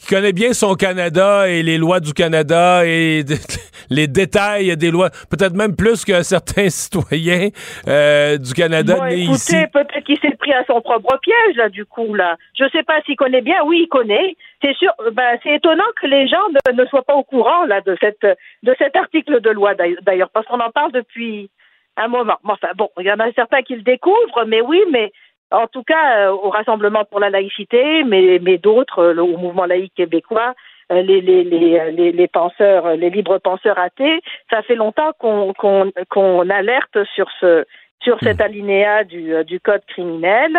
qui 0.06 0.14
connaît 0.14 0.34
bien 0.34 0.54
son 0.54 0.76
Canada 0.76 1.48
et 1.50 1.64
les 1.64 1.78
lois 1.78 2.00
du 2.00 2.14
Canada 2.14 2.86
et 2.86 3.24
les 3.90 4.08
détails 4.08 4.76
des 4.78 4.92
lois, 4.92 5.10
peut-être 5.30 5.54
même 5.56 5.76
plus 5.76 6.06
que 6.06 6.22
certains 6.22 6.70
citoyens 6.70 7.50
euh, 7.88 8.38
du 8.38 8.54
Canada 8.54 8.96
Bon, 8.98 9.06
nés 9.06 9.24
écoutez, 9.24 9.32
ici. 9.36 9.56
peut-être 9.74 10.04
qu'il 10.06 10.20
s'est 10.20 10.36
pris 10.38 10.54
à 10.54 10.64
son 10.66 10.82
propre 10.82 11.18
piège, 11.22 11.56
là, 11.56 11.70
du 11.70 11.86
coup, 11.86 12.14
là. 12.14 12.36
Je 12.58 12.66
sais 12.72 12.84
pas 12.84 13.02
s'il 13.06 13.16
connaît 13.16 13.42
bien. 13.42 13.58
Oui, 13.66 13.82
il 13.84 13.88
connaît. 13.88 14.36
C'est 14.64 14.76
sûr, 14.76 14.92
ben, 15.14 15.38
c'est 15.44 15.56
étonnant 15.56 15.84
que 16.02 16.08
les 16.08 16.28
gens 16.28 16.38
ne, 16.72 16.82
ne 16.82 16.86
soient 16.88 17.04
pas 17.04 17.16
au 17.16 17.24
courant, 17.24 17.66
là, 17.66 17.82
de 17.82 17.98
cette, 18.00 18.26
de 18.64 18.76
cet 18.78 18.96
article 18.96 19.42
de 19.42 19.50
loi, 19.50 19.74
d'ailleurs- 19.76 20.30
parce 20.34 20.46
qu'on 20.48 20.60
en 20.60 20.72
parle 20.72 20.92
depuis 20.92 21.50
un 21.98 22.08
moment. 22.10 22.36
Enfin, 22.44 22.70
bon, 22.76 22.90
il 23.00 23.06
y 23.06 23.12
en 23.12 23.20
a 23.20 23.32
certains 23.34 23.62
qui 23.64 23.76
le 23.76 23.82
découvrent, 23.82 24.46
mais 24.48 24.62
oui, 24.62 24.80
mais 24.92 25.12
en 25.56 25.68
tout 25.68 25.84
cas, 25.84 26.28
euh, 26.28 26.32
au 26.32 26.50
Rassemblement 26.50 27.06
pour 27.06 27.20
la 27.20 27.30
laïcité, 27.30 28.04
mais, 28.04 28.40
mais 28.42 28.58
d'autres, 28.58 29.00
euh, 29.00 29.22
au 29.22 29.38
mouvement 29.38 29.66
laïque 29.66 29.94
québécois, 29.96 30.54
euh, 30.92 31.02
les, 31.02 31.22
les, 31.22 31.44
les, 31.44 32.12
les, 32.12 32.28
penseurs, 32.28 32.96
les 32.96 33.10
libres 33.10 33.40
penseurs 33.40 33.80
athées, 33.80 34.22
ça 34.52 34.62
fait 34.62 34.76
longtemps 34.76 35.12
qu'on 35.18 35.54
qu'on 35.54 35.92
qu'on 36.10 36.50
alerte 36.50 37.04
sur 37.16 37.28
ce 37.40 37.66
sur 38.02 38.20
cet 38.20 38.40
alinéa 38.40 39.04
du, 39.04 39.34
du 39.46 39.60
code 39.60 39.82
criminel. 39.88 40.52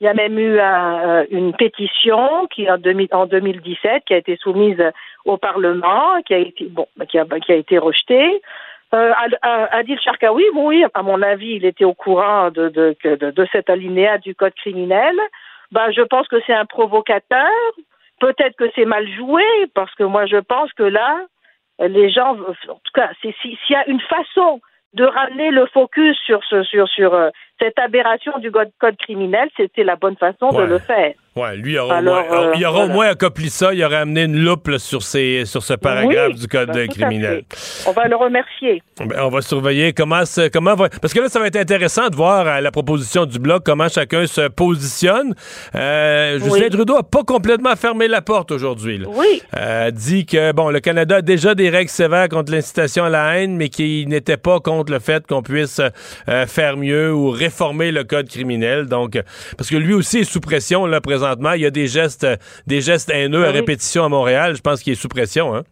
Il 0.00 0.04
y 0.04 0.08
a 0.08 0.14
même 0.14 0.38
eu 0.38 0.60
un, 0.60 1.24
une 1.30 1.52
pétition 1.52 2.46
qui 2.48 2.70
en, 2.70 2.78
2000 2.78 3.08
en 3.12 3.26
2017 3.26 4.04
qui 4.04 4.14
a 4.14 4.18
été 4.18 4.36
soumise 4.36 4.82
au 5.24 5.36
Parlement, 5.36 6.20
qui 6.26 6.34
a 6.34 6.38
été 6.38 6.66
bon, 6.66 6.86
qui 7.08 7.18
a, 7.18 7.24
qui 7.24 7.52
a 7.52 7.56
été 7.56 7.78
rejetée. 7.78 8.40
Euh, 8.94 9.12
euh, 9.44 9.66
Adil 9.70 9.98
Sharkawi, 10.00 10.44
bon, 10.52 10.66
oui, 10.68 10.84
à 10.92 11.02
mon 11.02 11.22
avis, 11.22 11.54
il 11.54 11.64
était 11.64 11.84
au 11.86 11.94
courant 11.94 12.50
de, 12.50 12.68
de, 12.68 12.94
de, 13.04 13.30
de 13.30 13.46
cet 13.50 13.70
alinéa 13.70 14.18
du 14.18 14.34
code 14.34 14.54
criminel. 14.54 15.14
Ben, 15.70 15.90
je 15.92 16.02
pense 16.02 16.28
que 16.28 16.36
c'est 16.46 16.52
un 16.52 16.66
provocateur. 16.66 17.48
Peut-être 18.20 18.54
que 18.56 18.70
c'est 18.74 18.84
mal 18.84 19.08
joué, 19.16 19.44
parce 19.74 19.94
que 19.94 20.04
moi, 20.04 20.26
je 20.26 20.36
pense 20.36 20.72
que 20.74 20.82
là, 20.82 21.24
les 21.78 22.10
gens, 22.10 22.32
en 22.32 22.74
tout 22.74 22.92
cas, 22.94 23.10
si- 23.22 23.34
s'il 23.42 23.56
y 23.70 23.74
a 23.74 23.88
une 23.88 24.00
façon 24.00 24.60
de 24.92 25.04
ramener 25.04 25.50
le 25.50 25.64
focus 25.66 26.16
sur 26.26 26.44
ce, 26.44 26.62
sur, 26.64 26.86
sur 26.88 27.14
euh, 27.14 27.30
cette 27.58 27.78
aberration 27.78 28.38
du 28.40 28.50
code, 28.52 28.70
code 28.78 28.98
criminel, 28.98 29.48
c'était 29.56 29.84
la 29.84 29.96
bonne 29.96 30.16
façon 30.16 30.50
Ouais. 30.50 30.64
de 30.66 30.68
le 30.68 30.78
faire. 30.78 31.14
Ouais, 31.34 31.56
lui, 31.56 31.72
il 31.72 31.78
aura, 31.78 31.96
Alors, 31.96 32.18
au, 32.18 32.30
moins, 32.30 32.42
euh, 32.42 32.52
il 32.56 32.66
aura 32.66 32.72
voilà. 32.72 32.92
au 32.92 32.94
moins 32.94 33.06
accompli 33.08 33.48
ça. 33.48 33.72
Il 33.72 33.82
aurait 33.82 33.96
amené 33.96 34.24
une 34.24 34.36
loupe 34.36 34.68
là, 34.68 34.78
sur, 34.78 35.02
ces, 35.02 35.44
sur 35.46 35.62
ce 35.62 35.72
paragraphe 35.72 36.32
Oui, 36.34 36.38
du 36.38 36.46
code 36.46 36.68
ben, 36.68 36.80
euh, 36.80 36.86
criminel. 36.88 37.44
On 37.86 37.92
va 37.92 38.06
le 38.06 38.16
remercier. 38.16 38.82
Ben, 38.98 39.18
on 39.22 39.30
va 39.30 39.40
surveiller 39.40 39.94
comment 39.94 40.24
comment 40.52 40.74
va 40.74 40.90
parce 40.90 41.14
que 41.14 41.20
là 41.20 41.28
ça 41.30 41.40
va 41.40 41.46
être 41.46 41.56
intéressant 41.56 42.08
de 42.10 42.16
voir 42.16 42.46
à 42.46 42.60
la 42.60 42.70
proposition 42.70 43.24
du 43.24 43.38
bloc 43.38 43.62
comment 43.64 43.88
chacun 43.88 44.26
se 44.26 44.48
positionne. 44.48 45.34
Euh, 45.74 46.38
Justin. 46.38 46.68
Trudeau 46.68 46.96
a 46.96 47.02
pas 47.02 47.24
complètement 47.24 47.74
fermé 47.76 48.08
la 48.08 48.20
porte 48.20 48.50
aujourd'hui. 48.50 49.02
Oui. 49.06 49.42
Euh, 49.56 49.90
dit 49.90 50.26
que 50.26 50.52
bon 50.52 50.68
le 50.68 50.80
Canada 50.80 51.16
a 51.16 51.22
déjà 51.22 51.54
des 51.54 51.70
règles 51.70 51.90
sévères 51.90 52.28
contre 52.28 52.52
l'incitation 52.52 53.04
à 53.04 53.08
la 53.08 53.38
haine, 53.38 53.56
mais 53.56 53.70
qu'il 53.70 54.08
n'était 54.08 54.36
pas 54.36 54.60
contre 54.60 54.92
le 54.92 54.98
fait 54.98 55.26
qu'on 55.26 55.42
puisse 55.42 55.80
euh, 56.28 56.46
faire 56.46 56.76
mieux 56.76 57.12
ou 57.12 57.30
réformer 57.30 57.90
le 57.90 58.04
code 58.04 58.28
criminel. 58.28 58.84
Donc 58.86 59.16
euh, 59.16 59.22
parce 59.56 59.70
que 59.70 59.76
lui 59.76 59.94
aussi 59.94 60.18
est 60.18 60.24
sous 60.24 60.40
pression 60.40 60.84
là 60.84 61.00
présentement. 61.00 61.21
Il 61.54 61.60
y 61.60 61.66
a 61.66 61.70
des 61.70 61.86
gestes 61.86 62.26
des 62.66 62.80
gestes 62.80 63.10
haineux 63.10 63.44
à 63.44 63.50
oui. 63.50 63.58
répétition 63.58 64.04
à 64.04 64.08
Montréal. 64.08 64.54
Je 64.56 64.62
pense 64.62 64.82
qu'il 64.82 64.92
est 64.92 64.96
sous 64.96 65.08
pression. 65.08 65.54
Hein? 65.54 65.62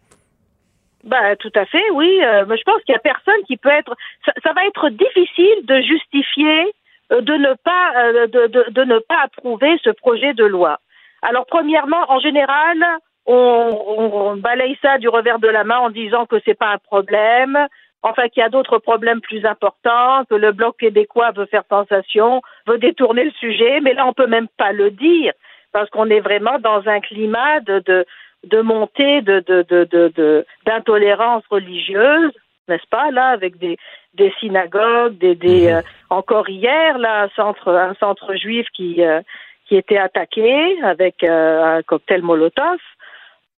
Ben, 1.03 1.35
tout 1.39 1.51
à 1.55 1.65
fait, 1.65 1.89
oui. 1.93 2.19
Euh, 2.23 2.45
mais 2.47 2.57
je 2.57 2.63
pense 2.63 2.81
qu'il 2.83 2.93
y 2.93 2.95
a 2.95 2.99
personne 2.99 3.41
qui 3.47 3.57
peut 3.57 3.69
être. 3.69 3.95
Ça, 4.25 4.33
ça 4.43 4.53
va 4.53 4.65
être 4.65 4.89
difficile 4.89 5.65
de 5.65 5.81
justifier 5.81 6.73
euh, 7.11 7.21
de 7.21 7.33
ne 7.33 7.53
pas 7.63 7.91
euh, 7.97 8.27
de, 8.27 8.47
de, 8.47 8.65
de 8.69 8.83
ne 8.83 8.99
pas 8.99 9.17
approuver 9.23 9.77
ce 9.83 9.89
projet 9.89 10.33
de 10.33 10.45
loi. 10.45 10.79
Alors, 11.23 11.45
premièrement, 11.45 12.03
en 12.09 12.19
général, 12.19 12.77
on, 13.25 13.69
on, 13.97 14.31
on 14.31 14.37
balaye 14.37 14.77
ça 14.81 14.97
du 14.97 15.09
revers 15.09 15.39
de 15.39 15.47
la 15.47 15.63
main 15.63 15.77
en 15.79 15.89
disant 15.89 16.25
que 16.25 16.37
c'est 16.45 16.57
pas 16.57 16.69
un 16.69 16.77
problème. 16.77 17.57
Enfin, 18.03 18.29
qu'il 18.29 18.41
y 18.41 18.43
a 18.43 18.49
d'autres 18.49 18.79
problèmes 18.79 19.21
plus 19.21 19.45
importants, 19.45 20.25
que 20.29 20.33
le 20.35 20.51
bloc 20.53 20.77
québécois 20.77 21.31
veut 21.31 21.45
faire 21.45 21.63
sensation, 21.69 22.41
veut 22.65 22.79
détourner 22.79 23.25
le 23.25 23.31
sujet, 23.31 23.79
mais 23.79 23.93
là, 23.93 24.07
on 24.07 24.13
peut 24.13 24.27
même 24.27 24.47
pas 24.57 24.71
le 24.71 24.89
dire 24.89 25.33
parce 25.71 25.89
qu'on 25.91 26.09
est 26.09 26.19
vraiment 26.19 26.57
dans 26.59 26.87
un 26.87 26.99
climat 26.99 27.59
de, 27.61 27.79
de, 27.85 28.05
de 28.45 28.61
montée 28.61 29.21
de, 29.21 29.39
de, 29.41 29.61
de, 29.63 29.83
de, 29.85 30.11
de- 30.15 30.45
d'intolérance 30.65 31.43
religieuse, 31.49 32.31
n'est-ce 32.67 32.87
pas, 32.89 33.11
là, 33.11 33.27
avec 33.27 33.57
des, 33.57 33.77
des 34.15 34.33
synagogues, 34.39 35.17
des, 35.17 35.35
des 35.35 35.67
euh, 35.71 35.81
encore 36.09 36.49
hier, 36.49 36.97
là, 36.97 37.23
un 37.23 37.29
centre, 37.29 37.69
un 37.69 37.93
centre 37.95 38.35
juif 38.35 38.67
qui, 38.73 39.03
euh, 39.03 39.21
qui 39.67 39.75
était 39.77 39.97
attaqué 39.97 40.81
avec 40.83 41.23
euh, 41.23 41.77
un 41.77 41.83
cocktail 41.83 42.21
Molotov. 42.21 42.79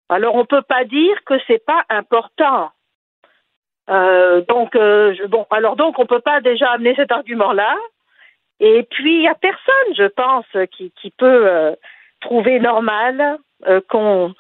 Alors, 0.09 0.35
on 0.35 0.45
peut 0.45 0.63
pas 0.63 0.85
dire 0.85 1.17
que 1.25 1.35
c'est 1.47 1.65
pas 1.65 1.85
important. 1.89 2.71
Euh, 3.91 4.43
donc, 4.49 4.77
euh, 4.77 5.15
je- 5.15 5.25
bon, 5.27 5.47
alors 5.51 5.77
donc, 5.77 5.99
on 5.99 6.07
peut 6.07 6.21
pas 6.21 6.41
déjà 6.41 6.71
amener 6.71 6.95
cet 6.95 7.13
argument-là. 7.13 7.77
Et 8.61 8.85
puis, 8.91 9.17
il 9.17 9.23
y 9.23 9.29
a 9.29 9.35
personne, 9.35 9.95
je 9.97 10.07
pense, 10.07 10.47
qui, 10.71 10.93
qui 11.01 11.11
peut 11.11 11.47
euh, 11.49 11.75
trouver 12.21 12.61
normal 12.61 13.39
euh, 13.67 13.81
qu'on 13.89 14.35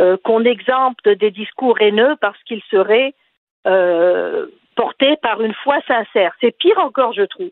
euh, 0.00 0.16
qu'on 0.24 0.44
exempte 0.44 1.08
des 1.08 1.30
discours 1.30 1.80
haineux 1.80 2.16
parce 2.20 2.40
qu'ils 2.44 2.62
seraient 2.70 3.14
euh, 3.66 4.46
portés 4.76 5.16
par 5.16 5.40
une 5.42 5.54
foi 5.54 5.78
sincère. 5.86 6.34
C'est 6.40 6.56
pire 6.56 6.78
encore, 6.78 7.12
je 7.12 7.22
trouve. 7.22 7.50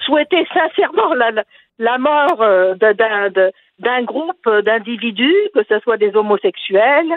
Souhaiter 0.00 0.46
sincèrement 0.52 1.14
la, 1.14 1.30
la, 1.78 1.98
mort 1.98 2.44
d'un 2.76 3.28
d'un 3.78 4.02
groupe 4.02 4.48
d'individus, 4.48 5.36
que 5.54 5.62
ce 5.68 5.78
soit 5.80 5.96
des 5.96 6.16
homosexuels, 6.16 7.16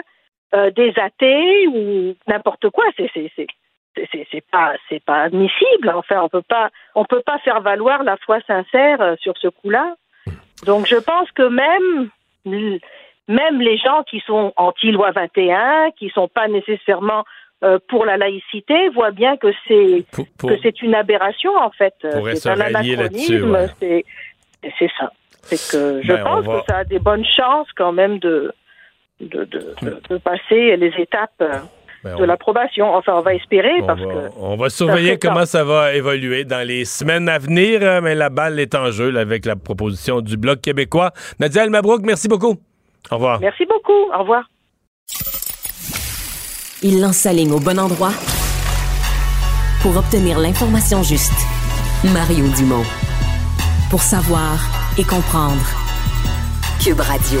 euh, 0.54 0.70
des 0.70 0.92
athées 0.98 1.66
ou 1.68 2.14
n'importe 2.26 2.68
quoi, 2.70 2.84
c'est 2.96 3.10
c'est 4.30 4.44
pas 4.50 4.74
c'est 4.88 5.02
pas 5.04 5.22
admissible. 5.22 5.90
Enfin, 5.94 6.20
on 6.22 6.28
peut 6.28 6.42
pas 6.42 6.70
on 6.94 7.04
peut 7.04 7.22
pas 7.24 7.38
faire 7.40 7.60
valoir 7.60 8.02
la 8.04 8.16
foi 8.18 8.38
sincère 8.46 9.00
euh, 9.00 9.16
sur 9.20 9.36
ce 9.38 9.48
coup-là. 9.48 9.94
Donc, 10.66 10.86
je 10.86 10.96
pense 10.96 11.30
que 11.32 11.42
même 11.42 12.10
même 13.28 13.60
les 13.60 13.76
gens 13.78 14.02
qui 14.04 14.20
sont 14.20 14.52
anti-loi 14.56 15.12
21, 15.12 15.90
qui 15.98 16.10
sont 16.10 16.28
pas 16.28 16.48
nécessairement 16.48 17.24
euh, 17.62 17.78
pour 17.88 18.04
la 18.04 18.16
laïcité, 18.16 18.88
voient 18.90 19.10
bien 19.10 19.36
que 19.36 19.48
c'est 19.68 20.04
que 20.38 20.58
c'est 20.62 20.82
une 20.82 20.94
aberration 20.94 21.54
en 21.56 21.70
fait. 21.70 21.94
C'est 22.34 22.48
un 22.48 22.60
anachronisme. 22.60 23.50
ouais. 23.52 24.04
C'est 24.78 24.90
ça. 24.98 25.12
C'est 25.42 25.72
que 25.72 26.02
je 26.02 26.12
Ben, 26.12 26.22
pense 26.24 26.44
va- 26.44 26.60
que 26.60 26.64
ça 26.68 26.76
a 26.78 26.84
des 26.84 26.98
bonnes 26.98 27.24
chances 27.24 27.68
quand 27.76 27.92
même 27.92 28.18
de 28.18 28.52
de, 29.20 29.44
de, 29.44 29.74
de- 29.82 30.00
de 30.08 30.16
passer 30.18 30.76
les 30.76 30.92
étapes 30.98 31.30
euh, 31.42 31.58
Ben, 32.02 32.16
de 32.16 32.22
on- 32.22 32.26
l'approbation. 32.26 32.94
Enfin, 32.94 33.12
on 33.16 33.20
va 33.20 33.34
espérer 33.34 33.70
On 33.82 33.86
parce 33.86 34.00
va, 34.00 34.06
que 34.06 34.18
on 34.38 34.56
va 34.56 34.70
surveiller 34.70 35.18
temps. 35.18 35.28
comment 35.28 35.44
ça 35.46 35.64
va 35.64 35.92
évoluer 35.94 36.44
dans 36.44 36.66
les 36.66 36.84
semaines 36.86 37.28
à 37.28 37.38
venir, 37.38 37.80
euh, 37.82 38.00
mais 38.00 38.14
la 38.14 38.30
balle 38.30 38.58
est 38.58 38.74
en 38.74 38.90
jeu 38.90 39.10
là, 39.10 39.20
avec 39.20 39.44
la 39.44 39.56
proposition 39.56 40.20
du 40.22 40.36
Bloc 40.36 40.60
québécois. 40.62 41.12
Nadia 41.40 41.64
El 41.64 41.70
Mabrouk, 41.70 42.00
merci 42.02 42.26
beaucoup. 42.28 42.56
Au 43.10 43.14
revoir. 43.16 43.40
merci 43.40 43.66
beaucoup. 43.66 44.12
Au 44.14 44.20
revoir. 44.20 44.44
Il 46.82 47.00
lance 47.00 47.16
sa 47.16 47.32
ligne 47.32 47.52
au 47.52 47.60
bon 47.60 47.78
endroit 47.78 48.12
pour 49.82 49.96
obtenir 49.96 50.38
l'information 50.38 51.02
juste. 51.02 51.32
Mario 52.14 52.46
Dumont. 52.56 52.84
Pour 53.90 54.00
savoir 54.00 54.58
et 54.98 55.04
comprendre. 55.04 55.60
Cube 56.82 57.00
Radio. 57.00 57.40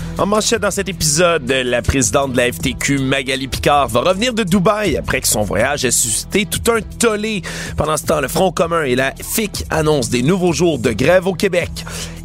En 0.17 0.25
manchette 0.27 0.61
dans 0.61 0.71
cet 0.71 0.87
épisode, 0.87 1.49
la 1.49 1.81
présidente 1.81 2.33
de 2.33 2.37
la 2.37 2.51
FTQ, 2.51 2.99
Magali 2.99 3.47
Picard, 3.47 3.87
va 3.87 4.01
revenir 4.01 4.33
de 4.33 4.43
Dubaï 4.43 4.95
après 4.97 5.21
que 5.21 5.27
son 5.27 5.41
voyage 5.41 5.83
ait 5.83 5.91
suscité 5.91 6.45
tout 6.45 6.71
un 6.71 6.81
tollé. 6.99 7.41
Pendant 7.75 7.97
ce 7.97 8.05
temps, 8.05 8.21
le 8.21 8.27
Front 8.27 8.51
commun 8.51 8.83
et 8.83 8.95
la 8.95 9.13
FIC 9.19 9.65
annoncent 9.69 10.11
des 10.11 10.21
nouveaux 10.21 10.53
jours 10.53 10.77
de 10.79 10.91
grève 10.91 11.25
au 11.27 11.33
Québec. 11.33 11.71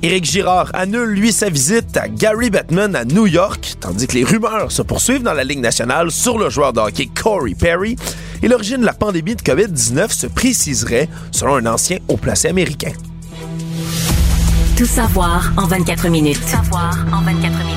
Éric 0.03 0.25
Girard 0.25 0.71
annule, 0.75 1.09
lui, 1.09 1.33
sa 1.33 1.49
visite 1.49 1.97
à 1.97 2.09
Gary 2.09 2.51
Bettman 2.51 2.95
à 2.95 3.05
New 3.05 3.27
York, 3.27 3.77
tandis 3.81 4.07
que 4.07 4.15
les 4.15 4.25
rumeurs 4.25 4.71
se 4.73 4.83
poursuivent 4.83 5.23
dans 5.23 5.35
la 5.35 5.45
Ligue 5.45 5.61
nationale 5.61 6.11
sur 6.11 6.39
le 6.39 6.51
joueur 6.51 6.73
de 6.73 6.81
hockey 6.81 7.09
Corey 7.15 7.55
Perry. 7.59 7.97
Et 8.43 8.49
l'origine 8.49 8.83
de 8.83 8.87
la 8.87 8.93
pandémie 8.93 9.37
de 9.37 9.43
COVID-19 9.43 10.13
se 10.13 10.27
préciserait, 10.27 11.09
selon 11.31 11.57
un 11.57 11.67
ancien 11.67 11.99
haut 12.09 12.19
placé 12.19 12.49
américain. 12.49 12.93
Tout 14.77 14.85
savoir 14.85 15.53
en 15.57 15.67
24 15.67 16.09
minutes. 16.11 16.43
savoir 16.45 16.95
en 17.11 17.23
24 17.23 17.59
minutes. 17.65 17.76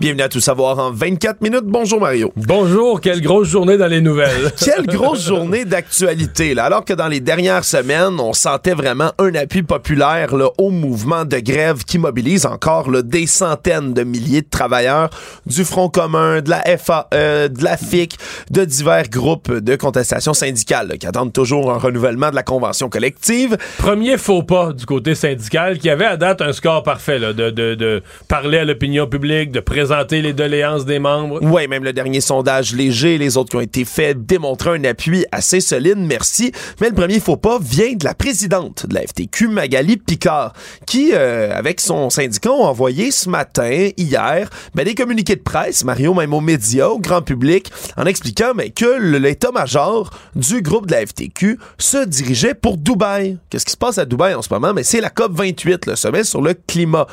Bienvenue 0.00 0.22
à 0.22 0.28
Tout 0.28 0.38
savoir 0.38 0.78
en 0.78 0.92
24 0.92 1.40
minutes. 1.40 1.64
Bonjour 1.64 2.00
Mario. 2.00 2.32
Bonjour, 2.36 3.00
quelle 3.00 3.20
grosse 3.20 3.48
journée 3.48 3.76
dans 3.76 3.88
les 3.88 4.00
nouvelles. 4.00 4.52
quelle 4.64 4.86
grosse 4.86 5.26
journée 5.26 5.64
d'actualité. 5.64 6.54
Là. 6.54 6.66
Alors 6.66 6.84
que 6.84 6.92
dans 6.92 7.08
les 7.08 7.18
dernières 7.18 7.64
semaines, 7.64 8.20
on 8.20 8.32
sentait 8.32 8.74
vraiment 8.74 9.10
un 9.18 9.34
appui 9.34 9.64
populaire 9.64 10.36
là, 10.36 10.50
au 10.56 10.70
mouvement 10.70 11.24
de 11.24 11.38
grève 11.38 11.82
qui 11.82 11.98
mobilise 11.98 12.46
encore 12.46 12.92
là, 12.92 13.02
des 13.02 13.26
centaines 13.26 13.92
de 13.92 14.04
milliers 14.04 14.42
de 14.42 14.48
travailleurs 14.48 15.10
du 15.46 15.64
Front 15.64 15.88
commun, 15.88 16.42
de 16.42 16.50
la 16.50 16.62
FAE, 16.78 17.48
de 17.48 17.64
la 17.64 17.76
FIC, 17.76 18.18
de 18.52 18.64
divers 18.64 19.08
groupes 19.08 19.52
de 19.52 19.74
contestation 19.74 20.32
syndicale 20.32 20.90
là, 20.90 20.96
qui 20.96 21.08
attendent 21.08 21.32
toujours 21.32 21.72
un 21.72 21.78
renouvellement 21.78 22.30
de 22.30 22.36
la 22.36 22.44
convention 22.44 22.88
collective. 22.88 23.56
Premier 23.78 24.16
faux 24.16 24.44
pas 24.44 24.72
du 24.72 24.86
côté 24.86 25.16
syndical 25.16 25.78
qui 25.78 25.90
avait 25.90 26.04
à 26.04 26.16
date 26.16 26.40
un 26.40 26.52
score 26.52 26.84
parfait 26.84 27.18
là, 27.18 27.32
de, 27.32 27.50
de, 27.50 27.74
de 27.74 28.00
parler 28.28 28.58
à 28.58 28.64
l'opinion 28.64 29.08
publique, 29.08 29.50
de 29.50 29.58
présenter 29.58 29.87
les 30.10 30.32
doléances 30.32 30.84
des 30.84 30.98
membres. 30.98 31.38
Oui, 31.42 31.66
même 31.68 31.84
le 31.84 31.92
dernier 31.92 32.20
sondage 32.20 32.74
léger, 32.74 33.18
les 33.18 33.36
autres 33.36 33.50
qui 33.50 33.56
ont 33.56 33.60
été 33.60 33.84
faits 33.84 34.24
démontraient 34.24 34.78
un 34.78 34.84
appui 34.84 35.24
assez 35.32 35.60
solide, 35.60 35.98
merci. 35.98 36.52
Mais 36.80 36.88
le 36.88 36.94
premier 36.94 37.20
faux 37.20 37.36
pas 37.36 37.58
vient 37.60 37.94
de 37.94 38.04
la 38.04 38.14
présidente 38.14 38.86
de 38.86 38.94
la 38.94 39.02
FTQ, 39.02 39.48
Magali 39.48 39.96
Picard, 39.96 40.52
qui, 40.86 41.10
euh, 41.12 41.52
avec 41.54 41.80
son 41.80 42.10
syndicat, 42.10 42.50
ont 42.50 42.64
envoyé 42.64 43.10
ce 43.10 43.28
matin, 43.28 43.90
hier, 43.96 44.50
ben, 44.74 44.84
des 44.84 44.94
communiqués 44.94 45.36
de 45.36 45.42
presse, 45.42 45.84
Mario, 45.84 46.14
même 46.14 46.34
aux 46.34 46.40
médias, 46.40 46.88
au 46.88 46.98
grand 46.98 47.22
public, 47.22 47.70
en 47.96 48.06
expliquant 48.06 48.52
mais, 48.54 48.70
que 48.70 49.00
l'état-major 49.18 50.10
du 50.34 50.62
groupe 50.62 50.86
de 50.86 50.92
la 50.92 51.06
FTQ 51.06 51.58
se 51.78 52.04
dirigeait 52.04 52.54
pour 52.54 52.76
Dubaï. 52.76 53.38
Qu'est-ce 53.50 53.64
qui 53.64 53.72
se 53.72 53.76
passe 53.76 53.98
à 53.98 54.04
Dubaï 54.04 54.34
en 54.34 54.42
ce 54.42 54.52
moment? 54.52 54.72
Mais 54.74 54.82
c'est 54.82 55.00
la 55.00 55.10
COP 55.10 55.32
28, 55.32 55.86
le 55.86 55.96
sommet 55.96 56.24
sur 56.24 56.40
le 56.40 56.54
climat 56.54 57.06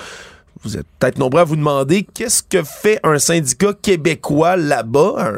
vous 0.64 0.78
êtes 0.78 0.88
peut-être 1.00 1.18
nombreux 1.18 1.42
à 1.42 1.44
vous 1.44 1.56
demander 1.56 2.08
qu'est-ce 2.14 2.42
que 2.42 2.64
fait 2.64 3.00
un 3.04 3.20
syndicat 3.20 3.74
québécois 3.80 4.56
là-bas, 4.56 5.32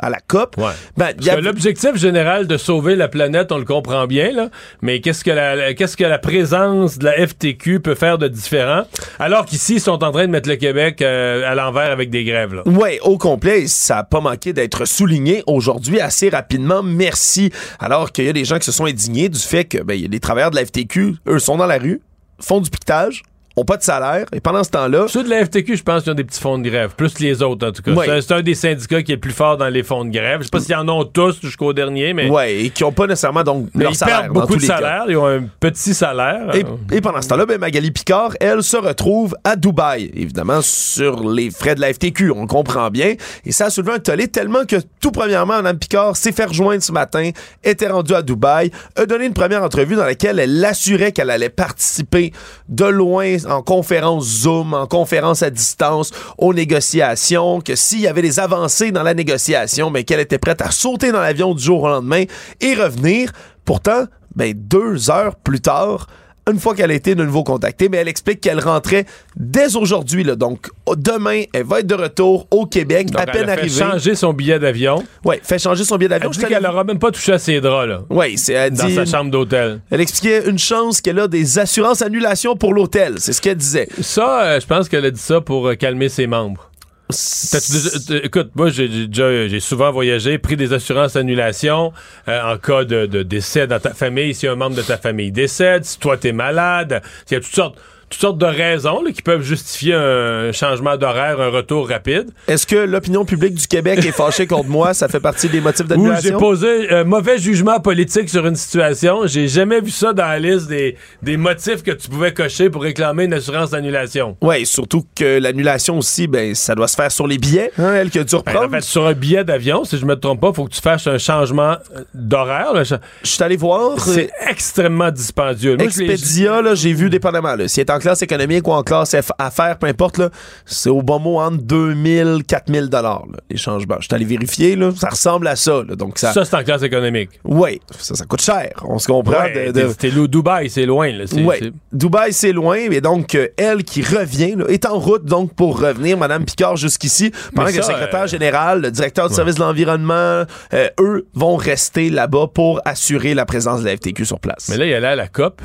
à 0.00 0.10
la 0.10 0.20
COP? 0.20 0.56
Ben, 0.96 1.14
L'objectif 1.40 1.96
général 1.96 2.46
de 2.46 2.56
sauver 2.56 2.96
la 2.96 3.08
planète, 3.08 3.50
on 3.52 3.58
le 3.58 3.64
comprend 3.64 4.06
bien, 4.06 4.32
là, 4.32 4.50
mais 4.82 5.00
qu'est-ce 5.00 5.24
que 5.24 5.30
la, 5.30 5.74
qu'est-ce 5.74 5.96
que 5.96 6.04
la 6.04 6.18
présence 6.18 6.98
de 6.98 7.04
la 7.06 7.26
FTQ 7.26 7.80
peut 7.80 7.94
faire 7.94 8.18
de 8.18 8.28
différent, 8.28 8.82
alors 9.18 9.46
qu'ici, 9.46 9.74
ils 9.74 9.80
sont 9.80 10.02
en 10.04 10.12
train 10.12 10.26
de 10.26 10.30
mettre 10.30 10.48
le 10.48 10.56
Québec 10.56 11.02
euh, 11.02 11.50
à 11.50 11.54
l'envers 11.54 11.90
avec 11.90 12.10
des 12.10 12.24
grèves. 12.24 12.62
Oui, 12.66 12.98
au 13.02 13.18
complet, 13.18 13.66
ça 13.66 13.96
n'a 13.96 14.04
pas 14.04 14.20
manqué 14.20 14.52
d'être 14.52 14.84
souligné 14.84 15.42
aujourd'hui 15.46 16.00
assez 16.00 16.28
rapidement. 16.28 16.82
Merci. 16.82 17.50
Alors 17.78 18.12
qu'il 18.12 18.24
y 18.24 18.28
a 18.28 18.32
des 18.32 18.44
gens 18.44 18.58
qui 18.58 18.66
se 18.66 18.72
sont 18.72 18.84
indignés 18.84 19.28
du 19.28 19.38
fait 19.38 19.64
que 19.64 19.78
ben, 19.78 20.00
les 20.10 20.20
travailleurs 20.20 20.50
de 20.50 20.56
la 20.56 20.64
FTQ, 20.64 21.16
eux, 21.26 21.38
sont 21.38 21.56
dans 21.56 21.66
la 21.66 21.78
rue, 21.78 22.00
font 22.40 22.60
du 22.60 22.70
piquetage, 22.70 23.22
ont 23.56 23.64
pas 23.64 23.76
de 23.76 23.82
salaire. 23.82 24.26
Et 24.32 24.40
pendant 24.40 24.64
ce 24.64 24.70
temps-là. 24.70 25.06
Ceux 25.08 25.24
de 25.24 25.30
la 25.30 25.44
FTQ, 25.44 25.76
je 25.76 25.82
pense 25.82 26.02
qu'ils 26.02 26.12
ont 26.12 26.16
des 26.16 26.24
petits 26.24 26.40
fonds 26.40 26.58
de 26.58 26.68
grève. 26.68 26.94
Plus 26.96 27.18
les 27.18 27.42
autres, 27.42 27.66
en 27.66 27.72
tout 27.72 27.82
cas. 27.82 28.20
C'est 28.20 28.32
un 28.32 28.42
des 28.42 28.54
syndicats 28.54 29.02
qui 29.02 29.12
est 29.12 29.16
le 29.16 29.20
plus 29.20 29.32
fort 29.32 29.56
dans 29.56 29.68
les 29.68 29.82
fonds 29.82 30.04
de 30.04 30.10
grève. 30.10 30.40
Je 30.40 30.44
sais 30.44 30.50
pas 30.50 30.60
s'ils 30.60 30.74
en 30.74 30.88
ont 30.88 31.04
tous 31.04 31.40
jusqu'au 31.40 31.72
dernier, 31.72 32.14
mais. 32.14 32.30
Ouais, 32.30 32.64
et 32.64 32.70
qui 32.70 32.84
ont 32.84 32.92
pas 32.92 33.06
nécessairement 33.06 33.42
donc 33.42 33.68
leur 33.74 33.90
ils 33.90 33.96
salaire. 33.96 34.20
Perdent 34.22 34.32
beaucoup 34.32 34.56
de 34.56 34.62
salaire. 34.62 35.04
Ils 35.08 35.16
ont 35.16 35.26
un 35.26 35.44
petit 35.60 35.94
salaire. 35.94 36.50
Et, 36.92 37.00
pendant 37.00 37.20
ce 37.20 37.28
temps-là, 37.28 37.46
ben, 37.46 37.58
Magali 37.58 37.90
Picard, 37.90 38.32
elle, 38.40 38.62
se 38.62 38.76
retrouve 38.76 39.36
à 39.44 39.56
Dubaï. 39.56 40.10
Évidemment, 40.14 40.60
sur 40.62 41.28
les 41.28 41.50
frais 41.50 41.74
de 41.74 41.80
la 41.80 41.92
FTQ. 41.92 42.30
On 42.30 42.46
comprend 42.46 42.90
bien. 42.90 43.14
Et 43.44 43.52
ça 43.52 43.66
a 43.66 43.70
soulevé 43.70 43.92
un 43.92 43.98
tollé 43.98 44.28
tellement 44.28 44.64
que, 44.64 44.76
tout 45.00 45.10
premièrement, 45.10 45.56
Mme 45.56 45.78
Picard 45.78 46.16
s'est 46.16 46.32
fait 46.32 46.44
rejoindre 46.44 46.82
ce 46.82 46.92
matin, 46.92 47.30
était 47.64 47.88
rendue 47.88 48.14
à 48.14 48.22
Dubaï, 48.22 48.70
a 48.96 49.06
donné 49.06 49.26
une 49.26 49.34
première 49.34 49.62
entrevue 49.62 49.96
dans 49.96 50.04
laquelle 50.04 50.38
elle 50.38 50.64
assurait 50.64 51.12
qu'elle 51.12 51.30
allait 51.30 51.48
participer 51.48 52.32
de 52.68 52.84
loin 52.84 53.36
en 53.46 53.62
conférence 53.62 54.24
Zoom, 54.24 54.74
en 54.74 54.86
conférence 54.86 55.42
à 55.42 55.50
distance, 55.50 56.10
aux 56.38 56.54
négociations, 56.54 57.60
que 57.60 57.76
s'il 57.76 58.00
y 58.00 58.08
avait 58.08 58.22
des 58.22 58.40
avancées 58.40 58.92
dans 58.92 59.02
la 59.02 59.14
négociation, 59.14 59.90
mais 59.90 60.04
qu'elle 60.04 60.20
était 60.20 60.38
prête 60.38 60.62
à 60.62 60.70
sauter 60.70 61.12
dans 61.12 61.20
l'avion 61.20 61.54
du 61.54 61.62
jour 61.62 61.82
au 61.82 61.88
lendemain 61.88 62.24
et 62.60 62.74
revenir. 62.74 63.32
Pourtant, 63.64 64.04
ben, 64.34 64.54
deux 64.56 65.10
heures 65.10 65.36
plus 65.36 65.60
tard, 65.60 66.06
une 66.50 66.58
fois 66.58 66.74
qu'elle 66.74 66.90
a 66.90 66.94
été 66.94 67.14
de 67.14 67.24
nouveau 67.24 67.44
contactée, 67.44 67.88
mais 67.88 67.98
elle 67.98 68.08
explique 68.08 68.40
qu'elle 68.40 68.58
rentrait 68.60 69.04
dès 69.36 69.76
aujourd'hui. 69.76 70.24
Donc, 70.24 70.68
demain, 70.96 71.42
elle 71.52 71.64
va 71.64 71.80
être 71.80 71.86
de 71.86 71.94
retour 71.94 72.46
au 72.50 72.66
Québec, 72.66 73.08
à 73.16 73.26
peine 73.26 73.48
elle 73.48 73.60
fait 73.60 73.68
changer 73.68 74.14
son 74.14 74.32
billet 74.32 74.58
d'avion. 74.58 75.02
Oui, 75.24 75.36
fait 75.42 75.58
changer 75.58 75.84
son 75.84 75.96
billet 75.96 76.08
d'avion. 76.08 76.30
Elle 76.32 76.38
dit 76.38 76.44
qu'elle 76.46 76.62
n'aura 76.62 76.84
même 76.84 76.98
pas 76.98 77.10
touché 77.10 77.32
à 77.32 77.38
ses 77.38 77.60
draps, 77.60 77.88
là. 77.88 78.00
Oui, 78.10 78.36
c'est 78.38 78.54
elle 78.54 78.72
Dans 78.72 78.86
dit- 78.86 78.94
sa 78.94 79.04
chambre 79.04 79.30
d'hôtel. 79.30 79.80
Elle 79.90 80.00
expliquait 80.00 80.48
une 80.48 80.58
chance 80.58 81.00
qu'elle 81.00 81.18
a 81.20 81.28
des 81.28 81.58
assurances 81.58 82.02
annulation 82.02 82.56
pour 82.56 82.74
l'hôtel. 82.74 83.14
C'est 83.18 83.32
ce 83.32 83.40
qu'elle 83.40 83.56
disait. 83.56 83.88
Ça, 84.00 84.42
euh, 84.44 84.60
je 84.60 84.66
pense 84.66 84.88
qu'elle 84.88 85.04
a 85.04 85.10
dit 85.10 85.20
ça 85.20 85.40
pour 85.40 85.68
euh, 85.68 85.74
calmer 85.74 86.08
ses 86.08 86.26
membres. 86.26 86.70
Déjà- 87.10 88.20
écoute, 88.24 88.50
moi, 88.54 88.70
j'ai 88.70 88.90
j'ai 88.90 89.06
déjà 89.06 89.46
j'ai 89.48 89.60
souvent 89.60 89.90
voyagé, 89.92 90.38
pris 90.38 90.56
des 90.56 90.72
assurances 90.72 91.16
annulation 91.16 91.92
euh, 92.28 92.54
en 92.54 92.56
cas 92.58 92.84
de, 92.84 93.06
de 93.06 93.22
décès 93.22 93.66
dans 93.66 93.80
ta 93.80 93.92
famille, 93.92 94.34
si 94.34 94.46
un 94.46 94.54
membre 94.56 94.76
de 94.76 94.82
ta 94.82 94.96
famille 94.96 95.30
décède, 95.32 95.84
si 95.84 95.98
toi 95.98 96.16
t'es 96.16 96.32
malade, 96.32 97.02
il 97.30 97.34
y 97.34 97.36
a 97.36 97.40
toutes 97.40 97.54
sortes, 97.54 97.78
toutes 98.12 98.20
sortes 98.20 98.38
de 98.38 98.44
raisons 98.46 99.02
là, 99.02 99.10
qui 99.10 99.22
peuvent 99.22 99.42
justifier 99.42 99.94
un 99.94 100.52
changement 100.52 100.96
d'horaire, 100.98 101.40
un 101.40 101.48
retour 101.48 101.88
rapide. 101.88 102.28
Est-ce 102.46 102.66
que 102.66 102.76
l'opinion 102.76 103.24
publique 103.24 103.54
du 103.54 103.66
Québec 103.66 104.04
est 104.04 104.12
fâchée 104.12 104.46
contre 104.46 104.68
moi? 104.68 104.92
Ça 104.92 105.08
fait 105.08 105.18
partie 105.20 105.48
des 105.48 105.60
motifs 105.62 105.86
Où 105.86 105.88
j'ai 105.88 105.94
d'annulation? 105.96 106.38
posé 106.38 106.90
un 106.90 107.04
mauvais 107.04 107.38
jugement 107.38 107.80
politique 107.80 108.28
sur 108.28 108.46
une 108.46 108.54
situation. 108.54 109.26
J'ai 109.26 109.48
jamais 109.48 109.80
vu 109.80 109.90
ça 109.90 110.12
dans 110.12 110.26
la 110.26 110.38
liste 110.38 110.68
des, 110.68 110.96
des 111.22 111.38
motifs 111.38 111.82
que 111.82 111.90
tu 111.92 112.08
pouvais 112.10 112.34
cocher 112.34 112.68
pour 112.68 112.82
réclamer 112.82 113.24
une 113.24 113.32
assurance 113.34 113.70
d'annulation. 113.70 114.36
Oui, 114.42 114.66
surtout 114.66 115.04
que 115.16 115.38
l'annulation 115.38 115.96
aussi, 115.96 116.26
ben, 116.26 116.54
ça 116.54 116.74
doit 116.74 116.88
se 116.88 116.96
faire 116.96 117.10
sur 117.10 117.26
les 117.26 117.38
billets, 117.38 117.72
hein, 117.78 117.94
elle 117.94 118.10
qui 118.10 118.18
a 118.18 118.24
dû 118.24 118.32
Ben, 118.32 118.38
reprendre. 118.38 118.66
en 118.66 118.70
fait, 118.70 118.82
sur 118.82 119.06
un 119.06 119.14
billet 119.14 119.42
d'avion, 119.44 119.84
si 119.84 119.96
je 119.96 120.04
me 120.04 120.16
trompe 120.16 120.40
pas, 120.40 120.52
faut 120.52 120.66
que 120.66 120.74
tu 120.74 120.82
fasses 120.82 121.06
un 121.06 121.18
changement 121.18 121.76
euh, 121.96 122.04
d'horaire. 122.12 122.84
Je 122.84 122.96
suis 123.22 123.42
allé 123.42 123.56
voir. 123.56 123.98
C'est 124.00 124.30
extrêmement 124.50 125.10
dispendieux. 125.10 125.76
Moi, 125.76 125.86
Expedia, 125.86 126.60
là, 126.60 126.74
j'ai 126.74 126.92
vu 126.92 127.08
dépendamment. 127.08 127.56
Là, 127.56 127.68
si 127.68 127.80
est 127.80 127.88
en 127.90 127.98
classe 128.02 128.22
économique 128.22 128.66
ou 128.68 128.72
en 128.72 128.82
classe 128.82 129.16
affaires, 129.38 129.78
peu 129.78 129.86
importe, 129.86 130.18
là, 130.18 130.28
c'est 130.66 130.90
au 130.90 131.02
bon 131.02 131.18
mot 131.18 131.40
entre 131.40 131.62
2000 131.62 132.42
4000 132.46 132.88
dollars 132.88 133.24
les 133.50 133.56
changements. 133.56 133.96
Je 134.00 134.06
suis 134.06 134.14
allé 134.14 134.24
vérifier, 134.24 134.76
là, 134.76 134.90
ça 134.96 135.08
ressemble 135.08 135.46
à 135.48 135.56
ça. 135.56 135.82
là, 135.88 135.94
donc 135.96 136.18
ça, 136.18 136.32
Ça, 136.32 136.44
c'est 136.44 136.54
en 136.56 136.62
classe 136.64 136.82
économique. 136.82 137.30
oui, 137.44 137.80
ça, 137.98 138.14
ça 138.14 138.24
coûte 138.26 138.42
cher. 138.42 138.72
On 138.84 138.98
se 138.98 139.06
comprend. 139.06 139.40
Ouais, 139.42 139.72
de- 139.72 139.80
de- 139.82 139.88
C'était 139.88 140.10
le 140.10 140.28
Dubaï, 140.28 140.68
c'est 140.68 140.86
loin. 140.86 141.10
Là. 141.12 141.24
Ouais. 141.44 141.72
Dubaï, 141.92 142.32
c'est 142.32 142.52
loin, 142.52 142.78
mais 142.90 143.00
donc, 143.00 143.34
euh, 143.34 143.48
elle 143.56 143.84
qui 143.84 144.02
revient, 144.02 144.54
là, 144.56 144.64
est 144.68 144.84
en 144.86 144.98
route 144.98 145.24
donc 145.24 145.54
pour 145.54 145.80
revenir, 145.80 146.18
Madame 146.18 146.44
Picard, 146.44 146.76
jusqu'ici, 146.76 147.32
pendant 147.54 147.70
que 147.70 147.76
le 147.76 147.82
secrétaire 147.82 148.22
euh, 148.22 148.26
général, 148.26 148.82
le 148.82 148.90
directeur 148.90 149.28
du 149.28 149.34
service 149.34 149.54
de 149.56 149.60
l'environnement, 149.60 150.44
euh, 150.74 150.88
eux, 151.00 151.26
vont 151.34 151.56
rester 151.56 152.10
là-bas 152.10 152.48
pour 152.52 152.80
assurer 152.84 153.34
la 153.34 153.44
présence 153.46 153.80
de 153.80 153.86
la 153.86 153.96
FTQ 153.96 154.24
sur 154.24 154.40
place. 154.40 154.68
Mais 154.68 154.76
là, 154.76 154.86
il 154.86 154.94
allait 154.94 155.06
à 155.06 155.16
la 155.16 155.28
COP. 155.28 155.60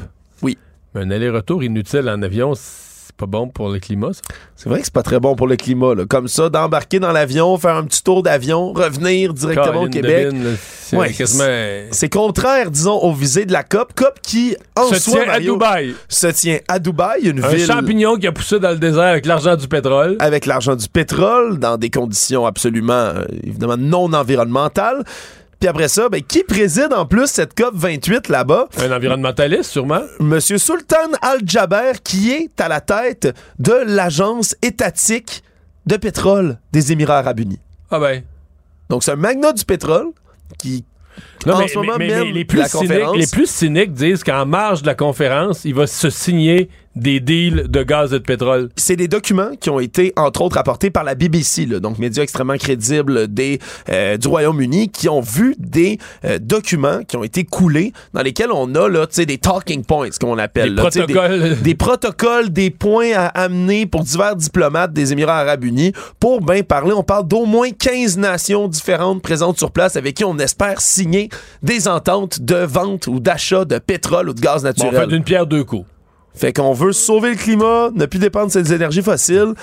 Un 0.95 1.11
aller-retour 1.11 1.63
inutile 1.63 2.09
en 2.09 2.21
avion, 2.21 2.53
c'est 2.55 3.15
pas 3.17 3.25
bon 3.25 3.47
pour 3.47 3.69
le 3.69 3.79
climat, 3.79 4.13
ça? 4.13 4.21
C'est 4.55 4.69
vrai 4.69 4.79
que 4.79 4.85
c'est 4.85 4.93
pas 4.93 5.03
très 5.03 5.19
bon 5.19 5.35
pour 5.35 5.47
le 5.47 5.55
climat, 5.55 5.93
là. 5.95 6.05
Comme 6.07 6.27
ça, 6.27 6.49
d'embarquer 6.49 6.99
dans 6.99 7.11
l'avion, 7.11 7.57
faire 7.57 7.75
un 7.75 7.83
petit 7.83 8.01
tour 8.03 8.23
d'avion, 8.23 8.73
revenir 8.73 9.33
directement 9.33 9.83
au 9.83 9.89
Québec. 9.89 10.29
C'est 10.81 10.95
Ouais, 10.97 11.11
quasiment... 11.11 11.43
Contraire, 12.11 12.71
disons, 12.71 12.97
aux 12.97 13.13
visées 13.13 13.45
de 13.45 13.51
la 13.53 13.63
COP. 13.63 13.93
COP 13.93 14.19
qui, 14.21 14.55
en 14.75 14.87
Se 14.87 14.99
soi, 14.99 15.23
tient 15.23 15.33
à 15.33 15.39
Dubaï. 15.39 15.93
se 16.07 16.27
tient 16.27 16.59
à 16.67 16.79
Dubaï, 16.79 17.27
une 17.29 17.43
Un 17.43 17.47
ville 17.49 17.65
champignon 17.65 18.15
qui 18.17 18.25
a 18.27 18.31
poussé 18.31 18.59
dans 18.59 18.69
le 18.71 18.77
désert 18.77 19.03
avec 19.03 19.25
l'argent 19.25 19.55
du 19.55 19.67
pétrole. 19.67 20.15
avec 20.19 20.45
l'argent 20.45 20.75
du 20.75 20.87
pétrole, 20.87 21.59
dans 21.59 21.77
des 21.77 21.89
conditions 21.89 22.45
absolument, 22.45 22.93
euh, 22.93 23.25
évidemment, 23.43 23.77
non 23.77 24.13
environnementales. 24.13 25.03
Puis 25.59 25.67
après 25.67 25.87
ça, 25.87 26.07
ben, 26.09 26.21
qui 26.21 26.43
préside 26.43 26.93
en 26.93 27.05
plus 27.05 27.25
cette 27.27 27.55
COP 27.55 27.73
28 27.73 28.29
là-bas? 28.29 28.67
Un 28.79 28.91
environnementaliste, 28.95 29.71
sûrement. 29.71 30.01
Monsieur 30.19 30.59
Sultan 30.59 30.97
Al-Jaber, 31.21 31.93
qui 32.03 32.31
est 32.31 32.61
à 32.61 32.67
la 32.67 32.79
tête 32.79 33.35
de 33.57 33.73
l'agence 33.85 34.55
étatique 34.61 35.41
de 35.87 35.97
pétrole 35.97 36.59
des 36.71 36.91
Émirats 36.91 37.19
arabes 37.19 37.39
unis. 37.39 37.59
Ah 37.89 37.99
ben. 37.99 38.21
Donc, 38.89 39.03
c'est 39.03 39.11
un 39.11 39.15
magnat 39.15 39.51
du 39.53 39.65
pétrole 39.65 40.07
qui, 40.59 40.85
Non, 41.45 41.55
en 41.55 41.59
mais, 41.59 41.67
ce 41.69 41.77
moment, 41.79 41.93
mais- 41.97 42.07
mais 42.07 42.23
mène 42.25 42.33
les, 42.33 42.45
plus 42.45 42.59
la 42.59 42.67
cyniques, 42.67 43.15
les 43.15 43.27
plus 43.27 43.49
cyniques 43.49 43.93
disent 43.93 44.23
qu'en 44.23 44.45
marge 44.45 44.83
de 44.83 44.87
la 44.87 44.95
conférence, 44.95 45.65
il 45.65 45.73
va 45.73 45.87
se 45.87 46.09
signer 46.11 46.69
des 46.97 47.19
deals 47.19 47.67
de 47.69 47.83
gaz 47.83 48.13
et 48.13 48.19
de 48.19 48.23
pétrole. 48.23 48.69
C'est 48.75 48.95
des 48.95 49.07
documents 49.07 49.51
qui 49.59 49.69
ont 49.69 49.79
été, 49.79 50.13
entre 50.15 50.41
autres, 50.41 50.57
apportés 50.57 50.89
par 50.89 51.03
la 51.03 51.15
BBC, 51.15 51.65
là, 51.65 51.79
donc 51.79 51.99
média 51.99 52.23
extrêmement 52.23 52.57
crédible 52.57 53.27
des, 53.27 53.59
euh, 53.89 54.17
du 54.17 54.27
Royaume-Uni, 54.27 54.89
qui 54.89 55.09
ont 55.09 55.21
vu 55.21 55.55
des 55.57 55.97
euh, 56.25 56.39
documents 56.39 57.03
qui 57.07 57.17
ont 57.17 57.23
été 57.23 57.43
coulés, 57.43 57.93
dans 58.13 58.21
lesquels 58.21 58.51
on 58.51 58.73
a 58.75 58.89
là, 58.89 59.07
tu 59.07 59.15
sais, 59.15 59.25
des 59.25 59.37
talking 59.37 59.83
points, 59.85 60.09
qu'on 60.19 60.37
appelle. 60.37 60.69
Des 60.69 60.75
là, 60.75 60.81
protocoles. 60.81 61.57
Des, 61.61 61.75
protocoles, 61.75 62.49
des 62.49 62.69
points 62.69 63.11
à 63.15 63.27
amener 63.27 63.85
pour 63.85 64.03
divers 64.03 64.35
diplomates 64.35 64.93
des 64.93 65.13
Émirats 65.13 65.39
arabes 65.39 65.63
unis. 65.63 65.91
Pour 66.19 66.41
bien 66.41 66.63
parler, 66.63 66.93
on 66.93 67.03
parle 67.03 67.27
d'au 67.27 67.45
moins 67.45 67.69
15 67.71 68.17
nations 68.17 68.67
différentes 68.67 69.21
présentes 69.21 69.57
sur 69.57 69.71
place 69.71 69.95
avec 69.95 70.15
qui 70.15 70.25
on 70.25 70.37
espère 70.39 70.81
signer 70.81 71.29
des 71.63 71.87
ententes 71.87 72.41
de 72.41 72.55
vente 72.55 73.07
ou 73.07 73.19
d'achat 73.19 73.65
de 73.65 73.79
pétrole 73.79 74.29
ou 74.29 74.33
de 74.33 74.41
gaz 74.41 74.63
Bon, 74.63 74.69
on 74.69 74.85
naturel. 74.85 75.01
fait 75.01 75.07
d'une 75.07 75.23
pierre 75.23 75.45
deux 75.45 75.63
coups. 75.63 75.85
Fait 76.37 76.53
qu'on 76.53 76.73
veut 76.73 76.93
sauver 76.93 77.31
le 77.31 77.35
climat, 77.35 77.89
ne 77.93 78.05
plus 78.05 78.19
dépendre 78.19 78.47
de 78.47 78.51
ces 78.51 78.73
énergies 78.73 79.01
fossiles. 79.01 79.53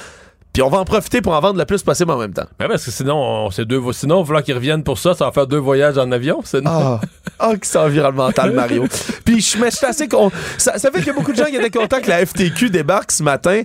Puis 0.55 0.63
on 0.63 0.69
va 0.69 0.79
en 0.79 0.85
profiter 0.85 1.21
pour 1.21 1.33
en 1.33 1.41
vendre 1.41 1.59
le 1.59 1.65
plus 1.65 1.83
possible 1.83 2.13
en 2.13 2.17
même 2.17 2.33
temps. 2.33 2.47
Ben 2.61 2.69
parce 2.69 2.85
que 2.85 2.93
sinon, 2.93 3.17
on, 3.17 3.51
c'est 3.51 3.65
deux, 3.65 3.83
sinon, 3.91 4.23
il 4.25 4.33
va 4.33 4.41
qu'ils 4.41 4.55
reviennent 4.55 4.85
pour 4.85 4.99
ça, 4.99 5.13
ça 5.13 5.25
va 5.25 5.33
faire 5.33 5.49
deux 5.49 5.59
voyages 5.59 5.99
en 5.99 6.13
avion. 6.13 6.43
C'est 6.45 6.63
Ah, 6.65 7.01
ah, 7.41 7.57
que 7.57 7.67
c'est 7.67 7.77
environnemental, 7.77 8.53
Mario. 8.53 8.85
Puis 9.25 9.41
je 9.41 9.47
suis 9.51 9.65
assez 9.85 10.07
con. 10.07 10.31
Ça, 10.57 10.79
ça 10.79 10.93
fait 10.93 10.99
qu'il 10.99 11.09
y 11.09 11.11
a 11.11 11.15
beaucoup 11.15 11.33
de 11.33 11.37
gens 11.37 11.47
qui 11.47 11.57
étaient 11.57 11.77
contents 11.77 12.01
que 12.01 12.09
la 12.09 12.25
FTQ 12.25 12.71
débarque 12.71 13.11
ce 13.11 13.25
matin. 13.25 13.63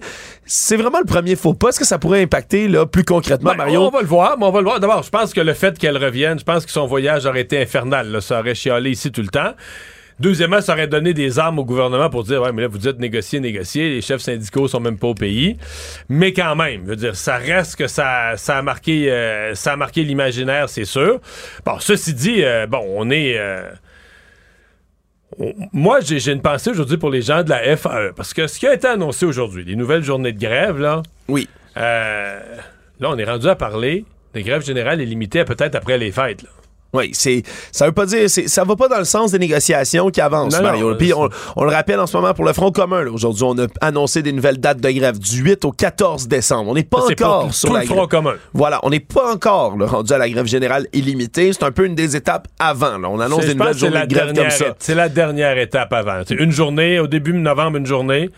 C'est 0.47 0.78
vraiment 0.78 0.97
le 0.97 1.05
premier 1.05 1.36
faux 1.36 1.53
pas. 1.53 1.70
Est-ce 1.70 1.78
que 1.80 1.86
ça 1.86 1.99
pourrait 1.99 2.24
impacter 2.24 2.68
là, 2.68 2.88
plus 2.88 3.03
concrètement, 3.05 3.51
Ben, 3.51 3.57
Mario? 3.57 3.82
On 3.84 3.89
va 3.91 4.01
le 4.01 4.07
voir, 4.07 4.38
mais 4.39 4.45
on 4.47 4.51
va 4.51 4.60
le 4.60 4.66
voir. 4.66 4.80
D'abord, 4.80 5.03
je 5.03 5.12
pense 5.12 5.32
que 5.32 5.41
le 5.41 5.53
fait 5.53 5.78
qu'elle 5.78 6.03
revienne, 6.03 6.39
je 6.39 6.43
pense 6.43 6.66
que 6.66 6.72
son 6.72 6.88
voyage 6.88 7.28
aurait 7.28 7.41
été 7.41 7.62
infernal. 7.62 8.10
là. 8.10 8.20
Ça 8.20 8.39
aurait 8.39 8.55
chialé 8.55 8.89
ici 8.89 9.12
tout 9.12 9.22
le 9.22 9.28
temps. 9.28 9.53
Deuxièmement, 10.20 10.61
ça 10.61 10.74
aurait 10.74 10.88
donné 10.88 11.13
des 11.13 11.39
armes 11.39 11.59
au 11.59 11.65
gouvernement 11.65 12.09
pour 12.09 12.24
dire, 12.24 12.41
ouais, 12.41 12.51
mais 12.51 12.63
là, 12.63 12.67
vous 12.67 12.78
dites 12.78 12.99
négocier, 12.99 13.39
négocier. 13.39 13.89
Les 13.89 14.01
chefs 14.01 14.22
syndicaux 14.22 14.67
sont 14.67 14.80
même 14.80 14.97
pas 14.97 15.07
au 15.07 15.13
pays. 15.13 15.57
Mais 16.09 16.34
quand 16.34 16.55
même, 16.55 16.82
je 16.84 16.89
veux 16.89 16.95
dire, 16.95 17.15
ça 17.15 17.38
reste 17.38 17.76
que 17.78 17.88
ça, 17.88 18.34
ça 18.36 18.57
a 18.57 18.61
marqué, 18.61 19.11
euh, 19.11 19.55
ça 19.55 19.74
a 19.74 19.76
marqué 19.76 20.03
l'imaginaire, 20.03 20.67
c'est 20.70 20.86
sûr. 20.86 21.22
Bon, 21.65 21.80
ceci 21.80 22.13
dit, 22.13 22.43
euh, 22.43 22.67
bon, 22.67 22.84
on 22.95 23.09
est, 23.09 23.38
euh, 23.38 23.70
moi, 25.72 25.99
j'ai 26.01 26.32
une 26.32 26.41
pensée 26.41 26.70
aujourd'hui 26.72 26.97
pour 26.97 27.09
les 27.09 27.22
gens 27.22 27.43
de 27.43 27.49
la 27.49 27.78
FAE. 27.78 28.11
Parce 28.15 28.34
que 28.34 28.47
ce 28.47 28.59
qui 28.59 28.67
a 28.67 28.74
été 28.74 28.88
annoncé 28.88 29.26
aujourd'hui, 29.26 29.63
les 29.63 29.76
nouvelles 29.76 30.03
journées 30.03 30.34
de 30.34 30.39
grève, 30.39 30.80
là. 30.80 31.01
Oui. 31.28 31.47
Euh, 31.78 32.39
là, 32.99 33.09
on 33.09 33.17
est 33.17 33.24
rendu 33.24 33.47
à 33.47 33.55
parler 33.55 34.05
des 34.34 34.43
grèves 34.43 34.65
générales 34.65 35.01
et 35.01 35.05
limitées 35.05 35.39
à 35.39 35.45
peut-être 35.45 35.76
après 35.76 35.97
les 35.97 36.11
fêtes. 36.11 36.43
là. 36.43 36.49
Oui, 36.93 37.11
c'est 37.13 37.43
ça 37.71 37.85
veut 37.85 37.91
pas 37.91 38.05
dire 38.07 38.27
ça 38.29 38.63
va 38.63 38.75
pas 38.75 38.87
dans 38.87 38.97
le 38.97 39.03
sens 39.03 39.31
des 39.31 39.37
négociations 39.39 40.09
qui 40.09 40.21
avancent 40.21 40.55
Non, 40.57 40.63
Mario. 40.63 40.95
Puis 40.95 41.13
on, 41.13 41.29
on 41.55 41.63
le 41.63 41.69
rappelle 41.71 41.99
en 41.99 42.07
ce 42.07 42.17
moment 42.17 42.33
pour 42.33 42.45
le 42.45 42.53
Front 42.53 42.71
commun 42.71 43.05
aujourd'hui, 43.07 43.43
on 43.43 43.57
a 43.59 43.67
annoncé 43.81 44.23
des 44.23 44.31
nouvelles 44.31 44.57
dates 44.59 44.79
de 44.81 44.89
grève 44.89 45.19
du 45.19 45.41
8 45.43 45.65
au 45.65 45.71
14 45.71 46.27
décembre. 46.27 46.71
On 46.71 46.73
n'est 46.73 46.83
pas 46.83 47.03
encore 47.03 47.41
pour 47.43 47.53
sur 47.53 47.69
tout 47.69 47.75
la 47.75 47.81
le 47.81 47.85
Front 47.85 47.95
grève. 47.95 48.07
commun. 48.07 48.33
Voilà, 48.53 48.79
on 48.83 48.89
n'est 48.89 48.99
pas 48.99 49.31
encore 49.33 49.77
là, 49.77 49.85
rendu 49.85 50.11
à 50.13 50.17
la 50.17 50.27
grève 50.29 50.47
générale 50.47 50.87
illimitée, 50.93 51.53
c'est 51.53 51.63
un 51.63 51.71
peu 51.71 51.85
une 51.85 51.95
des 51.95 52.15
étapes 52.15 52.47
avant 52.57 52.97
là. 52.97 53.07
On 53.09 53.20
annonce 53.20 53.45
des 53.45 53.53
nouvelles 53.55 53.78
journées 53.78 53.93
la 53.93 54.05
de 54.07 54.13
grève 54.16 54.33
comme 54.33 54.49
ça. 54.49 54.75
C'est 54.79 54.95
la 54.95 55.09
dernière 55.09 55.57
étape 55.59 55.93
avant. 55.93 56.21
C'est 56.28 56.36
une 56.36 56.51
journée, 56.51 56.99
au 56.99 57.07
début 57.07 57.33
novembre, 57.33 57.78
une 57.78 57.86
journée. 57.86 58.29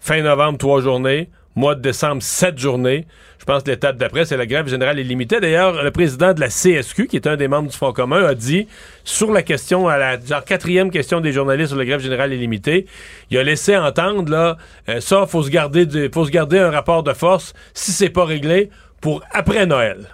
Fin 0.00 0.20
novembre, 0.22 0.58
trois 0.58 0.80
journées. 0.80 1.28
Mois 1.56 1.74
de 1.74 1.80
décembre, 1.82 2.22
sept 2.22 2.58
journées. 2.58 3.06
Je 3.40 3.46
pense 3.46 3.62
que 3.62 3.70
l'étape 3.70 3.96
d'après, 3.96 4.26
c'est 4.26 4.36
la 4.36 4.44
grève 4.44 4.68
générale 4.68 4.98
illimitée. 4.98 5.40
D'ailleurs, 5.40 5.82
le 5.82 5.90
président 5.90 6.34
de 6.34 6.40
la 6.40 6.48
CSQ, 6.48 7.06
qui 7.06 7.16
est 7.16 7.26
un 7.26 7.36
des 7.36 7.48
membres 7.48 7.70
du 7.70 7.76
Front 7.76 7.92
commun, 7.94 8.22
a 8.26 8.34
dit, 8.34 8.68
sur 9.02 9.32
la 9.32 9.42
question, 9.42 9.88
à 9.88 9.96
la 9.96 10.20
genre, 10.20 10.44
quatrième 10.44 10.90
question 10.90 11.20
des 11.22 11.32
journalistes 11.32 11.70
sur 11.70 11.78
la 11.78 11.86
grève 11.86 12.00
générale 12.00 12.34
illimitée, 12.34 12.84
il 13.30 13.38
a 13.38 13.42
laissé 13.42 13.74
entendre, 13.78 14.30
là, 14.30 14.58
euh, 14.90 15.00
ça, 15.00 15.26
faut 15.26 15.42
se 15.42 15.48
garder 15.48 15.86
du- 15.86 16.10
faut 16.12 16.26
se 16.26 16.30
garder 16.30 16.58
un 16.58 16.70
rapport 16.70 17.02
de 17.02 17.14
force, 17.14 17.54
si 17.72 17.92
c'est 17.92 18.10
pas 18.10 18.26
réglé, 18.26 18.68
pour 19.00 19.22
après 19.32 19.64
Noël. 19.64 20.06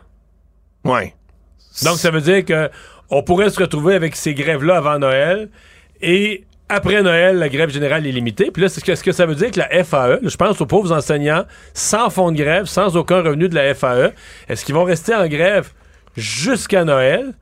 Ouais. 0.85 1.13
Donc, 1.83 1.97
ça 1.99 2.13
veut 2.13 2.21
dire 2.21 2.45
que 2.45 2.71
on 3.11 3.25
pourrait 3.25 3.51
se 3.51 3.61
retrouver 3.61 3.97
avec 3.97 4.15
ces 4.15 4.35
grèves-là 4.35 4.77
avant 4.77 5.01
Noël 5.01 5.49
et 6.01 6.45
après 6.69 7.03
Noël, 7.03 7.37
la 7.37 7.49
grève 7.49 7.71
générale 7.71 8.07
est 8.07 8.13
limitée. 8.13 8.51
Puis 8.51 8.63
là, 8.63 8.69
c'est 8.69 8.85
ce 8.85 9.03
que, 9.03 9.13
ça 9.13 9.27
veut 9.27 9.35
dire 9.35 9.51
que 9.51 9.59
la 9.59 9.85
FAE, 9.85 10.19
je 10.23 10.37
pense 10.37 10.61
aux 10.61 10.67
pauvres 10.67 10.93
enseignants, 10.93 11.45
sans 11.75 12.11
fonds 12.11 12.33
de 12.33 12.37
grève, 12.37 12.67
sans 12.67 12.97
aucun 12.97 13.23
revenu 13.23 13.49
de 13.49 13.55
la 13.55 13.75
FAE, 13.75 14.13
est-ce 14.49 14.65
qu'ils 14.65 14.75
vont 14.75 14.85
rester 14.85 15.15
en 15.15 15.29
grève 15.29 15.71
jusqu'à 16.17 16.85
Noël? 16.85 17.35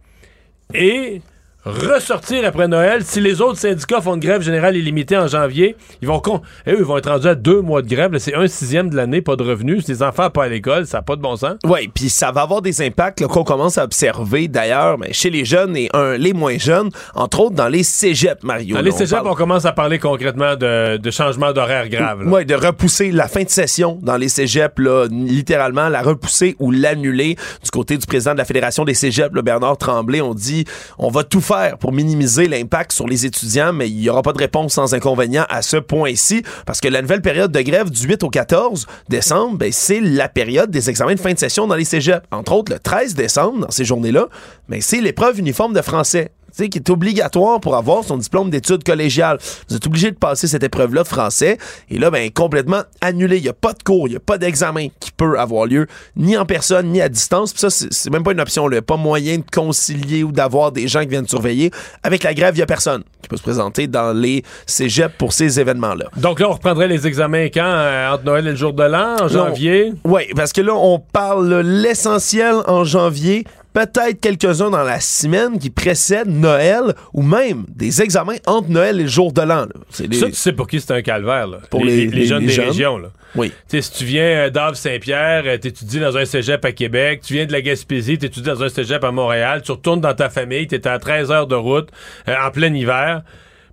Et 0.74 1.22
ressortir 1.64 2.44
après 2.46 2.68
Noël. 2.68 3.02
Si 3.04 3.20
les 3.20 3.40
autres 3.40 3.58
syndicats 3.58 4.00
font 4.00 4.14
une 4.14 4.20
grève 4.20 4.42
générale 4.42 4.76
illimitée 4.76 5.16
en 5.16 5.26
janvier, 5.26 5.76
ils 6.02 6.08
vont, 6.08 6.20
con- 6.20 6.40
et 6.66 6.72
eux, 6.72 6.76
ils 6.78 6.84
vont 6.84 6.98
être 6.98 7.10
rendus 7.10 7.28
à 7.28 7.34
deux 7.34 7.60
mois 7.60 7.82
de 7.82 7.88
grève. 7.88 8.16
C'est 8.18 8.34
un 8.34 8.46
sixième 8.46 8.90
de 8.90 8.96
l'année, 8.96 9.22
pas 9.22 9.36
de 9.36 9.42
revenus. 9.42 9.86
Les 9.88 10.02
enfants 10.02 10.30
pas 10.30 10.44
à 10.44 10.48
l'école, 10.48 10.86
ça 10.86 10.98
n'a 10.98 11.02
pas 11.02 11.16
de 11.16 11.22
bon 11.22 11.36
sens. 11.36 11.54
Oui, 11.64 11.88
puis 11.92 12.08
ça 12.08 12.30
va 12.32 12.42
avoir 12.42 12.60
des 12.62 12.82
impacts 12.82 13.26
qu'on 13.26 13.44
commence 13.44 13.78
à 13.78 13.84
observer 13.84 14.48
d'ailleurs 14.48 14.98
mais 14.98 15.12
chez 15.12 15.30
les 15.30 15.44
jeunes 15.44 15.76
et 15.76 15.88
un, 15.94 16.16
les 16.16 16.32
moins 16.32 16.58
jeunes, 16.58 16.90
entre 17.14 17.40
autres 17.40 17.54
dans 17.56 17.68
les 17.68 17.82
cégeps, 17.82 18.42
Mario. 18.42 18.76
Dans 18.76 18.82
les 18.82 18.92
on 18.92 18.96
cégeps, 18.96 19.12
parle- 19.22 19.28
on 19.28 19.34
commence 19.34 19.64
à 19.64 19.72
parler 19.72 19.98
concrètement 19.98 20.56
de, 20.56 20.96
de 20.98 21.10
changement 21.10 21.52
d'horaire 21.52 21.88
grave. 21.88 22.26
Ouais, 22.26 22.44
de 22.44 22.54
repousser 22.54 23.10
la 23.10 23.28
fin 23.28 23.42
de 23.42 23.48
session 23.50 23.98
dans 24.02 24.16
les 24.16 24.28
cégeps, 24.28 24.78
là, 24.78 25.06
littéralement, 25.10 25.88
la 25.88 26.02
repousser 26.02 26.56
ou 26.58 26.70
l'annuler. 26.70 27.36
Du 27.62 27.70
côté 27.70 27.96
du 27.96 28.06
président 28.06 28.32
de 28.32 28.38
la 28.38 28.44
Fédération 28.44 28.84
des 28.84 28.94
cégeps, 28.94 29.34
là, 29.34 29.42
Bernard 29.42 29.78
Tremblay, 29.78 30.20
on 30.20 30.34
dit 30.34 30.64
on 30.98 31.08
va 31.10 31.24
tout 31.24 31.40
faire 31.40 31.53
pour 31.80 31.92
minimiser 31.92 32.48
l'impact 32.48 32.92
sur 32.92 33.06
les 33.06 33.26
étudiants, 33.26 33.72
mais 33.72 33.88
il 33.88 33.96
n'y 33.96 34.08
aura 34.08 34.22
pas 34.22 34.32
de 34.32 34.38
réponse 34.38 34.74
sans 34.74 34.94
inconvénient 34.94 35.46
à 35.48 35.62
ce 35.62 35.76
point-ci, 35.76 36.42
parce 36.66 36.80
que 36.80 36.88
la 36.88 37.02
nouvelle 37.02 37.22
période 37.22 37.52
de 37.52 37.60
grève 37.60 37.90
du 37.90 38.06
8 38.06 38.22
au 38.22 38.30
14 38.30 38.86
décembre, 39.08 39.58
ben, 39.58 39.70
c'est 39.72 40.00
la 40.00 40.28
période 40.28 40.70
des 40.70 40.90
examens 40.90 41.14
de 41.14 41.20
fin 41.20 41.32
de 41.32 41.38
session 41.38 41.66
dans 41.66 41.74
les 41.74 41.84
cégeps. 41.84 42.24
Entre 42.30 42.52
autres, 42.52 42.72
le 42.72 42.78
13 42.78 43.14
décembre, 43.14 43.60
dans 43.60 43.70
ces 43.70 43.84
journées-là, 43.84 44.28
ben, 44.68 44.80
c'est 44.80 45.00
l'épreuve 45.00 45.38
uniforme 45.38 45.72
de 45.72 45.82
français 45.82 46.32
sais, 46.56 46.68
qui 46.68 46.78
est 46.78 46.90
obligatoire 46.90 47.60
pour 47.60 47.76
avoir 47.76 48.04
son 48.04 48.16
diplôme 48.16 48.50
d'études 48.50 48.84
collégiales. 48.84 49.38
Vous 49.68 49.76
êtes 49.76 49.86
obligé 49.86 50.10
de 50.10 50.16
passer 50.16 50.46
cette 50.46 50.62
épreuve-là 50.62 51.02
de 51.02 51.08
français. 51.08 51.58
Et 51.90 51.98
là, 51.98 52.10
ben, 52.10 52.30
complètement 52.30 52.82
annulé. 53.00 53.38
Il 53.38 53.42
n'y 53.42 53.48
a 53.48 53.54
pas 53.54 53.72
de 53.72 53.82
cours, 53.82 54.08
il 54.08 54.12
n'y 54.12 54.16
a 54.16 54.20
pas 54.20 54.38
d'examen 54.38 54.88
qui 55.00 55.10
peut 55.12 55.38
avoir 55.38 55.66
lieu, 55.66 55.86
ni 56.16 56.36
en 56.36 56.46
personne, 56.46 56.88
ni 56.88 57.00
à 57.00 57.08
distance. 57.08 57.52
Puis 57.52 57.60
ça, 57.60 57.70
c'est 57.70 58.10
même 58.10 58.22
pas 58.22 58.32
une 58.32 58.40
option. 58.40 58.68
Il 58.68 58.72
n'y 58.72 58.78
a 58.78 58.82
pas 58.82 58.96
moyen 58.96 59.38
de 59.38 59.44
concilier 59.52 60.22
ou 60.22 60.32
d'avoir 60.32 60.72
des 60.72 60.88
gens 60.88 61.00
qui 61.00 61.08
viennent 61.08 61.28
surveiller. 61.28 61.70
Avec 62.02 62.22
la 62.22 62.34
grève, 62.34 62.54
il 62.54 62.58
n'y 62.58 62.62
a 62.62 62.66
personne 62.66 63.02
qui 63.22 63.28
peut 63.28 63.36
se 63.36 63.42
présenter 63.42 63.86
dans 63.86 64.12
les 64.12 64.42
cégeps 64.66 65.14
pour 65.18 65.32
ces 65.32 65.58
événements-là. 65.60 66.06
Donc 66.16 66.40
là, 66.40 66.48
on 66.48 66.52
reprendrait 66.52 66.88
les 66.88 67.06
examens 67.06 67.46
quand? 67.46 67.62
euh, 67.64 68.12
entre 68.12 68.24
Noël 68.24 68.46
et 68.46 68.50
le 68.50 68.56
jour 68.56 68.72
de 68.72 68.82
l'an, 68.82 69.16
en 69.20 69.28
janvier? 69.28 69.92
Oui, 70.04 70.22
parce 70.36 70.52
que 70.52 70.60
là, 70.60 70.74
on 70.74 70.98
parle 70.98 71.60
l'essentiel 71.60 72.56
en 72.66 72.84
janvier, 72.84 73.44
peut-être 73.74 74.18
quelques-uns 74.20 74.70
dans 74.70 74.82
la 74.84 75.00
semaine 75.00 75.58
qui 75.58 75.68
précède 75.68 76.28
Noël, 76.28 76.94
ou 77.12 77.22
même 77.22 77.66
des 77.68 78.00
examens 78.00 78.36
entre 78.46 78.70
Noël 78.70 78.98
et 79.00 79.02
le 79.02 79.08
jour 79.08 79.32
de 79.32 79.42
l'an. 79.42 79.66
des- 79.98 80.16
Ça, 80.16 80.26
tu 80.26 80.32
sais 80.34 80.52
pour 80.52 80.66
qui 80.66 80.80
c'est 80.80 80.92
un 80.92 81.02
calvaire, 81.02 81.46
là. 81.46 81.58
Pour 81.70 81.84
les- 81.84 82.06
les- 82.06 82.24
jeunes 82.24 82.40
les 82.42 82.46
des 82.46 82.52
jeunes. 82.54 82.66
régions, 82.68 82.96
là. 82.96 83.08
Oui. 83.36 83.48
Tu 83.68 83.76
sais, 83.76 83.82
si 83.82 83.98
tu 83.98 84.04
viens 84.04 84.22
euh, 84.46 84.50
d'Ave-Saint-Pierre, 84.50 85.42
euh, 85.46 85.58
t'étudies 85.58 85.98
dans 85.98 86.16
un 86.16 86.24
cégep 86.24 86.64
à 86.64 86.70
Québec, 86.72 87.20
tu 87.26 87.34
viens 87.34 87.46
de 87.46 87.52
la 87.52 87.60
Gaspésie, 87.62 88.16
t'étudies 88.16 88.46
dans 88.46 88.62
un 88.62 88.68
cégep 88.68 89.02
à 89.02 89.10
Montréal, 89.10 89.60
tu 89.64 89.72
retournes 89.72 90.00
dans 90.00 90.14
ta 90.14 90.30
famille, 90.30 90.66
t'es 90.68 90.86
à 90.86 90.98
13 91.00 91.30
heures 91.32 91.48
de 91.48 91.56
route, 91.56 91.88
euh, 92.28 92.34
en 92.46 92.50
plein 92.52 92.72
hiver. 92.72 93.22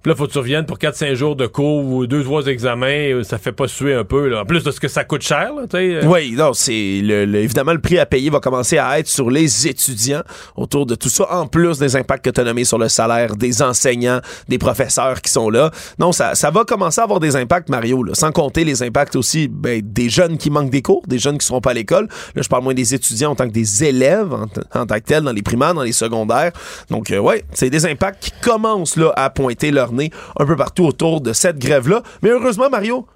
Puis 0.02 0.10
là, 0.10 0.16
faut 0.16 0.26
que 0.28 0.32
tu 0.32 0.38
reviennes 0.40 0.66
pour 0.66 0.78
4-5 0.80 1.14
jours 1.14 1.36
de 1.36 1.46
cours 1.48 1.86
ou 1.86 2.06
2-3 2.06 2.48
examens. 2.48 2.88
euh, 2.88 3.24
Ça 3.24 3.38
fait 3.38 3.52
pas 3.52 3.68
suer 3.68 3.94
un 3.94 4.04
peu, 4.04 4.28
là. 4.30 4.42
En 4.42 4.46
plus 4.46 4.64
de 4.64 4.72
ce 4.72 4.80
que 4.80 4.88
ça 4.88 5.04
coûte 5.04 5.22
cher, 5.22 5.52
là, 5.54 5.64
euh. 5.76 6.02
Oui, 6.06 6.32
non, 6.38 6.54
c'est 6.54 7.02
le, 7.04 7.26
le- 7.26 7.40
évidemment 7.40 7.74
le 7.74 7.80
prix 7.82 8.00
à 8.00 8.06
payer 8.06 8.30
va 8.30 8.40
commencer 8.40 8.78
à 8.78 8.98
être 9.00 9.08
sur 9.08 9.30
les 9.30 9.68
étudiants 9.68 10.22
autour 10.56 10.86
de 10.86 10.96
tout 10.96 11.10
ça, 11.10 11.32
en 11.34 11.46
plus 11.48 11.78
des 11.78 11.96
impacts 11.96 12.26
que 12.26 12.30
tu 12.32 12.42
as 12.42 12.44
nommés 12.44 12.64
sur 12.64 12.78
le 12.78 12.90
salaire 12.90 13.36
des 13.36 13.62
enseignants, 13.62 14.22
des 14.50 14.58
professeurs 14.58 15.22
qui 15.22 15.32
sont 15.32 15.50
là. 15.50 15.72
Non, 16.00 16.12
ça, 16.12 16.34
ça 16.36 16.50
va 16.52 16.64
commencer 16.66 17.00
à 17.02 17.04
avoir 17.04 17.20
des 17.20 17.36
impacts, 17.36 17.70
Mario, 17.70 18.04
là, 18.04 18.14
sans 18.16 18.32
compter 18.32 18.64
les 18.64 18.82
impacts 18.84 19.16
aussi 19.16 19.48
ben, 19.48 19.82
des 19.84 20.10
jeunes 20.10 20.38
qui 20.38 20.50
manquent 20.50 20.72
des 20.72 20.82
cours, 20.82 21.04
des 21.08 21.20
jeunes 21.20 21.38
qui 21.38 21.46
seront 21.46 21.62
pas 21.62 21.72
à 21.72 21.74
l'école. 21.76 22.08
Là, 22.36 22.42
je 22.42 22.50
parle 22.50 22.64
moins 22.64 22.74
des 22.74 22.94
étudiants 22.96 23.32
en 23.32 23.36
tant 23.36 23.48
que 23.48 23.54
des 23.54 23.84
élèves 23.84 24.34
en 24.34 24.86
tant 24.86 24.96
que 24.96 25.00
tels 25.06 25.24
dans 25.24 25.32
les 25.32 25.42
primaires, 25.44 25.74
dans 25.74 25.84
les 25.84 25.92
secondaires. 25.92 26.52
Donc, 26.90 27.12
euh, 27.12 27.20
ouais, 27.20 27.44
c'est 27.54 27.70
des 27.70 27.86
impacts 27.86 28.24
qui 28.24 28.32
commencent 28.42 28.96
là 28.98 29.14
à 29.16 29.30
pointer 29.30 29.70
leur 29.72 29.91
un 30.40 30.46
peu 30.46 30.56
partout 30.56 30.86
autour 30.86 31.22
de 31.22 31.34
cette 31.34 31.58
grève-là. 31.60 32.04
Mais 32.22 32.30
heureusement, 32.30 32.70
Mario, 32.70 33.08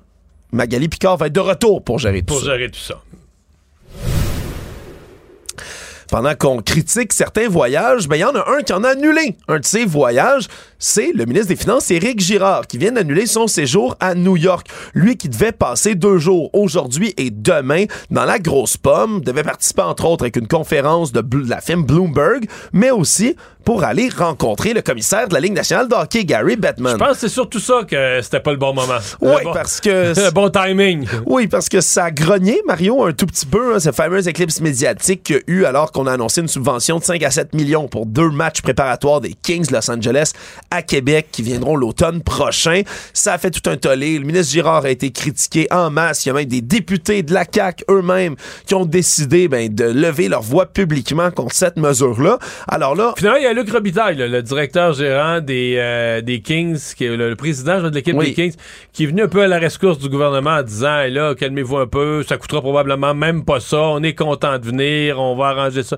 Magali 0.52 0.88
Picard 0.90 1.18
va 1.18 1.28
être 1.28 1.34
de 1.34 1.40
retour 1.40 1.84
pour 1.84 2.00
gérer 2.00 2.20
tout 2.22 2.34
Pour 2.34 2.40
ça. 2.40 2.46
gérer 2.58 2.70
tout 2.72 2.80
ça. 2.80 3.02
Pendant 6.10 6.36
qu'on 6.36 6.62
critique 6.62 7.14
certains 7.14 7.48
voyages, 7.50 8.08
ben 8.08 8.16
il 8.16 8.20
y 8.20 8.26
en 8.26 8.36
a 8.36 8.46
un 8.58 8.62
qui 8.62 8.74
en 8.74 8.84
a 8.84 8.90
annulé 8.90 9.36
un 9.48 9.60
de 9.60 9.66
ces 9.66 9.86
voyages. 9.86 10.48
C'est 10.78 11.14
le 11.14 11.26
ministre 11.26 11.48
des 11.48 11.56
Finances, 11.56 11.90
Éric 11.90 12.20
Girard, 12.20 12.68
qui 12.68 12.78
vient 12.78 12.92
d'annuler 12.92 13.26
son 13.26 13.48
séjour 13.48 13.96
à 14.00 14.14
New 14.14 14.38
York. 14.38 14.68
Lui 14.94 15.18
qui 15.18 15.30
devait 15.30 15.52
passer 15.52 15.96
deux 15.96 16.18
jours 16.18 16.50
aujourd'hui 16.54 17.14
et 17.18 17.30
demain 17.32 17.86
dans 18.12 18.26
la 18.26 18.40
grosse 18.40 18.78
pomme, 18.78 19.22
devait 19.22 19.44
participer 19.44 19.82
entre 19.82 20.06
autres 20.06 20.24
avec 20.24 20.36
une 20.36 20.48
conférence 20.48 21.12
de, 21.12 21.24
la 21.48 21.62
firme 21.62 21.84
Bloomberg, 21.84 22.46
mais 22.74 22.92
aussi 22.92 23.36
pour 23.64 23.84
aller 23.84 24.10
rencontrer 24.16 24.74
le 24.74 24.84
commissaire 24.84 25.28
de 25.28 25.34
la 25.34 25.40
Ligue 25.40 25.54
nationale 25.54 25.88
de 25.88 25.96
hockey, 25.96 26.24
Gary 26.24 26.56
Bettman. 26.56 26.94
Je 26.94 26.98
pense 26.98 27.14
que 27.14 27.18
c'est 27.22 27.30
surtout 27.30 27.60
ça 27.60 27.82
que 27.90 28.20
c'était 28.22 28.40
pas 28.40 28.52
le 28.52 28.58
bon 28.58 28.76
moment. 28.76 29.00
Oui, 29.22 29.42
bon- 29.44 29.54
parce 29.54 29.82
que... 29.82 30.14
Le 30.26 30.32
bon 30.32 30.50
timing. 30.50 31.08
Oui, 31.26 31.48
parce 31.48 31.68
que 31.68 31.82
ça 31.82 32.06
a 32.06 32.12
grogné, 32.12 32.62
Mario, 32.68 33.04
un 33.04 33.12
tout 33.12 33.26
petit 33.26 33.46
peu, 33.46 33.76
hein, 33.76 33.80
cette 33.80 33.96
fameuse 33.96 34.28
éclipse 34.28 34.62
médiatique 34.62 35.24
qu'il 35.24 35.36
y 35.36 35.40
a 35.40 35.42
eu 35.48 35.66
alors 35.66 35.92
qu'on 35.96 36.08
a 36.08 36.12
annoncé 36.12 36.42
une 36.42 36.50
subvention 36.50 37.00
de 37.00 37.06
5 37.06 37.24
à 37.24 37.32
7 37.32 37.54
millions 37.54 37.88
pour 37.88 38.06
deux 38.06 38.30
matchs 38.30 38.62
préparatoires 38.62 39.22
des 39.22 39.34
Kings 39.34 39.72
Los 39.72 39.90
Angeles 39.90 40.34
à 40.70 40.82
Québec 40.82 41.28
qui 41.32 41.42
viendront 41.42 41.78
l'automne 41.78 42.22
prochain. 42.22 42.82
Ça 43.14 43.32
a 43.32 43.38
fait 43.38 43.50
tout 43.50 43.70
un 43.70 43.78
tollé. 43.78 44.20
Le 44.20 44.26
ministre 44.26 44.52
Girard 44.52 44.84
a 44.84 44.90
été 44.90 45.12
critiqué 45.12 45.68
en 45.72 45.90
masse. 45.90 46.26
Il 46.26 46.30
y 46.30 46.32
a 46.32 46.34
même 46.36 46.46
des 46.46 46.60
députés 46.62 47.24
de 47.24 47.34
la 47.34 47.46
CAQ 47.50 47.86
eux-mêmes 47.90 48.36
qui 48.66 48.76
ont 48.76 48.86
décidé 48.86 49.48
ben, 49.48 49.74
de 49.74 49.86
lever 49.86 50.28
leur 50.28 50.42
voix 50.42 50.66
publiquement 50.66 51.32
contre 51.32 51.56
cette 51.56 51.78
mesure-là. 51.78 52.40
Alors 52.68 52.94
là... 52.94 53.14
Finalement, 53.18 53.38
il 53.38 53.44
y 53.44 53.48
a 53.48 53.54
Luc 53.54 53.72
Robitaille, 53.72 54.18
là, 54.18 54.28
le 54.28 54.44
directeur 54.44 54.92
gérant 54.92 55.40
des, 55.40 55.76
euh, 55.78 56.20
des 56.20 56.42
Kings, 56.42 56.78
qui 56.98 57.06
est 57.06 57.16
le, 57.16 57.30
le 57.30 57.36
président 57.38 57.82
de 57.82 57.88
l'équipe 57.96 58.16
Oui. 58.18 58.28
des 58.28 58.34
Kings, 58.34 58.56
qui 58.92 59.04
est 59.06 59.08
venu 59.08 59.24
un 59.24 59.28
peu 59.30 59.44
à 59.44 59.48
la 59.48 59.60
rescousse 59.60 60.00
du 60.00 60.10
gouvernement 60.10 60.58
en 60.58 60.64
disant 60.64 61.00
Hey, 61.00 61.14
là, 61.14 61.36
calmez-vous 61.36 61.78
un 61.78 61.88
peu, 61.88 62.22
ça 62.28 62.36
coûtera 62.36 62.60
probablement 62.60 63.14
même 63.14 63.46
pas 63.46 63.62
ça, 63.62 63.80
on 63.80 64.04
est 64.04 64.14
content 64.14 64.60
de 64.60 64.66
venir, 64.66 65.22
on 65.22 65.38
va 65.38 65.48
arranger 65.48 65.84
ça. 65.86 65.98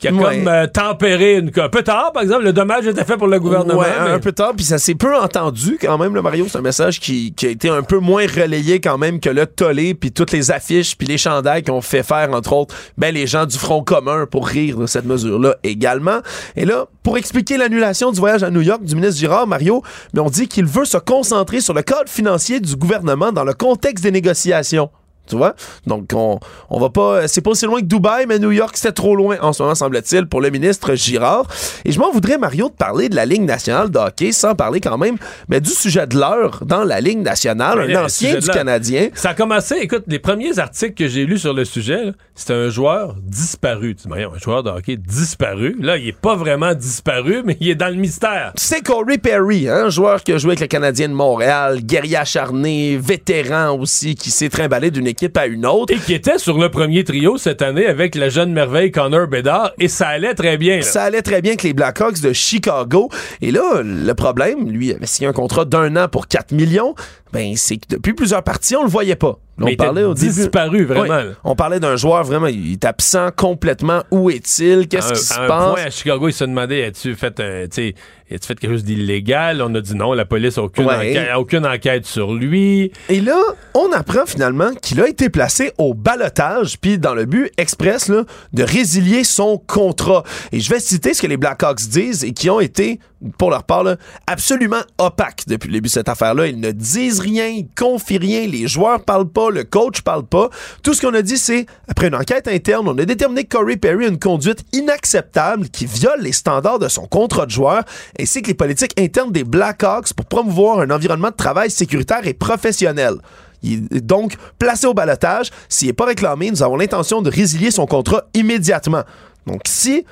Qui 0.00 0.08
a 0.08 0.12
Ouais. 0.12 0.38
comme 0.38 0.48
euh, 0.48 0.66
tempéré 0.66 1.36
une. 1.36 1.52
Un 1.56 1.68
peu 1.68 1.82
tard, 1.82 2.10
par 2.12 2.24
exemple, 2.24 2.42
le 2.42 2.52
dommage 2.52 2.84
était 2.84 3.04
fait 3.04 3.16
pour 3.16 3.28
le 3.28 3.38
gouvernement. 3.38 3.78
Ouais, 3.78 3.86
mais- 4.04 4.10
un 4.10 4.18
peu 4.18 4.32
tard, 4.32 4.52
puis 4.56 4.64
ça 4.64 4.76
s'est 4.76 4.96
peu 4.96 5.16
entendu 5.16 5.78
quand 5.80 5.96
même, 5.98 6.16
le 6.16 6.20
Mario. 6.20 6.46
C'est 6.50 6.58
un 6.58 6.62
message 6.62 6.98
qui, 6.98 7.32
qui 7.32 7.46
a 7.46 7.50
été 7.50 7.68
un 7.68 7.82
peu 7.82 8.00
moins 8.00 8.26
relayé 8.26 8.80
quand 8.80 8.98
même 8.98 9.20
que 9.20 9.30
le 9.30 9.46
tollé, 9.46 9.94
puis 9.94 10.10
toutes 10.10 10.32
les 10.32 10.50
affiches, 10.50 10.98
puis 10.98 11.06
les 11.06 11.16
chandails 11.16 11.62
qu'on 11.62 11.80
fait 11.80 12.02
faire, 12.02 12.28
entre 12.32 12.52
autres, 12.54 12.74
ben, 12.98 13.14
les 13.14 13.28
gens 13.28 13.46
du 13.46 13.56
Front 13.56 13.84
commun 13.84 14.26
pour 14.28 14.48
rire 14.48 14.78
de 14.78 14.86
cette 14.86 15.04
mesure-là 15.06 15.54
également. 15.62 16.18
Et 16.56 16.64
là, 16.64 16.86
pour 17.04 17.16
expliquer 17.16 17.56
l'annulation 17.56 18.10
du 18.10 18.18
voyage 18.18 18.42
à 18.42 18.50
New 18.50 18.62
York 18.62 18.82
du 18.82 18.96
ministre 18.96 19.20
Girard, 19.20 19.46
Mario, 19.46 19.82
mais 20.12 20.20
on 20.20 20.28
dit 20.28 20.48
qu'il 20.48 20.66
veut 20.66 20.86
se 20.86 20.98
concentrer 20.98 21.60
sur 21.60 21.72
le 21.72 21.82
cadre 21.82 22.08
financier 22.10 22.58
du 22.58 22.74
gouvernement 22.74 23.30
dans 23.30 23.44
le 23.44 23.54
contexte 23.54 24.02
des 24.02 24.10
négociations. 24.10 24.90
Tu 25.26 25.36
vois? 25.36 25.54
Donc, 25.86 26.10
on, 26.14 26.38
on 26.70 26.80
va 26.80 26.90
pas. 26.90 27.26
C'est 27.28 27.40
pas 27.40 27.50
aussi 27.50 27.66
loin 27.66 27.80
que 27.80 27.86
Dubaï, 27.86 28.26
mais 28.26 28.38
New 28.38 28.52
York, 28.52 28.76
c'était 28.76 28.92
trop 28.92 29.16
loin 29.16 29.36
en 29.40 29.52
ce 29.52 29.62
moment, 29.62 29.74
semble-t-il, 29.74 30.26
pour 30.26 30.40
le 30.40 30.50
ministre 30.50 30.94
Girard. 30.94 31.46
Et 31.84 31.92
je 31.92 31.98
m'en 31.98 32.10
voudrais, 32.10 32.38
Mario, 32.38 32.68
de 32.68 32.74
parler 32.74 33.08
de 33.08 33.16
la 33.16 33.26
Ligue 33.26 33.42
nationale 33.42 33.90
de 33.90 33.98
hockey 33.98 34.32
sans 34.32 34.54
parler 34.54 34.80
quand 34.80 34.98
même 34.98 35.16
mais 35.48 35.60
du 35.60 35.70
sujet 35.70 36.06
de 36.06 36.18
l'heure 36.18 36.60
dans 36.64 36.84
la 36.84 37.00
Ligue 37.00 37.20
nationale, 37.20 37.86
Mais 37.86 37.94
un 37.94 38.04
ancien 38.04 38.38
du 38.38 38.48
Canadien. 38.48 39.08
Ça 39.14 39.30
a 39.30 39.34
commencé, 39.34 39.76
écoute, 39.80 40.04
les 40.06 40.18
premiers 40.18 40.58
articles 40.58 40.94
que 40.94 41.08
j'ai 41.08 41.26
lus 41.26 41.38
sur 41.38 41.54
le 41.54 41.64
sujet, 41.64 42.12
c'était 42.34 42.54
un 42.54 42.68
joueur 42.68 43.16
disparu. 43.22 43.94
Tu 43.94 44.08
dis, 44.08 44.22
un 44.22 44.38
joueur 44.38 44.62
de 44.62 44.70
hockey 44.70 44.96
disparu. 44.96 45.76
Là, 45.80 45.96
il 45.96 46.08
est 46.08 46.18
pas 46.18 46.36
vraiment 46.36 46.74
disparu, 46.74 47.42
mais 47.44 47.56
il 47.60 47.68
est 47.68 47.74
dans 47.74 47.88
le 47.88 47.94
mystère. 47.94 48.52
C'est 48.56 48.82
Corey 48.82 49.18
Perry, 49.18 49.68
hein, 49.68 49.88
joueur 49.88 50.22
qui 50.22 50.32
a 50.32 50.38
joué 50.38 50.50
avec 50.50 50.60
le 50.60 50.66
Canadien 50.66 51.08
de 51.08 51.14
Montréal, 51.14 51.80
guerrier 51.82 52.16
acharné, 52.16 52.96
vétéran 52.96 53.78
aussi, 53.78 54.14
qui 54.14 54.30
s'est 54.30 54.48
trimballé 54.48 54.90
d'une 54.90 55.06
équipe 55.14 55.36
à 55.36 55.46
une 55.46 55.64
autre. 55.64 55.94
Et 55.94 55.98
qui 55.98 56.12
était 56.12 56.38
sur 56.38 56.58
le 56.58 56.68
premier 56.68 57.04
trio 57.04 57.38
cette 57.38 57.62
année 57.62 57.86
avec 57.86 58.16
la 58.16 58.28
jeune 58.28 58.52
merveille 58.52 58.90
Connor 58.90 59.28
Bedard, 59.28 59.72
et 59.78 59.86
ça 59.86 60.08
allait 60.08 60.34
très 60.34 60.56
bien. 60.56 60.76
là. 60.76 60.82
Ça 60.82 61.04
allait 61.04 61.22
très 61.22 61.40
bien 61.40 61.52
avec 61.52 61.62
les 61.62 61.72
Blackhawks 61.72 62.20
de 62.20 62.32
Chicago. 62.32 63.08
Et 63.40 63.52
là, 63.52 63.82
le 63.82 64.12
problème, 64.14 64.68
lui 64.68 64.92
avait 64.92 65.06
signé 65.06 65.28
un 65.28 65.32
contrat 65.32 65.64
d'un 65.64 65.94
an 65.94 66.08
pour 66.08 66.26
4 66.26 66.52
millions. 66.52 66.96
Ben, 67.32 67.54
c'est 67.56 67.76
que 67.76 67.86
depuis 67.90 68.12
plusieurs 68.12 68.42
parties, 68.42 68.74
on 68.74 68.82
le 68.82 68.88
voyait 68.88 69.16
pas. 69.16 69.38
Là, 69.56 69.66
Mais 69.66 69.76
il 69.78 70.12
était 70.12 70.28
disparu, 70.32 70.84
vraiment, 70.84 71.02
Oui. 71.28 71.34
On 71.44 71.54
parlait 71.54 71.78
d'un 71.78 71.94
joueur 71.94 72.24
vraiment, 72.24 72.48
il 72.48 72.72
est 72.72 72.84
absent 72.84 73.28
complètement. 73.36 74.02
Où 74.10 74.28
est-il? 74.30 74.88
Qu'est-ce 74.88 75.12
qui 75.12 75.20
se 75.20 75.34
à 75.34 75.44
un 75.44 75.48
passe? 75.48 75.72
point, 75.74 75.82
à 75.84 75.90
Chicago, 75.90 76.28
il 76.28 76.32
se 76.32 76.44
demandait 76.44 76.84
as-tu 76.84 77.14
fait, 77.14 77.38
un, 77.38 77.62
tu 77.68 77.68
sais, 77.70 77.94
as-tu 78.32 78.46
fait 78.48 78.58
quelque 78.58 78.72
chose 78.72 78.82
d'illégal? 78.84 79.62
On 79.62 79.72
a 79.76 79.80
dit 79.80 79.94
non, 79.94 80.12
la 80.12 80.24
police 80.24 80.56
n'a 80.56 80.64
aucune, 80.64 80.86
Ouais. 80.86 80.94
enquête, 80.96 81.28
aucune 81.38 81.66
enquête 81.66 82.04
sur 82.04 82.34
lui. 82.34 82.90
Et 83.08 83.20
là, 83.20 83.38
on 83.74 83.92
apprend 83.92 84.26
finalement 84.26 84.70
qu'il 84.82 85.00
a 85.00 85.06
été 85.08 85.28
placé 85.30 85.72
au 85.78 85.94
balotage, 85.94 86.78
puis 86.80 86.98
dans 86.98 87.14
le 87.14 87.24
but 87.24 87.52
express 87.56 88.08
là, 88.08 88.24
de 88.52 88.62
résilier 88.64 89.22
son 89.22 89.58
contrat. 89.58 90.24
Et 90.50 90.58
je 90.58 90.68
vais 90.68 90.80
citer 90.80 91.14
ce 91.14 91.22
que 91.22 91.28
les 91.28 91.36
Blackhawks 91.36 91.82
disent 91.88 92.24
et 92.24 92.32
qui 92.32 92.50
ont 92.50 92.58
été, 92.60 92.98
pour 93.38 93.50
leur 93.50 93.64
part, 93.64 93.84
là, 93.84 93.96
absolument 94.26 94.82
opaques 94.98 95.44
depuis 95.46 95.68
le 95.68 95.74
début 95.74 95.88
de 95.88 95.92
cette 95.92 96.08
affaire-là. 96.08 96.46
Ils 96.46 96.60
ne 96.60 96.70
disent 96.70 97.20
rien, 97.20 97.46
ils 97.46 97.68
confient 97.76 98.18
rien, 98.18 98.46
les 98.46 98.66
joueurs 98.66 99.02
parlent 99.04 99.28
pas, 99.28 99.50
le 99.50 99.64
coach 99.64 100.02
parle 100.02 100.24
pas. 100.24 100.50
Tout 100.82 100.94
ce 100.94 101.00
qu'on 101.00 101.14
a 101.14 101.22
dit, 101.22 101.38
c'est, 101.38 101.66
après 101.88 102.08
une 102.08 102.14
enquête 102.14 102.48
interne, 102.48 102.88
on 102.88 102.98
a 102.98 103.04
déterminé 103.04 103.44
que 103.44 103.56
Corey 103.56 103.76
Perry 103.76 104.06
a 104.06 104.08
une 104.08 104.18
conduite 104.18 104.64
inacceptable 104.72 105.68
qui 105.68 105.86
viole 105.86 106.20
les 106.20 106.32
standards 106.32 106.78
de 106.78 106.88
son 106.88 107.06
contrat 107.06 107.46
de 107.46 107.50
joueur, 107.50 107.84
ainsi 108.20 108.42
que 108.42 108.48
les 108.48 108.54
politiques 108.54 108.98
internes 108.98 109.32
des 109.32 109.44
Blackhawks 109.44 110.12
pour 110.12 110.26
promouvoir 110.26 110.80
un 110.80 110.90
environnement 110.90 111.30
de 111.30 111.36
travail 111.36 111.70
sécuritaire 111.70 112.26
et 112.26 112.34
professionnel. 112.34 113.14
Il 113.62 113.88
est 113.90 114.00
donc 114.00 114.34
placé 114.58 114.86
au 114.86 114.92
balotage. 114.92 115.50
S'il 115.68 115.88
n'est 115.88 115.94
pas 115.94 116.04
réclamé, 116.04 116.50
nous 116.50 116.62
avons 116.62 116.76
l'intention 116.76 117.22
de 117.22 117.30
résilier 117.30 117.70
son 117.70 117.86
contrat 117.86 118.24
immédiatement. 118.34 119.02
Donc, 119.46 119.62
si 119.66 120.04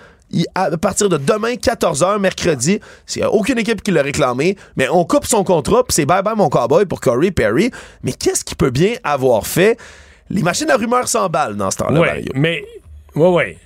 à 0.55 0.71
partir 0.77 1.09
de 1.09 1.17
demain, 1.19 1.55
14h, 1.55 2.19
mercredi, 2.19 2.81
s'il 3.07 3.23
n'y 3.23 3.27
a 3.27 3.31
aucune 3.33 3.59
équipe 3.59 3.83
qui 3.83 3.91
l'a 3.91 4.03
réclamé, 4.03 4.57
mais 4.77 4.89
on 4.89 5.05
coupe 5.05 5.27
son 5.27 5.45
contrat, 5.45 5.85
puis 5.85 5.95
c'est 5.95 6.07
bye 6.07 6.23
bye 6.23 6.35
mon 6.37 6.49
cowboy 6.49 6.87
pour 6.87 7.01
Corey 7.01 7.31
Perry. 7.31 7.71
Mais 8.03 8.13
qu'est-ce 8.13 8.45
qu'il 8.45 8.57
peut 8.57 8.71
bien 8.71 8.95
avoir 9.05 9.47
fait? 9.47 9.79
Les 10.31 10.43
machines 10.43 10.71
à 10.71 10.77
rumeurs 10.77 11.09
s'emballent 11.09 11.57
dans 11.57 11.71
ce 11.71 11.77
temps-là, 11.79 12.01
Ouais, 12.01 12.07
Mario. 12.07 12.33
mais. 12.35 12.65
Ouais, 13.15 13.29
ouais. 13.29 13.59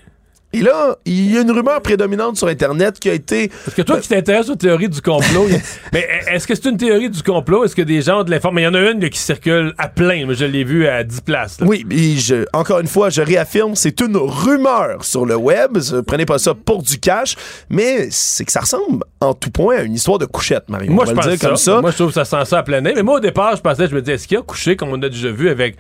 Et 0.57 0.63
là, 0.63 0.97
il 1.05 1.35
y 1.35 1.37
a 1.37 1.43
une 1.43 1.51
rumeur 1.51 1.83
prédominante 1.83 2.39
sur 2.39 2.49
Internet 2.49 2.99
qui 2.99 3.11
a 3.11 3.13
été. 3.13 3.49
Parce 3.49 3.77
que 3.77 3.83
toi 3.83 4.01
qui 4.01 4.09
t'intéresses 4.09 4.49
aux 4.49 4.55
théories 4.55 4.89
du 4.89 5.03
complot, 5.03 5.49
mais 5.93 6.09
est-ce 6.33 6.47
que 6.47 6.55
c'est 6.55 6.71
une 6.71 6.79
théorie 6.79 7.11
du 7.11 7.23
complot? 7.23 7.67
Est-ce 7.67 7.77
que 7.77 7.83
des 7.83 8.01
gens 8.01 8.21
ont 8.21 8.25
de 8.25 8.31
l'information? 8.31 8.47
Mais 8.57 8.63
il 8.63 8.65
y 8.65 8.69
en 8.69 8.89
a 8.89 8.91
une 8.91 9.03
là, 9.03 9.11
qui 9.11 9.19
circule 9.19 9.75
à 9.77 9.89
plein. 9.89 10.25
Moi, 10.25 10.33
je 10.33 10.47
l'ai 10.47 10.65
vu 10.65 10.87
à 10.87 11.05
10 11.05 11.21
places. 11.21 11.61
là. 11.61 11.67
Oui, 11.67 11.85
et 11.91 12.17
je, 12.17 12.47
encore 12.55 12.81
une 12.81 12.87
fois, 12.87 13.11
je 13.11 13.21
réaffirme, 13.21 13.75
c'est 13.75 14.01
une 14.01 14.17
rumeur 14.17 15.05
sur 15.05 15.27
le 15.27 15.37
web. 15.37 15.77
Prenez 16.07 16.25
pas 16.25 16.39
ça 16.39 16.55
pour 16.55 16.83
du 16.83 16.99
cash, 16.99 17.37
mais 17.69 18.09
c'est 18.11 18.47
que 18.47 18.53
ça 18.53 18.61
ressemble 18.61 19.05
en 19.21 19.35
tout 19.35 19.51
point 19.51 19.77
à 19.77 19.83
une 19.83 19.95
histoire 19.95 20.17
de 20.17 20.25
couchette, 20.25 20.71
Mario. 20.71 20.91
Moi, 20.91 21.05
je 21.05 21.13
pense 21.13 21.29
dire 21.29 21.39
ça. 21.39 21.49
comme 21.49 21.57
ça. 21.57 21.81
Moi, 21.83 21.91
je 21.91 21.97
trouve 21.97 22.09
que 22.09 22.15
ça 22.15 22.25
sent 22.25 22.47
ça 22.47 22.61
à 22.61 22.63
plein 22.63 22.81
nez. 22.81 22.95
Mais 22.97 23.03
moi, 23.03 23.17
au 23.17 23.21
départ, 23.21 23.55
je 23.57 23.61
pensais, 23.61 23.89
je 23.89 23.95
me 23.95 24.01
disais, 24.01 24.15
est-ce 24.15 24.27
qu'il 24.27 24.39
y 24.39 24.41
a 24.41 24.43
couché, 24.43 24.75
comme 24.75 24.89
on 24.89 25.03
a 25.03 25.09
déjà 25.11 25.31
vu, 25.31 25.51
avec 25.51 25.77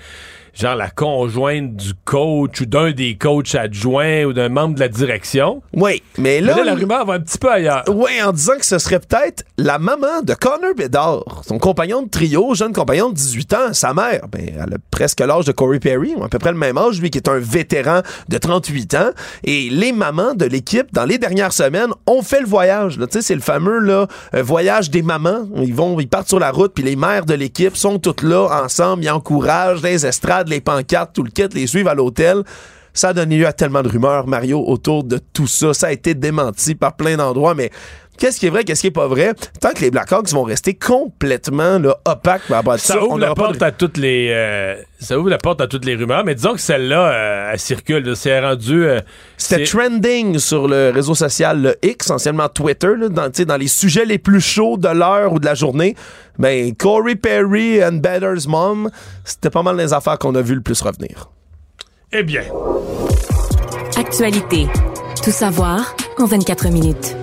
genre 0.60 0.76
la 0.76 0.90
conjointe 0.90 1.76
du 1.76 1.92
coach 2.04 2.60
ou 2.60 2.66
d'un 2.66 2.92
des 2.92 3.16
coachs 3.16 3.54
adjoints 3.54 4.24
ou 4.24 4.32
d'un 4.32 4.48
membre 4.48 4.74
de 4.74 4.80
la 4.80 4.88
direction? 4.88 5.62
Oui, 5.74 6.02
mais 6.18 6.36
Mais 6.36 6.40
là, 6.40 6.56
là, 6.56 6.64
la 6.64 6.74
rumeur 6.74 7.04
va 7.06 7.14
un 7.14 7.20
petit 7.20 7.38
peu 7.38 7.50
ailleurs. 7.50 7.84
Oui, 7.88 8.10
en 8.24 8.32
disant 8.32 8.56
que 8.58 8.64
ce 8.66 8.78
serait 8.78 8.98
peut-être 9.00 9.44
la 9.58 9.78
maman 9.78 10.22
de 10.22 10.34
Connor 10.34 10.74
Bedard, 10.76 11.42
son 11.46 11.58
compagnon 11.58 12.02
de 12.02 12.08
trio, 12.08 12.54
jeune 12.54 12.72
compagnon 12.72 13.10
de 13.10 13.14
18 13.14 13.54
ans, 13.54 13.72
sa 13.72 13.94
mère. 13.94 14.26
Ben, 14.30 14.46
elle 14.54 14.74
a 14.74 14.78
presque 14.90 15.20
l'âge 15.20 15.44
de 15.44 15.52
Corey 15.52 15.78
Perry, 15.78 16.14
ou 16.16 16.24
à 16.24 16.28
peu 16.28 16.38
près 16.38 16.52
le 16.52 16.58
même 16.58 16.78
âge, 16.78 17.00
lui 17.00 17.10
qui 17.10 17.18
est 17.18 17.28
un 17.28 17.38
vétéran 17.38 18.00
de 18.28 18.38
38 18.38 18.94
ans. 18.94 19.10
Et 19.44 19.68
les 19.70 19.92
mamans 19.92 20.34
de 20.34 20.44
l'équipe, 20.44 20.92
dans 20.92 21.04
les 21.04 21.18
dernières 21.18 21.52
semaines, 21.52 21.90
ont 22.06 22.22
fait 22.22 22.40
le 22.40 22.46
voyage. 22.46 22.98
là. 22.98 23.06
Tu 23.06 23.14
sais, 23.14 23.22
c'est 23.22 23.34
le 23.34 23.40
fameux 23.40 23.78
là, 23.78 24.06
euh, 24.34 24.42
voyage 24.42 24.90
des 24.90 25.02
mamans. 25.02 25.46
Ils 25.56 25.74
vont, 25.74 25.98
ils 26.00 26.08
partent 26.08 26.28
sur 26.28 26.38
la 26.40 26.50
route, 26.50 26.72
puis 26.74 26.84
les 26.84 26.96
mères 26.96 27.26
de 27.26 27.34
l'équipe 27.34 27.76
sont 27.76 27.98
toutes 27.98 28.22
là, 28.22 28.62
ensemble, 28.64 29.04
ils 29.04 29.10
encouragent 29.10 29.82
les 29.82 30.06
estrades, 30.06 30.45
les 30.48 30.60
pancartes, 30.60 31.14
tout 31.14 31.22
le 31.22 31.30
kit, 31.30 31.48
les 31.52 31.66
suivent 31.66 31.88
à 31.88 31.94
l'hôtel. 31.94 32.42
Ça 32.92 33.08
a 33.08 33.12
donné 33.12 33.36
lieu 33.36 33.46
à 33.46 33.52
tellement 33.52 33.82
de 33.82 33.88
rumeurs, 33.88 34.26
Mario, 34.26 34.64
autour 34.66 35.04
de 35.04 35.18
tout 35.18 35.46
ça. 35.46 35.74
Ça 35.74 35.88
a 35.88 35.92
été 35.92 36.14
démenti 36.14 36.74
par 36.74 36.96
plein 36.96 37.16
d'endroits, 37.18 37.54
mais 37.54 37.70
qu'est-ce 38.18 38.40
qui 38.40 38.46
est 38.46 38.50
vrai, 38.50 38.64
qu'est-ce 38.64 38.80
qui 38.82 38.86
est 38.88 38.90
pas 38.90 39.06
vrai? 39.06 39.32
Tant 39.60 39.72
que 39.72 39.80
les 39.80 39.90
Blackhawks 39.90 40.28
vont 40.30 40.42
rester 40.42 40.74
complètement 40.74 41.78
là, 41.78 41.96
opaques 42.04 42.42
par 42.48 42.58
rapport 42.58 42.72
à 42.74 42.78
Ça, 42.78 42.94
ça, 42.94 43.00
on 43.02 43.06
ouvre 43.12 43.18
la 43.18 43.34
porte 43.34 43.58
de... 43.58 43.64
à 43.64 43.72
toutes 43.72 43.96
les 43.96 44.28
euh, 44.30 44.76
ça 44.98 45.18
ouvre 45.18 45.30
la 45.30 45.38
porte 45.38 45.60
à 45.60 45.66
toutes 45.66 45.84
les 45.84 45.94
rumeurs 45.94 46.24
mais 46.24 46.34
disons 46.34 46.54
que 46.54 46.60
celle-là 46.60 47.08
euh, 47.12 47.50
elle 47.52 47.58
circule 47.58 48.16
c'est 48.16 48.38
rendu 48.40 48.84
euh, 48.84 49.00
C'était 49.36 49.64
c'est- 49.66 49.76
trending 49.76 50.38
sur 50.38 50.68
le 50.68 50.90
réseau 50.90 51.14
social 51.14 51.60
le 51.62 51.76
X, 51.82 52.10
anciennement 52.10 52.48
Twitter, 52.48 52.92
là, 52.98 53.08
dans 53.08 53.56
les 53.56 53.68
sujets 53.68 54.04
les 54.04 54.18
plus 54.18 54.40
chauds 54.40 54.76
de 54.76 54.88
l'heure 54.88 55.32
ou 55.32 55.38
de 55.38 55.44
la 55.46 55.54
journée. 55.54 55.94
Ben, 56.38 56.74
Corey 56.74 57.14
Perry 57.16 57.82
and 57.82 57.98
Better's 58.02 58.46
Mom, 58.46 58.90
c'était 59.24 59.50
pas 59.50 59.62
mal 59.62 59.76
les 59.76 59.92
affaires 59.92 60.18
qu'on 60.18 60.34
a 60.34 60.42
vu 60.42 60.54
le 60.54 60.60
plus 60.60 60.80
revenir. 60.82 61.30
eh 62.12 62.22
bien 62.22 62.42
Actualité. 63.96 64.66
Tout 65.24 65.30
savoir 65.30 65.96
en 66.18 66.26
24 66.26 66.68
minutes. 66.68 67.16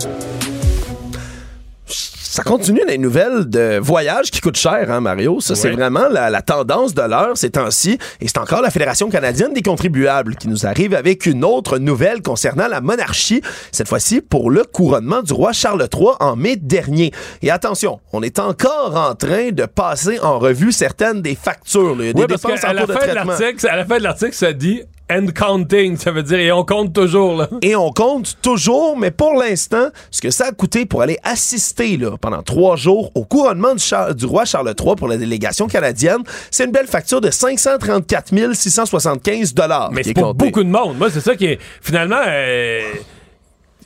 Ça 2.33 2.41
continue 2.41 2.81
les 2.87 2.97
nouvelles 2.97 3.47
de 3.47 3.77
voyages 3.77 4.31
qui 4.31 4.41
coûtent 4.41 4.57
cher, 4.57 4.89
hein, 4.89 5.01
Mario? 5.01 5.39
Ça, 5.39 5.53
c'est 5.53 5.69
vraiment 5.69 6.07
la, 6.09 6.31
la 6.31 6.41
tendance 6.41 6.95
de 6.95 7.03
l'heure 7.03 7.37
ces 7.37 7.51
temps-ci. 7.51 7.99
Et 8.21 8.27
c'est 8.27 8.39
encore 8.39 8.63
la 8.63 8.71
Fédération 8.71 9.07
canadienne 9.11 9.53
des 9.53 9.61
contribuables 9.61 10.35
qui 10.35 10.47
nous 10.47 10.65
arrive 10.65 10.95
avec 10.95 11.27
une 11.27 11.45
autre 11.45 11.77
nouvelle 11.77 12.23
concernant 12.23 12.67
la 12.67 12.81
monarchie, 12.81 13.43
cette 13.71 13.87
fois-ci 13.87 14.19
pour 14.19 14.49
le 14.49 14.63
couronnement 14.63 15.21
du 15.21 15.31
roi 15.31 15.53
Charles 15.53 15.87
III 15.93 16.13
en 16.21 16.35
mai 16.35 16.55
dernier. 16.55 17.11
Et 17.43 17.51
attention, 17.51 17.99
on 18.13 18.23
est 18.23 18.39
encore 18.39 18.95
en 18.95 19.13
train 19.13 19.51
de 19.51 19.67
passer 19.67 20.19
en 20.19 20.39
revue 20.39 20.71
certaines 20.71 21.21
des 21.21 21.35
factures. 21.35 21.95
là. 21.95 22.03
Il 22.03 22.07
y 22.07 22.09
a 22.09 22.13
des 22.13 22.25
dépenses 22.25 22.63
en 22.63 22.75
cours 22.75 22.87
de 22.87 22.93
traitement. 22.93 23.33
à 23.69 23.75
la 23.75 23.85
fin 23.85 23.99
de 23.99 24.03
l'article, 24.03 24.33
ça 24.33 24.53
dit 24.53 24.81
And 25.15 25.27
counting, 25.35 25.95
ça 25.97 26.09
veut 26.11 26.23
dire, 26.23 26.39
et 26.39 26.51
on 26.51 26.65
compte 26.65 26.91
toujours, 26.93 27.35
là. 27.37 27.47
Et 27.61 27.75
on 27.75 27.91
compte 27.91 28.35
toujours, 28.41 28.97
mais 28.97 29.11
pour 29.11 29.33
l'instant, 29.35 29.89
ce 30.09 30.21
que 30.21 30.31
ça 30.31 30.47
a 30.47 30.51
coûté 30.51 30.85
pour 30.85 31.01
aller 31.03 31.17
assister 31.23 31.97
là, 31.97 32.11
pendant 32.19 32.41
trois 32.41 32.75
jours 32.77 33.11
au 33.13 33.23
couronnement 33.23 33.75
du, 33.75 33.83
Char- 33.83 34.15
du 34.15 34.25
roi 34.25 34.45
Charles 34.45 34.73
III 34.79 34.95
pour 34.95 35.07
la 35.07 35.17
délégation 35.17 35.67
canadienne, 35.67 36.23
c'est 36.49 36.65
une 36.65 36.71
belle 36.71 36.87
facture 36.87 37.21
de 37.21 37.29
534 37.29 38.53
675 38.53 39.53
dollars. 39.53 39.91
Mais 39.91 40.01
c'est 40.03 40.13
pour 40.13 40.33
beaucoup 40.33 40.63
de 40.63 40.69
monde. 40.69 40.97
Moi, 40.97 41.09
c'est 41.11 41.21
ça 41.21 41.35
qui 41.35 41.45
est. 41.45 41.59
Finalement, 41.81 42.21
euh, 42.25 42.81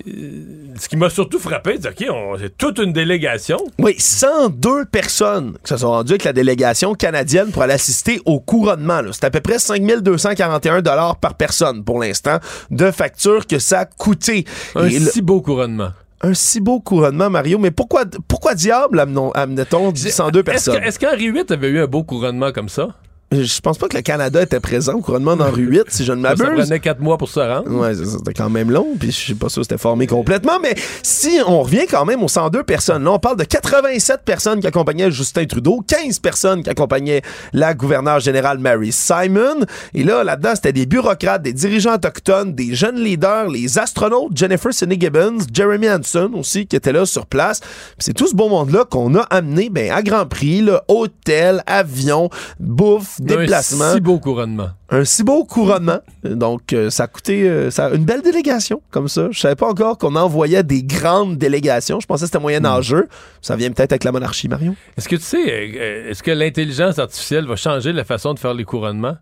ce 0.05 0.87
qui 0.89 0.95
m'a 0.97 1.09
surtout 1.09 1.39
frappé, 1.39 1.77
c'est 1.81 1.89
OK, 1.89 2.37
c'est 2.39 2.57
toute 2.57 2.79
une 2.79 2.93
délégation. 2.93 3.57
Oui, 3.79 3.95
102 3.97 4.85
personnes 4.85 5.53
qui 5.63 5.69
se 5.69 5.77
sont 5.77 5.89
rendues 5.89 6.13
avec 6.13 6.23
la 6.23 6.33
délégation 6.33 6.93
canadienne 6.93 7.51
pour 7.51 7.61
aller 7.63 7.73
assister 7.73 8.21
au 8.25 8.39
couronnement. 8.39 9.01
C'est 9.11 9.23
à 9.25 9.29
peu 9.31 9.39
près 9.41 9.59
5241 9.59 10.81
dollars 10.81 11.15
par 11.17 11.35
personne 11.35 11.83
pour 11.83 11.99
l'instant 12.01 12.37
de 12.71 12.91
facture 12.91 13.45
que 13.47 13.59
ça 13.59 13.81
a 13.81 13.85
coûté. 13.85 14.45
Un 14.75 14.87
Et 14.87 14.99
le- 14.99 15.09
si 15.09 15.21
beau 15.21 15.41
couronnement. 15.41 15.89
un 16.21 16.33
si 16.33 16.59
beau 16.59 16.79
couronnement, 16.79 17.29
Mario, 17.29 17.57
mais 17.57 17.71
pourquoi, 17.71 18.03
pourquoi 18.27 18.53
diable 18.55 18.99
amenait-on 18.99 19.93
102 19.95 20.39
Est-ce 20.39 20.43
personnes? 20.45 20.83
est-ce 20.83 20.99
qu'Henri 20.99 21.31
VIII 21.31 21.43
avait 21.49 21.69
eu 21.69 21.79
un 21.79 21.87
beau 21.87 22.03
couronnement 22.03 22.51
comme 22.51 22.69
ça? 22.69 22.87
Je 23.29 23.59
pense 23.59 23.77
pas 23.77 23.89
que 23.89 23.97
le 23.97 24.03
Canada 24.03 24.41
était 24.41 24.61
présent 24.61 24.93
au 24.93 25.01
couronnement 25.01 25.35
d'Henri 25.35 25.65
VIII, 25.65 25.81
si 25.89 26.05
je 26.05 26.13
ne 26.13 26.23
Ça 26.23 26.29
m'abuse. 26.35 26.63
prenait 26.63 26.79
quatre 26.79 27.01
mois 27.01 27.17
pour 27.17 27.27
se 27.27 27.41
rendre. 27.41 27.69
Ouais, 27.69 27.93
ça, 27.93 28.05
c'était 28.05 28.33
quand 28.33 28.49
même 28.49 28.71
long, 28.71 28.87
puis 28.97 29.11
je 29.11 29.27
sais 29.27 29.35
pas 29.35 29.49
si 29.49 29.59
c'était 29.61 29.77
formé 29.77 30.07
complètement, 30.07 30.59
mais 30.61 30.73
si 31.03 31.37
on 31.45 31.61
revient 31.63 31.85
quand 31.91 32.05
même 32.05 32.23
aux 32.23 32.29
102 32.29 32.63
personnes, 32.63 33.03
là, 33.03 33.11
on 33.11 33.19
parle 33.19 33.35
de 33.35 33.43
87 33.43 34.21
personnes 34.23 34.61
qui 34.61 34.67
accompagnaient 34.67 35.11
Justin 35.11 35.43
Trudeau, 35.45 35.83
15 35.85 36.19
personnes 36.19 36.63
qui 36.63 36.69
accompagnaient 36.69 37.21
la 37.51 37.73
gouverneure 37.73 38.21
générale 38.21 38.59
Mary 38.59 38.93
Simon, 38.93 39.65
et 39.93 40.03
là, 40.05 40.23
là-dedans, 40.23 40.51
c'était 40.55 40.71
des 40.71 40.85
bureaucrates, 40.85 41.41
des 41.41 41.51
dirigeants 41.53 41.95
autochtones, 41.95 42.53
des 42.53 42.75
jeunes 42.75 43.01
leaders, 43.01 43.49
les 43.49 43.77
astronautes, 43.77 44.37
Jennifer 44.37 44.73
Sidney 44.73 44.97
Gibbons, 45.01 45.39
Jeremy 45.53 45.89
Hanson 45.89 46.31
aussi, 46.35 46.65
qui 46.65 46.77
étaient 46.77 46.93
là 46.93 47.05
sur 47.05 47.25
place. 47.25 47.59
C'est 47.99 48.13
tout 48.13 48.27
ce 48.27 48.35
beau 48.35 48.47
monde-là 48.47 48.85
qu'on 48.85 49.15
a 49.15 49.23
amené, 49.23 49.69
ben, 49.69 49.91
à 49.91 50.01
grand 50.01 50.25
prix, 50.25 50.61
là, 50.61 50.83
hôtel, 50.87 51.61
avion, 51.67 52.29
bouffe, 52.61 53.15
déplacement 53.19 53.85
Un 53.85 53.93
si 53.95 54.01
beau 54.01 54.19
couronnement. 54.19 54.69
un 54.89 55.05
si 55.05 55.23
beau 55.23 55.43
couronnement. 55.45 55.99
Donc, 56.23 56.73
euh, 56.73 56.89
ça 56.89 57.03
a 57.03 57.07
coûté 57.07 57.47
euh, 57.49 57.71
ça, 57.71 57.89
une 57.89 58.05
belle 58.05 58.21
délégation, 58.21 58.81
comme 58.91 59.07
ça. 59.07 59.27
Je 59.31 59.39
savais 59.39 59.55
pas 59.55 59.67
encore 59.67 59.97
qu'on 59.97 60.15
envoyait 60.15 60.63
des 60.63 60.83
grandes 60.83 61.37
délégations. 61.37 61.99
Je 61.99 62.07
pensais 62.07 62.21
que 62.21 62.27
c'était 62.27 62.39
moyen 62.39 62.65
âgeux. 62.65 63.07
Ça 63.41 63.55
vient 63.55 63.71
peut-être 63.71 63.91
avec 63.91 64.03
la 64.03 64.11
monarchie, 64.11 64.47
Mario. 64.47 64.75
Est-ce 64.97 65.07
que 65.09 65.15
tu 65.15 65.23
sais, 65.23 65.37
euh, 65.47 66.09
est-ce 66.11 66.23
que 66.23 66.31
l'intelligence 66.31 66.99
artificielle 66.99 67.45
va 67.45 67.55
changer 67.55 67.93
la 67.93 68.03
façon 68.03 68.33
de 68.33 68.39
faire 68.39 68.53
les 68.53 68.63
couronnements? 68.65 69.17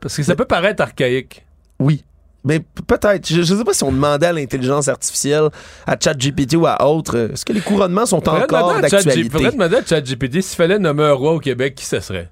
Parce 0.00 0.16
que 0.16 0.22
ça 0.22 0.34
peut 0.34 0.44
paraître 0.44 0.82
archaïque. 0.82 1.44
Oui. 1.78 2.02
Mais 2.44 2.60
peut-être. 2.86 3.28
Je, 3.28 3.42
je 3.42 3.54
sais 3.56 3.64
pas 3.64 3.72
si 3.72 3.82
on 3.82 3.90
demandait 3.90 4.26
à 4.26 4.32
l'intelligence 4.32 4.86
artificielle, 4.86 5.48
à 5.84 5.96
ChatGPT 5.98 6.54
ou 6.54 6.66
à 6.66 6.86
autre, 6.86 7.30
est-ce 7.32 7.44
que 7.44 7.52
les 7.52 7.60
couronnements 7.60 8.06
sont 8.06 8.20
Faudrait 8.20 8.44
encore 8.44 8.80
d'actualité? 8.80 9.28
Faudrait 9.30 9.50
demander 9.50 9.76
à 9.76 9.84
ChatGPT 9.84 10.42
s'il 10.42 10.56
fallait 10.56 10.78
nommer 10.78 11.02
un 11.02 11.12
roi 11.12 11.32
au 11.32 11.40
Québec, 11.40 11.74
qui 11.74 11.84
ce 11.84 11.98
serait? 11.98 12.28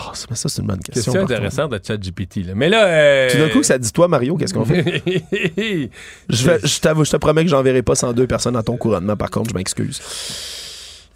Ah, 0.00 0.10
ça, 0.14 0.26
ça, 0.34 0.48
c'est 0.48 0.60
une 0.62 0.68
bonne 0.68 0.78
question. 0.78 1.12
Question 1.12 1.22
intéressante 1.24 1.72
de 1.72 1.80
ChatGPT. 1.84 2.36
là. 2.46 2.52
Mais 2.54 2.68
là... 2.68 2.86
euh, 2.86 3.30
Tout 3.30 3.38
d'un 3.38 3.48
coup, 3.48 3.62
ça 3.64 3.78
dit 3.78 3.92
toi, 3.92 4.06
Mario, 4.06 4.36
qu'est-ce 4.36 4.54
qu'on 4.54 4.64
fait? 4.64 5.02
je, 6.28 6.46
vais- 6.46 6.60
je 6.62 6.80
t'avoue, 6.80 7.04
je 7.04 7.10
te 7.10 7.16
promets 7.16 7.42
que 7.44 7.50
j'enverrai 7.50 7.82
pas 7.82 7.94
102 7.96 8.26
personnes 8.28 8.56
à 8.56 8.62
ton 8.62 8.76
couronnement, 8.76 9.16
par 9.16 9.30
contre, 9.30 9.50
je 9.50 9.54
m'excuse. 9.54 10.00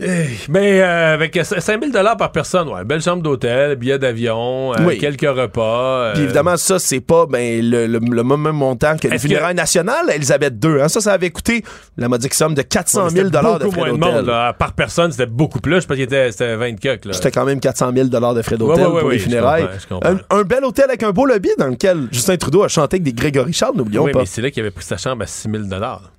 Eh, 0.01 0.24
Mais 0.48 0.81
euh, 0.82 1.14
avec 1.14 1.39
5000 1.44 1.93
dollars 1.93 2.16
par 2.16 2.32
personne, 2.32 2.69
ouais, 2.69 2.85
belle 2.85 3.01
chambre 3.02 3.23
d'hôtel, 3.23 3.77
billet 3.77 3.98
d'avion, 3.98 4.73
euh, 4.74 4.77
Oui. 4.85 4.98
quelques 4.98 5.20
repas. 5.28 5.62
euh, 6.06 6.12
Puis 6.14 6.23
évidemment, 6.24 6.56
ça, 6.56 6.78
c'est 6.78 7.01
pas 7.01 7.27
ben, 7.27 7.60
le, 7.62 7.86
le, 7.86 7.98
le 8.01 8.24
même 8.24 8.39
montant 8.52 8.97
que 8.97 9.06
les 9.06 9.14
Est-ce 9.14 9.23
que- 9.24 9.28
funérailles 9.28 9.55
nationales, 9.55 10.10
Elisabeth 10.12 10.55
II. 10.64 10.81
Hein? 10.81 10.89
Ça, 10.89 11.01
ça 11.01 11.12
avait 11.12 11.31
coûté 11.31 11.62
la 11.97 12.09
modique 12.09 12.35
somme 12.35 12.55
de 12.55 12.62
400 12.62 13.10
000 13.10 13.28
de 13.31 13.39
beaucoup 13.39 13.70
frais 13.70 13.81
moins 13.81 13.93
de 13.93 13.97
d'hôtel. 13.98 14.14
monde. 14.16 14.27
là. 14.27 14.52
Par 14.55 14.73
personne, 14.73 15.12
c'était 15.12 15.27
beaucoup 15.27 15.60
plus. 15.60 15.81
Je 15.82 15.86
pense 15.86 15.94
qu'il 15.94 16.05
était 16.05 16.32
c'était 16.32 16.56
20 16.56 16.73
coques. 16.81 17.05
là. 17.05 17.12
C'était 17.12 17.31
quand 17.31 17.44
même 17.44 17.60
400 17.60 17.93
000 17.94 18.09
de 18.09 18.43
frais 18.43 18.56
d'hôtel 18.56 18.85
Ouais, 18.85 18.89
ouais, 18.89 18.94
ouais, 18.94 19.01
pour 19.02 19.10
les 19.10 19.19
je 19.19 19.24
funérailles. 19.24 19.62
comprends, 19.62 19.78
je 19.78 19.86
comprends. 19.89 20.10
Un, 20.36 20.39
un 20.40 20.43
bel 20.43 20.64
hôtel 20.64 20.86
avec 20.89 21.02
un 21.05 21.10
beau 21.12 21.27
lobby 21.27 21.51
dans 21.59 21.69
lequel 21.69 22.09
Justin 22.10 22.36
Trudeau 22.39 22.64
a 22.64 22.69
chanté 22.69 22.97
avec 22.97 23.02
des 23.05 23.12
Grégory 23.12 23.52
Charles, 23.52 23.77
n'oublions 23.77 24.06
pas. 24.09 24.20
mais 24.20 24.27
c'est 24.27 24.43
là 24.43 24.51
qu'il 24.51 24.62
avait 24.62 24.70
pris 24.73 24.85
sa 24.85 24.97
chambre 24.97 25.23
à 25.23 25.27
6000 25.27 25.69
dollars. 25.69 26.10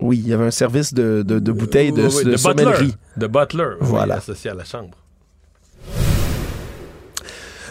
Oui, 0.00 0.18
il 0.18 0.28
y 0.28 0.32
avait 0.32 0.46
un 0.46 0.50
service 0.50 0.94
de, 0.94 1.22
de, 1.22 1.38
de 1.38 1.52
bouteilles 1.52 1.92
de, 1.92 2.02
Oui, 2.06 2.12
oui, 2.16 2.24
de 2.24 2.36
sommellerie. 2.36 2.84
butler. 2.86 2.94
De 3.16 3.26
butler. 3.26 3.64
oui, 3.80 3.86
Voilà. 3.88 4.14
associé 4.16 4.50
à 4.50 4.54
la 4.54 4.64
chambre. 4.64 4.96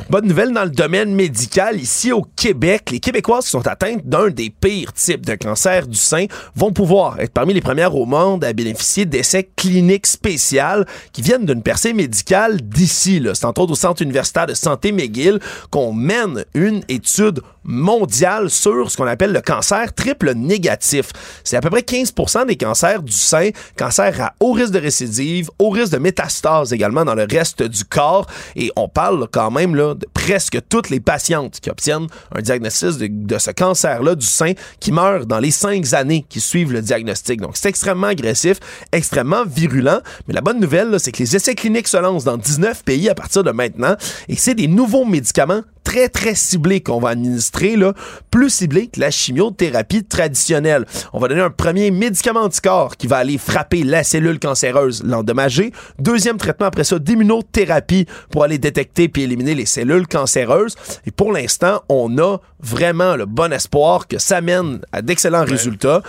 Bonne 0.08 0.26
nouvelle 0.26 0.54
dans 0.54 0.64
le 0.64 0.70
domaine 0.70 1.14
médical. 1.14 1.80
Ici 1.80 2.12
au 2.12 2.26
Québec, 2.36 2.90
les 2.92 3.00
Québécoises 3.00 3.46
qui 3.46 3.52
sont 3.52 3.68
atteintes 3.68 4.06
d'un 4.06 4.30
des 4.30 4.50
pires 4.50 4.94
types 4.94 5.26
de 5.26 5.36
cancer 5.36 5.86
du 5.86 5.98
sein 5.98 6.26
vont 6.56 6.72
pouvoir 6.72 7.20
être 7.20 7.34
parmi 7.34 7.54
les 7.54 7.62
premières 7.62 7.96
au 7.96 8.06
monde 8.06 8.44
à 8.44 8.54
bénéficier 8.54 9.06
d'essais 9.06 9.50
cliniques 9.56 10.08
spéciaux 10.08 10.86
qui 11.12 11.22
viennent 11.22 11.46
d'une 11.46 11.62
percée 11.62 11.94
médicale 11.94 12.62
d'ici. 12.62 13.22
C'est 13.34 13.46
entre 13.46 13.62
autres 13.62 13.74
au 13.74 13.76
Centre 13.76 14.02
universitaire 14.02 14.48
de 14.48 14.54
santé 14.54 14.92
McGill 14.92 15.40
qu'on 15.70 15.94
mène 15.94 16.46
une 16.56 16.82
étude 16.88 17.42
mondiale 17.64 18.50
sur 18.50 18.90
ce 18.90 18.98
qu'on 18.98 19.06
appelle 19.06 19.32
le 19.32 19.42
cancer 19.42 19.94
triple 19.94 20.34
négatif. 20.34 21.12
C'est 21.44 21.58
à 21.58 21.62
peu 21.62 21.70
près 21.70 21.82
15% 21.82 22.48
des 22.48 22.56
cancers 22.56 23.04
du 23.04 23.12
sein, 23.12 23.50
cancer 23.78 24.20
à 24.22 24.34
haut 24.40 24.54
risque 24.54 24.74
de 24.74 24.80
récidive, 24.80 25.50
haut 25.60 25.70
risque 25.70 25.94
de 25.94 25.98
métastase 25.98 26.74
également 26.74 27.06
dans 27.06 27.16
le 27.16 27.28
reste 27.30 27.62
du 27.64 27.84
corps. 27.86 28.26
Et 28.56 28.72
on 28.76 28.88
parle 28.88 29.28
quand 29.32 29.52
même 29.52 29.76
là, 29.76 29.89
de 29.96 30.08
presque 30.14 30.60
toutes 30.70 30.90
les 30.90 31.00
patientes 31.00 31.60
qui 31.60 31.70
obtiennent 31.70 32.08
un 32.36 32.42
diagnostic 32.42 33.26
de, 33.26 33.38
ce 33.38 33.52
cancer-là 33.52 34.16
du 34.16 34.26
sein 34.26 34.54
qui 34.80 34.92
meurent 34.92 35.26
dans 35.26 35.40
les 35.40 35.52
cinq 35.52 35.94
années 35.94 36.26
qui 36.28 36.40
suivent 36.40 36.72
le 36.72 36.82
diagnostic. 36.82 37.42
Donc 37.42 37.52
c'est 37.56 37.70
extrêmement 37.70 38.08
agressif, 38.08 38.60
extrêmement 38.92 39.46
virulent. 39.46 40.02
Mais 40.28 40.34
la 40.34 40.42
bonne 40.42 40.60
nouvelle, 40.60 41.00
c'est 41.00 41.12
que 41.12 41.20
les 41.20 41.36
essais 41.36 41.56
cliniques 41.56 41.88
se 41.88 41.98
lancent 41.98 42.26
dans 42.26 42.38
19 42.38 42.84
pays 42.84 43.10
à 43.10 43.16
partir 43.16 43.44
de 43.44 43.52
maintenant. 43.52 43.96
Et 44.28 44.36
c'est 44.36 44.56
des 44.56 44.68
nouveaux 44.68 45.06
médicaments 45.06 45.62
très, 45.90 46.08
très 46.08 46.36
ciblés 46.36 46.82
qu'on 46.82 47.00
va 47.00 47.10
administrer, 47.10 47.76
là, 47.76 47.96
plus 48.30 48.52
ciblés 48.52 48.90
que 48.90 49.00
la 49.00 49.10
chimiothérapie 49.10 50.04
traditionnelle. 50.04 50.86
On 51.14 51.20
va 51.20 51.28
donner 51.28 51.42
un 51.42 51.50
premier 51.50 51.90
médicament 51.90 52.42
anticorps 52.42 52.96
qui 52.96 53.08
va 53.08 53.18
aller 53.18 53.40
frapper 53.40 53.82
la 53.82 54.04
cellule 54.04 54.38
cancéreuse, 54.38 55.02
l'endommager. 55.04 55.74
Deuxième 55.98 56.38
traitement 56.38 56.68
après 56.68 56.84
ça, 56.84 57.00
d'immunothérapie 57.00 58.06
pour 58.30 58.44
aller 58.44 58.60
détecter 58.60 59.10
puis 59.10 59.24
éliminer 59.24 59.56
les 59.56 59.66
cellules 59.66 60.06
cancéreuses. 60.06 60.76
Et 61.08 61.12
pour 61.12 61.32
l'instant, 61.32 61.82
on 61.90 62.20
a 62.20 62.38
vraiment 62.60 63.16
le 63.16 63.26
bon 63.26 63.52
espoir 63.52 64.08
que 64.08 64.20
ça 64.20 64.42
mène 64.42 64.82
à 64.92 65.02
d'excellents 65.02 65.44
résultats. 65.44 66.04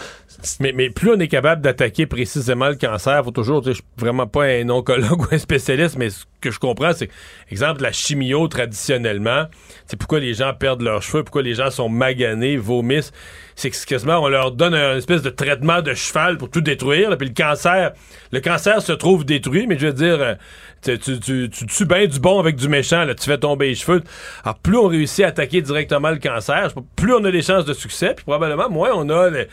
Mais, 0.61 0.73
mais 0.73 0.91
plus 0.91 1.11
on 1.11 1.21
est 1.21 1.29
capable 1.29 1.63
d'attaquer 1.63 2.07
précisément 2.07 2.69
le 2.69 2.75
cancer, 2.77 3.23
faut 3.25 3.31
toujours, 3.31 3.63
je 3.65 3.73
suis 3.73 3.83
vraiment 3.97 4.27
pas 4.27 4.45
un 4.45 4.69
oncologue 4.71 5.21
ou 5.31 5.35
un 5.35 5.39
spécialiste, 5.39 5.97
mais 5.99 6.11
ce 6.11 6.25
que 6.41 6.51
je 6.51 6.59
comprends, 6.59 6.93
c'est, 6.95 7.11
exemple, 7.51 7.83
la 7.83 7.93
chimio 7.93 8.49
traditionnellement, 8.49 9.45
c'est 9.87 9.99
pourquoi 9.99 10.21
les 10.21 10.35
gens 10.35 10.55
perdent 10.55 10.83
leurs 10.83 11.03
cheveux, 11.03 11.25
pourquoi 11.25 11.43
les 11.43 11.55
gens 11.55 11.71
sont 11.71 11.89
maganés, 11.89 12.57
vomissent, 12.57 13.13
c'est 13.55 13.71
que 13.71 13.85
quasiment, 13.85 14.21
on 14.23 14.29
leur 14.29 14.53
donne 14.53 14.75
un 14.75 14.97
espèce 14.97 15.21
de 15.23 15.29
traitement 15.29 15.83
de 15.83 15.93
cheval 15.93 16.39
pour 16.39 16.49
tout 16.51 16.63
détruire, 16.63 17.11
là, 17.11 17.17
puis 17.17 17.29
le 17.29 17.35
cancer, 17.35 17.93
le 18.33 18.41
cancer 18.41 18.81
se 18.81 18.93
trouve 18.93 19.27
détruit, 19.27 19.67
mais 19.67 19.79
je 19.79 19.89
veux 19.89 19.93
dire, 19.93 20.21
euh, 20.21 20.35
tu, 20.83 20.99
tu, 20.99 21.21
tu, 21.21 21.51
tu 21.51 21.67
tues 21.67 21.85
bien 21.85 22.07
du 22.07 22.19
bon 22.19 22.39
avec 22.41 22.57
du 22.57 22.69
méchant, 22.69 23.05
là, 23.05 23.15
tu 23.15 23.25
fais 23.25 23.37
tomber 23.37 23.69
les 23.69 23.75
cheveux. 23.75 24.03
Alors, 24.45 24.59
plus 24.59 24.79
on 24.79 24.87
réussit 24.87 25.25
à 25.27 25.29
attaquer 25.29 25.61
directement 25.61 26.11
le 26.11 26.19
cancer, 26.19 26.73
plus 26.97 27.13
on 27.13 27.23
a 27.25 27.31
des 27.31 27.43
chances 27.43 27.67
de 27.67 27.75
succès, 27.75 28.15
puis 28.17 28.25
probablement 28.25 28.71
moins 28.71 28.91
on 28.95 29.11
a 29.11 29.29
le- 29.29 29.47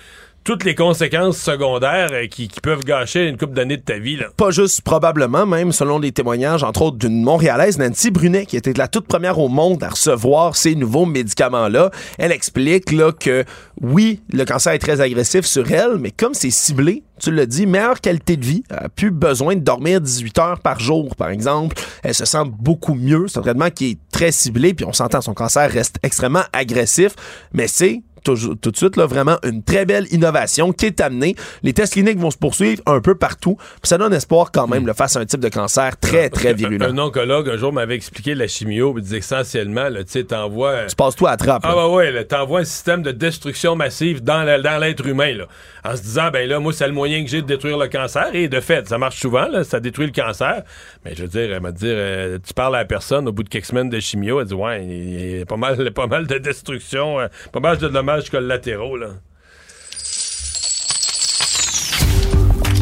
toutes 0.47 0.63
les 0.63 0.75
conséquences 0.75 1.37
secondaires 1.37 2.07
euh, 2.13 2.27
qui, 2.27 2.47
peuvent 2.63 2.85
gâcher 2.85 3.27
une 3.27 3.35
couple 3.35 3.51
d'années 3.51 3.75
de 3.75 3.81
ta 3.81 3.99
vie. 3.99 4.15
Là. 4.15 4.27
Pas 4.37 4.49
juste 4.49 4.81
probablement, 4.81 5.45
même 5.45 5.73
selon 5.73 5.99
les 5.99 6.13
témoignages, 6.13 6.63
entre 6.63 6.83
autres 6.83 6.95
d'une 6.95 7.21
Montréalaise, 7.21 7.77
Nancy 7.77 8.11
Brunet, 8.11 8.45
qui 8.45 8.55
était 8.55 8.71
la 8.71 8.87
toute 8.87 9.07
première 9.07 9.39
au 9.39 9.49
monde 9.49 9.83
à 9.83 9.89
recevoir 9.89 10.55
ces 10.55 10.75
nouveaux 10.75 11.05
médicaments-là. 11.05 11.91
Elle 12.17 12.31
explique 12.31 12.93
là, 12.93 13.11
que 13.11 13.43
oui, 13.81 14.21
le 14.31 14.45
cancer 14.45 14.71
est 14.71 14.79
très 14.79 15.01
agressif 15.01 15.45
sur 15.45 15.69
elle, 15.69 15.97
mais 15.99 16.11
comme 16.11 16.33
c'est 16.33 16.49
ciblé, 16.49 17.03
tu 17.19 17.31
l'as 17.31 17.45
dit, 17.45 17.65
meilleure 17.65 17.99
qualité 17.99 18.37
de 18.37 18.45
vie. 18.45 18.63
Elle 18.69 18.85
a 18.85 18.89
plus 18.89 19.11
besoin 19.11 19.55
de 19.55 19.61
dormir 19.61 19.99
18 19.99 20.39
heures 20.39 20.59
par 20.59 20.79
jour, 20.79 21.13
par 21.17 21.29
exemple. 21.29 21.75
Elle 22.03 22.13
se 22.13 22.23
sent 22.23 22.45
beaucoup 22.57 22.93
mieux. 22.93 23.25
C'est 23.27 23.39
un 23.39 23.41
traitement 23.41 23.69
qui 23.69 23.91
est 23.91 23.97
très 24.13 24.31
ciblé, 24.31 24.73
puis 24.73 24.85
on 24.85 24.93
s'entend, 24.93 25.19
son 25.19 25.33
cancer 25.33 25.69
reste 25.69 25.97
extrêmement 26.03 26.43
agressif, 26.53 27.15
mais 27.51 27.67
c'est 27.67 28.01
tout, 28.23 28.55
tout 28.55 28.71
de 28.71 28.77
suite, 28.77 28.97
là, 28.97 29.05
vraiment 29.05 29.37
une 29.43 29.63
très 29.63 29.85
belle 29.85 30.05
innovation 30.11 30.71
qui 30.71 30.85
est 30.85 31.01
amenée. 31.01 31.35
Les 31.63 31.73
tests 31.73 31.93
cliniques 31.93 32.19
vont 32.19 32.31
se 32.31 32.37
poursuivre 32.37 32.81
un 32.85 33.01
peu 33.01 33.15
partout. 33.15 33.57
Ça 33.83 33.97
donne 33.97 34.13
espoir 34.13 34.51
quand 34.51 34.67
même, 34.67 34.85
le 34.85 34.93
face 34.93 35.15
à 35.15 35.19
un 35.19 35.25
type 35.25 35.39
de 35.39 35.49
cancer 35.49 35.97
très, 35.99 36.29
très 36.29 36.53
virulent. 36.53 36.85
Un 36.85 36.97
oncologue, 36.97 37.49
un 37.49 37.57
jour, 37.57 37.73
m'avait 37.73 37.95
expliqué 37.95 38.35
la 38.35 38.47
chimio, 38.47 38.93
il 38.97 39.03
disait 39.03 39.17
essentiellement, 39.17 39.89
là, 39.89 40.03
tu 40.03 40.11
sais, 40.11 40.23
t'envoies... 40.23 40.85
Tu 40.85 40.95
passes 40.95 41.15
tout 41.15 41.27
à 41.27 41.37
trappe. 41.37 41.63
Ah, 41.65 41.73
bah 41.75 41.87
ouais, 41.87 42.23
t'envoies 42.25 42.61
un 42.61 42.65
système 42.65 43.01
de 43.01 43.11
destruction 43.11 43.75
massive 43.75 44.23
dans 44.23 44.43
l'être 44.43 45.05
humain, 45.05 45.33
là. 45.33 45.45
En 45.83 45.95
se 45.95 46.01
disant, 46.01 46.29
ben 46.31 46.47
là, 46.49 46.59
moi, 46.59 46.73
c'est 46.73 46.87
le 46.87 46.93
moyen 46.93 47.23
que 47.23 47.29
j'ai 47.29 47.41
de 47.41 47.47
détruire 47.47 47.77
le 47.77 47.87
cancer. 47.87 48.29
Et 48.33 48.49
de 48.49 48.59
fait, 48.59 48.87
ça 48.89 48.97
marche 48.97 49.19
souvent, 49.19 49.47
là, 49.47 49.63
ça 49.63 49.79
détruit 49.79 50.07
le 50.07 50.11
cancer. 50.11 50.63
Mais 51.05 51.15
je 51.15 51.21
veux 51.21 51.29
dire, 51.29 51.53
elle 51.53 51.61
m'a 51.61 51.71
dit, 51.71 51.85
euh, 51.87 52.39
tu 52.45 52.53
parles 52.53 52.75
à 52.75 52.79
la 52.79 52.85
personne 52.85 53.27
au 53.27 53.31
bout 53.31 53.43
de 53.43 53.49
quelques 53.49 53.65
semaines 53.65 53.89
de 53.89 53.99
chimio, 53.99 54.41
elle 54.41 54.47
dit, 54.47 54.53
ouais, 54.53 54.85
il 54.85 55.37
y 55.37 55.41
a 55.41 55.45
pas 55.45 55.55
mal, 55.55 55.91
pas 55.91 56.07
mal 56.07 56.27
de 56.27 56.37
destruction, 56.37 57.19
euh, 57.19 57.27
pas 57.53 57.59
mal 57.59 57.77
de 57.77 57.87
dommages 58.07 58.29
collatéraux, 58.29 58.95
là. 58.95 59.09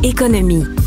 Économie. 0.04 0.85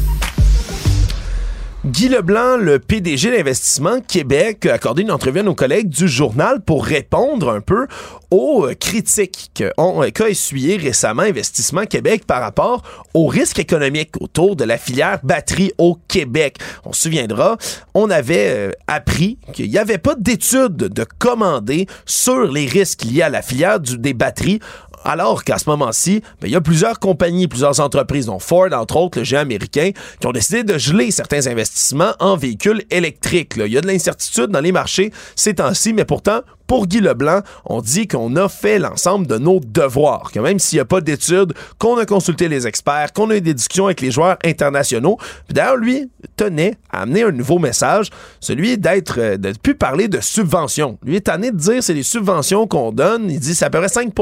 Guy 1.88 2.10
Leblanc, 2.10 2.58
le 2.58 2.80
PDG 2.80 3.30
d'Investissement 3.30 4.00
Québec, 4.00 4.66
a 4.66 4.74
accordé 4.74 5.00
une 5.00 5.10
entrevue 5.10 5.40
à 5.40 5.42
nos 5.42 5.54
collègues 5.54 5.88
du 5.88 6.06
journal 6.06 6.60
pour 6.60 6.84
répondre 6.84 7.48
un 7.48 7.62
peu 7.62 7.86
aux 8.30 8.68
critiques 8.78 9.50
qu'a 9.54 10.28
essuyé 10.28 10.76
récemment 10.76 11.22
Investissement 11.22 11.86
Québec 11.86 12.26
par 12.26 12.42
rapport 12.42 12.82
aux 13.14 13.26
risques 13.26 13.58
économiques 13.58 14.20
autour 14.20 14.54
de 14.54 14.64
la 14.64 14.76
filière 14.76 15.18
batterie 15.22 15.72
au 15.78 15.96
Québec. 16.08 16.58
On 16.84 16.92
se 16.92 17.04
souviendra, 17.04 17.56
on 17.94 18.10
avait 18.10 18.50
euh, 18.50 18.70
appris 18.86 19.38
qu'il 19.54 19.70
n'y 19.70 19.78
avait 19.78 19.96
pas 19.96 20.14
d'études 20.14 20.76
de 20.76 21.06
commandées 21.18 21.86
sur 22.04 22.42
les 22.52 22.66
risques 22.66 23.04
liés 23.04 23.22
à 23.22 23.30
la 23.30 23.40
filière 23.40 23.80
des 23.80 24.12
batteries 24.12 24.60
alors 25.08 25.42
qu'à 25.42 25.58
ce 25.58 25.68
moment-ci, 25.70 26.20
ben, 26.40 26.48
il 26.48 26.52
y 26.52 26.56
a 26.56 26.60
plusieurs 26.60 26.98
compagnies, 27.00 27.48
plusieurs 27.48 27.80
entreprises, 27.80 28.26
dont 28.26 28.38
Ford, 28.38 28.68
entre 28.72 28.96
autres, 28.96 29.18
le 29.18 29.24
géant 29.24 29.40
américain, 29.40 29.90
qui 30.20 30.26
ont 30.26 30.32
décidé 30.32 30.64
de 30.64 30.76
geler 30.76 31.10
certains 31.10 31.46
investissements 31.46 32.12
en 32.20 32.36
véhicules 32.36 32.84
électriques. 32.90 33.54
Il 33.56 33.72
y 33.72 33.78
a 33.78 33.80
de 33.80 33.86
l'incertitude 33.86 34.48
dans 34.48 34.60
les 34.60 34.70
marchés 34.70 35.10
ces 35.34 35.54
temps-ci, 35.54 35.94
mais 35.94 36.04
pourtant, 36.04 36.40
pour 36.68 36.86
Guy 36.86 37.00
Leblanc, 37.00 37.40
on 37.64 37.80
dit 37.80 38.06
qu'on 38.06 38.36
a 38.36 38.48
fait 38.48 38.78
l'ensemble 38.78 39.26
de 39.26 39.38
nos 39.38 39.58
devoirs, 39.58 40.30
que 40.30 40.38
même 40.38 40.58
s'il 40.58 40.76
n'y 40.76 40.82
a 40.82 40.84
pas 40.84 41.00
d'études, 41.00 41.54
qu'on 41.78 41.96
a 41.96 42.04
consulté 42.04 42.46
les 42.46 42.66
experts, 42.66 43.12
qu'on 43.14 43.30
a 43.30 43.36
eu 43.36 43.40
des 43.40 43.54
discussions 43.54 43.86
avec 43.86 44.02
les 44.02 44.10
joueurs 44.10 44.36
internationaux. 44.44 45.16
D'ailleurs, 45.48 45.76
lui 45.76 46.10
tenait 46.36 46.76
à 46.90 47.02
amener 47.02 47.22
un 47.22 47.32
nouveau 47.32 47.58
message, 47.58 48.10
celui 48.40 48.76
d'être, 48.76 49.18
euh, 49.18 49.36
de 49.38 49.52
plus 49.60 49.74
parler 49.74 50.08
de 50.08 50.20
subventions. 50.20 50.98
Lui 51.02 51.16
est 51.16 51.22
tanné 51.22 51.50
de 51.50 51.56
dire 51.56 51.82
c'est 51.82 51.94
les 51.94 52.02
subventions 52.02 52.66
qu'on 52.66 52.92
donne. 52.92 53.30
Il 53.30 53.40
dit 53.40 53.54
c'est 53.54 53.64
à 53.64 53.70
peu 53.70 53.78
près 53.78 53.88
5 53.88 54.12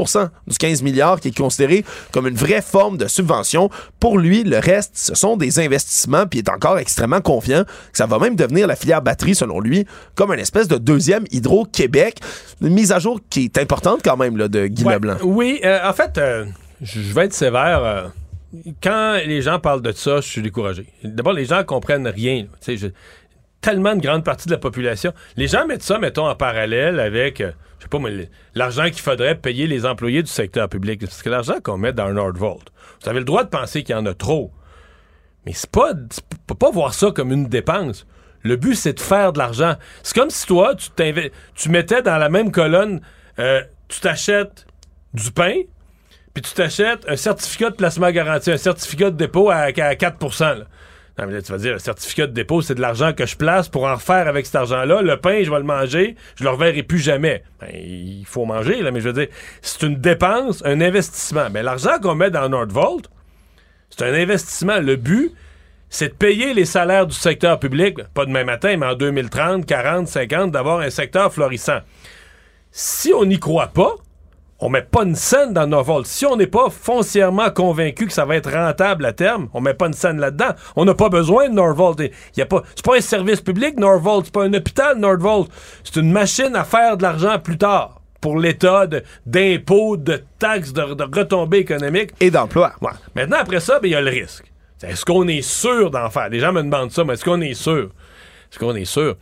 du 0.47 0.57
15 0.57 0.83
milliards 0.83 1.19
qui 1.19 1.27
est 1.27 1.37
considéré 1.37 1.83
comme 2.13 2.27
une 2.27 2.35
vraie 2.35 2.61
forme 2.61 2.97
de 2.97 3.07
subvention. 3.07 3.69
Pour 3.99 4.17
lui, 4.17 4.43
le 4.43 4.59
reste, 4.59 4.91
ce 4.95 5.15
sont 5.15 5.35
des 5.35 5.59
investissements, 5.59 6.25
puis 6.25 6.39
il 6.39 6.43
est 6.45 6.49
encore 6.49 6.77
extrêmement 6.77 7.19
confiant 7.19 7.65
que 7.65 7.97
ça 7.97 8.05
va 8.05 8.19
même 8.19 8.37
devenir 8.37 8.67
la 8.67 8.77
filière 8.77 9.01
batterie, 9.01 9.35
selon 9.35 9.59
lui, 9.59 9.85
comme 10.15 10.31
une 10.31 10.39
espèce 10.39 10.69
de 10.69 10.77
deuxième 10.77 11.25
Hydro-Québec. 11.31 12.21
Une 12.61 12.73
mise 12.73 12.91
à 12.91 12.99
jour 12.99 13.19
qui 13.29 13.45
est 13.45 13.57
importante 13.57 14.01
quand 14.03 14.17
même 14.17 14.37
là, 14.37 14.47
de 14.47 14.67
Guy 14.67 14.83
Ouais, 14.83 14.93
Leblanc. 14.93 15.17
Oui, 15.23 15.59
euh, 15.63 15.79
en 15.87 15.93
fait, 15.93 16.17
euh, 16.17 16.45
je 16.81 16.99
vais 17.13 17.25
être 17.25 17.33
sévère. 17.33 17.83
euh, 17.83 18.07
quand 18.81 19.17
les 19.25 19.41
gens 19.41 19.59
parlent 19.59 19.81
de 19.81 19.91
ça, 19.91 20.17
je 20.21 20.27
suis 20.27 20.41
découragé. 20.41 20.87
D'abord, 21.03 21.33
les 21.33 21.45
gens 21.45 21.63
comprennent 21.63 22.07
rien. 22.07 22.45
je- 22.65 22.87
tellement 23.59 23.95
de 23.95 24.01
grande 24.01 24.23
partie 24.23 24.47
de 24.47 24.51
la 24.53 24.57
population. 24.59 25.13
Les 25.35 25.47
gens 25.47 25.65
mettent 25.67 25.83
ça, 25.83 25.97
mettons, 25.99 26.27
en 26.27 26.35
parallèle 26.35 26.99
avec, 26.99 27.41
euh, 27.41 27.51
je 27.79 27.83
sais 27.83 27.89
pas, 27.89 27.97
l'argent 28.55 28.85
qu'il 28.85 29.01
faudrait 29.01 29.35
payer 29.35 29.67
les 29.67 29.85
employés 29.85 30.21
du 30.23 30.29
secteur 30.29 30.69
public. 30.69 31.01
Parce 31.01 31.21
que 31.23 31.29
l'argent 31.29 31.55
qu'on 31.63 31.77
met 31.77 31.91
dans 31.91 32.09
Nordvolt, 32.13 32.69
vous 33.03 33.09
avez 33.09 33.19
le 33.19 33.25
droit 33.25 33.43
de 33.43 33.49
penser 33.49 33.83
qu'il 33.83 33.95
y 33.95 33.97
en 33.97 34.05
a 34.05 34.13
trop. 34.13 34.51
Mais 35.45 35.53
c'est 35.53 35.69
pas, 35.69 35.93
tu 35.93 36.19
peux 36.45 36.55
pas 36.55 36.69
voir 36.71 36.93
ça 36.93 37.11
comme 37.11 37.31
une 37.31 37.47
dépense. 37.47 38.05
Le 38.43 38.55
but, 38.55 38.75
c'est 38.75 38.93
de 38.93 38.99
faire 38.99 39.33
de 39.33 39.39
l'argent. 39.39 39.75
C'est 40.03 40.15
comme 40.15 40.29
si 40.29 40.45
toi, 40.45 40.75
tu, 40.75 40.89
tu 41.55 41.69
mettais 41.69 42.01
dans 42.01 42.17
la 42.17 42.29
même 42.29 42.51
colonne, 42.51 43.01
euh, 43.39 43.61
tu 43.87 43.99
t'achètes 43.99 44.65
du 45.13 45.31
pain, 45.31 45.61
puis 46.33 46.41
tu 46.43 46.53
t'achètes 46.53 47.03
un 47.07 47.15
certificat 47.15 47.71
de 47.71 47.75
placement 47.75 48.11
garanti, 48.11 48.51
un 48.51 48.57
certificat 48.57 49.09
de 49.09 49.17
dépôt 49.17 49.49
à, 49.49 49.57
à 49.57 49.71
4 49.71 50.41
là. 50.41 50.65
Non, 51.17 51.25
mais 51.25 51.33
là, 51.33 51.41
tu 51.41 51.51
vas 51.51 51.57
dire, 51.57 51.73
le 51.73 51.79
certificat 51.79 52.27
de 52.27 52.31
dépôt, 52.31 52.61
c'est 52.61 52.75
de 52.75 52.81
l'argent 52.81 53.11
que 53.11 53.25
je 53.25 53.35
place 53.35 53.69
pour 53.69 53.85
en 53.85 53.95
refaire 53.95 54.27
avec 54.27 54.45
cet 54.45 54.53
argent-là. 54.53 55.01
Le 55.01 55.17
pain, 55.17 55.41
je 55.41 55.49
vais 55.49 55.57
le 55.57 55.63
manger, 55.63 56.15
je 56.35 56.43
le 56.43 56.51
reverrai 56.51 56.83
plus 56.83 56.99
jamais. 56.99 57.43
Ben, 57.59 57.69
il 57.73 58.23
faut 58.27 58.45
manger, 58.45 58.83
là, 58.83 58.91
mais 58.91 58.99
je 58.99 59.09
veux 59.09 59.13
dire, 59.13 59.27
c'est 59.63 59.81
une 59.81 59.95
dépense, 59.95 60.61
un 60.63 60.79
investissement. 60.79 61.47
Mais 61.51 61.63
l'argent 61.63 61.97
qu'on 61.99 62.13
met 62.13 62.29
dans 62.29 62.47
Nordvolt, 62.49 63.09
c'est 63.89 64.05
un 64.05 64.13
investissement. 64.13 64.79
Le 64.79 64.95
but, 64.95 65.33
c'est 65.89 66.09
de 66.09 66.13
payer 66.13 66.53
les 66.53 66.65
salaires 66.65 67.07
du 67.07 67.15
secteur 67.15 67.59
public, 67.59 67.97
pas 68.13 68.25
demain 68.25 68.43
matin, 68.43 68.75
mais 68.77 68.85
en 68.85 68.95
2030, 68.95 69.65
40, 69.65 70.07
50, 70.07 70.51
d'avoir 70.51 70.79
un 70.79 70.89
secteur 70.89 71.33
florissant. 71.33 71.79
Si 72.71 73.13
on 73.13 73.25
n'y 73.25 73.39
croit 73.39 73.67
pas, 73.67 73.95
on 74.59 74.69
met 74.69 74.81
pas 74.81 75.03
une 75.03 75.15
scène 75.15 75.53
dans 75.53 75.67
Norvolt. 75.67 76.07
Si 76.07 76.25
on 76.25 76.35
n'est 76.35 76.47
pas 76.47 76.69
foncièrement 76.69 77.51
convaincu 77.51 78.07
que 78.07 78.13
ça 78.13 78.25
va 78.25 78.35
être 78.35 78.51
rentable 78.51 79.05
à 79.05 79.13
terme, 79.13 79.49
on 79.53 79.61
met 79.61 79.75
pas 79.75 79.87
une 79.87 79.93
scène 79.93 80.19
là-dedans. 80.19 80.51
On 80.75 80.83
n'a 80.83 80.95
pas 80.95 81.09
besoin 81.09 81.47
de 81.47 81.53
Norvolt. 81.53 81.99
Y 82.35 82.41
a 82.41 82.45
pas, 82.45 82.63
c'est 82.75 82.83
pas 82.83 82.97
un 82.97 83.01
service 83.01 83.41
public 83.41 83.79
Norvolt, 83.79 84.25
c'est 84.25 84.33
pas 84.33 84.43
un 84.43 84.53
hôpital 84.53 84.97
Norvolt. 84.97 85.49
C'est 85.83 85.97
une 85.97 86.11
machine 86.11 86.55
à 86.55 86.63
faire 86.63 86.97
de 86.97 87.03
l'argent 87.03 87.37
plus 87.39 87.57
tard 87.57 88.01
pour 88.19 88.39
l'État 88.39 88.87
d'impôts, 89.27 89.95
de, 89.95 90.23
taxes, 90.39 90.73
de, 90.73 90.95
de 90.95 91.03
retombées 91.03 91.59
économiques. 91.59 92.11
Et 92.19 92.31
d'emploi. 92.31 92.73
Ouais. 92.81 92.91
Maintenant, 93.15 93.37
après 93.39 93.59
ça, 93.59 93.79
ben, 93.79 93.87
il 93.87 93.91
y 93.91 93.95
a 93.95 94.01
le 94.01 94.09
risque. 94.09 94.51
Est-ce 94.83 95.05
qu'on 95.05 95.27
est 95.27 95.41
sûr 95.41 95.89
d'en 95.89 96.09
faire? 96.09 96.29
Les 96.29 96.39
gens 96.39 96.53
me 96.53 96.61
demandent 96.61 96.91
ça, 96.91 97.03
mais 97.03 97.13
est-ce 97.13 97.25
qu'on 97.25 97.41
est 97.41 97.53
sûr? 97.53 97.89
Est-ce 98.51 98.59
qu'on 98.59 98.75
est 98.75 98.85
sûr? 98.85 99.15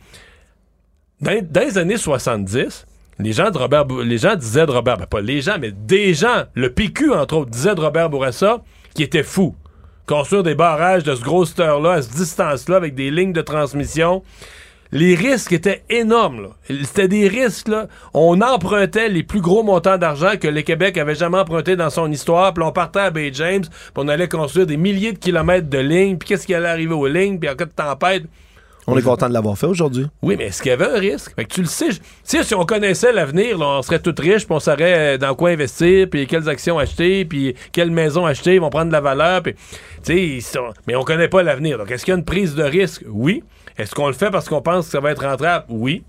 Dans, 1.20 1.32
les 1.54 1.78
années 1.78 1.96
70, 1.96 2.86
les 3.18 3.32
gens, 3.32 3.50
de 3.50 3.56
Robert, 3.56 3.86
les 3.86 4.18
gens 4.18 4.34
disaient 4.34 4.66
de 4.66 4.70
Robert, 4.70 4.98
ben 4.98 5.06
pas 5.06 5.22
les 5.22 5.40
gens, 5.40 5.56
mais 5.58 5.72
des 5.72 6.12
gens, 6.12 6.44
le 6.54 6.70
PQ, 6.70 7.14
entre 7.14 7.36
autres, 7.38 7.50
disait 7.50 7.74
de 7.74 7.80
Robert 7.80 8.10
Bourassa 8.10 8.62
qu'il 8.94 9.04
était 9.04 9.22
fou. 9.22 9.54
Construire 10.06 10.42
des 10.42 10.54
barrages 10.54 11.02
de 11.02 11.14
ce 11.14 11.22
gros 11.22 11.44
là 11.58 11.92
à 11.92 12.02
cette 12.02 12.12
distance-là, 12.12 12.76
avec 12.76 12.94
des 12.94 13.10
lignes 13.10 13.32
de 13.32 13.40
transmission. 13.40 14.22
Les 14.92 15.14
risques 15.14 15.52
étaient 15.52 15.82
énormes. 15.90 16.50
C'était 16.68 17.08
des 17.08 17.28
risques. 17.28 17.68
Là. 17.68 17.88
On 18.14 18.40
empruntait 18.40 19.08
les 19.08 19.22
plus 19.22 19.40
gros 19.40 19.62
montants 19.62 19.98
d'argent 19.98 20.36
que 20.40 20.48
le 20.48 20.62
Québec 20.62 20.96
avait 20.96 21.14
jamais 21.14 21.38
emprunté 21.38 21.76
dans 21.76 21.90
son 21.90 22.10
histoire. 22.10 22.54
Puis 22.54 22.64
on 22.64 22.72
partait 22.72 23.00
à 23.00 23.10
Bay 23.10 23.30
James, 23.34 23.64
puis 23.64 23.92
on 23.96 24.08
allait 24.08 24.28
construire 24.28 24.66
des 24.66 24.76
milliers 24.76 25.12
de 25.12 25.18
kilomètres 25.18 25.68
de 25.68 25.78
lignes. 25.78 26.18
Puis 26.18 26.28
qu'est-ce 26.28 26.46
qui 26.46 26.54
allait 26.54 26.68
arriver 26.68 26.94
aux 26.94 27.06
lignes? 27.06 27.38
Puis 27.38 27.48
en 27.48 27.54
cas 27.54 27.64
de 27.64 27.70
tempête, 27.70 28.24
On 28.88 28.96
est 28.96 29.02
content 29.02 29.28
de 29.28 29.34
l'avoir 29.34 29.58
fait 29.58 29.66
aujourd'hui. 29.66 30.06
oui, 30.22 30.36
mais 30.38 30.46
est-ce 30.46 30.62
qu'il 30.62 30.70
y 30.70 30.72
avait 30.72 30.86
un 30.86 30.98
risque? 30.98 31.34
Fait 31.34 31.44
tu 31.44 31.60
le 31.60 31.66
sais. 31.66 31.90
si 32.22 32.54
on 32.54 32.64
connaissait 32.64 33.12
l'avenir, 33.12 33.58
on 33.60 33.82
serait 33.82 33.98
tous 33.98 34.14
riches, 34.20 34.46
puis 34.46 34.54
on 34.54 34.60
saurait 34.60 35.14
euh, 35.14 35.18
dans 35.18 35.34
quoi 35.34 35.50
investir, 35.50 36.08
puis 36.08 36.26
quelles 36.26 36.48
actions 36.48 36.78
acheter, 36.78 37.24
puis 37.24 37.56
quelles 37.72 37.90
maisons 37.90 38.26
acheter, 38.26 38.54
ils 38.54 38.60
vont 38.60 38.70
prendre 38.70 38.86
de 38.86 38.92
la 38.92 39.00
valeur, 39.00 39.42
puis... 39.42 39.54
Mais 40.86 40.94
on 40.94 41.02
connaît 41.02 41.28
pas 41.28 41.42
l'avenir. 41.42 41.78
Donc, 41.78 41.90
est-ce 41.90 42.04
qu'il 42.04 42.12
y 42.12 42.14
a 42.14 42.18
une 42.18 42.24
prise 42.24 42.54
de 42.54 42.62
risque? 42.62 43.02
Oui. 43.08 43.42
Est-ce 43.76 43.94
qu'on 43.94 44.06
le 44.06 44.12
fait 44.12 44.30
parce 44.30 44.48
qu'on 44.48 44.62
pense 44.62 44.86
que 44.86 44.92
ça 44.92 45.00
va 45.00 45.10
être 45.10 45.26
rentable? 45.26 45.64
Oui. 45.68 46.04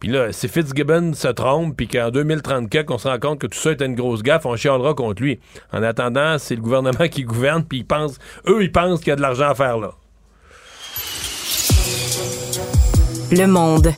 Puis 0.00 0.10
là, 0.10 0.32
si 0.32 0.48
Fitzgibbon 0.48 1.14
se 1.14 1.28
trompe, 1.28 1.76
puis 1.76 1.88
qu'en 1.88 2.10
2034, 2.10 2.90
on 2.90 2.98
se 2.98 3.08
rend 3.08 3.18
compte 3.18 3.38
que 3.38 3.46
tout 3.46 3.58
ça 3.58 3.72
était 3.72 3.86
une 3.86 3.94
grosse 3.94 4.22
gaffe, 4.22 4.44
on 4.44 4.56
chialera 4.56 4.94
contre 4.94 5.22
lui. 5.22 5.38
En 5.72 5.82
attendant, 5.82 6.38
c'est 6.38 6.56
le 6.56 6.60
gouvernement 6.60 7.08
qui 7.10 7.22
gouverne, 7.22 7.64
puis 7.64 7.78
ils 7.78 7.86
pensent... 7.86 8.18
Eux, 8.46 8.62
ils 8.62 8.72
pensent 8.72 8.98
qu'il 8.98 9.08
y 9.08 9.12
a 9.12 9.16
de 9.16 9.22
l'argent 9.22 9.48
à 9.48 9.54
faire 9.54 9.78
là. 9.78 9.92
Le 13.32 13.46
monde. 13.46 13.92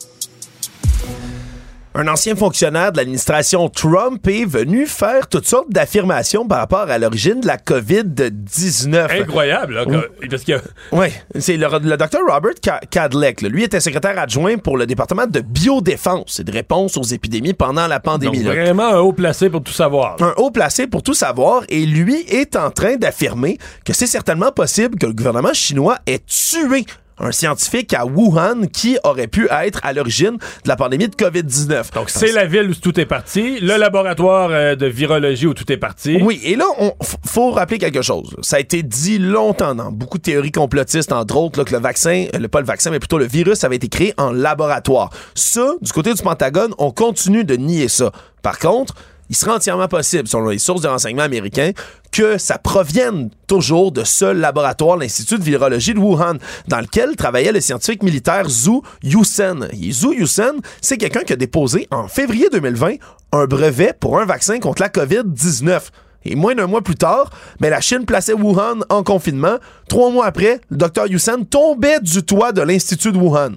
Un 1.95 2.07
ancien 2.07 2.35
fonctionnaire 2.35 2.91
de 2.91 2.97
l'administration 2.97 3.67
Trump 3.67 4.25
est 4.27 4.45
venu 4.45 4.85
faire 4.85 5.27
toutes 5.27 5.47
sortes 5.47 5.69
d'affirmations 5.71 6.47
par 6.47 6.59
rapport 6.59 6.89
à 6.89 6.97
l'origine 6.97 7.41
de 7.41 7.47
la 7.47 7.57
COVID-19. 7.57 9.21
Incroyable, 9.21 9.73
là, 9.73 9.85
que- 9.85 10.27
parce 10.29 10.43
que... 10.43 10.53
Oui, 10.91 11.07
c'est 11.39 11.57
le, 11.57 11.67
le 11.83 11.97
docteur 11.97 12.21
Robert 12.29 12.53
Ca- 12.63 12.79
Cadleck. 12.89 13.41
Lui 13.41 13.63
était 13.63 13.79
secrétaire 13.79 14.17
adjoint 14.17 14.57
pour 14.57 14.77
le 14.77 14.85
département 14.85 15.25
de 15.27 15.41
biodéfense 15.41 16.39
et 16.39 16.43
de 16.43 16.51
réponse 16.51 16.95
aux 16.95 17.03
épidémies 17.03 17.53
pendant 17.53 17.87
la 17.87 17.99
pandémie. 17.99 18.43
Donc, 18.43 18.53
vraiment 18.53 18.87
un 18.93 18.99
haut 18.99 19.11
placé 19.13 19.49
pour 19.49 19.63
tout 19.63 19.73
savoir. 19.73 20.15
là. 20.19 20.27
un 20.27 20.33
haut 20.37 20.51
placé 20.51 20.87
pour 20.87 21.03
tout 21.03 21.15
savoir 21.15 21.63
et 21.69 21.85
lui 21.85 22.21
est 22.29 22.55
en 22.55 22.69
train 22.71 22.95
d'affirmer 22.95 23.57
que 23.83 23.93
c'est 23.93 24.07
certainement 24.07 24.51
possible 24.51 24.97
que 24.97 25.07
le 25.07 25.13
gouvernement 25.13 25.53
chinois 25.53 25.97
ait 26.07 26.19
tué 26.19 26.85
un 27.19 27.31
scientifique 27.31 27.93
à 27.93 28.05
Wuhan 28.05 28.67
qui 28.71 28.97
aurait 29.03 29.27
pu 29.27 29.47
être 29.51 29.79
à 29.83 29.93
l'origine 29.93 30.37
de 30.63 30.69
la 30.69 30.75
pandémie 30.75 31.07
de 31.07 31.15
COVID-19. 31.15 31.93
Donc, 31.93 32.09
c'est 32.09 32.31
la 32.31 32.45
ville 32.45 32.69
où 32.69 32.75
tout 32.75 32.99
est 32.99 33.05
parti, 33.05 33.59
le 33.59 33.77
laboratoire 33.77 34.49
euh, 34.51 34.75
de 34.75 34.85
virologie 34.85 35.47
où 35.47 35.53
tout 35.53 35.71
est 35.71 35.77
parti. 35.77 36.19
Oui, 36.21 36.39
et 36.43 36.55
là, 36.55 36.65
on 36.79 36.93
faut 37.25 37.51
rappeler 37.51 37.77
quelque 37.77 38.01
chose. 38.01 38.35
Ça 38.41 38.57
a 38.57 38.59
été 38.59 38.83
dit 38.83 39.19
longtemps 39.19 39.75
dans 39.75 39.91
beaucoup 39.91 40.17
de 40.17 40.23
théories 40.23 40.51
complotistes, 40.51 41.11
entre 41.11 41.37
autres, 41.37 41.59
là, 41.59 41.65
que 41.65 41.71
le 41.71 41.79
vaccin, 41.79 42.25
euh, 42.33 42.39
le, 42.39 42.47
pas 42.47 42.59
le 42.59 42.65
vaccin, 42.65 42.91
mais 42.91 42.99
plutôt 42.99 43.17
le 43.17 43.27
virus 43.27 43.63
avait 43.63 43.75
été 43.75 43.87
créé 43.87 44.13
en 44.17 44.31
laboratoire. 44.31 45.09
Ça, 45.35 45.73
du 45.81 45.91
côté 45.91 46.13
du 46.13 46.21
Pentagone, 46.21 46.73
on 46.77 46.91
continue 46.91 47.43
de 47.43 47.55
nier 47.55 47.87
ça. 47.87 48.11
Par 48.41 48.59
contre, 48.59 48.95
il 49.29 49.35
serait 49.35 49.51
entièrement 49.51 49.87
possible, 49.87 50.27
selon 50.27 50.49
les 50.49 50.57
sources 50.57 50.81
de 50.81 50.87
renseignement 50.87 51.23
américains, 51.23 51.71
que 52.11 52.37
ça 52.37 52.57
provienne 52.57 53.29
toujours 53.47 53.91
de 53.91 54.03
ce 54.03 54.25
laboratoire, 54.25 54.97
l'Institut 54.97 55.37
de 55.37 55.43
virologie 55.43 55.93
de 55.93 55.99
Wuhan, 55.99 56.37
dans 56.67 56.79
lequel 56.79 57.15
travaillait 57.15 57.51
le 57.51 57.61
scientifique 57.61 58.03
militaire 58.03 58.49
Zhu 58.49 58.81
Yusen. 59.03 59.67
Zhu 59.73 60.15
Yusen, 60.15 60.59
c'est 60.81 60.97
quelqu'un 60.97 61.21
qui 61.21 61.33
a 61.33 61.35
déposé 61.35 61.87
en 61.91 62.07
février 62.07 62.49
2020 62.51 62.95
un 63.31 63.45
brevet 63.45 63.93
pour 63.99 64.19
un 64.19 64.25
vaccin 64.25 64.59
contre 64.59 64.81
la 64.81 64.89
COVID-19. 64.89 65.81
Et 66.25 66.35
moins 66.35 66.53
d'un 66.53 66.67
mois 66.67 66.81
plus 66.81 66.95
tard, 66.95 67.29
mais 67.61 67.69
la 67.69 67.79
Chine 67.79 68.05
plaçait 68.05 68.33
Wuhan 68.33 68.81
en 68.89 69.03
confinement. 69.03 69.57
Trois 69.87 70.11
mois 70.11 70.25
après, 70.25 70.59
le 70.69 70.77
docteur 70.77 71.07
Yusen 71.07 71.45
tombait 71.45 72.01
du 72.01 72.23
toit 72.23 72.51
de 72.51 72.61
l'Institut 72.61 73.11
de 73.11 73.17
Wuhan. 73.17 73.53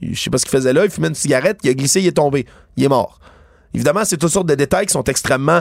Je 0.00 0.18
sais 0.18 0.30
pas 0.30 0.38
ce 0.38 0.46
qu'il 0.46 0.52
faisait 0.52 0.72
là, 0.72 0.84
il 0.84 0.90
fumait 0.90 1.08
une 1.08 1.14
cigarette, 1.14 1.58
il 1.62 1.70
a 1.70 1.74
glissé, 1.74 2.00
il 2.00 2.06
est 2.06 2.12
tombé. 2.12 2.46
Il 2.76 2.84
est 2.84 2.88
mort. 2.88 3.20
Évidemment, 3.74 4.04
c'est 4.04 4.16
toutes 4.16 4.30
sortes 4.30 4.48
de 4.48 4.54
détails 4.54 4.86
qui 4.86 4.92
sont 4.92 5.04
extrêmement 5.04 5.60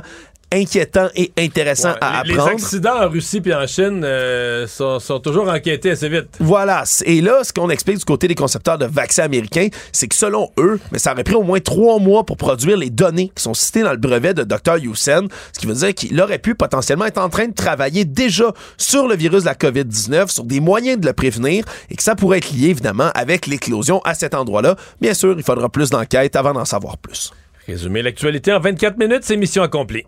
inquiétants 0.52 1.10
et 1.16 1.32
intéressants 1.38 1.96
à 2.02 2.24
les, 2.24 2.34
apprendre. 2.34 2.58
Les 2.58 2.64
accidents 2.64 3.02
en 3.04 3.10
Russie 3.10 3.42
puis 3.42 3.54
en 3.54 3.68
Chine 3.68 4.02
euh, 4.04 4.68
sont, 4.68 5.00
sont, 5.00 5.20
toujours 5.20 5.50
enquêtés 5.50 5.92
assez 5.92 6.10
vite. 6.10 6.28
Voilà. 6.40 6.84
Et 7.06 7.22
là, 7.22 7.44
ce 7.44 7.54
qu'on 7.54 7.70
explique 7.70 7.98
du 7.98 8.06
côté 8.06 8.28
des 8.28 8.36
concepteurs 8.36 8.78
de 8.78 8.86
vaccins 8.86 9.24
américains, 9.24 9.68
c'est 9.92 10.08
que 10.08 10.16
selon 10.16 10.50
eux, 10.58 10.80
mais 10.92 11.00
ça 11.00 11.14
aurait 11.14 11.24
pris 11.24 11.36
au 11.36 11.44
moins 11.44 11.60
trois 11.60 12.00
mois 12.00 12.26
pour 12.26 12.38
produire 12.38 12.78
les 12.78 12.90
données 12.90 13.32
qui 13.36 13.44
sont 13.44 13.54
citées 13.54 13.84
dans 13.84 13.92
le 13.92 13.98
brevet 13.98 14.34
de 14.34 14.44
Dr. 14.44 14.78
Youssef, 14.78 15.26
ce 15.54 15.60
qui 15.60 15.68
veut 15.68 15.74
dire 15.74 15.94
qu'il 15.94 16.20
aurait 16.22 16.40
pu 16.40 16.56
potentiellement 16.56 17.06
être 17.06 17.22
en 17.22 17.30
train 17.30 17.48
de 17.48 17.54
travailler 17.54 18.06
déjà 18.06 18.54
sur 18.78 19.08
le 19.08 19.16
virus 19.16 19.44
de 19.44 19.48
la 19.48 19.56
COVID-19, 19.56 20.30
sur 20.30 20.44
des 20.44 20.60
moyens 20.60 21.00
de 21.00 21.06
le 21.06 21.14
prévenir, 21.14 21.66
et 21.90 21.96
que 21.96 22.04
ça 22.04 22.16
pourrait 22.16 22.40
être 22.40 22.52
lié 22.52 22.70
évidemment 22.70 23.12
avec 23.14 23.48
l'éclosion 23.48 24.02
à 24.04 24.14
cet 24.14 24.34
endroit-là. 24.34 24.76
Bien 25.02 25.14
sûr, 25.14 25.36
il 25.38 25.44
faudra 25.44 25.70
plus 25.70 25.90
d'enquêtes 25.90 26.36
avant 26.36 26.54
d'en 26.54 26.66
savoir 26.66 26.98
plus. 26.98 27.32
Résumer 27.68 28.02
l'actualité 28.02 28.52
en 28.52 28.60
24 28.60 28.98
minutes, 28.98 29.24
c'est 29.24 29.38
mission 29.38 29.62
accomplie. 29.62 30.06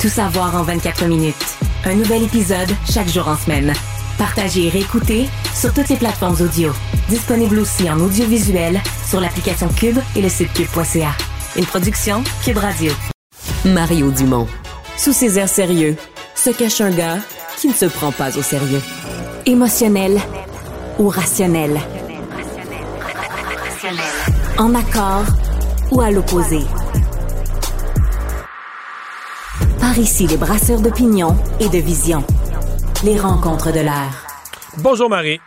Tout 0.00 0.08
savoir 0.08 0.54
en 0.56 0.62
24 0.62 1.06
minutes. 1.06 1.56
Un 1.84 1.94
nouvel 1.94 2.24
épisode 2.24 2.70
chaque 2.90 3.08
jour 3.08 3.28
en 3.28 3.36
semaine. 3.36 3.72
Partagez 4.18 4.66
et 4.66 4.68
réécoutez 4.68 5.28
sur 5.54 5.72
toutes 5.72 5.88
les 5.88 5.96
plateformes 5.96 6.36
audio. 6.40 6.72
Disponible 7.08 7.58
aussi 7.58 7.88
en 7.90 7.98
audiovisuel 8.00 8.80
sur 9.08 9.20
l'application 9.20 9.68
Cube 9.68 9.98
et 10.16 10.22
le 10.22 10.28
site 10.28 10.52
cube.ca. 10.52 11.12
Une 11.56 11.66
production 11.66 12.22
Cube 12.44 12.58
Radio. 12.58 12.92
Mario 13.64 14.10
Dumont. 14.10 14.48
Sous 14.96 15.12
ses 15.12 15.38
airs 15.38 15.48
sérieux, 15.48 15.96
se 16.34 16.50
cache 16.50 16.80
un 16.80 16.90
gars 16.90 17.18
qui 17.56 17.68
ne 17.68 17.74
se 17.74 17.86
prend 17.86 18.12
pas 18.12 18.36
au 18.36 18.42
sérieux. 18.42 18.82
Émotionnel 19.46 20.20
ou 20.98 21.08
rationnel? 21.08 21.80
En 24.58 24.74
accord 24.74 25.24
ou 25.90 26.00
à 26.00 26.10
l'opposé? 26.10 26.60
Par 29.82 29.98
ici, 29.98 30.28
les 30.28 30.36
brasseurs 30.36 30.80
d'opinion 30.80 31.34
et 31.58 31.68
de 31.68 31.78
vision. 31.84 32.22
Les 33.04 33.18
rencontres 33.18 33.72
de 33.72 33.80
l'air. 33.80 34.26
Bonjour 34.78 35.10
Marie. 35.10 35.40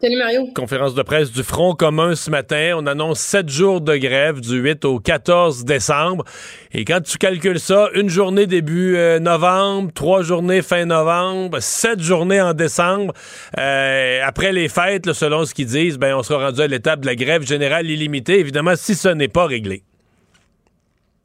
Salut 0.00 0.16
Mario. 0.16 0.46
Conférence 0.54 0.94
de 0.94 1.02
presse 1.02 1.30
du 1.30 1.42
Front 1.42 1.74
commun 1.74 2.14
ce 2.14 2.30
matin. 2.30 2.72
On 2.74 2.86
annonce 2.86 3.20
sept 3.20 3.50
jours 3.50 3.82
de 3.82 3.98
grève 3.98 4.40
du 4.40 4.56
8 4.56 4.86
au 4.86 4.98
14 4.98 5.66
décembre. 5.66 6.24
Et 6.72 6.86
quand 6.86 7.02
tu 7.02 7.18
calcules 7.18 7.60
ça, 7.60 7.90
une 7.94 8.08
journée 8.08 8.46
début 8.46 8.96
euh, 8.96 9.18
novembre, 9.18 9.92
trois 9.92 10.22
journées 10.22 10.62
fin 10.62 10.86
novembre, 10.86 11.58
sept 11.60 12.00
journées 12.00 12.40
en 12.40 12.54
décembre. 12.54 13.12
Euh, 13.58 14.20
après 14.24 14.52
les 14.52 14.70
fêtes, 14.70 15.04
là, 15.04 15.12
selon 15.12 15.44
ce 15.44 15.52
qu'ils 15.52 15.66
disent, 15.66 15.98
ben, 15.98 16.14
on 16.14 16.22
sera 16.22 16.46
rendu 16.46 16.62
à 16.62 16.66
l'étape 16.66 17.00
de 17.00 17.06
la 17.06 17.14
grève 17.14 17.46
générale 17.46 17.90
illimitée. 17.90 18.40
Évidemment, 18.40 18.72
si 18.74 18.94
ce 18.94 19.08
n'est 19.08 19.28
pas 19.28 19.44
réglé. 19.44 19.82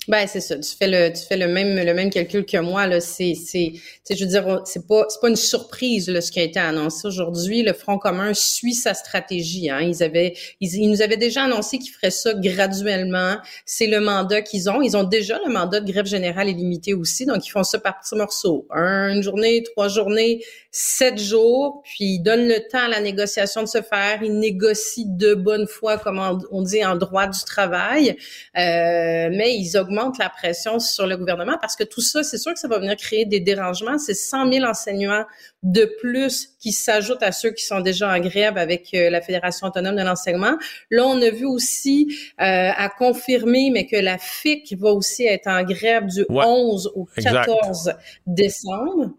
Ben 0.07 0.25
c'est 0.25 0.41
ça. 0.41 0.57
Tu 0.57 0.75
fais 0.75 0.87
le 0.87 1.13
tu 1.13 1.23
fais 1.23 1.37
le 1.37 1.47
même 1.47 1.75
le 1.75 1.93
même 1.93 2.09
calcul 2.09 2.43
que 2.43 2.57
moi 2.57 2.87
là. 2.87 2.99
C'est 2.99 3.35
c'est 3.35 3.73
je 4.09 4.19
veux 4.23 4.31
dire 4.31 4.61
c'est 4.65 4.87
pas 4.87 5.05
c'est 5.09 5.21
pas 5.21 5.29
une 5.29 5.35
surprise 5.35 6.09
là, 6.09 6.21
ce 6.21 6.31
qui 6.31 6.39
a 6.39 6.43
été 6.43 6.59
annoncé 6.59 7.07
aujourd'hui. 7.07 7.61
Le 7.61 7.73
Front 7.73 7.99
commun 7.99 8.33
suit 8.33 8.73
sa 8.73 8.95
stratégie. 8.95 9.69
Hein. 9.69 9.81
Ils 9.81 10.01
avaient 10.01 10.33
ils, 10.59 10.89
nous 10.89 11.03
avaient 11.03 11.17
déjà 11.17 11.43
annoncé 11.43 11.77
qu'ils 11.77 11.91
feraient 11.93 12.09
ça 12.09 12.33
graduellement. 12.33 13.37
C'est 13.67 13.85
le 13.85 13.99
mandat 13.99 14.41
qu'ils 14.41 14.71
ont. 14.71 14.81
Ils 14.81 14.97
ont 14.97 15.03
déjà 15.03 15.37
le 15.45 15.53
mandat 15.53 15.81
de 15.81 15.91
grève 15.91 16.07
générale 16.07 16.49
illimitée 16.49 16.95
aussi. 16.95 17.27
Donc 17.27 17.45
ils 17.45 17.51
font 17.51 17.63
ça 17.63 17.77
par 17.77 17.99
petits 17.99 18.15
morceaux. 18.15 18.65
une 18.71 19.21
journée, 19.21 19.61
trois 19.61 19.87
journées, 19.87 20.43
sept 20.71 21.19
jours. 21.19 21.83
Puis 21.83 22.15
ils 22.15 22.23
donnent 22.23 22.47
le 22.47 22.67
temps 22.71 22.85
à 22.85 22.87
la 22.87 23.01
négociation 23.01 23.61
de 23.61 23.67
se 23.67 23.83
faire. 23.83 24.23
Ils 24.23 24.39
négocient 24.39 25.05
de 25.09 25.35
bonne 25.35 25.67
foi, 25.67 25.99
comme 25.99 26.19
on 26.49 26.61
dit 26.63 26.83
en 26.83 26.95
droit 26.95 27.27
du 27.27 27.43
travail. 27.45 28.17
Euh, 28.57 29.29
mais 29.31 29.55
ils 29.55 29.77
augmentent 29.77 29.90
la 30.19 30.29
pression 30.29 30.79
sur 30.79 31.07
le 31.07 31.17
gouvernement 31.17 31.57
parce 31.59 31.75
que 31.75 31.83
tout 31.83 32.01
ça, 32.01 32.23
c'est 32.23 32.37
sûr 32.37 32.53
que 32.53 32.59
ça 32.59 32.67
va 32.67 32.79
venir 32.79 32.95
créer 32.95 33.25
des 33.25 33.39
dérangements. 33.39 33.97
C'est 33.97 34.13
100 34.13 34.51
000 34.51 34.65
enseignants 34.65 35.25
de 35.63 35.85
plus 35.99 36.49
qui 36.59 36.71
s'ajoutent 36.71 37.23
à 37.23 37.31
ceux 37.31 37.51
qui 37.51 37.63
sont 37.63 37.81
déjà 37.81 38.11
en 38.11 38.19
grève 38.19 38.57
avec 38.57 38.93
euh, 38.93 39.09
la 39.09 39.21
Fédération 39.21 39.67
autonome 39.67 39.95
de 39.95 40.03
l'enseignement. 40.03 40.57
Là, 40.89 41.05
on 41.05 41.21
a 41.21 41.29
vu 41.29 41.45
aussi 41.45 42.15
euh, 42.39 42.71
à 42.75 42.89
confirmer, 42.89 43.69
mais 43.71 43.85
que 43.85 43.97
la 43.97 44.17
FIC 44.17 44.75
va 44.77 44.91
aussi 44.91 45.25
être 45.25 45.47
en 45.47 45.63
grève 45.63 46.07
du 46.07 46.25
11 46.29 46.91
au 46.95 47.05
14 47.05 47.93
décembre. 48.25 49.11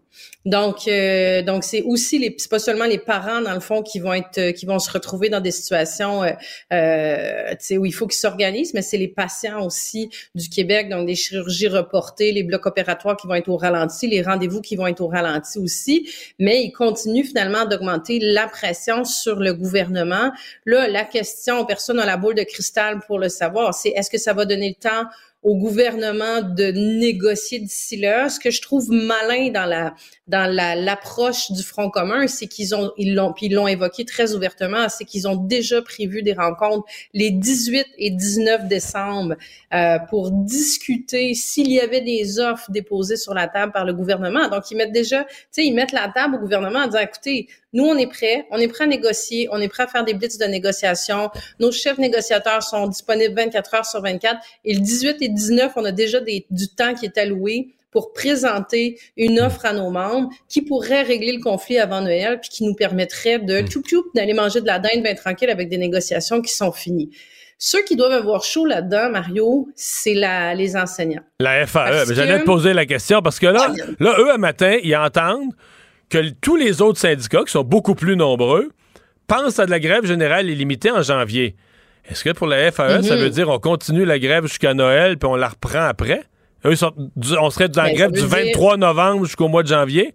Donc, 0.45 0.87
euh, 0.87 1.41
donc 1.41 1.63
c'est 1.63 1.81
aussi 1.83 2.19
les, 2.19 2.35
c'est 2.37 2.49
pas 2.49 2.59
seulement 2.59 2.85
les 2.85 2.97
parents 2.97 3.41
dans 3.41 3.53
le 3.53 3.61
fond 3.61 3.81
qui 3.81 3.99
vont 3.99 4.13
être, 4.13 4.37
euh, 4.37 4.51
qui 4.51 4.65
vont 4.65 4.79
se 4.79 4.91
retrouver 4.91 5.29
dans 5.29 5.39
des 5.39 5.51
situations, 5.51 6.23
euh, 6.23 6.31
euh 6.73 7.53
où 7.77 7.85
il 7.85 7.93
faut 7.93 8.07
qu'ils 8.07 8.19
s'organisent, 8.19 8.73
mais 8.73 8.81
c'est 8.81 8.97
les 8.97 9.07
patients 9.07 9.65
aussi 9.65 10.09
du 10.35 10.49
Québec, 10.49 10.89
donc 10.89 11.07
des 11.07 11.15
chirurgies 11.15 11.69
reportées, 11.69 12.31
les 12.31 12.43
blocs 12.43 12.65
opératoires 12.65 13.15
qui 13.15 13.25
vont 13.25 13.35
être 13.35 13.47
au 13.47 13.57
ralenti, 13.57 14.07
les 14.07 14.21
rendez-vous 14.21 14.61
qui 14.61 14.75
vont 14.75 14.85
être 14.85 15.01
au 15.01 15.07
ralenti 15.07 15.59
aussi, 15.59 16.09
mais 16.39 16.61
ils 16.63 16.71
continuent 16.71 17.23
finalement 17.23 17.65
d'augmenter 17.65 18.19
la 18.19 18.47
pression 18.47 19.05
sur 19.05 19.37
le 19.39 19.53
gouvernement. 19.53 20.31
Là, 20.65 20.87
la 20.87 21.05
question, 21.05 21.65
personne 21.65 21.97
n'a 21.97 22.05
la 22.05 22.17
boule 22.17 22.35
de 22.35 22.43
cristal 22.43 22.99
pour 23.07 23.17
le 23.17 23.29
savoir, 23.29 23.73
c'est 23.73 23.89
est-ce 23.89 24.09
que 24.09 24.17
ça 24.17 24.33
va 24.33 24.45
donner 24.45 24.69
le 24.69 24.89
temps 24.89 25.07
au 25.43 25.57
gouvernement 25.57 26.41
de 26.41 26.71
négocier 26.71 27.59
d'ici 27.59 27.97
là. 27.97 28.29
Ce 28.29 28.39
que 28.39 28.49
je 28.49 28.61
trouve 28.61 28.89
malin 28.89 29.51
dans 29.51 29.65
la 29.65 29.93
dans 30.27 30.49
la 30.49 30.75
l'approche 30.75 31.51
du 31.51 31.61
Front 31.63 31.89
commun, 31.89 32.27
c'est 32.27 32.47
qu'ils 32.47 32.73
ont 32.73 32.91
ils 32.97 33.13
l'ont 33.13 33.33
puis 33.33 33.47
ils 33.47 33.53
l'ont 33.53 33.67
évoqué 33.67 34.05
très 34.05 34.33
ouvertement, 34.33 34.87
c'est 34.89 35.05
qu'ils 35.05 35.27
ont 35.27 35.35
déjà 35.35 35.81
prévu 35.81 36.23
des 36.23 36.33
rencontres 36.33 36.85
les 37.13 37.31
18 37.31 37.85
et 37.97 38.09
19 38.09 38.67
décembre 38.67 39.35
euh, 39.73 39.99
pour 40.09 40.31
discuter 40.31 41.33
s'il 41.33 41.71
y 41.71 41.79
avait 41.79 42.01
des 42.01 42.39
offres 42.39 42.71
déposées 42.71 43.17
sur 43.17 43.33
la 43.33 43.47
table 43.47 43.73
par 43.73 43.85
le 43.85 43.93
gouvernement. 43.93 44.47
Donc 44.47 44.71
ils 44.71 44.77
mettent 44.77 44.93
déjà, 44.93 45.23
tu 45.25 45.35
sais, 45.51 45.65
ils 45.65 45.73
mettent 45.73 45.91
la 45.91 46.09
table 46.13 46.35
au 46.35 46.39
gouvernement 46.39 46.79
en 46.79 46.87
disant 46.87 46.99
écoutez, 46.99 47.47
nous, 47.73 47.85
on 47.85 47.97
est 47.97 48.07
prêts. 48.07 48.45
On 48.51 48.57
est 48.57 48.67
prêts 48.67 48.83
à 48.83 48.87
négocier. 48.87 49.47
On 49.51 49.59
est 49.59 49.67
prêts 49.67 49.83
à 49.83 49.87
faire 49.87 50.05
des 50.05 50.13
blitz 50.13 50.37
de 50.37 50.45
négociation. 50.45 51.29
Nos 51.59 51.71
chefs 51.71 51.97
négociateurs 51.97 52.61
sont 52.63 52.87
disponibles 52.87 53.35
24 53.35 53.73
heures 53.73 53.85
sur 53.85 54.01
24. 54.01 54.39
Et 54.63 54.75
le 54.75 54.79
18 54.79 55.17
et 55.21 55.29
19, 55.29 55.73
on 55.75 55.85
a 55.85 55.91
déjà 55.91 56.19
des, 56.19 56.45
du 56.51 56.67
temps 56.69 56.93
qui 56.93 57.05
est 57.05 57.17
alloué 57.17 57.75
pour 57.91 58.11
présenter 58.11 58.99
une 59.17 59.39
offre 59.39 59.65
à 59.65 59.73
nos 59.73 59.89
membres 59.89 60.29
qui 60.49 60.61
pourrait 60.63 61.03
régler 61.03 61.31
le 61.31 61.41
conflit 61.41 61.77
avant 61.77 62.01
Noël 62.01 62.39
puis 62.39 62.49
qui 62.49 62.63
nous 62.63 62.73
permettrait 62.73 63.39
de 63.39 63.61
tchoup 63.61 64.05
d'aller 64.15 64.33
manger 64.33 64.61
de 64.61 64.65
la 64.65 64.79
dinde 64.79 65.03
bien 65.03 65.13
tranquille 65.13 65.49
avec 65.49 65.69
des 65.69 65.77
négociations 65.77 66.41
qui 66.41 66.53
sont 66.53 66.71
finies. 66.71 67.11
Ceux 67.59 67.83
qui 67.83 67.95
doivent 67.95 68.11
avoir 68.11 68.43
chaud 68.43 68.65
là-dedans, 68.65 69.09
Mario, 69.09 69.69
c'est 69.75 70.15
la, 70.15 70.53
les 70.53 70.75
enseignants. 70.75 71.21
La 71.39 71.65
FAE. 71.65 72.13
J'allais 72.13 72.39
te 72.39 72.45
poser 72.45 72.73
la 72.73 72.85
question 72.85 73.21
parce 73.21 73.39
que 73.39 73.47
là, 73.47 73.67
ah, 73.69 73.73
là, 73.99 74.15
eux, 74.19 74.31
à 74.31 74.37
matin, 74.37 74.77
ils 74.83 74.95
entendent 74.95 75.53
que 76.13 76.29
tous 76.41 76.55
les 76.55 76.81
autres 76.81 76.99
syndicats, 76.99 77.43
qui 77.43 77.51
sont 77.51 77.63
beaucoup 77.63 77.95
plus 77.95 78.15
nombreux, 78.15 78.69
pensent 79.27 79.59
à 79.59 79.65
de 79.65 79.71
la 79.71 79.79
grève 79.79 80.05
générale 80.05 80.49
illimitée 80.49 80.91
en 80.91 81.01
janvier. 81.01 81.55
Est-ce 82.09 82.23
que 82.23 82.31
pour 82.31 82.47
la 82.47 82.71
FAE, 82.71 83.01
ça 83.01 83.15
mhm. 83.15 83.21
veut 83.21 83.29
dire 83.29 83.49
on 83.49 83.59
continue 83.59 84.05
la 84.05 84.19
grève 84.19 84.45
jusqu'à 84.45 84.73
Noël 84.73 85.17
puis 85.17 85.27
on 85.29 85.35
la 85.35 85.49
reprend 85.49 85.83
après? 85.83 86.23
Eux, 86.65 86.75
on 87.39 87.49
serait 87.49 87.67
dans 87.67 87.83
la 87.83 87.89
ben, 87.89 87.95
grève 87.95 88.11
du 88.11 88.21
23 88.21 88.77
novembre 88.77 89.25
jusqu'au 89.25 89.47
mois 89.47 89.63
de 89.63 89.67
janvier. 89.67 90.13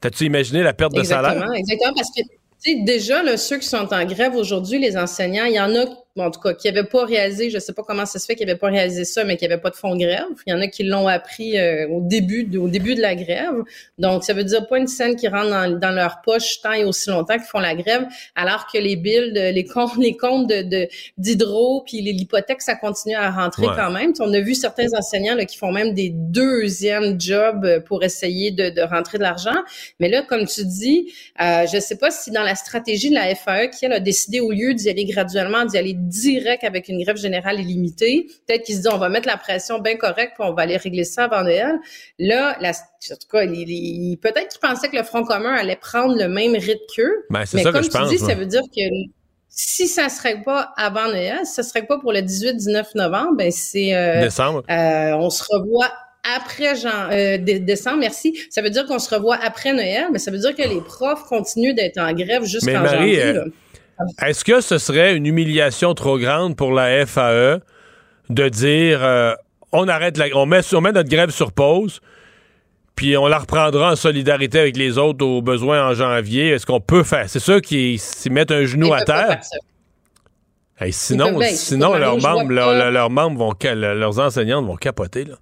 T'as-tu 0.00 0.24
imaginé 0.24 0.62
la 0.62 0.72
perte 0.72 0.94
de 0.94 1.02
salaire? 1.02 1.44
Exactement, 1.56 1.92
parce 1.94 2.10
que 2.10 2.84
déjà, 2.84 3.22
là, 3.22 3.36
ceux 3.36 3.58
qui 3.58 3.66
sont 3.66 3.92
en 3.92 4.04
grève 4.04 4.34
aujourd'hui, 4.34 4.78
les 4.78 4.96
enseignants, 4.96 5.46
il 5.46 5.54
y 5.54 5.60
en 5.60 5.74
a 5.74 5.86
en 6.22 6.30
tout 6.30 6.40
cas, 6.40 6.54
qui 6.54 6.68
n'avaient 6.68 6.88
pas 6.88 7.04
réalisé, 7.04 7.50
je 7.50 7.58
sais 7.58 7.72
pas 7.72 7.82
comment 7.82 8.06
ça 8.06 8.18
se 8.18 8.26
fait 8.26 8.34
qu'ils 8.34 8.46
n'avaient 8.46 8.58
pas 8.58 8.68
réalisé 8.68 9.04
ça, 9.04 9.24
mais 9.24 9.36
qu'il 9.36 9.48
n'y 9.48 9.54
avait 9.54 9.62
pas 9.62 9.70
de 9.70 9.76
fonds 9.76 9.94
de 9.94 10.00
grève. 10.00 10.24
Il 10.46 10.50
y 10.50 10.52
en 10.54 10.60
a 10.60 10.68
qui 10.68 10.84
l'ont 10.84 11.08
appris 11.08 11.58
euh, 11.58 11.88
au 11.88 12.00
début 12.00 12.44
de, 12.44 12.58
au 12.58 12.68
début 12.68 12.94
de 12.94 13.00
la 13.00 13.14
grève. 13.14 13.62
Donc, 13.98 14.24
ça 14.24 14.32
veut 14.32 14.44
dire 14.44 14.66
pas 14.66 14.78
une 14.78 14.86
scène 14.86 15.16
qui 15.16 15.28
rentre 15.28 15.78
dans, 15.78 15.90
leur 15.90 16.20
poche 16.22 16.60
tant 16.62 16.72
et 16.72 16.84
aussi 16.84 17.10
longtemps 17.10 17.34
qu'ils 17.34 17.44
font 17.44 17.60
la 17.60 17.74
grève, 17.74 18.06
alors 18.36 18.66
que 18.72 18.78
les 18.78 18.96
billes, 18.96 19.32
les 19.32 19.64
comptes, 19.64 19.96
les 19.96 20.16
comptes 20.16 20.48
de 20.48 20.88
d'hydro, 21.16 21.82
puis 21.86 22.00
l'hypothèque, 22.02 22.62
ça 22.62 22.74
continue 22.74 23.14
à 23.14 23.30
rentrer 23.30 23.66
quand 23.74 23.90
même. 23.90 24.12
on 24.20 24.32
a 24.32 24.40
vu 24.40 24.54
certains 24.54 24.92
enseignants 24.94 25.34
là, 25.34 25.44
qui 25.44 25.56
font 25.56 25.72
même 25.72 25.94
des 25.94 26.10
deuxièmes 26.10 27.20
jobs 27.20 27.82
pour 27.86 28.04
essayer 28.04 28.50
de, 28.50 28.70
de 28.70 28.82
rentrer 28.82 29.18
de 29.18 29.22
l'argent. 29.22 29.56
Mais 30.00 30.08
là, 30.08 30.22
comme 30.22 30.46
tu 30.46 30.64
dis, 30.64 31.12
euh, 31.40 31.66
je 31.72 31.78
sais 31.78 31.96
pas 31.96 32.10
si 32.10 32.30
dans 32.30 32.42
la 32.42 32.54
stratégie 32.54 33.10
de 33.10 33.14
la 33.14 33.34
FAE, 33.34 33.68
qui 33.68 33.84
elle 33.84 33.92
a 33.92 34.00
décidé 34.00 34.40
au 34.40 34.50
lieu 34.50 34.74
d'y 34.74 34.88
aller 34.88 35.04
graduellement, 35.04 35.64
d'y 35.64 35.78
aller 35.78 35.94
direct 36.08 36.64
avec 36.64 36.88
une 36.88 37.02
grève 37.02 37.16
générale 37.16 37.60
illimitée. 37.60 38.26
Peut-être 38.46 38.64
qu'ils 38.64 38.76
se 38.76 38.80
disent, 38.82 38.90
on 38.92 38.98
va 38.98 39.08
mettre 39.08 39.28
la 39.28 39.36
pression 39.36 39.78
bien 39.78 39.96
correcte, 39.96 40.32
puis 40.38 40.48
on 40.48 40.52
va 40.54 40.62
aller 40.62 40.76
régler 40.76 41.04
ça 41.04 41.24
avant 41.24 41.42
Noël. 41.42 41.76
Là, 42.18 42.56
la, 42.60 42.70
en 42.70 42.72
tout 43.14 43.28
cas, 43.30 43.46
peut-être 43.46 44.48
qu'ils 44.48 44.60
pensaient 44.60 44.88
que 44.88 44.96
le 44.96 45.02
Front 45.04 45.24
commun 45.24 45.54
allait 45.54 45.76
prendre 45.76 46.16
le 46.16 46.28
même 46.28 46.52
rythme 46.54 46.80
qu'eux. 46.96 47.24
Ben, 47.30 47.40
mais 47.54 47.62
ça 47.62 47.70
comme 47.72 47.80
que 47.80 47.86
je 47.86 47.90
tu 47.90 47.98
pense, 47.98 48.08
dis, 48.10 48.18
moi. 48.18 48.28
ça 48.28 48.34
veut 48.34 48.46
dire 48.46 48.62
que 48.74 48.82
si 49.50 49.88
ça 49.88 50.08
serait 50.08 50.42
pas 50.42 50.72
avant 50.76 51.06
Noël, 51.08 51.38
si 51.44 51.54
ça 51.54 51.62
serait 51.62 51.82
pas 51.86 51.98
pour 51.98 52.12
le 52.12 52.20
18-19 52.20 52.84
novembre, 52.94 53.34
ben 53.36 53.50
c'est 53.50 53.94
euh, 53.94 54.22
Décembre. 54.22 54.62
euh, 54.70 55.12
on 55.14 55.30
se 55.30 55.42
revoit 55.50 55.90
après 56.36 56.76
Jean, 56.76 57.10
euh, 57.10 57.38
dé- 57.38 57.58
décembre, 57.58 57.98
merci. 57.98 58.38
Ça 58.50 58.60
veut 58.60 58.70
dire 58.70 58.86
qu'on 58.86 58.98
se 58.98 59.12
revoit 59.14 59.36
après 59.42 59.72
Noël, 59.72 60.08
mais 60.12 60.18
ça 60.18 60.30
veut 60.30 60.38
dire 60.38 60.54
que 60.54 60.62
les 60.62 60.80
profs 60.80 61.24
continuent 61.24 61.74
d'être 61.74 61.98
en 61.98 62.12
grève 62.12 62.44
jusqu'en 62.44 62.86
janvier. 62.86 63.22
euh, 63.22 63.32
là. 63.32 63.44
Est-ce 64.24 64.44
que 64.44 64.60
ce 64.60 64.78
serait 64.78 65.16
une 65.16 65.26
humiliation 65.26 65.94
trop 65.94 66.18
grande 66.18 66.56
pour 66.56 66.72
la 66.72 67.04
FAE 67.06 67.60
de 68.30 68.48
dire 68.48 69.02
euh, 69.02 69.34
on 69.72 69.88
arrête 69.88 70.16
la, 70.16 70.26
on 70.34 70.46
met, 70.46 70.60
on 70.74 70.80
met 70.80 70.92
notre 70.92 71.08
grève 71.08 71.30
sur 71.30 71.52
pause, 71.52 72.00
puis 72.94 73.16
on 73.16 73.26
la 73.26 73.38
reprendra 73.38 73.92
en 73.92 73.96
solidarité 73.96 74.58
avec 74.60 74.76
les 74.76 74.98
autres 74.98 75.24
aux 75.24 75.42
besoins 75.42 75.88
en 75.88 75.94
janvier? 75.94 76.50
Est-ce 76.50 76.66
qu'on 76.66 76.80
peut 76.80 77.02
faire? 77.04 77.28
C'est 77.28 77.40
ça 77.40 77.60
qui 77.60 77.98
s'y 77.98 78.30
mettent 78.30 78.50
un 78.52 78.64
genou 78.64 78.86
Ils 78.88 78.92
à 78.94 79.04
terre? 79.04 79.40
Hey, 80.80 80.92
sinon, 80.92 81.38
sinon 81.56 81.94
leurs 81.98 82.20
membres, 82.20 82.50
leurs- 82.52 83.10
membres 83.10 83.38
vont, 83.38 83.74
leurs 83.74 84.18
enseignantes 84.20 84.64
vont 84.64 84.76
capoter, 84.76 85.24
là. 85.24 85.34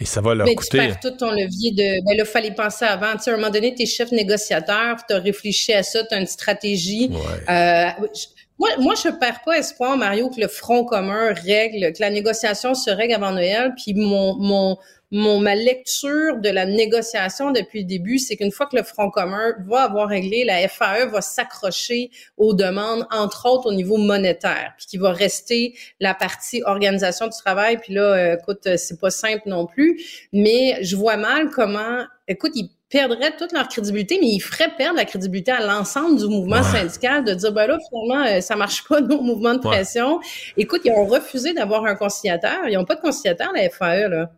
Et 0.00 0.06
ça 0.06 0.20
va 0.22 0.34
leur 0.34 0.46
Ben, 0.46 0.52
tu 0.52 0.56
coûter. 0.56 0.78
perds 0.78 1.00
tout 1.00 1.10
ton 1.10 1.30
levier 1.30 1.72
de. 1.72 2.04
Ben 2.06 2.16
là, 2.16 2.24
fallait 2.24 2.52
penser 2.52 2.86
avant. 2.86 3.12
Tu 3.16 3.24
sais, 3.24 3.30
à 3.30 3.34
un 3.34 3.36
moment 3.36 3.50
donné, 3.50 3.74
t'es 3.74 3.84
chef 3.86 4.10
négociateur, 4.12 4.96
tu 5.06 5.14
as 5.14 5.18
réfléchi 5.18 5.72
à 5.74 5.82
ça, 5.82 6.02
tu 6.04 6.14
as 6.14 6.18
une 6.18 6.26
stratégie. 6.26 7.10
Euh, 7.48 7.88
je- 8.14 8.26
moi, 8.58 8.68
moi, 8.78 8.94
je 8.94 9.08
perds 9.10 9.40
pas 9.44 9.58
espoir, 9.58 9.96
Mario, 9.96 10.28
que 10.30 10.40
le 10.40 10.48
Front 10.48 10.84
commun 10.84 11.32
règle, 11.46 11.92
que 11.92 12.00
la 12.00 12.10
négociation 12.10 12.74
se 12.74 12.90
règle 12.90 13.14
avant 13.14 13.32
Noël. 13.32 13.72
Puis 13.76 13.94
mon, 13.94 14.34
mon, 14.36 14.76
mon, 15.10 15.40
ma 15.40 15.54
lecture 15.54 16.36
de 16.38 16.48
la 16.48 16.66
négociation 16.66 17.50
depuis 17.50 17.80
le 17.80 17.86
début, 17.86 18.18
c'est 18.18 18.36
qu'une 18.36 18.52
fois 18.52 18.66
que 18.66 18.76
le 18.76 18.82
Front 18.82 19.10
commun 19.10 19.54
va 19.66 19.82
avoir 19.82 20.08
réglé, 20.08 20.44
la 20.44 20.66
FAE 20.68 21.06
va 21.06 21.20
s'accrocher 21.20 22.10
aux 22.36 22.54
demandes, 22.54 23.06
entre 23.10 23.46
autres 23.48 23.66
au 23.66 23.72
niveau 23.72 23.96
monétaire, 23.96 24.72
puis 24.76 24.86
qu'il 24.86 25.00
va 25.00 25.12
rester 25.12 25.74
la 25.98 26.14
partie 26.14 26.62
organisation 26.64 27.26
du 27.26 27.36
travail. 27.36 27.78
Puis 27.78 27.94
là, 27.94 28.02
euh, 28.02 28.36
écoute, 28.40 28.66
euh, 28.66 28.76
c'est 28.76 29.00
pas 29.00 29.10
simple 29.10 29.42
non 29.46 29.66
plus, 29.66 30.28
mais 30.32 30.78
je 30.82 30.94
vois 30.96 31.16
mal 31.16 31.50
comment, 31.50 32.04
écoute, 32.28 32.52
ils 32.54 32.70
perdraient 32.88 33.36
toute 33.36 33.52
leur 33.52 33.68
crédibilité, 33.68 34.18
mais 34.20 34.26
ils 34.28 34.40
feraient 34.40 34.74
perdre 34.76 34.96
la 34.96 35.04
crédibilité 35.04 35.52
à 35.52 35.64
l'ensemble 35.64 36.18
du 36.18 36.26
mouvement 36.26 36.56
Ouais. 36.56 36.62
syndical 36.78 37.24
de 37.24 37.34
dire, 37.34 37.52
ben 37.52 37.66
là, 37.68 37.78
finalement, 37.88 38.26
euh, 38.26 38.40
ça 38.40 38.56
marche 38.56 38.82
pas, 38.88 39.00
nos 39.00 39.20
mouvements 39.22 39.54
de 39.54 39.60
Ouais. 39.66 39.76
pression. 39.76 40.18
Écoute, 40.56 40.82
ils 40.84 40.90
ont 40.92 41.04
refusé 41.06 41.52
d'avoir 41.52 41.84
un 41.84 41.94
conciliateur. 41.94 42.68
Ils 42.68 42.76
ont 42.78 42.84
pas 42.84 42.96
de 42.96 43.00
conciliateur, 43.00 43.52
la 43.54 43.68
FAE, 43.70 44.08
là. 44.08 44.30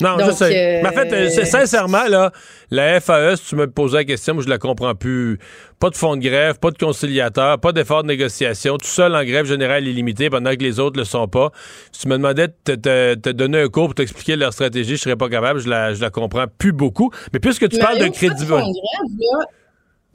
Non, 0.00 0.16
je 0.18 0.24
Donc, 0.26 0.32
sais. 0.34 0.78
euh, 0.78 0.80
Mais 0.82 0.88
en 0.88 0.92
fait, 0.92 1.12
euh, 1.12 1.28
c'est- 1.30 1.44
sincèrement, 1.44 2.04
là, 2.08 2.32
la 2.70 3.00
FAE, 3.00 3.36
si 3.36 3.48
tu 3.50 3.56
me 3.56 3.70
posais 3.70 3.98
la 3.98 4.04
question, 4.04 4.34
moi, 4.34 4.42
je 4.42 4.48
la 4.48 4.58
comprends 4.58 4.94
plus. 4.94 5.38
Pas 5.78 5.90
de 5.90 5.96
fonds 5.96 6.16
de 6.16 6.22
grève, 6.22 6.58
pas 6.58 6.70
de 6.70 6.78
conciliateur, 6.78 7.58
pas 7.60 7.72
d'effort 7.72 8.02
de 8.02 8.08
négociation, 8.08 8.76
tout 8.76 8.86
seul 8.86 9.14
en 9.14 9.24
grève 9.24 9.46
générale 9.46 9.86
illimitée 9.86 10.30
pendant 10.30 10.50
que 10.52 10.62
les 10.62 10.78
autres 10.78 10.98
le 10.98 11.04
sont 11.04 11.28
pas. 11.28 11.50
Si 11.92 12.02
tu 12.02 12.08
me 12.08 12.16
demandais 12.16 12.48
de 12.48 12.54
te, 12.64 12.72
te- 12.72 13.14
te 13.14 13.30
donner 13.30 13.62
un 13.62 13.68
cours 13.68 13.86
pour 13.86 13.94
t'expliquer 13.94 14.36
leur 14.36 14.52
stratégie, 14.52 14.96
je 14.96 15.02
serais 15.02 15.16
pas 15.16 15.28
capable. 15.28 15.60
Je 15.60 15.68
la, 15.68 15.94
je 15.94 16.00
la 16.00 16.10
comprends 16.10 16.46
plus 16.58 16.72
beaucoup. 16.72 17.10
Mais 17.32 17.40
puisque 17.40 17.68
tu 17.68 17.78
parles 17.78 17.98
de 17.98 18.04
là, 18.04 18.10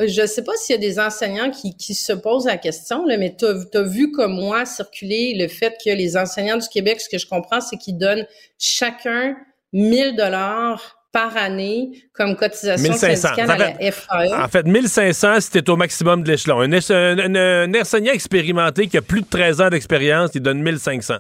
Je 0.08 0.26
sais 0.26 0.44
pas 0.44 0.52
s'il 0.58 0.76
y 0.76 0.78
a 0.78 0.82
des 0.82 1.00
enseignants 1.00 1.50
qui, 1.52 1.76
qui 1.76 1.94
se 1.94 2.12
posent 2.12 2.46
la 2.46 2.58
question, 2.58 3.06
là, 3.06 3.18
mais 3.18 3.34
tu 3.38 3.46
as, 3.46 3.82
vu 3.84 4.12
comme 4.12 4.34
moi 4.34 4.66
circuler 4.66 5.36
le 5.40 5.48
fait 5.48 5.74
que 5.84 5.90
les 5.90 6.18
enseignants 6.18 6.58
du 6.58 6.68
Québec, 6.68 7.00
ce 7.00 7.08
que 7.08 7.18
je 7.18 7.26
comprends, 7.26 7.62
c'est 7.62 7.78
qu'ils 7.78 7.98
donnent 7.98 8.26
chacun 8.60 9.36
1000 9.76 10.16
dollars 10.16 10.98
par 11.12 11.38
année 11.38 11.92
comme 12.14 12.36
cotisation 12.36 12.90
1500. 12.92 13.28
syndicale 13.36 13.50
En 13.50 13.54
à 13.54 13.58
la 13.80 13.92
FAE. 13.92 14.44
En 14.44 14.48
fait, 14.50 14.66
1500, 14.66 15.40
c'était 15.40 15.70
au 15.70 15.76
maximum 15.78 16.24
de 16.24 16.32
l'échelon. 16.32 16.60
Un, 16.62 16.72
es- 16.72 16.92
un- 16.92 17.20
un- 17.20 17.36
un 17.36 17.74
enseignant 17.82 18.12
expérimenté 18.12 18.88
qui 18.88 18.98
a 18.98 19.02
plus 19.02 19.22
de 19.22 19.28
13 19.30 19.62
ans 19.62 19.70
d'expérience, 19.70 20.32
il 20.34 20.42
donne 20.42 20.62
1500. 20.62 21.16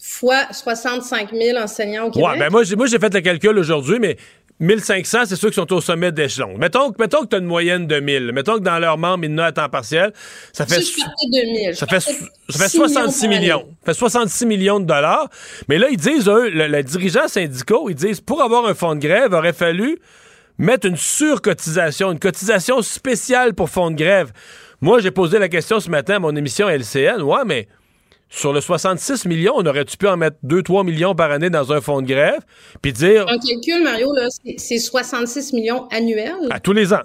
fois 0.00 0.46
65 0.50 1.30
000 1.32 1.58
enseignants 1.58 2.06
au 2.06 2.10
Québec. 2.10 2.28
Ouais, 2.28 2.38
ben 2.38 2.50
moi, 2.50 2.64
j'ai, 2.64 2.74
moi, 2.76 2.86
j'ai 2.86 2.98
fait 2.98 3.12
le 3.12 3.20
calcul 3.20 3.56
aujourd'hui, 3.58 3.98
mais 4.00 4.16
1500, 4.60 5.18
c'est 5.26 5.36
ceux 5.36 5.50
qui 5.50 5.54
sont 5.54 5.72
au 5.72 5.80
sommet 5.80 6.10
d'échelon. 6.10 6.56
Mettons, 6.58 6.90
que- 6.90 7.00
mettons 7.00 7.22
que 7.22 7.28
tu 7.28 7.36
as 7.36 7.38
une 7.38 7.44
moyenne 7.46 7.86
de 7.86 8.00
1000. 8.00 8.32
Mettons 8.32 8.54
que 8.54 8.62
dans 8.64 8.78
leurs 8.78 8.98
membres, 8.98 9.24
il 9.24 9.30
y 9.30 9.34
en 9.34 9.38
a 9.38 9.44
à 9.46 9.52
temps 9.52 9.68
partiel. 9.68 10.12
Ça 10.52 10.66
fait, 10.66 10.80
Si 10.82 10.92
je 10.92 10.98
partais 10.98 11.26
de 11.26 11.46
1000, 11.68 11.76
ça 11.76 11.86
fait, 11.86 12.00
ça 12.00 12.12
fait 12.12 12.68
6 12.68 12.76
66 12.78 13.20
par 13.20 13.30
année. 13.30 13.38
millions. 13.40 13.64
Ça 13.84 13.92
fait 13.92 13.98
66 13.98 14.46
millions 14.46 14.80
de 14.80 14.86
dollars. 14.86 15.28
Mais 15.68 15.78
là, 15.78 15.88
ils 15.90 15.96
disent, 15.96 16.28
eux, 16.28 16.48
le, 16.50 16.66
le 16.66 16.82
dirigeant 16.82 17.28
syndicaux, 17.28 17.88
ils 17.88 17.94
disent, 17.94 18.20
pour 18.20 18.42
avoir 18.42 18.66
un 18.66 18.74
fonds 18.74 18.94
de 18.96 19.00
grève, 19.00 19.32
aurait 19.32 19.52
fallu 19.52 19.98
mettre 20.58 20.86
une 20.88 20.96
surcotisation, 20.96 22.10
une 22.10 22.18
cotisation 22.18 22.82
spéciale 22.82 23.54
pour 23.54 23.70
fonds 23.70 23.90
de 23.92 23.96
grève. 23.96 24.32
Moi, 24.80 24.98
j'ai 25.00 25.10
posé 25.12 25.38
la 25.38 25.48
question 25.48 25.78
ce 25.80 25.88
matin 25.90 26.16
à 26.16 26.18
mon 26.18 26.34
émission 26.34 26.68
LCN. 26.68 27.22
Ouais, 27.22 27.42
mais 27.46 27.68
sur 28.28 28.52
le 28.52 28.60
66 28.60 29.24
millions, 29.26 29.54
on 29.56 29.64
aurait-tu 29.66 29.96
pu 29.96 30.06
en 30.06 30.16
mettre 30.16 30.36
2-3 30.44 30.84
millions 30.84 31.14
par 31.14 31.30
année 31.30 31.50
dans 31.50 31.72
un 31.72 31.80
fonds 31.80 32.02
de 32.02 32.06
grève, 32.06 32.40
puis 32.82 32.92
dire 32.92 33.26
Un 33.28 33.38
calcul, 33.38 33.82
Mario, 33.82 34.12
là, 34.14 34.26
c'est- 34.30 34.58
c'est 34.58 34.78
66 34.78 35.52
millions 35.52 35.86
annuels. 35.88 36.48
à 36.50 36.60
tous 36.60 36.72
les 36.72 36.92
ans. 36.92 37.02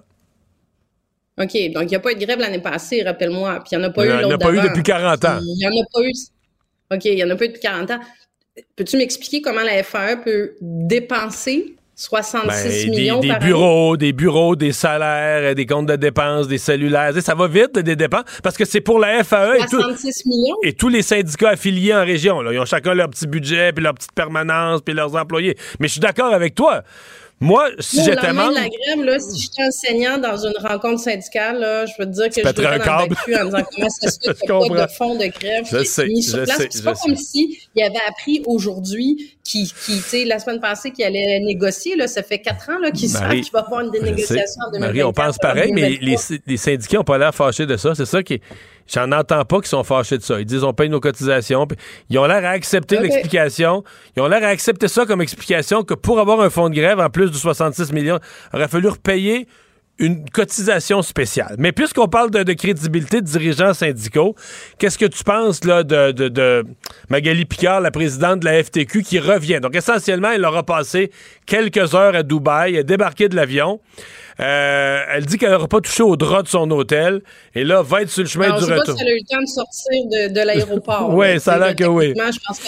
OK, 1.39 1.47
donc 1.73 1.83
il 1.83 1.87
n'y 1.87 1.95
a 1.95 1.99
pas 1.99 2.11
eu 2.11 2.15
de 2.15 2.23
grève 2.25 2.39
l'année 2.39 2.59
passée, 2.59 3.01
rappelle-moi. 3.01 3.55
Puis 3.61 3.69
il 3.71 3.77
n'y 3.79 3.83
en 3.85 3.87
a 3.87 3.91
pas 3.91 4.05
Il 4.05 4.09
y 4.09 4.11
eu 4.11 4.25
en 4.25 4.29
a 4.31 4.37
pas 4.37 4.53
eu 4.53 4.61
depuis 4.61 4.83
40 4.83 5.25
ans. 5.25 5.39
Il 5.41 5.55
n'y 5.57 5.65
en 5.65 5.81
a 5.81 5.85
pas 5.91 6.01
eu. 6.01 6.11
OK, 6.95 7.05
il 7.05 7.15
n'y 7.15 7.23
en 7.23 7.29
a 7.31 7.35
pas 7.35 7.45
eu 7.45 7.47
depuis 7.47 7.61
40 7.61 7.89
ans. 7.89 7.99
Peux-tu 8.75 8.97
m'expliquer 8.97 9.41
comment 9.41 9.63
la 9.63 9.81
FAE 9.81 10.17
peut 10.23 10.53
dépenser 10.61 11.75
66 12.07 12.85
Ben, 12.85 12.89
millions 12.91 13.19
des, 13.19 13.27
des 13.27 13.33
par 13.33 13.37
année? 13.37 13.45
bureaux, 13.47 13.97
des 13.97 14.13
bureaux, 14.13 14.55
des 14.55 14.71
salaires, 14.73 15.55
des 15.55 15.65
comptes 15.65 15.85
de 15.87 15.95
dépenses, 15.95 16.47
des 16.47 16.57
cellulaires. 16.57 17.13
Ça 17.21 17.33
va 17.35 17.47
vite, 17.47 17.79
des 17.79 17.95
dépenses, 17.95 18.25
parce 18.43 18.57
que 18.57 18.65
c'est 18.65 18.81
pour 18.81 18.99
la 18.99 19.23
FAE 19.23 19.55
et, 19.55 19.59
tout- 19.69 19.79
66 19.81 20.25
millions? 20.25 20.57
et 20.63 20.73
tous 20.73 20.89
les 20.89 21.01
syndicats 21.01 21.49
affiliés 21.51 21.93
en 21.95 22.03
région. 22.03 22.41
Là. 22.41 22.51
Ils 22.53 22.59
ont 22.59 22.65
chacun 22.65 22.93
leur 22.93 23.09
petit 23.09 23.27
budget, 23.27 23.71
puis 23.73 23.83
leur 23.83 23.93
petite 23.93 24.11
permanence, 24.13 24.81
puis 24.81 24.93
leurs 24.93 25.15
employés. 25.15 25.55
Mais 25.79 25.87
je 25.87 25.93
suis 25.93 26.01
d'accord 26.01 26.33
avec 26.33 26.55
toi. 26.55 26.83
Moi, 27.39 27.69
si 27.79 28.01
j'étais 28.03 28.31
membre... 28.31 28.51
de 28.51 28.55
la 28.55 28.69
grève, 28.69 29.03
là, 29.03 29.19
si 29.19 29.41
j'étais 29.41 29.63
enseignant 29.63 30.17
dans 30.17 30.37
une 30.37 30.53
rencontre 30.65 31.01
syndicale, 31.01 31.59
là, 31.59 31.85
je 31.85 31.91
veux 31.99 32.05
te 32.05 32.11
dire 32.11 32.29
que 32.29 32.41
je 32.41 32.65
un 32.65 32.79
câble. 32.79 33.15
en 33.41 33.45
disant 33.45 33.63
comment 33.75 33.89
ça 33.89 34.11
se 34.11 34.19
fait 34.19 34.33
qu'il 34.39 34.49
n'y 34.49 34.55
a 34.55 34.59
comprends. 34.59 34.75
pas 34.75 34.85
de 34.85 34.91
fonds 34.91 35.15
de 35.15 35.25
grève 35.25 35.65
Je 35.65 35.69
qui 35.69 35.75
est 35.75 35.85
sais, 35.85 36.05
mis 36.07 36.23
sur 36.23 36.39
je 36.39 36.43
place. 36.45 36.57
C'est 36.69 36.83
pas 36.83 36.95
sais. 36.95 37.01
comme 37.05 37.17
si 37.17 37.59
il 37.75 37.83
avait 37.83 37.95
appris 38.07 38.41
aujourd'hui 38.45 39.37
qu'il, 39.43 39.67
qu'il, 39.67 39.97
tu 39.97 40.01
sais, 40.03 40.25
la 40.25 40.39
semaine 40.39 40.61
passée 40.61 40.91
qu'il 40.91 41.03
allait 41.03 41.41
négocier, 41.41 41.97
là, 41.97 42.07
ça 42.07 42.23
fait 42.23 42.39
quatre 42.39 42.69
ans, 42.69 42.91
qu'il 42.91 43.09
savent 43.09 43.31
qu'il 43.31 43.51
va 43.51 43.59
avoir 43.59 43.81
une 43.81 43.91
dénégociation 43.91 44.61
en 44.67 44.71
2024. 44.71 44.79
Marie, 44.79 45.03
on 45.03 45.11
pense 45.11 45.37
pareil, 45.37 45.71
mais 45.73 45.97
les, 46.01 46.15
les 46.47 46.57
syndicats 46.57 46.97
n'ont 46.97 47.03
pas 47.03 47.17
l'air 47.17 47.35
fâchés 47.35 47.65
de 47.65 47.75
ça. 47.75 47.93
C'est 47.93 48.05
ça 48.05 48.23
qui. 48.23 48.39
J'en 48.87 49.11
entends 49.11 49.45
pas 49.45 49.57
qu'ils 49.57 49.67
sont 49.67 49.83
fâchés 49.83 50.17
de 50.17 50.23
ça. 50.23 50.39
Ils 50.39 50.45
disent 50.45 50.63
on 50.63 50.73
paye 50.73 50.89
nos 50.89 50.99
cotisations. 50.99 51.67
Ils 52.09 52.19
ont 52.19 52.25
l'air 52.25 52.45
à 52.45 52.49
accepter 52.49 52.99
l'explication. 52.99 53.83
Ils 54.15 54.21
ont 54.21 54.27
l'air 54.27 54.43
à 54.43 54.47
accepter 54.47 54.87
ça 54.87 55.05
comme 55.05 55.21
explication 55.21 55.83
que 55.83 55.93
pour 55.93 56.19
avoir 56.19 56.41
un 56.41 56.49
fonds 56.49 56.69
de 56.69 56.75
grève, 56.75 56.99
en 56.99 57.09
plus 57.09 57.31
de 57.31 57.35
66 57.35 57.93
millions, 57.93 58.19
il 58.53 58.57
aurait 58.57 58.67
fallu 58.67 58.87
repayer 58.89 59.47
une 59.99 60.27
cotisation 60.29 61.01
spéciale. 61.01 61.55
Mais 61.59 61.71
puisqu'on 61.71 62.07
parle 62.07 62.31
de, 62.31 62.43
de 62.43 62.53
crédibilité 62.53 63.21
de 63.21 63.25
dirigeants 63.25 63.73
syndicaux, 63.73 64.35
qu'est-ce 64.79 64.97
que 64.97 65.05
tu 65.05 65.23
penses 65.23 65.63
là, 65.65 65.83
de, 65.83 66.11
de, 66.11 66.29
de 66.29 66.65
Magali 67.09 67.45
Picard, 67.45 67.79
la 67.79 67.91
présidente 67.91 68.39
de 68.39 68.45
la 68.45 68.63
FTQ, 68.63 69.03
qui 69.03 69.19
revient? 69.19 69.59
Donc 69.61 69.75
essentiellement, 69.75 70.31
elle 70.31 70.45
aura 70.45 70.63
passé 70.63 71.11
quelques 71.45 71.93
heures 71.93 72.15
à 72.15 72.23
Dubaï, 72.23 72.73
elle 72.73 72.79
est 72.79 72.83
débarquée 72.83 73.29
de 73.29 73.35
l'avion. 73.35 73.79
Euh, 74.39 74.99
elle 75.13 75.25
dit 75.27 75.37
qu'elle 75.37 75.51
n'aura 75.51 75.67
pas 75.67 75.79
touché 75.79 76.01
au 76.01 76.15
drap 76.15 76.41
de 76.41 76.47
son 76.47 76.69
hôtel. 76.71 77.21
Et 77.53 77.63
là, 77.63 77.83
va 77.83 78.01
être 78.01 78.09
sur 78.09 78.23
le 78.23 78.29
chemin 78.29 78.45
Alors, 78.45 78.57
du 78.57 78.63
je 78.63 78.69
sais 78.69 78.73
pas 78.73 78.79
retour. 78.81 78.97
si 78.97 79.03
elle 79.03 79.09
a 79.09 79.11
eu 79.11 79.19
le 79.19 79.27
temps 79.29 79.41
de 79.41 79.45
sortir 79.45 80.31
de, 80.31 80.45
l'aéroport. 80.45 81.17
Là. 81.23 81.39
ça 81.39 81.53
a 81.53 81.59
l'air 81.59 81.75
que 81.75 81.83
oui. 81.83 82.13
Je 82.15 82.39
pense 82.47 82.59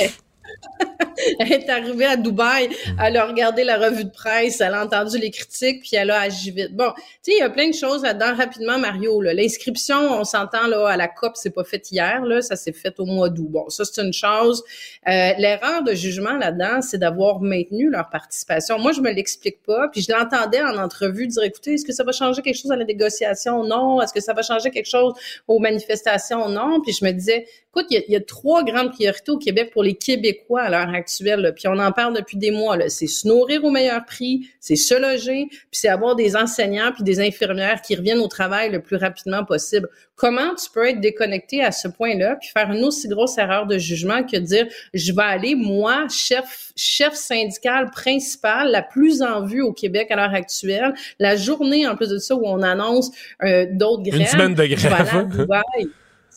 elle 1.40 1.52
est 1.52 1.70
arrivée 1.70 2.06
à 2.06 2.18
Dubaï, 2.18 2.70
elle 3.02 3.18
a 3.18 3.26
regardé 3.26 3.64
la 3.64 3.78
revue 3.78 4.06
de 4.06 4.10
presse, 4.10 4.62
elle 4.62 4.74
a 4.74 4.84
entendu 4.84 5.18
les 5.18 5.32
critiques, 5.32 5.82
puis 5.82 5.92
elle 5.94 6.12
a 6.12 6.22
agi 6.22 6.52
vite. 6.52 6.76
Bon, 6.76 6.92
tu 6.96 7.02
sais, 7.24 7.32
il 7.32 7.40
y 7.40 7.42
a 7.42 7.50
plein 7.50 7.70
de 7.70 7.76
choses 7.76 8.04
là-dedans. 8.04 8.36
Rapidement, 8.36 8.78
Mario, 8.78 9.22
l'inscription, 9.22 9.98
on 10.20 10.24
s'entend 10.24 10.68
là 10.68 10.88
à 10.88 10.98
la 10.98 11.08
COP, 11.08 11.34
c'est 11.36 11.52
pas 11.52 11.64
fait 11.64 11.92
hier, 11.92 12.24
là, 12.26 12.42
ça 12.42 12.56
s'est 12.56 12.74
fait 12.74 13.00
au 13.00 13.06
mois 13.06 13.30
d'août. 13.30 13.48
Bon, 13.50 13.70
ça 13.70 13.86
c'est 13.86 14.02
une 14.02 14.14
chose. 14.14 14.64
Euh, 15.08 15.32
L'erreur 15.38 15.84
de 15.84 15.94
jugement 15.94 16.38
là-dedans, 16.38 16.82
c'est 16.82 16.98
d'avoir 16.98 17.42
maintenu 17.42 17.90
leur 17.90 18.10
participation. 18.10 18.80
Moi, 18.80 18.92
je 18.92 19.02
me 19.02 19.12
l'explique 19.12 19.62
pas, 19.64 19.88
puis 19.90 20.02
je 20.02 20.12
l'entendais 20.12 20.62
en 20.62 20.78
entrevue 20.78 21.28
dire, 21.28 21.44
écoutez, 21.44 21.74
est-ce 21.74 21.86
que 21.86 21.94
ça 21.94 22.04
va 22.04 22.12
changer 22.12 22.42
quelque 22.42 22.58
chose 22.58 22.72
à 22.72 22.76
la 22.76 22.86
négociation? 22.86 23.64
Non. 23.64 24.02
Est-ce 24.02 24.14
que 24.14 24.22
ça 24.22 24.34
va 24.34 24.42
changer 24.42 24.72
quelque 24.72 24.90
chose 24.90 25.14
aux 25.48 25.60
manifestations? 25.60 26.50
Non. 26.50 26.82
Puis 26.82 26.94
je 26.94 27.06
me 27.06 27.12
disais, 27.12 27.48
Écoute, 27.76 27.88
il 27.92 27.96
y, 27.96 27.98
a, 27.98 28.04
il 28.08 28.14
y, 28.14 28.16
a, 28.16 28.22
trois 28.22 28.64
grandes 28.64 28.94
priorités 28.94 29.32
au 29.32 29.38
Québec 29.38 29.72
pour 29.74 29.84
les 29.84 29.96
Québécois 29.96 30.62
à 30.62 30.70
l'heure 30.70 30.96
actuelle, 30.96 31.42
là, 31.42 31.52
puis 31.52 31.68
on 31.68 31.78
en 31.78 31.92
parle 31.92 32.16
depuis 32.16 32.38
des 32.38 32.52
mois. 32.52 32.78
C'est 32.88 33.08
se 33.08 33.28
nourrir 33.28 33.66
au 33.66 33.70
meilleur 33.70 34.06
prix, 34.06 34.48
c'est 34.62 34.78
se 34.78 34.94
loger, 34.94 35.48
puis 35.50 35.60
c'est 35.72 35.90
avoir 35.90 36.16
des 36.16 36.38
enseignants 36.38 36.94
puis 36.94 37.04
des 37.04 37.20
infirmières 37.20 37.82
qui 37.82 37.96
reviennent 37.96 38.20
au 38.20 38.30
travail 38.30 38.72
le 38.72 38.82
plus 38.82 38.96
rapidement 38.96 39.44
possible. 39.44 39.90
Comment 40.16 40.56
tu 40.56 40.70
peux 40.74 40.88
être 40.88 41.02
déconnecté 41.02 41.62
à 41.62 41.74
ce 41.74 41.90
point-là 41.90 42.38
puis 42.40 42.50
faire 42.54 42.72
une 42.72 42.86
aussi 42.86 43.10
grosse 43.10 43.38
erreur 43.38 43.68
de 43.68 43.78
jugement 43.78 44.24
que 44.24 44.38
de 44.38 44.46
dire 44.46 44.68
je 44.94 45.12
vais 45.12 45.22
aller 45.22 45.56
moi 45.56 46.08
chef 46.10 46.72
chef 46.78 47.14
syndical 47.14 47.92
principal 47.92 48.72
la 48.72 48.84
plus 48.84 49.22
en 49.22 49.46
vue 49.46 49.62
au 49.62 49.74
Québec 49.74 50.08
à 50.12 50.16
l'heure 50.16 50.34
actuelle, 50.34 50.94
la 51.20 51.36
journée 51.36 51.86
en 51.86 51.98
plus 51.98 52.10
de 52.10 52.18
ça 52.20 52.36
où 52.36 52.44
on 52.46 52.62
annonce 52.62 53.12
euh, 53.44 53.66
d'autres 53.70 54.04
grèves. 54.04 54.22
Une 54.22 54.28
semaine 54.28 54.54
de 54.56 54.66
grève. 54.66 55.48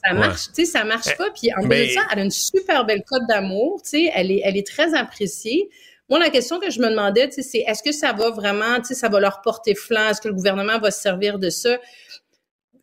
Ça 0.09 0.15
marche, 0.15 0.47
tu 0.47 0.53
sais, 0.55 0.65
ça 0.65 0.85
marche 0.85 1.17
pas. 1.17 1.31
Puis 1.31 1.51
en 1.57 1.67
plus 1.67 1.87
de 1.87 1.93
ça, 1.93 2.01
elle 2.13 2.19
a 2.21 2.23
une 2.23 2.31
super 2.31 2.85
belle 2.85 3.03
cote 3.07 3.27
d'amour, 3.29 3.81
tu 3.83 3.91
sais, 3.91 4.13
elle 4.15 4.31
est, 4.31 4.41
elle 4.45 4.57
est 4.57 4.67
très 4.67 4.95
appréciée. 4.95 5.69
Moi, 6.09 6.19
la 6.19 6.31
question 6.31 6.59
que 6.59 6.71
je 6.71 6.81
me 6.81 6.89
demandais, 6.89 7.29
tu 7.29 7.35
sais, 7.35 7.43
c'est 7.43 7.59
est-ce 7.67 7.83
que 7.83 7.93
ça 7.93 8.13
va 8.13 8.31
vraiment, 8.31 8.77
tu 8.77 8.87
sais, 8.87 8.95
ça 8.95 9.09
va 9.09 9.21
leur 9.21 9.43
porter 9.43 9.75
flanc? 9.75 10.09
Est-ce 10.09 10.21
que 10.21 10.29
le 10.29 10.35
gouvernement 10.35 10.79
va 10.79 10.91
se 10.91 11.03
servir 11.03 11.39
de 11.39 11.51
ça? 11.51 11.77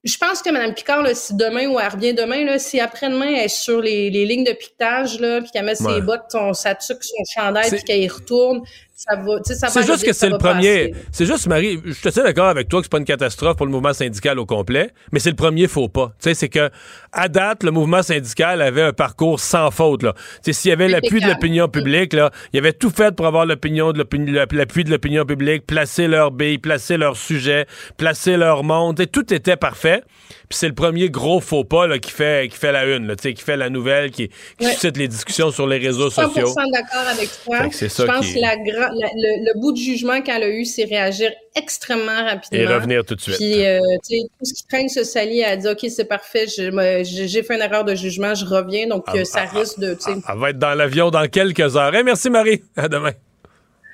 Je 0.04 0.18
pense 0.18 0.44
que 0.44 0.52
Mme 0.52 0.76
Picard, 0.76 1.02
là, 1.02 1.16
si 1.16 1.34
demain 1.34 1.66
ou 1.66 1.80
elle 1.80 1.88
revient 1.88 2.14
demain, 2.14 2.46
là, 2.46 2.60
si 2.60 2.80
après-demain 2.80 3.26
elle 3.26 3.46
est 3.46 3.48
sur 3.48 3.82
les, 3.82 4.12
les 4.12 4.28
lignes 4.28 4.44
de 4.44 4.52
piquetage, 4.52 5.20
là, 5.20 5.42
puis 5.42 5.50
qu'elle 5.50 5.66
met 5.66 5.74
ses 5.74 6.00
bottes, 6.02 6.26
son, 6.30 6.54
sa 6.54 6.76
tuque, 6.76 7.04
son 7.04 7.24
chandail, 7.34 7.72
puis 7.72 7.84
qu'elle 7.84 8.04
y 8.04 8.08
retourne, 8.08 8.62
ça 8.98 9.18
va, 9.18 9.44
ça 9.44 9.68
C'est 9.68 9.86
juste 9.86 10.06
que 10.06 10.14
c'est 10.14 10.30
le 10.30 10.38
premier. 10.38 10.94
C'est 11.12 11.26
juste, 11.26 11.48
Marie, 11.48 11.82
je 11.84 11.92
suis 11.92 12.08
assez 12.08 12.24
d'accord 12.24 12.48
avec 12.48 12.70
toi 12.70 12.80
que 12.80 12.86
c'est 12.86 12.92
pas 12.92 12.98
une 12.98 13.04
catastrophe 13.04 13.58
pour 13.58 13.66
le 13.66 13.72
mouvement 13.74 13.92
syndical 13.92 14.40
au 14.40 14.46
complet, 14.46 14.92
mais 15.12 15.20
c'est 15.20 15.32
le 15.32 15.36
premier 15.36 15.68
faux 15.68 15.90
pas. 15.90 16.14
Tu 16.18 16.30
sais, 16.30 16.34
c'est 16.34 16.48
que, 16.48 16.70
à 17.12 17.28
date, 17.28 17.64
le 17.64 17.72
mouvement 17.72 18.02
syndical 18.02 18.62
avait 18.62 18.84
un 18.84 18.94
parcours 18.94 19.42
sans 19.42 19.70
faute, 19.70 20.04
là. 20.04 20.14
Tu 20.14 20.22
sais, 20.44 20.54
s'il 20.54 20.70
y 20.70 20.72
avait 20.72 20.88
l'appui 20.88 21.20
de 21.20 21.28
l'opinion 21.28 21.68
publique, 21.68 22.14
là, 22.14 22.32
il 22.54 22.56
y 22.56 22.60
avait 22.60 22.72
tout 22.72 22.90
fait 22.90 23.14
pour 23.14 23.26
avoir 23.28 23.46
l'opinion 23.46 23.92
de 23.92 23.98
l'appui 23.98 24.84
de 24.86 24.90
l'opinion 24.90 25.26
publique, 25.26 25.68
placer 25.68 26.08
leur 26.08 26.32
bille, 26.32 26.58
placer 26.58 26.96
leur 26.96 27.18
sujet, 27.18 27.66
placer 27.98 28.38
leur 28.38 28.64
monde. 28.64 29.02
tout 29.12 29.34
était 29.34 29.58
parfait. 29.58 30.04
Puis 30.50 30.60
c'est 30.60 30.68
le 30.68 30.76
premier 30.76 31.10
gros 31.10 31.40
faux 31.40 31.64
pas 31.64 31.88
là, 31.88 32.00
qui, 32.00 32.12
fait, 32.12 32.50
qui 32.50 32.58
fait 32.58 32.72
la 32.72 32.86
une, 32.86 33.08
là, 33.08 33.16
qui 33.16 33.36
fait 33.36 33.58
la 33.58 33.70
nouvelle, 33.70 34.12
qui, 34.12 34.30
qui 34.60 34.66
suscite 34.68 34.98
les 34.98 35.08
discussions 35.08 35.52
sur 35.52 35.68
les 35.68 35.80
réseaux 35.80 36.10
sociaux. 36.10 36.48
100% 36.48 36.72
d'accord 36.72 37.08
avec 37.10 37.30
toi. 37.44 37.58
Je 37.72 38.06
pense 38.06 38.34
que 38.34 38.40
la, 38.40 38.56
le, 38.96 39.60
bout 39.60 39.72
de 39.72 39.78
jugement 39.78 40.22
qu'elle 40.22 40.44
a 40.44 40.50
eu, 40.50 40.66
c'est 40.66 40.86
réagir 40.86 41.32
extrêmement 41.56 42.24
rapidement. 42.26 42.60
Et 42.60 42.66
revenir 42.66 43.06
tout 43.06 43.16
de 43.16 43.22
suite. 43.22 43.38
Puis, 43.38 43.66
euh, 43.66 43.80
tu 44.08 44.18
sais, 44.18 44.24
tout 44.40 44.46
ce 44.46 44.54
qui 44.54 44.68
traîne 44.68 44.90
se 44.90 45.04
salit, 45.04 45.40
elle 45.40 45.54
a 45.54 45.58
dit, 45.58 45.68
OK, 45.68 45.86
c'est 45.90 46.06
parfait, 46.06 46.46
j'ai 46.48 47.44
fait 47.44 47.56
une 47.56 47.62
erreur 47.62 47.84
de 47.84 47.96
jugement, 47.96 48.34
je 48.36 48.46
reviens. 48.46 48.88
Donc, 48.88 49.06
euh, 49.14 49.24
ça 49.24 49.42
risque 49.42 49.80
de... 49.80 49.98
Elle 50.08 50.40
va 50.40 50.50
être 50.50 50.60
dans 50.60 50.74
l'avion 50.74 51.10
dans 51.12 51.28
quelques 51.28 51.76
heures. 51.76 51.92
merci, 52.04 52.30
Marie. 52.30 52.62
À 52.76 52.88
demain. 52.88 53.12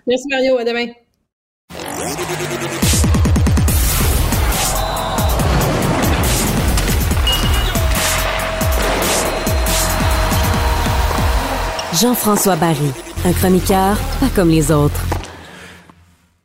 Merci, 0.08 0.28
Mario. 0.30 0.58
À 0.58 0.64
demain. 0.64 0.88
Jean-François 11.94 12.56
Barry, 12.56 12.92
un 13.26 13.34
chroniqueur 13.34 13.98
pas 14.20 14.30
comme 14.36 14.50
les 14.50 14.72
autres. 14.72 15.00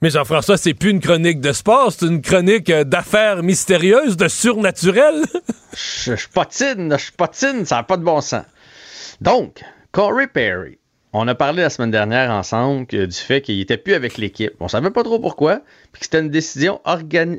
Mais 0.02 0.10
Jean-François, 0.10 0.58
c'est 0.58 0.74
plus 0.74 0.90
une 0.90 1.00
chronique 1.00 1.40
de 1.40 1.52
sport, 1.52 1.90
c'est 1.90 2.06
une 2.06 2.20
chronique 2.20 2.68
euh, 2.68 2.84
d'affaires 2.84 3.42
mystérieuses, 3.42 4.16
de 4.16 4.28
surnaturel. 4.28 5.24
je, 5.72 6.16
je 6.16 6.28
patine, 6.28 6.96
je 6.98 7.12
patine, 7.12 7.64
ça 7.64 7.76
n'a 7.76 7.82
pas 7.82 7.96
de 7.96 8.04
bon 8.04 8.20
sens. 8.20 8.44
Donc, 9.22 9.62
Corey 9.92 10.26
Perry, 10.26 10.78
on 11.14 11.26
a 11.28 11.34
parlé 11.34 11.62
la 11.62 11.70
semaine 11.70 11.90
dernière 11.90 12.30
ensemble 12.30 12.86
du 12.86 13.10
fait 13.10 13.40
qu'il 13.40 13.58
était 13.58 13.78
plus 13.78 13.94
avec 13.94 14.18
l'équipe. 14.18 14.52
On 14.60 14.68
savait 14.68 14.90
pas 14.90 15.02
trop 15.02 15.18
pourquoi, 15.18 15.62
puis 15.92 16.00
que 16.00 16.04
c'était 16.04 16.20
une 16.20 16.28
décision 16.28 16.82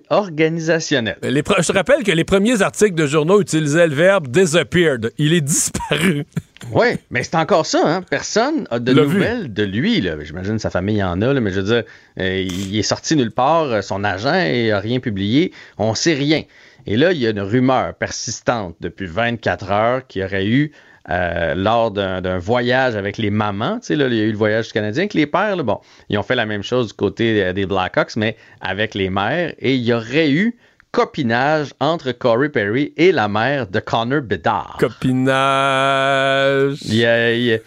organisationnelle. 0.10 1.20
je 1.22 1.42
te 1.68 1.72
rappelle 1.74 2.04
que 2.04 2.12
les 2.12 2.24
premiers 2.24 2.64
articles 2.64 2.96
de 2.96 3.06
journaux 3.06 3.40
utilisaient 3.40 3.88
le 3.88 3.94
verbe 3.94 4.30
disappeared. 4.30 5.14
Il 5.20 5.34
est 5.34 5.42
disparu. 5.42 6.26
oui, 6.72 6.88
mais 7.10 7.24
c'est 7.24 7.36
encore 7.36 7.66
ça. 7.66 7.82
Hein? 7.86 8.02
Personne 8.02 8.68
a 8.72 8.80
de 8.80 8.94
nouvelles 8.94 9.54
de 9.54 9.64
lui. 9.64 10.04
J'imagine 10.24 10.60
sa 10.60 10.70
famille 10.70 11.04
en 11.04 11.22
a, 11.22 11.34
mais 11.40 11.52
je 11.52 11.62
veux 11.62 11.76
dire, 11.76 11.84
euh, 12.20 12.48
il 12.50 12.78
est 12.78 12.84
sorti 12.84 13.16
nulle 13.16 13.32
part. 13.32 13.84
Son 13.84 14.04
agent 14.04 14.32
n'a 14.32 14.80
rien 14.80 15.00
publié. 15.00 15.54
On 15.78 15.94
sait 15.94 16.14
rien. 16.14 16.44
Et 16.86 16.98
là, 16.98 17.12
il 17.12 17.20
y 17.20 17.28
a 17.28 17.32
une 17.32 17.42
rumeur 17.42 17.94
persistante 17.96 18.76
depuis 18.80 19.08
24 19.08 19.72
heures 19.72 20.08
qu'il 20.08 20.22
y 20.22 20.26
aurait 20.26 20.48
eu 20.48 20.72
euh, 21.10 21.54
lors 21.56 21.92
d'un 21.92 22.38
voyage 22.38 22.96
avec 22.96 23.18
les 23.18 23.30
mamans. 23.30 23.80
Tu 23.80 23.88
sais, 23.88 23.96
là, 23.96 24.08
il 24.08 24.16
y 24.16 24.22
a 24.22 24.24
eu 24.24 24.32
le 24.32 24.38
voyage 24.38 24.68
du 24.68 24.74
Canadien 24.74 25.04
avec 25.04 25.14
les 25.14 25.26
pères. 25.26 25.56
bon, 25.64 25.80
ils 26.10 26.18
ont 26.18 26.24
fait 26.24 26.36
la 26.36 26.46
même 26.46 26.64
chose 26.64 26.88
du 26.88 26.94
côté 26.94 27.44
euh, 27.44 27.54
des 27.54 27.66
Blackhawks, 27.66 28.16
mais 28.16 28.36
avec 28.62 28.96
les 28.96 29.10
mères. 29.10 29.54
Et 29.60 29.76
il 29.76 29.84
y 29.84 29.94
aurait 29.94 30.32
eu 30.32 30.58
copinage 30.92 31.74
entre 31.80 32.12
Corey 32.12 32.50
Perry 32.50 32.94
et 32.98 33.12
la 33.12 33.28
mère 33.28 33.68
de 33.68 33.80
Connor 33.80 34.22
Bedard. 34.22 34.78
Copinage. 34.80 36.78
Il 36.86 37.62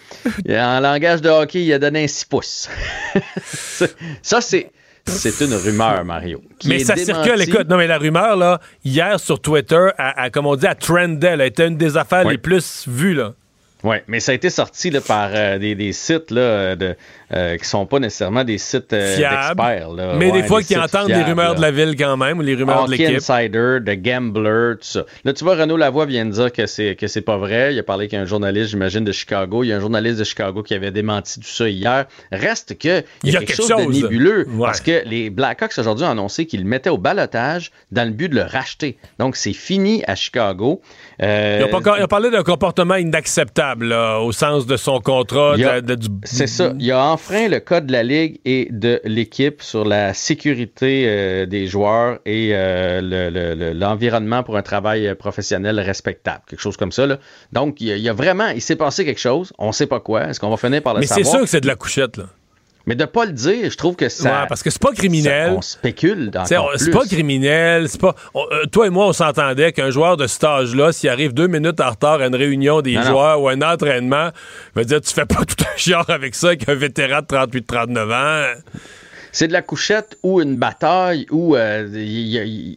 en 0.51 0.81
langage 0.81 1.21
de 1.23 1.29
hockey, 1.29 1.65
il 1.65 1.73
a 1.73 1.79
donné 1.79 2.05
un 2.05 2.09
6 2.09 2.25
pouces. 2.25 2.69
ça, 4.23 4.41
c'est. 4.41 4.71
C'est 5.07 5.45
une 5.45 5.55
rumeur, 5.55 6.05
Mario. 6.05 6.43
mais 6.67 6.81
ça 6.81 6.95
circule, 6.95 7.41
écoute. 7.41 7.69
Non, 7.69 7.79
mais 7.79 7.87
la 7.87 7.99
rumeur, 7.99 8.37
là, 8.37 8.61
hier 8.85 9.19
sur 9.19 9.41
Twitter, 9.41 9.89
a, 9.97 10.29
comme 10.31 10.47
on 10.47 10.57
dit, 10.57 10.67
à 10.67 10.75
trendait. 10.75 11.29
Elle 11.29 11.41
a 11.41 11.47
été 11.47 11.65
une 11.67 11.77
des 11.77 11.97
affaires 11.97 12.29
les 12.29 12.39
plus 12.39 12.87
vues, 12.87 13.15
là. 13.15 13.33
Oui, 13.83 13.97
mais 14.09 14.21
ça 14.21 14.33
a 14.33 14.35
été 14.35 14.51
sorti 14.51 14.91
là, 14.91 15.01
par 15.01 15.31
euh, 15.33 15.59
des, 15.59 15.75
des, 15.75 15.93
sites 15.93 16.31
là, 16.31 16.77
de, 16.77 16.97
euh, 17.33 17.57
qui 17.57 17.65
sont 17.67 17.87
pas 17.87 17.99
nécessairement 17.99 18.45
des 18.45 18.59
sites 18.59 18.93
euh, 18.93 19.17
d'experts. 19.17 20.17
Mais 20.19 20.33
des 20.33 20.43
fois, 20.43 20.63
qui 20.63 20.77
entendent 20.77 21.09
des 21.09 21.23
rumeurs 21.23 21.55
de 21.55 21.61
la 21.61 21.71
ville 21.71 21.97
quand 21.97 22.17
même, 22.17 22.39
ou 22.39 22.43
les 22.43 22.55
rumeurs 22.55 22.87
de 22.87 22.91
l'équipe. 22.91 23.17
Insider, 23.17 23.79
de 23.81 23.95
Gambler, 23.95 24.75
tout 24.81 24.87
ça. 24.87 25.05
Là, 25.25 25.33
tu 25.33 25.45
vois, 25.45 25.57
Renaud 25.57 25.77
Lavoie 25.77 26.07
vient 26.07 26.27
de 26.27 26.31
dire 26.31 26.53
que 26.53 26.67
c'est 26.67 26.95
que 26.97 27.07
c'est 27.07 27.23
pas 27.23 27.39
vrai. 27.39 27.75
Il 27.75 27.79
a 27.79 27.83
parlé 27.83 28.09
qu'un 28.09 28.25
journaliste, 28.25 28.71
j'imagine, 28.71 29.05
de 29.05 29.13
Chicago. 29.13 29.65
Il 29.65 29.69
y 29.69 29.73
a 29.73 29.77
un 29.77 29.81
journaliste 29.81 30.19
de 30.19 30.25
Chicago 30.25 30.63
qui 30.63 30.75
avait 30.75 30.91
démenti 30.91 31.41
tout 31.41 31.47
ça 31.47 31.69
hier. 31.69 32.07
Reste 32.33 32.79
que 32.79 33.03
il 33.25 33.33
y, 33.33 33.37
a, 33.37 33.41
quelque, 33.41 33.55
chose, 33.55 33.69
de 33.69 33.91
nébuleux. 33.91 34.47
Parce 34.59 34.81
que 34.81 35.03
les 35.07 35.31
Blackhawks 35.31 35.79
aujourd'hui 35.79 36.05
ont 36.05 36.11
annoncé 36.11 36.47
qu'ils 36.47 36.63
le 36.63 36.69
mettaient 36.69 36.91
au 36.91 36.99
balotage 36.99 37.71
dans 37.93 38.05
le 38.05 38.11
but 38.11 38.29
de 38.29 38.37
le 38.37 38.43
racheter. 38.43 38.99
Donc, 39.19 39.37
c'est 39.37 39.53
fini 39.53 40.03
à 40.07 40.15
Chicago. 40.15 40.83
Euh, 41.23 41.67
il, 41.69 42.03
a 42.03 42.09
parlé 42.09 42.31
d'un 42.31 42.43
comportement 42.43 42.95
inacceptable 42.95 43.93
au 43.93 44.33
sens 44.33 44.67
de 44.67 44.77
son 44.77 45.01
contrat. 45.01 45.55
C'est 46.25 46.47
ça. 46.47 46.73
Il 46.79 46.91
a 46.91 47.05
enfreint 47.05 47.49
le 47.49 47.61
code 47.61 47.87
de 47.87 47.93
la 47.93 48.03
Ligue 48.03 48.41
et 48.45 48.69
de 48.71 49.01
l'équipe 49.05 49.63
sur 49.63 49.85
la 49.85 50.15
sécurité 50.15 51.05
euh, 51.07 51.47
des 51.47 51.67
joueurs 51.67 52.19
et 52.25 52.51
euh, 52.53 53.75
l'environnement 53.75 54.43
pour 54.43 54.57
un 54.57 54.63
travail 54.63 55.15
professionnel 55.15 55.79
respectable. 55.79 56.43
Quelque 56.49 56.61
chose 56.61 56.77
comme 56.77 56.93
ça. 56.93 57.07
Donc, 57.53 57.81
il 57.81 57.99
y, 57.99 58.09
a, 58.09 58.13
vraiment, 58.13 58.49
il 58.49 58.63
s'est 58.63 58.77
passé 58.77 59.05
quelque 59.05 59.21
chose. 59.21 59.53
On 59.59 59.69
ne 59.69 59.73
sait 59.73 59.87
pas 59.87 60.01
quoi. 60.01 60.29
Est-ce 60.29 60.41
qu'on 60.41 60.51
va 60.51 60.57
finir 60.57 60.83
par 60.83 60.95
le 60.95 61.03
savoir? 61.03 61.19
Mais 61.19 61.25
c'est 61.25 61.31
sûr 61.31 61.41
que 61.41 61.47
c'est 61.47 61.61
de 61.61 61.67
la 61.67 61.77
couchette, 61.77 62.17
là. 62.17 62.25
Mais 62.87 62.95
de 62.95 63.05
pas 63.05 63.27
le 63.27 63.33
dire, 63.33 63.71
je 63.71 63.77
trouve 63.77 63.95
que 63.95 64.09
ça. 64.09 64.43
Ouais, 64.43 64.47
parce 64.49 64.63
que 64.63 64.71
c'est 64.71 64.81
pas 64.81 64.93
criminel. 64.93 65.53
on 65.57 65.61
spécule 65.61 66.31
dans 66.31 66.45
C'est 66.45 66.91
pas 66.91 67.05
criminel. 67.05 67.89
C'est 67.89 68.01
pas. 68.01 68.15
Euh, 68.35 68.65
toi 68.73 68.87
et 68.87 68.91
moi, 68.91 69.07
on 69.07 69.13
s'entendait 69.13 69.73
qu'un 69.73 69.91
joueur 69.91 70.17
de 70.17 70.27
cet 70.27 70.45
âge-là, 70.45 70.93
s'il 70.93 71.11
arrive 71.11 71.35
deux 71.35 71.47
minutes 71.47 71.81
en 71.81 71.91
retard 71.91 72.21
à 72.21 72.27
une 72.27 72.35
réunion 72.35 72.81
des 72.81 72.95
joueurs 72.95 73.41
ou 73.41 73.49
un 73.49 73.61
entraînement, 73.63 74.31
veut 74.75 74.85
dire 74.85 75.01
tu 75.01 75.13
fais 75.13 75.27
pas 75.27 75.45
tout 75.47 75.63
un 75.65 75.77
genre 75.79 76.09
avec 76.09 76.35
ça 76.35 76.57
qu'un 76.57 76.75
vétéran 76.75 77.21
de 77.21 77.27
38-39 77.27 78.13
ans. 78.13 78.61
C'est 79.33 79.47
de 79.47 79.53
la 79.53 79.63
couchette 79.63 80.19
ou 80.23 80.41
une 80.41 80.57
bataille 80.57 81.27
ou. 81.31 81.55
Euh, 81.55 81.87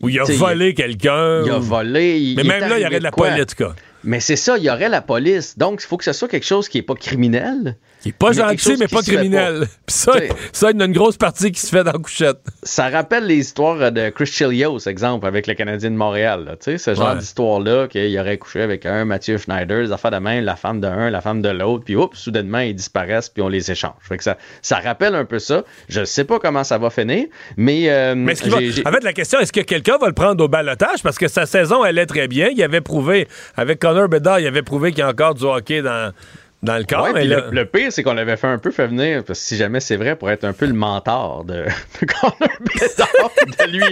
Où 0.01 0.09
il 0.09 0.19
a 0.19 0.23
volé 0.25 0.73
quelqu'un. 0.73 1.43
Il 1.45 1.51
a 1.51 1.57
volé. 1.57 2.33
Mais 2.37 2.43
même 2.43 2.69
là, 2.69 2.77
il 2.77 2.83
y 2.83 2.85
aurait 2.85 2.99
de 2.99 3.03
la 3.03 3.11
politique. 3.11 3.63
Mais 4.03 4.19
c'est 4.19 4.35
ça, 4.35 4.57
il 4.57 4.63
y 4.63 4.69
aurait 4.69 4.89
la 4.89 5.01
police. 5.01 5.57
Donc, 5.57 5.81
il 5.81 5.85
faut 5.85 5.97
que 5.97 6.03
ce 6.03 6.13
soit 6.13 6.27
quelque 6.27 6.45
chose 6.45 6.67
qui 6.67 6.77
n'est 6.77 6.83
pas 6.83 6.95
criminel. 6.95 7.77
Qui 8.01 8.09
n'est 8.09 8.13
pas 8.13 8.33
gentil, 8.33 8.75
mais 8.77 8.87
pas 8.87 9.01
criminel. 9.01 9.67
Puis 9.85 9.95
ça, 9.95 10.13
ça, 10.51 10.71
il 10.71 10.77
y 10.77 10.81
a 10.81 10.85
une 10.85 10.91
grosse 10.91 11.15
partie 11.15 11.51
qui 11.53 11.61
se 11.61 11.67
fait 11.67 11.85
dans 11.85 11.93
la 11.93 11.99
couchette. 11.99 12.39
Ça 12.63 12.89
rappelle 12.89 13.25
les 13.25 13.37
histoires 13.37 13.91
de 13.91 14.09
Chris 14.09 14.25
Chilios, 14.25 14.79
exemple, 14.87 15.25
avec 15.25 15.47
le 15.47 15.53
Canadien 15.53 15.89
de 15.89 15.95
Montréal. 15.95 16.57
Tu 16.59 16.71
sais, 16.71 16.77
ce 16.77 16.95
genre 16.95 17.15
d'histoire-là, 17.15 17.87
qu'il 17.87 18.19
aurait 18.19 18.37
couché 18.37 18.61
avec 18.61 18.85
un 18.85 19.05
Mathieu 19.05 19.37
Schneider, 19.37 19.83
les 19.83 19.91
affaires 19.93 20.11
de 20.11 20.17
même, 20.17 20.43
la 20.43 20.57
femme 20.57 20.81
d'un, 20.81 21.09
la 21.09 21.21
femme 21.21 21.41
de 21.41 21.49
l'autre, 21.49 21.85
puis 21.85 21.95
oups, 21.95 22.17
soudainement, 22.17 22.59
ils 22.59 22.75
disparaissent, 22.75 23.29
puis 23.29 23.41
on 23.41 23.47
les 23.47 23.71
échange. 23.71 23.93
Fait 24.01 24.17
que 24.17 24.23
ça, 24.23 24.37
ça 24.61 24.79
rappelle 24.79 25.15
un 25.15 25.25
peu 25.25 25.39
ça. 25.39 25.63
Je 25.87 26.01
ne 26.01 26.05
sais 26.05 26.25
pas 26.25 26.39
comment 26.39 26.65
ça 26.65 26.77
va 26.77 26.89
finir, 26.89 27.27
mais. 27.55 27.89
Euh, 27.89 28.15
mais 28.15 28.33
en 28.33 28.91
fait, 28.91 29.03
la 29.03 29.13
question, 29.13 29.39
est-ce 29.39 29.53
que 29.53 29.61
quelqu'un 29.61 29.97
va 29.97 30.07
le 30.07 30.13
prendre 30.13 30.43
au 30.43 30.49
balotage? 30.49 31.01
Parce 31.03 31.17
que 31.17 31.29
sa 31.29 31.45
saison, 31.45 31.85
elle 31.85 31.97
est 31.97 32.05
très 32.05 32.27
bien. 32.27 32.49
Il 32.49 32.61
avait 32.61 32.81
prouvé, 32.81 33.27
avec 33.55 33.79
Connor 33.93 34.09
Bedard, 34.09 34.39
il 34.39 34.47
avait 34.47 34.63
prouvé 34.63 34.89
qu'il 34.91 34.99
y 34.99 35.03
a 35.03 35.09
encore 35.09 35.35
du 35.35 35.43
hockey 35.43 35.81
dans 35.83 36.11
dans 36.63 36.77
le 36.77 36.85
corps. 36.85 37.03
Ouais, 37.03 37.11
mais 37.13 37.19
puis 37.19 37.27
là- 37.29 37.47
le, 37.51 37.55
le 37.57 37.65
pire, 37.65 37.91
c'est 37.91 38.03
qu'on 38.03 38.13
l'avait 38.13 38.37
fait 38.37 38.47
un 38.47 38.57
peu 38.57 38.71
fait 38.71 38.87
venir, 38.87 39.21
parce 39.25 39.37
que 39.37 39.45
si 39.45 39.57
jamais 39.57 39.81
c'est 39.81 39.97
vrai, 39.97 40.15
pour 40.15 40.31
être 40.31 40.45
un 40.45 40.53
peu 40.53 40.65
le 40.65 40.71
mentor 40.71 41.43
de, 41.43 41.55
de 42.01 42.05
Connor 42.05 42.37
Bedard, 42.61 43.31
de 43.59 43.69
lui, 43.69 43.83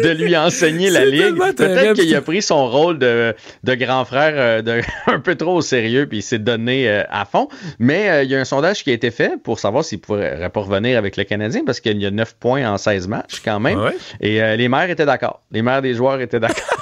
de 0.00 0.08
lui 0.10 0.36
enseigner 0.36 0.90
la 0.90 1.04
ligue. 1.06 1.36
Peut-être 1.56 1.94
qu'il 1.94 2.14
a 2.14 2.20
pris 2.22 2.40
son 2.40 2.68
rôle 2.70 3.00
de, 3.00 3.34
de 3.64 3.74
grand 3.74 4.04
frère 4.04 4.32
euh, 4.36 4.62
de, 4.62 4.80
un 5.08 5.18
peu 5.18 5.34
trop 5.34 5.56
au 5.56 5.60
sérieux, 5.60 6.06
puis 6.06 6.18
il 6.18 6.22
s'est 6.22 6.38
donné 6.38 6.88
euh, 6.88 7.02
à 7.10 7.24
fond. 7.24 7.48
Mais 7.80 8.08
euh, 8.08 8.22
il 8.22 8.30
y 8.30 8.36
a 8.36 8.38
un 8.38 8.44
sondage 8.44 8.84
qui 8.84 8.90
a 8.90 8.94
été 8.94 9.10
fait 9.10 9.32
pour 9.42 9.58
savoir 9.58 9.84
s'il 9.84 10.00
pourrait 10.00 10.48
pas 10.54 10.60
revenir 10.60 10.96
avec 10.96 11.16
le 11.16 11.24
Canadien, 11.24 11.62
parce 11.66 11.80
qu'il 11.80 12.00
y 12.00 12.06
a 12.06 12.12
9 12.12 12.34
points 12.36 12.64
en 12.70 12.78
16 12.78 13.08
matchs 13.08 13.42
quand 13.44 13.58
même. 13.58 13.80
Ouais. 13.80 13.96
Et 14.20 14.40
euh, 14.40 14.54
les 14.54 14.68
maires 14.68 14.88
étaient 14.88 15.04
d'accord. 15.04 15.42
Les 15.50 15.62
maires 15.62 15.82
des 15.82 15.94
joueurs 15.94 16.20
étaient 16.20 16.38
d'accord. 16.38 16.62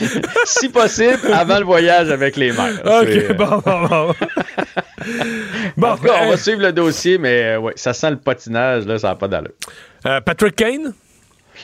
si 0.46 0.68
possible, 0.68 1.18
avant 1.32 1.58
le 1.58 1.64
voyage 1.64 2.10
avec 2.10 2.36
les. 2.36 2.52
C'est, 2.52 2.62
OK, 2.62 3.08
euh, 3.08 3.34
bon, 3.34 3.62
bon, 3.64 3.86
bon. 3.88 4.14
bon, 5.76 5.88
en 5.88 5.96
tout 5.96 6.04
cas, 6.04 6.14
on 6.22 6.28
va 6.30 6.36
suivre 6.36 6.62
le 6.62 6.72
dossier, 6.72 7.18
mais 7.18 7.42
euh, 7.54 7.58
ouais, 7.58 7.72
ça 7.76 7.92
sent 7.92 8.10
le 8.10 8.16
patinage, 8.16 8.86
là, 8.86 8.98
ça 8.98 9.08
n'a 9.08 9.14
pas 9.16 9.28
d'allure. 9.28 9.52
euh, 10.06 10.20
Patrick 10.20 10.56
Kane? 10.56 10.92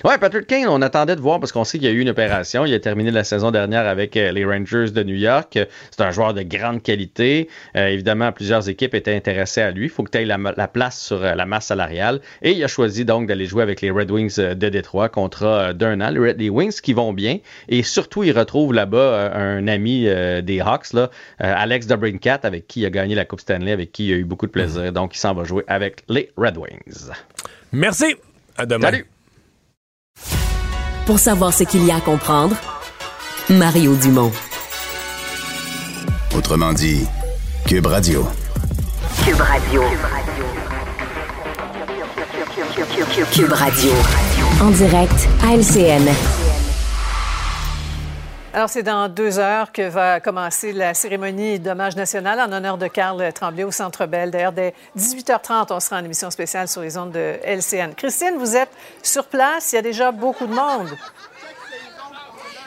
Ouais, 0.04 0.18
Patrick 0.18 0.46
Kane, 0.46 0.68
on 0.68 0.80
attendait 0.82 1.16
de 1.16 1.20
voir 1.20 1.40
parce 1.40 1.50
qu'on 1.50 1.64
sait 1.64 1.78
qu'il 1.78 1.86
y 1.88 1.90
a 1.90 1.94
eu 1.94 2.00
une 2.00 2.08
opération. 2.10 2.64
Il 2.64 2.72
a 2.74 2.78
terminé 2.78 3.10
la 3.10 3.24
saison 3.24 3.50
dernière 3.50 3.86
avec 3.86 4.16
euh, 4.16 4.30
les 4.32 4.44
Rangers 4.44 4.90
de 4.90 5.02
New 5.02 5.14
York. 5.16 5.58
C'est 5.90 6.00
un 6.02 6.10
joueur 6.10 6.34
de 6.34 6.42
grande 6.42 6.82
qualité. 6.82 7.48
Euh, 7.74 7.88
évidemment, 7.88 8.30
plusieurs 8.30 8.68
équipes 8.68 8.94
étaient 8.94 9.16
intéressées 9.16 9.62
à 9.62 9.70
lui. 9.70 9.86
Il 9.86 9.88
faut 9.88 10.02
que 10.02 10.10
tu 10.10 10.18
aies 10.18 10.24
la, 10.24 10.38
la 10.56 10.68
place 10.68 11.00
sur 11.00 11.24
euh, 11.24 11.34
la 11.34 11.46
masse 11.46 11.66
salariale. 11.66 12.20
Et 12.42 12.52
il 12.52 12.62
a 12.62 12.68
choisi 12.68 13.04
donc 13.04 13.26
d'aller 13.28 13.46
jouer 13.46 13.62
avec 13.62 13.80
les 13.80 13.90
Red 13.90 14.10
Wings 14.10 14.36
de 14.36 14.68
Détroit, 14.68 15.08
contrat 15.08 15.72
d'un 15.72 16.00
an. 16.00 16.10
Les, 16.10 16.20
Red- 16.20 16.40
Wings 16.50 16.80
qui 16.80 16.92
vont 16.92 17.12
bien. 17.12 17.38
Et 17.68 17.82
surtout, 17.82 18.22
il 18.24 18.32
retrouve 18.38 18.72
là-bas 18.74 19.32
un 19.34 19.66
ami 19.68 20.04
euh, 20.06 20.42
des 20.42 20.60
Hawks, 20.60 20.92
là, 20.92 21.10
euh, 21.42 21.54
Alex 21.56 21.86
DeBrincat, 21.86 22.40
avec 22.44 22.66
qui 22.66 22.80
il 22.80 22.86
a 22.86 22.90
gagné 22.90 23.14
la 23.14 23.24
Coupe 23.24 23.40
Stanley, 23.40 23.72
avec 23.72 23.92
qui 23.92 24.08
il 24.08 24.12
a 24.12 24.16
eu 24.16 24.24
beaucoup 24.24 24.46
de 24.46 24.52
plaisir. 24.52 24.92
Donc, 24.92 25.16
il 25.16 25.18
s'en 25.18 25.34
va 25.34 25.44
jouer 25.44 25.64
avec 25.66 26.04
les 26.08 26.30
Red 26.36 26.56
Wings. 26.56 27.10
Merci. 27.72 28.16
À 28.56 28.66
demain. 28.66 28.86
Salut. 28.90 29.06
Pour 31.08 31.18
savoir 31.18 31.54
ce 31.54 31.64
qu'il 31.64 31.86
y 31.86 31.90
a 31.90 31.96
à 31.96 32.00
comprendre, 32.02 32.54
Mario 33.48 33.94
Dumont. 33.94 34.30
Autrement 36.36 36.74
dit, 36.74 37.06
Cube 37.66 37.86
Radio. 37.86 38.28
Cube 39.24 39.40
Radio. 39.40 39.82
Cube 43.32 43.52
Radio. 43.54 43.90
En 44.60 44.68
direct 44.68 45.28
à 45.42 45.54
LCN. 45.54 46.12
Alors, 48.54 48.70
c'est 48.70 48.82
dans 48.82 49.10
deux 49.10 49.38
heures 49.38 49.72
que 49.72 49.82
va 49.82 50.20
commencer 50.20 50.72
la 50.72 50.94
cérémonie 50.94 51.60
d'hommage 51.60 51.96
national 51.96 52.40
en 52.40 52.50
honneur 52.50 52.78
de 52.78 52.86
Carl 52.86 53.30
Tremblay 53.34 53.62
au 53.62 53.70
Centre 53.70 54.06
Bell. 54.06 54.30
D'ailleurs, 54.30 54.52
dès 54.52 54.72
18h30, 54.96 55.66
on 55.70 55.80
sera 55.80 55.98
en 56.00 56.04
émission 56.04 56.30
spéciale 56.30 56.66
sur 56.66 56.80
les 56.80 56.96
ondes 56.96 57.12
de 57.12 57.36
LCN. 57.44 57.92
Christine, 57.94 58.36
vous 58.38 58.56
êtes 58.56 58.70
sur 59.02 59.26
place. 59.26 59.72
Il 59.72 59.76
y 59.76 59.78
a 59.78 59.82
déjà 59.82 60.12
beaucoup 60.12 60.46
de 60.46 60.54
monde. 60.54 60.88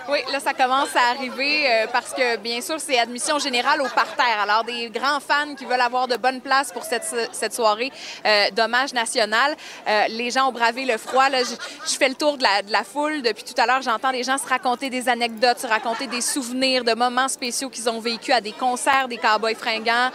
Oui, 0.10 0.20
là, 0.32 0.40
ça 0.40 0.54
commence 0.54 0.94
à 0.96 1.12
arriver 1.12 1.66
euh, 1.68 1.88
parce 1.92 2.12
que, 2.14 2.36
bien 2.38 2.60
sûr, 2.60 2.80
c'est 2.80 2.98
admission 3.00 3.40
générale 3.40 3.82
au 3.82 3.88
parterre. 3.88 4.40
Alors, 4.44 4.64
des 4.64 4.90
grands 4.90 5.20
fans 5.20 5.54
qui 5.56 5.64
veulent 5.66 5.80
avoir 5.80 6.08
de 6.08 6.18
bonnes 6.18 6.42
places 6.42 6.72
pour 6.72 6.84
cette, 6.84 7.06
cette 7.32 7.54
soirée 7.54 7.92
euh, 8.26 8.50
d'hommage 8.52 8.94
national. 8.94 9.56
Euh, 9.88 10.04
les 10.10 10.32
gens 10.32 10.50
ont 10.50 10.52
bravé 10.52 10.86
le 10.86 10.98
froid. 10.98 11.30
Là, 11.30 11.40
je, 11.44 11.56
je 11.90 11.98
fais 11.98 12.10
le 12.10 12.16
tour 12.16 12.38
de 12.38 12.44
la, 12.44 12.62
de 12.62 12.72
la 12.72 12.84
foule. 12.84 13.22
Depuis 13.22 13.44
tout 13.44 13.54
à 13.62 13.66
l'heure, 13.66 13.82
j'entends 13.82 14.12
des 14.12 14.24
gens 14.24 14.38
se 14.38 14.48
raconter 14.48 14.90
des 14.90 15.08
anecdotes, 15.08 15.60
se 15.60 15.68
raconter 15.68 16.08
des 16.08 16.22
souvenirs 16.22 16.84
de 16.84 16.94
moments 16.94 17.30
spéciaux 17.30 17.70
qu'ils 17.70 17.90
ont 17.90 18.00
vécu 18.00 18.32
à 18.34 18.42
des 18.42 18.54
concerts 18.54 19.08
des 19.08 19.18
Cowboys 19.18 19.56
fringants. 19.56 20.10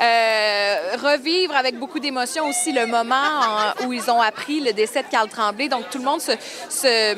Euh, 0.00 0.96
revivre 1.02 1.54
avec 1.56 1.78
beaucoup 1.78 1.98
d'émotion 1.98 2.48
aussi 2.48 2.72
le 2.72 2.86
moment 2.86 3.16
en- 3.16 3.86
où 3.86 3.92
ils 3.92 4.10
ont 4.10 4.22
appris 4.22 4.60
le 4.60 4.72
décès 4.72 5.02
de 5.02 5.08
Carl 5.08 5.28
Tremblay. 5.28 5.68
Donc, 5.68 5.90
tout 5.90 5.98
le 5.98 6.04
monde 6.04 6.20
se... 6.20 6.32
se 6.70 7.16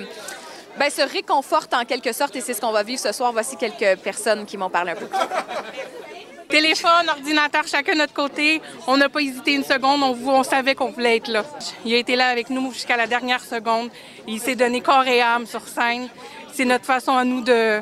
ben, 0.78 0.90
se 0.90 1.02
réconforte 1.02 1.72
en 1.74 1.84
quelque 1.84 2.12
sorte 2.12 2.34
et 2.36 2.40
c'est 2.40 2.54
ce 2.54 2.60
qu'on 2.60 2.72
va 2.72 2.82
vivre 2.82 3.00
ce 3.00 3.12
soir. 3.12 3.32
Voici 3.32 3.56
quelques 3.56 4.00
personnes 4.00 4.44
qui 4.44 4.56
m'ont 4.56 4.70
parlé 4.70 4.92
un 4.92 4.96
peu. 4.96 5.06
Téléphone, 6.48 7.08
ordinateur, 7.08 7.66
chacun 7.66 7.94
de 7.94 7.98
notre 7.98 8.12
côté. 8.12 8.60
On 8.86 8.96
n'a 8.96 9.08
pas 9.08 9.20
hésité 9.20 9.54
une 9.54 9.64
seconde. 9.64 10.02
On, 10.02 10.42
savait 10.42 10.74
qu'on 10.74 10.90
voulait 10.90 11.16
être 11.16 11.28
là. 11.28 11.44
Il 11.84 11.94
a 11.94 11.96
été 11.96 12.16
là 12.16 12.28
avec 12.28 12.50
nous 12.50 12.72
jusqu'à 12.72 12.96
la 12.96 13.06
dernière 13.06 13.42
seconde. 13.42 13.90
Il 14.28 14.40
s'est 14.40 14.54
donné 14.54 14.80
corps 14.80 15.06
et 15.06 15.20
âme 15.20 15.46
sur 15.46 15.66
scène. 15.66 16.08
C'est 16.52 16.64
notre 16.64 16.84
façon 16.84 17.12
à 17.16 17.24
nous 17.24 17.40
de, 17.40 17.80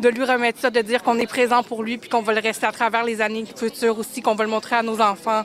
de 0.00 0.08
lui 0.08 0.24
remettre 0.24 0.60
ça, 0.60 0.70
de 0.70 0.80
dire 0.80 1.02
qu'on 1.02 1.18
est 1.18 1.26
présent 1.26 1.62
pour 1.62 1.82
lui 1.82 1.98
puis 1.98 2.08
qu'on 2.08 2.22
va 2.22 2.32
le 2.32 2.40
rester 2.40 2.66
à 2.66 2.72
travers 2.72 3.04
les 3.04 3.20
années 3.20 3.44
futures 3.56 3.98
aussi, 3.98 4.22
qu'on 4.22 4.34
va 4.34 4.44
le 4.44 4.50
montrer 4.50 4.76
à 4.76 4.82
nos 4.82 5.00
enfants 5.00 5.44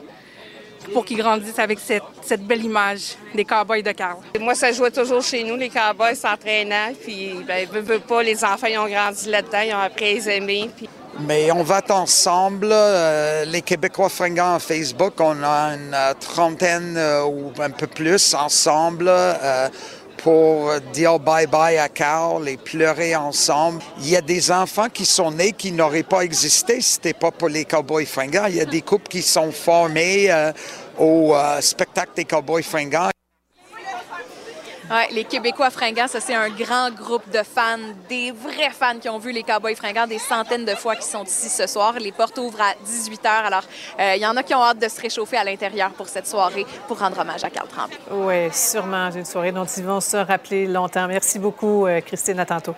pour 0.92 1.04
qu'ils 1.04 1.18
grandissent 1.18 1.58
avec 1.58 1.78
cette, 1.78 2.02
cette 2.22 2.42
belle 2.42 2.64
image 2.64 3.16
des 3.34 3.44
cowboys 3.44 3.82
de 3.82 3.92
Carl. 3.92 4.18
Moi, 4.38 4.54
ça 4.54 4.72
jouait 4.72 4.90
toujours 4.90 5.22
chez 5.22 5.44
nous, 5.44 5.56
les 5.56 5.68
cowboys 5.68 6.14
s'entraînant. 6.14 6.92
Puis, 7.02 7.36
ben, 7.46 7.68
veut, 7.68 7.80
veut 7.80 8.00
pas, 8.00 8.22
les 8.22 8.44
enfants, 8.44 8.66
ils 8.66 8.78
ont 8.78 8.88
grandi 8.88 9.28
là-dedans, 9.28 9.60
ils 9.60 9.74
ont 9.74 9.78
appris 9.78 10.04
à 10.04 10.14
les 10.14 10.28
aimer. 10.30 10.70
Puis... 10.76 10.88
Mais 11.18 11.50
on 11.50 11.62
va 11.62 11.78
être 11.78 11.90
ensemble, 11.90 12.68
euh, 12.70 13.44
les 13.44 13.62
Québécois 13.62 14.08
fringants 14.08 14.54
à 14.54 14.58
Facebook, 14.58 15.14
on 15.18 15.42
a 15.42 15.74
une 15.74 15.92
euh, 15.92 16.14
trentaine 16.18 16.94
euh, 16.96 17.24
ou 17.24 17.52
un 17.60 17.70
peu 17.70 17.86
plus 17.86 18.34
ensemble 18.34 19.06
euh, 19.08 19.68
pour 20.22 20.72
dire 20.92 21.18
bye-bye 21.18 21.78
à 21.78 21.88
Carl 21.88 22.48
et 22.48 22.56
pleurer 22.56 23.16
ensemble. 23.16 23.80
Il 23.98 24.08
y 24.08 24.16
a 24.16 24.20
des 24.20 24.50
enfants 24.50 24.88
qui 24.92 25.06
sont 25.06 25.30
nés 25.30 25.52
qui 25.52 25.72
n'auraient 25.72 26.02
pas 26.02 26.22
existé 26.22 26.80
si 26.80 26.92
c'était 26.92 27.14
pas 27.14 27.30
pour 27.30 27.48
les 27.48 27.64
Cowboys 27.64 28.06
fringants. 28.06 28.46
Il 28.48 28.56
y 28.56 28.60
a 28.60 28.66
des 28.66 28.82
couples 28.82 29.08
qui 29.08 29.22
sont 29.22 29.52
formés 29.52 30.30
euh, 30.30 30.52
au 30.98 31.34
euh, 31.34 31.60
spectacle 31.60 32.12
des 32.16 32.24
Cowboys 32.24 32.62
fringants. 32.62 33.10
Ouais, 34.90 35.06
les 35.12 35.22
Québécois 35.22 35.70
fringants, 35.70 36.08
ça 36.08 36.18
c'est 36.18 36.34
un 36.34 36.48
grand 36.48 36.90
groupe 36.90 37.30
de 37.30 37.44
fans, 37.44 37.78
des 38.08 38.32
vrais 38.32 38.70
fans 38.70 38.98
qui 39.00 39.08
ont 39.08 39.20
vu 39.20 39.30
les 39.30 39.44
Cowboys 39.44 39.76
fringants 39.76 40.08
des 40.08 40.18
centaines 40.18 40.64
de 40.64 40.74
fois 40.74 40.96
qui 40.96 41.06
sont 41.06 41.22
ici 41.22 41.48
ce 41.48 41.68
soir. 41.68 41.94
Les 42.00 42.10
portes 42.10 42.36
ouvrent 42.38 42.60
à 42.60 42.74
18 42.84 43.22
h. 43.22 43.28
Alors, 43.28 43.62
euh, 44.00 44.14
il 44.16 44.20
y 44.20 44.26
en 44.26 44.36
a 44.36 44.42
qui 44.42 44.52
ont 44.52 44.64
hâte 44.64 44.80
de 44.80 44.88
se 44.88 45.00
réchauffer 45.00 45.36
à 45.36 45.44
l'intérieur 45.44 45.90
pour 45.90 46.08
cette 46.08 46.26
soirée 46.26 46.66
pour 46.88 46.98
rendre 46.98 47.20
hommage 47.20 47.44
à 47.44 47.50
Carl 47.50 47.68
Tremblay. 47.68 47.98
Oui, 48.10 48.52
sûrement 48.52 49.10
une 49.12 49.24
soirée 49.24 49.52
dont 49.52 49.64
ils 49.64 49.84
vont 49.84 50.00
se 50.00 50.16
rappeler 50.16 50.66
longtemps. 50.66 51.06
Merci 51.06 51.38
beaucoup, 51.38 51.86
euh, 51.86 52.00
Christine. 52.00 52.40
À 52.40 52.46
tantôt. 52.46 52.74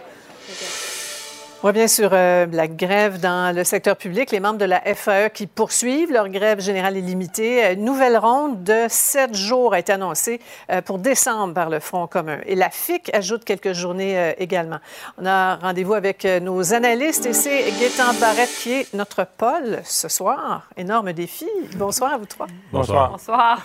On 1.64 1.68
revient 1.68 1.89
sur 1.89 2.10
euh, 2.12 2.47
la 2.51 2.66
grève 2.66 3.20
dans 3.20 3.55
le 3.55 3.62
secteur 3.62 3.97
public. 3.97 4.32
Les 4.32 4.40
membres 4.40 4.59
de 4.59 4.64
la 4.64 4.80
FAE 4.80 5.28
qui 5.30 5.47
poursuivent 5.47 6.10
leur 6.10 6.28
grève 6.28 6.60
générale 6.60 6.97
illimitée. 6.97 7.64
Euh, 7.64 7.74
Une 7.74 7.84
nouvelle 7.84 8.16
ronde 8.16 8.64
de 8.64 8.86
sept 8.89 9.32
jours 9.36 9.72
a 9.72 9.78
été 9.78 9.93
annoncée 9.93 10.40
euh, 10.72 10.82
pour 10.82 10.98
décembre 10.98 11.55
par 11.55 11.70
le 11.70 11.78
Front 11.78 12.09
commun. 12.09 12.39
Et 12.47 12.56
la 12.56 12.68
FIC 12.68 13.14
ajoute 13.14 13.44
quelques 13.44 13.74
journées 13.74 14.18
euh, 14.18 14.32
également. 14.39 14.78
On 15.18 15.26
a 15.26 15.55
rendez-vous 15.55 15.94
avec 15.94 16.24
euh, 16.24 16.40
nos 16.40 16.74
analystes 16.74 17.26
et 17.26 17.32
c'est 17.32 17.70
Gaétan 17.78 18.12
Barrette 18.20 18.51
qui 18.60 18.72
est 18.72 18.93
notre 18.94 19.24
Paul 19.24 19.82
ce 19.84 20.09
soir. 20.09 20.68
Énorme 20.76 21.12
défi. 21.12 21.47
Bonsoir 21.76 22.14
à 22.14 22.18
vous 22.18 22.26
trois. 22.26 22.48
Bonsoir. 22.72 23.10
Bonsoir. 23.12 23.62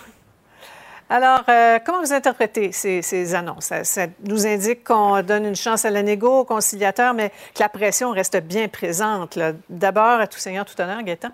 Alors, 1.09 1.43
euh, 1.47 1.79
comment 1.85 2.01
vous 2.01 2.11
interprétez 2.11 2.71
ces, 2.73 3.01
ces 3.01 3.33
annonces? 3.33 3.65
Ça, 3.65 3.83
ça 3.85 4.07
nous 4.25 4.45
indique 4.45 4.83
qu'on 4.83 5.21
donne 5.21 5.45
une 5.45 5.55
chance 5.55 5.85
à 5.85 5.89
la 5.89 6.03
négo, 6.03 6.39
au 6.39 6.45
conciliateur, 6.45 7.13
mais 7.13 7.29
que 7.29 7.61
la 7.61 7.69
pression 7.69 8.11
reste 8.11 8.41
bien 8.43 8.67
présente. 8.67 9.39
D'abord, 9.69 10.19
à 10.19 10.27
tout 10.27 10.39
seigneur, 10.39 10.65
tout 10.65 10.79
honneur, 10.81 11.01
Gaëtan. 11.03 11.29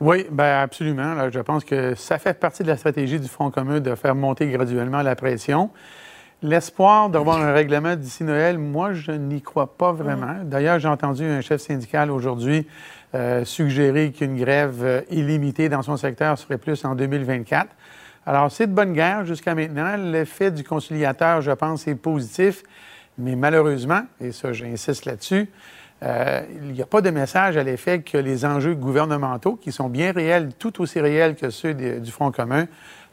Oui, 0.00 0.26
ben 0.30 0.60
absolument. 0.62 1.14
Là, 1.14 1.28
je 1.28 1.40
pense 1.40 1.64
que 1.64 1.94
ça 1.94 2.18
fait 2.18 2.34
partie 2.34 2.62
de 2.62 2.68
la 2.68 2.76
stratégie 2.76 3.18
du 3.18 3.28
Front 3.28 3.50
commun 3.50 3.80
de 3.80 3.94
faire 3.96 4.14
monter 4.14 4.46
graduellement 4.46 5.02
la 5.02 5.16
pression. 5.16 5.70
L'espoir 6.42 7.10
d'avoir 7.10 7.42
un 7.42 7.52
règlement 7.52 7.96
d'ici 7.96 8.24
Noël, 8.24 8.58
moi, 8.58 8.94
je 8.94 9.12
n'y 9.12 9.42
crois 9.42 9.76
pas 9.76 9.92
vraiment. 9.92 10.36
D'ailleurs, 10.42 10.78
j'ai 10.78 10.88
entendu 10.88 11.22
un 11.24 11.42
chef 11.42 11.60
syndical 11.60 12.10
aujourd'hui 12.10 12.66
euh, 13.14 13.44
suggérer 13.44 14.10
qu'une 14.10 14.38
grève 14.38 14.82
euh, 14.82 15.02
illimitée 15.10 15.68
dans 15.68 15.82
son 15.82 15.98
secteur 15.98 16.38
serait 16.38 16.56
plus 16.56 16.82
en 16.86 16.94
2024. 16.94 17.68
Alors, 18.30 18.52
c'est 18.52 18.68
de 18.68 18.72
bonne 18.72 18.92
guerre 18.92 19.24
jusqu'à 19.24 19.56
maintenant. 19.56 19.96
L'effet 19.96 20.52
du 20.52 20.62
conciliateur, 20.62 21.40
je 21.40 21.50
pense, 21.50 21.88
est 21.88 21.96
positif, 21.96 22.62
mais 23.18 23.34
malheureusement, 23.34 24.02
et 24.20 24.30
ça, 24.30 24.52
j'insiste 24.52 25.04
là-dessus, 25.04 25.50
euh, 26.04 26.42
il 26.62 26.74
n'y 26.74 26.80
a 26.80 26.86
pas 26.86 27.00
de 27.00 27.10
message 27.10 27.56
à 27.56 27.64
l'effet 27.64 28.02
que 28.02 28.16
les 28.16 28.44
enjeux 28.44 28.76
gouvernementaux, 28.76 29.56
qui 29.56 29.72
sont 29.72 29.88
bien 29.88 30.12
réels, 30.12 30.50
tout 30.60 30.80
aussi 30.80 31.00
réels 31.00 31.34
que 31.34 31.50
ceux 31.50 31.74
du 31.74 32.10
Front 32.12 32.30
commun, 32.30 32.68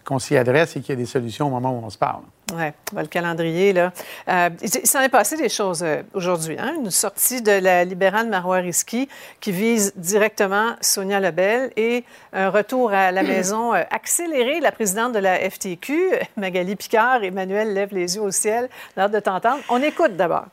qu'on 0.05 0.19
s'y 0.19 0.37
adresse 0.37 0.75
et 0.75 0.81
qu'il 0.81 0.89
y 0.89 0.93
a 0.93 1.01
des 1.01 1.07
solutions 1.07 1.47
au 1.47 1.49
moment 1.49 1.71
où 1.71 1.83
on 1.83 1.89
se 1.89 1.97
parle. 1.97 2.21
Oui, 2.53 2.63
le 2.95 3.07
calendrier, 3.07 3.73
là. 3.73 3.91
Euh, 4.29 4.49
il 4.61 4.87
s'en 4.87 5.01
est 5.01 5.09
passé 5.09 5.35
des 5.35 5.49
choses 5.49 5.83
euh, 5.83 6.01
aujourd'hui. 6.13 6.55
Hein? 6.57 6.75
Une 6.79 6.91
sortie 6.91 7.41
de 7.41 7.51
la 7.51 7.83
libérale 7.83 8.29
Marois 8.29 8.57
Risky 8.57 9.09
qui 9.41 9.51
vise 9.51 9.91
directement 9.97 10.75
Sonia 10.79 11.19
Lebel 11.19 11.71
et 11.75 12.05
un 12.31 12.49
retour 12.49 12.93
à 12.93 13.11
la 13.11 13.21
maison 13.23 13.73
euh, 13.73 13.83
accéléré. 13.91 14.61
La 14.61 14.71
présidente 14.71 15.11
de 15.11 15.19
la 15.19 15.37
FTQ, 15.37 16.11
Magali 16.37 16.77
Picard, 16.77 17.21
Emmanuel 17.21 17.73
lève 17.73 17.93
les 17.93 18.15
yeux 18.15 18.21
au 18.21 18.31
ciel. 18.31 18.69
On 18.95 19.01
hâte 19.01 19.11
de 19.11 19.19
t'entendre. 19.19 19.59
On 19.67 19.81
écoute 19.81 20.15
d'abord. 20.15 20.45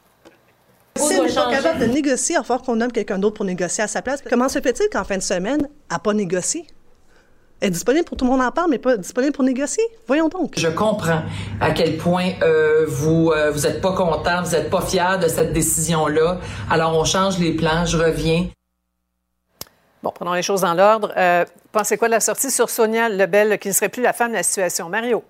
Si 0.97 1.13
elle 1.13 1.27
n'est 1.27 1.33
pas 1.33 1.51
capable 1.51 1.79
de 1.79 1.87
négocier, 1.87 2.35
il 2.35 2.39
va 2.39 2.45
falloir 2.45 2.63
qu'on 2.63 2.77
nomme 2.77 2.93
quelqu'un 2.93 3.19
d'autre 3.19 3.37
pour 3.37 3.45
négocier 3.45 3.85
à 3.85 3.89
sa 3.89 4.03
place. 4.03 4.21
Comment 4.29 4.49
se 4.49 4.61
fait-il 4.61 4.89
qu'en 4.91 5.05
fin 5.05 5.17
de 5.17 5.23
semaine, 5.23 5.61
elle 5.63 5.95
n'a 5.95 5.99
pas 6.01 6.13
négocié? 6.13 6.67
Est 7.65 7.71
disponible 7.71 8.05
pour 8.05 8.19
tout 8.19 8.27
le 8.27 8.31
monde 8.31 8.43
en 8.43 8.51
parle, 8.51 8.69
mais 8.69 8.77
pas 8.77 8.99
disponible 8.99 9.33
pour 9.33 9.43
négocier. 9.43 9.83
Voyons 10.07 10.29
donc. 10.29 10.53
Je 10.59 10.69
comprends 10.69 11.23
à 11.63 11.71
quel 11.71 11.97
point 11.97 12.33
euh, 12.43 12.85
vous 12.87 13.33
euh, 13.33 13.51
vous 13.51 13.67
êtes 13.67 13.81
pas 13.81 13.95
content, 13.95 14.43
vous 14.43 14.55
êtes 14.55 14.69
pas 14.69 14.83
fier 14.83 15.19
de 15.19 15.29
cette 15.29 15.55
décision-là. 15.55 16.41
Alors 16.71 16.95
on 16.95 17.05
change 17.05 17.39
les 17.39 17.53
plans. 17.53 17.87
Je 17.87 17.97
reviens. 17.97 18.49
Bon, 20.03 20.13
prenons 20.15 20.35
les 20.35 20.43
choses 20.43 20.61
dans 20.61 20.75
l'ordre. 20.75 21.11
Euh, 21.17 21.47
pensez 21.73 21.97
quoi 21.97 22.09
de 22.09 22.13
la 22.13 22.21
sortie 22.21 22.51
sur 22.51 22.69
Sonia 22.69 23.09
Lebel, 23.09 23.59
qui 23.59 23.69
ne 23.69 23.73
serait 23.73 23.89
plus 23.89 24.03
la 24.03 24.13
femme 24.13 24.33
de 24.33 24.37
la 24.37 24.43
situation? 24.43 24.91
Mario? 24.91 25.25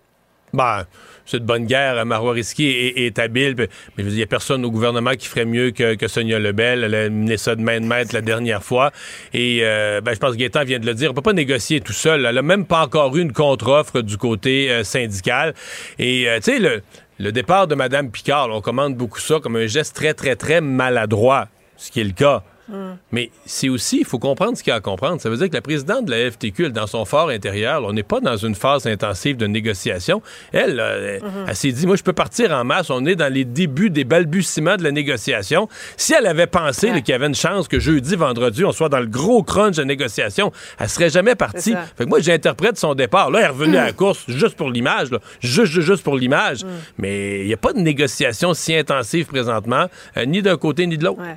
Ben, 0.52 0.86
c'est 1.26 1.40
de 1.40 1.44
bonne 1.44 1.66
guerre. 1.66 2.04
Marois 2.04 2.32
Risky 2.32 2.66
est, 2.66 3.06
est, 3.06 3.18
habile, 3.18 3.54
mais 3.56 4.04
il 4.04 4.06
n'y 4.06 4.22
a 4.22 4.26
personne 4.26 4.64
au 4.64 4.70
gouvernement 4.70 5.12
qui 5.12 5.26
ferait 5.26 5.44
mieux 5.44 5.70
que, 5.70 5.94
que, 5.94 6.08
Sonia 6.08 6.38
Lebel. 6.38 6.84
Elle 6.84 6.94
a 6.94 7.10
mené 7.10 7.36
ça 7.36 7.54
de 7.54 7.62
main 7.62 7.80
de 7.80 7.86
maître 7.86 8.14
la 8.14 8.20
dernière 8.20 8.62
fois. 8.62 8.92
Et 9.32 9.60
euh, 9.62 10.00
ben, 10.00 10.14
je 10.14 10.18
pense 10.18 10.32
que 10.32 10.36
Gaétan 10.36 10.64
vient 10.64 10.78
de 10.78 10.86
le 10.86 10.94
dire. 10.94 11.10
On 11.10 11.14
peut 11.14 11.22
pas 11.22 11.32
négocier 11.32 11.80
tout 11.80 11.92
seul. 11.92 12.26
Elle 12.26 12.38
a 12.38 12.42
même 12.42 12.66
pas 12.66 12.82
encore 12.82 13.16
eu 13.16 13.20
une 13.20 13.32
contre-offre 13.32 14.00
du 14.00 14.16
côté 14.16 14.70
euh, 14.70 14.84
syndical. 14.84 15.54
Et 15.98 16.28
euh, 16.28 16.36
tu 16.36 16.52
sais, 16.52 16.58
le, 16.58 16.82
le 17.18 17.32
départ 17.32 17.66
de 17.66 17.74
Mme 17.74 18.10
Picard, 18.10 18.48
on 18.50 18.60
commande 18.60 18.96
beaucoup 18.96 19.20
ça 19.20 19.40
comme 19.40 19.56
un 19.56 19.66
geste 19.66 19.96
très, 19.96 20.14
très, 20.14 20.36
très 20.36 20.60
maladroit, 20.60 21.48
ce 21.76 21.90
qui 21.90 22.00
est 22.00 22.04
le 22.04 22.12
cas. 22.12 22.42
Mm. 22.68 22.74
Mais 23.12 23.30
c'est 23.44 23.68
aussi, 23.68 23.98
il 24.00 24.04
faut 24.04 24.18
comprendre 24.18 24.56
ce 24.56 24.62
qu'il 24.62 24.70
y 24.70 24.74
a 24.74 24.76
à 24.76 24.80
comprendre. 24.80 25.20
Ça 25.20 25.30
veut 25.30 25.36
dire 25.36 25.48
que 25.48 25.54
la 25.54 25.62
présidente 25.62 26.06
de 26.06 26.10
la 26.10 26.30
FTQ, 26.30 26.66
elle, 26.66 26.72
dans 26.72 26.86
son 26.86 27.04
fort 27.04 27.28
intérieur, 27.28 27.82
on 27.84 27.92
n'est 27.92 28.02
pas 28.02 28.20
dans 28.20 28.36
une 28.36 28.54
phase 28.54 28.86
intensive 28.86 29.36
de 29.36 29.46
négociation. 29.46 30.22
Elle, 30.52 30.80
elle, 30.80 31.22
mm 31.22 31.26
-hmm. 31.26 31.44
elle 31.48 31.56
s'est 31.56 31.72
dit, 31.72 31.86
moi, 31.86 31.96
je 31.96 32.02
peux 32.02 32.12
partir 32.12 32.52
en 32.52 32.64
masse. 32.64 32.90
On 32.90 33.04
est 33.06 33.16
dans 33.16 33.32
les 33.32 33.44
débuts 33.44 33.90
des 33.90 34.04
balbutiements 34.04 34.76
de 34.76 34.82
la 34.82 34.92
négociation. 34.92 35.68
Si 35.96 36.14
elle 36.14 36.26
avait 36.26 36.46
pensé 36.46 36.90
ouais. 36.90 37.02
qu'il 37.02 37.12
y 37.12 37.16
avait 37.16 37.26
une 37.26 37.34
chance 37.34 37.68
que 37.68 37.78
jeudi, 37.78 38.16
vendredi, 38.16 38.64
on 38.64 38.72
soit 38.72 38.88
dans 38.88 39.00
le 39.00 39.06
gros 39.06 39.42
crunch 39.42 39.76
de 39.76 39.84
négociation, 39.84 40.52
elle 40.78 40.88
serait 40.88 41.10
jamais 41.10 41.34
partie. 41.34 41.74
Fait 41.96 42.04
que 42.04 42.08
moi, 42.08 42.20
j'interprète 42.20 42.78
son 42.78 42.94
départ. 42.94 43.30
Là, 43.30 43.38
elle 43.40 43.44
est 43.46 43.48
revenue 43.48 43.76
mm. 43.76 43.80
à 43.80 43.86
la 43.86 43.92
course 44.02 44.24
juste 44.28 44.56
pour 44.56 44.70
l'image, 44.70 45.08
juste, 45.40 45.72
juste, 45.72 45.86
juste 45.86 46.02
pour 46.02 46.16
l'image. 46.16 46.64
Mm. 46.64 46.68
Mais 46.98 47.40
il 47.40 47.46
n'y 47.46 47.54
a 47.54 47.58
pas 47.58 47.72
de 47.72 47.80
négociation 47.80 48.54
si 48.54 48.74
intensive 48.74 49.26
présentement, 49.26 49.86
euh, 50.16 50.24
ni 50.26 50.42
d'un 50.42 50.56
côté 50.56 50.86
ni 50.86 50.96
de 50.98 51.04
l'autre. 51.04 51.20
Ouais. 51.20 51.36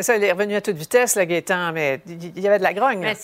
Ça, 0.00 0.16
il 0.16 0.24
est 0.24 0.32
revenu 0.32 0.54
à 0.54 0.60
toute 0.60 0.76
vitesse, 0.76 1.16
le 1.16 1.24
Gaétan, 1.24 1.72
mais 1.72 2.00
il 2.06 2.38
y 2.40 2.46
avait 2.46 2.58
de 2.58 2.62
la 2.62 2.74
grogne. 2.74 3.14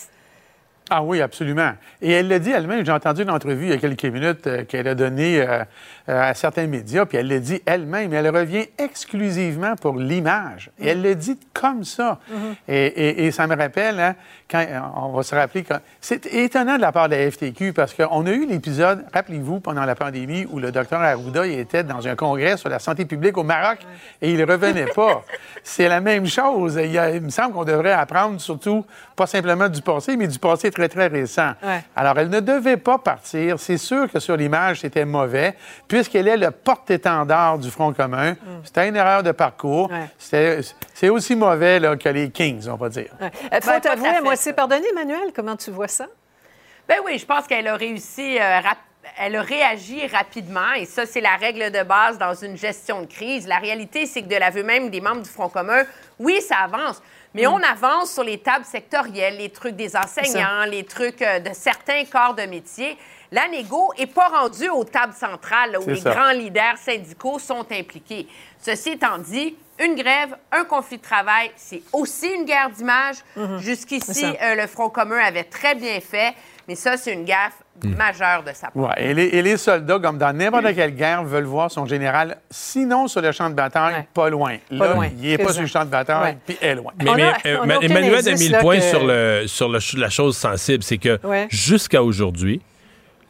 Ah 0.89 1.01
oui, 1.01 1.19
absolument. 1.19 1.71
Et 1.99 2.11
elle 2.11 2.27
l'a 2.27 2.37
dit 2.37 2.51
elle-même, 2.51 2.85
j'ai 2.85 2.91
entendu 2.91 3.23
une 3.23 3.31
entrevue 3.31 3.65
il 3.65 3.69
y 3.69 3.73
a 3.73 3.77
quelques 3.77 4.05
minutes 4.05 4.45
euh, 4.45 4.63
qu'elle 4.65 4.87
a 4.87 4.93
donnée 4.93 5.41
euh, 5.41 5.63
euh, 6.09 6.29
à 6.29 6.35
certains 6.35 6.67
médias, 6.67 7.05
puis 7.07 7.17
elle 7.17 7.27
l'a 7.27 7.39
dit 7.39 7.59
elle-même, 7.65 8.13
elle 8.13 8.29
revient 8.29 8.67
exclusivement 8.77 9.75
pour 9.75 9.97
l'image. 9.97 10.69
Et 10.79 10.89
elle 10.89 11.01
le 11.01 11.15
dit 11.15 11.39
comme 11.53 11.83
ça. 11.83 12.19
Mm 12.29 12.33
-hmm. 12.35 12.55
et, 12.67 12.85
et, 12.85 13.25
et, 13.25 13.31
ça 13.31 13.47
me 13.47 13.55
rappelle, 13.55 13.99
hein, 13.99 14.15
quand, 14.49 14.63
on 14.97 15.13
va 15.13 15.23
se 15.23 15.33
rappeler, 15.33 15.63
quand... 15.63 15.79
c'est 16.01 16.27
étonnant 16.27 16.75
de 16.75 16.81
la 16.81 16.91
part 16.91 17.09
de 17.09 17.15
la 17.15 17.31
FTQ 17.31 17.73
parce 17.73 17.95
qu'on 17.95 18.25
a 18.27 18.31
eu 18.31 18.45
l'épisode, 18.45 19.05
rappelez-vous, 19.11 19.59
pendant 19.61 19.85
la 19.85 19.95
pandémie, 19.95 20.45
où 20.51 20.59
le 20.59 20.71
docteur 20.71 21.01
Arruda 21.01 21.47
il 21.47 21.57
était 21.59 21.83
dans 21.83 22.07
un 22.07 22.15
congrès 22.15 22.57
sur 22.57 22.69
la 22.69 22.79
santé 22.79 23.05
publique 23.05 23.37
au 23.37 23.43
Maroc 23.43 23.79
et 24.21 24.29
il 24.31 24.37
ne 24.37 24.45
revenait 24.45 24.91
pas. 24.93 25.23
c'est 25.63 25.89
la 25.89 25.99
même 25.99 26.27
chose. 26.27 26.79
Il, 26.89 26.97
a, 26.99 27.09
il 27.09 27.21
me 27.21 27.31
semble 27.31 27.53
qu'on 27.55 27.65
devrait 27.65 27.93
apprendre 27.93 28.39
surtout, 28.39 28.85
pas 29.15 29.27
simplement 29.27 29.69
du 29.69 29.81
passé, 29.81 30.17
mais 30.17 30.27
du 30.27 30.39
passé 30.39 30.71
très, 30.71 30.89
très 30.89 31.07
récent. 31.07 31.53
Ouais. 31.63 31.83
Alors, 31.95 32.17
elle 32.19 32.29
ne 32.29 32.39
devait 32.39 32.77
pas 32.77 32.97
partir. 32.97 33.59
C'est 33.59 33.77
sûr 33.77 34.11
que 34.11 34.19
sur 34.19 34.35
l'image, 34.35 34.81
c'était 34.81 35.05
mauvais, 35.05 35.55
puisqu'elle 35.87 36.27
est 36.27 36.37
le 36.37 36.51
porte-étendard 36.51 37.57
du 37.57 37.71
Front 37.71 37.93
commun. 37.93 38.31
Mm. 38.33 38.37
C'était 38.63 38.87
une 38.89 38.95
erreur 38.95 39.23
de 39.23 39.31
parcours. 39.31 39.89
Ouais. 39.89 40.63
C'est 40.93 41.09
aussi 41.09 41.35
mauvais 41.35 41.79
là, 41.79 41.95
que 41.95 42.09
les 42.09 42.29
Kings, 42.29 42.67
on 42.69 42.75
va 42.75 42.89
dire. 42.89 43.11
Ouais. 43.21 43.31
Euh, 43.53 43.61
faut 43.61 43.71
ben, 43.71 43.79
t'avouer, 43.79 44.21
moi, 44.21 44.35
c'est 44.35 44.53
pardonné, 44.53 44.85
Emmanuel. 44.91 45.31
Comment 45.33 45.55
tu 45.55 45.71
vois 45.71 45.87
ça? 45.87 46.07
Ben 46.87 46.97
oui, 47.05 47.17
je 47.17 47.25
pense 47.25 47.47
qu'elle 47.47 47.67
a 47.67 47.75
réussi 47.75 48.37
euh, 48.39 48.59
elle 49.17 49.35
a 49.35 49.41
réagi 49.41 50.05
rapidement 50.07 50.73
et 50.73 50.85
ça, 50.85 51.05
c'est 51.05 51.21
la 51.21 51.35
règle 51.35 51.71
de 51.71 51.83
base 51.83 52.17
dans 52.17 52.33
une 52.33 52.57
gestion 52.57 53.01
de 53.01 53.05
crise. 53.05 53.47
La 53.47 53.57
réalité, 53.57 54.05
c'est 54.05 54.21
que 54.21 54.27
de 54.27 54.35
l'aveu 54.35 54.63
même 54.63 54.89
des 54.89 55.01
membres 55.01 55.21
du 55.21 55.29
Front 55.29 55.49
commun, 55.49 55.83
oui, 56.19 56.41
ça 56.41 56.57
avance. 56.57 57.01
Mais 57.35 57.43
mm. 57.45 57.49
on 57.49 57.61
avance 57.61 58.13
sur 58.13 58.23
les 58.23 58.37
tables 58.37 58.65
sectorielles, 58.65 59.37
les 59.37 59.49
trucs 59.49 59.75
des 59.75 59.95
enseignants, 59.95 60.63
les 60.67 60.85
trucs 60.85 61.21
euh, 61.21 61.39
de 61.39 61.49
certains 61.53 62.05
corps 62.05 62.33
de 62.33 62.43
métier. 62.43 62.97
La 63.31 63.47
négo 63.49 63.91
n'est 63.99 64.07
pas 64.07 64.29
rendue 64.29 64.69
aux 64.69 64.85
tables 64.85 65.13
centrales 65.13 65.73
là, 65.73 65.81
où 65.81 65.87
les 65.87 65.97
ça. 65.97 66.11
grands 66.11 66.31
leaders 66.31 66.77
syndicaux 66.77 67.37
sont 67.37 67.65
impliqués. 67.71 68.27
Ceci 68.61 68.91
étant 68.91 69.17
dit, 69.17 69.55
une 69.77 69.95
grève, 69.95 70.37
un 70.53 70.63
conflit 70.63 70.97
de 70.97 71.03
travail, 71.03 71.51
c'est 71.57 71.81
aussi 71.91 72.27
une 72.29 72.45
guerre 72.45 72.69
d'image. 72.69 73.17
Mm 73.35 73.43
-hmm. 73.43 73.59
Jusqu'ici, 73.59 74.25
euh, 74.25 74.55
le 74.55 74.67
Front 74.67 74.89
commun 74.89 75.19
avait 75.19 75.43
très 75.43 75.75
bien 75.75 75.99
fait, 75.99 76.33
mais 76.67 76.75
ça, 76.75 76.97
c'est 76.97 77.13
une 77.13 77.25
gaffe 77.25 77.61
mmh. 77.83 77.95
majeure 77.95 78.43
de 78.43 78.51
sa 78.53 78.71
part. 78.71 78.83
Ouais, 78.83 78.93
et, 78.97 79.13
les, 79.13 79.25
et, 79.25 79.41
les, 79.41 79.57
soldats, 79.57 79.99
comme 79.99 80.17
dans 80.17 80.35
n'importe 80.35 80.73
quelle 80.73 80.95
guerre, 80.95 81.23
veulent 81.23 81.43
voir 81.43 81.69
son 81.69 81.85
général, 81.85 82.37
sinon 82.49 83.07
sur 83.07 83.21
le 83.21 83.31
champ 83.31 83.49
de 83.49 83.55
bataille, 83.55 83.93
ouais. 83.93 84.07
pas 84.13 84.29
loin. 84.29 84.57
Là, 84.71 84.79
pas 84.79 84.93
loin. 84.93 85.07
il 85.21 85.29
n'est 85.29 85.37
pas 85.37 85.53
sur 85.53 85.61
le 85.61 85.67
champ 85.67 85.85
de 85.85 85.89
bataille, 85.89 86.37
puis 86.45 86.57
est 86.61 86.75
loin. 86.75 86.91
Mais, 87.03 87.11
mais 87.15 87.23
a, 87.23 87.37
euh, 87.45 87.79
Emmanuel 87.81 88.27
a 88.27 88.31
mis 88.31 88.49
le 88.49 88.59
point 88.59 88.77
que... 88.77 88.83
sur, 88.83 89.05
le, 89.05 89.43
sur 89.47 89.69
le, 89.69 89.79
la 89.99 90.09
chose 90.09 90.35
sensible, 90.35 90.83
c'est 90.83 90.97
que 90.97 91.19
jusqu'à 91.49 92.01
aujourd'hui, 92.01 92.61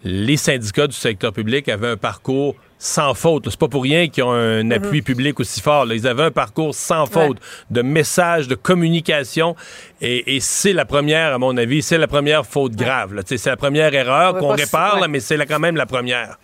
les 0.03 0.37
syndicats 0.37 0.87
du 0.87 0.95
secteur 0.95 1.33
public 1.33 1.67
avaient 1.67 1.89
un 1.89 1.97
parcours 1.97 2.55
sans 2.77 3.13
faute. 3.13 3.47
C'est 3.49 3.59
pas 3.59 3.67
pour 3.67 3.83
rien 3.83 4.07
qu'ils 4.07 4.23
ont 4.23 4.31
un 4.31 4.63
-hmm. 4.63 4.73
appui 4.75 5.01
public 5.01 5.39
aussi 5.39 5.61
fort. 5.61 5.85
Là. 5.85 5.95
Ils 5.95 6.07
avaient 6.07 6.23
un 6.23 6.31
parcours 6.31 6.73
sans 6.75 7.05
faute 7.05 7.39
ouais. 7.39 7.71
de 7.71 7.81
messages, 7.81 8.47
de 8.47 8.55
communication. 8.55 9.55
Et, 10.01 10.35
et 10.35 10.39
c'est 10.39 10.73
la 10.73 10.85
première, 10.85 11.33
à 11.33 11.37
mon 11.37 11.55
avis, 11.57 11.81
c'est 11.81 11.97
la 11.97 12.07
première 12.07 12.45
faute 12.45 12.75
grave. 12.75 13.21
C'est 13.25 13.45
la 13.45 13.57
première 13.57 13.93
erreur 13.93 14.37
qu'on 14.37 14.53
répare, 14.55 14.99
là, 14.99 15.07
mais 15.07 15.19
c'est 15.19 15.37
quand 15.45 15.59
même 15.59 15.75
la 15.75 15.85
première. 15.85 16.37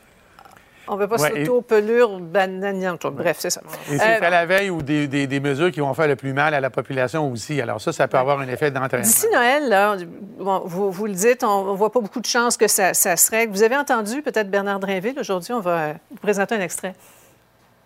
On 0.91 0.95
ne 0.95 0.99
veut 0.99 1.07
pas 1.07 1.21
ouais, 1.21 1.45
s'auto-pelure 1.45 2.19
bananiante. 2.19 3.05
Bref, 3.13 3.37
c'est 3.39 3.49
ça. 3.49 3.61
Et 3.89 3.97
c'est 3.97 4.21
euh, 4.21 4.27
à 4.27 4.29
la 4.29 4.45
veille 4.45 4.69
ou 4.69 4.81
des, 4.81 5.07
des, 5.07 5.25
des, 5.25 5.39
mesures 5.39 5.71
qui 5.71 5.79
vont 5.79 5.93
faire 5.93 6.09
le 6.09 6.17
plus 6.17 6.33
mal 6.33 6.53
à 6.53 6.59
la 6.59 6.69
population 6.69 7.31
aussi. 7.31 7.61
Alors 7.61 7.79
ça, 7.79 7.93
ça 7.93 8.09
peut 8.09 8.17
avoir 8.17 8.41
un 8.41 8.47
effet 8.49 8.71
d'entraînement. 8.71 9.07
D'ici 9.07 9.25
Noël, 9.31 9.69
là, 9.69 9.95
bon, 10.37 10.63
vous, 10.65 10.91
vous, 10.91 11.05
le 11.05 11.13
dites, 11.13 11.45
on 11.45 11.71
ne 11.71 11.77
voit 11.77 11.93
pas 11.93 12.01
beaucoup 12.01 12.19
de 12.19 12.25
chances 12.25 12.57
que 12.57 12.67
ça, 12.67 12.93
ça 12.93 13.15
se 13.15 13.31
règle. 13.31 13.53
Vous 13.53 13.63
avez 13.63 13.77
entendu 13.77 14.21
peut-être 14.21 14.51
Bernard 14.51 14.81
Drinville? 14.81 15.15
Aujourd'hui, 15.17 15.53
on 15.53 15.61
va 15.61 15.93
vous 15.93 16.17
présenter 16.21 16.55
un 16.55 16.61
extrait. 16.61 16.93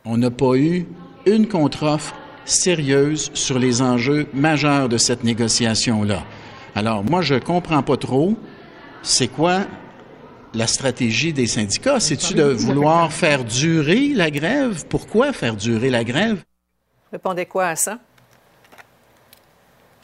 On 0.04 0.18
n'a 0.18 0.32
pas 0.32 0.56
eu 0.56 0.88
une 1.28 1.48
contre-offre 1.48 2.16
sérieuse 2.44 3.30
sur 3.36 3.60
les 3.60 3.84
enjeux 3.84 4.26
majeurs 4.34 4.90
de 4.90 4.98
cette 4.98 5.24
négociation-là. 5.24 6.24
Alors, 6.74 7.04
moi, 7.04 7.22
je 7.22 7.36
ne 7.36 7.40
comprends 7.40 7.84
pas 7.84 7.98
trop 7.98 8.34
c'est 9.04 9.28
quoi 9.28 9.60
la 10.56 10.68
stratégie 10.68 11.34
des 11.34 11.48
syndicats? 11.48 12.00
C'est-tu 12.00 12.34
de 12.34 12.44
vouloir 12.44 13.12
faire 13.12 13.44
durer 13.44 14.10
la 14.14 14.32
grève? 14.32 14.86
Pourquoi 14.88 15.34
faire 15.34 15.56
durer 15.56 15.90
la 15.90 16.04
grève? 16.04 16.44
Répondez 17.12 17.46
quoi 17.46 17.68
à 17.68 17.76
ça? 17.76 18.00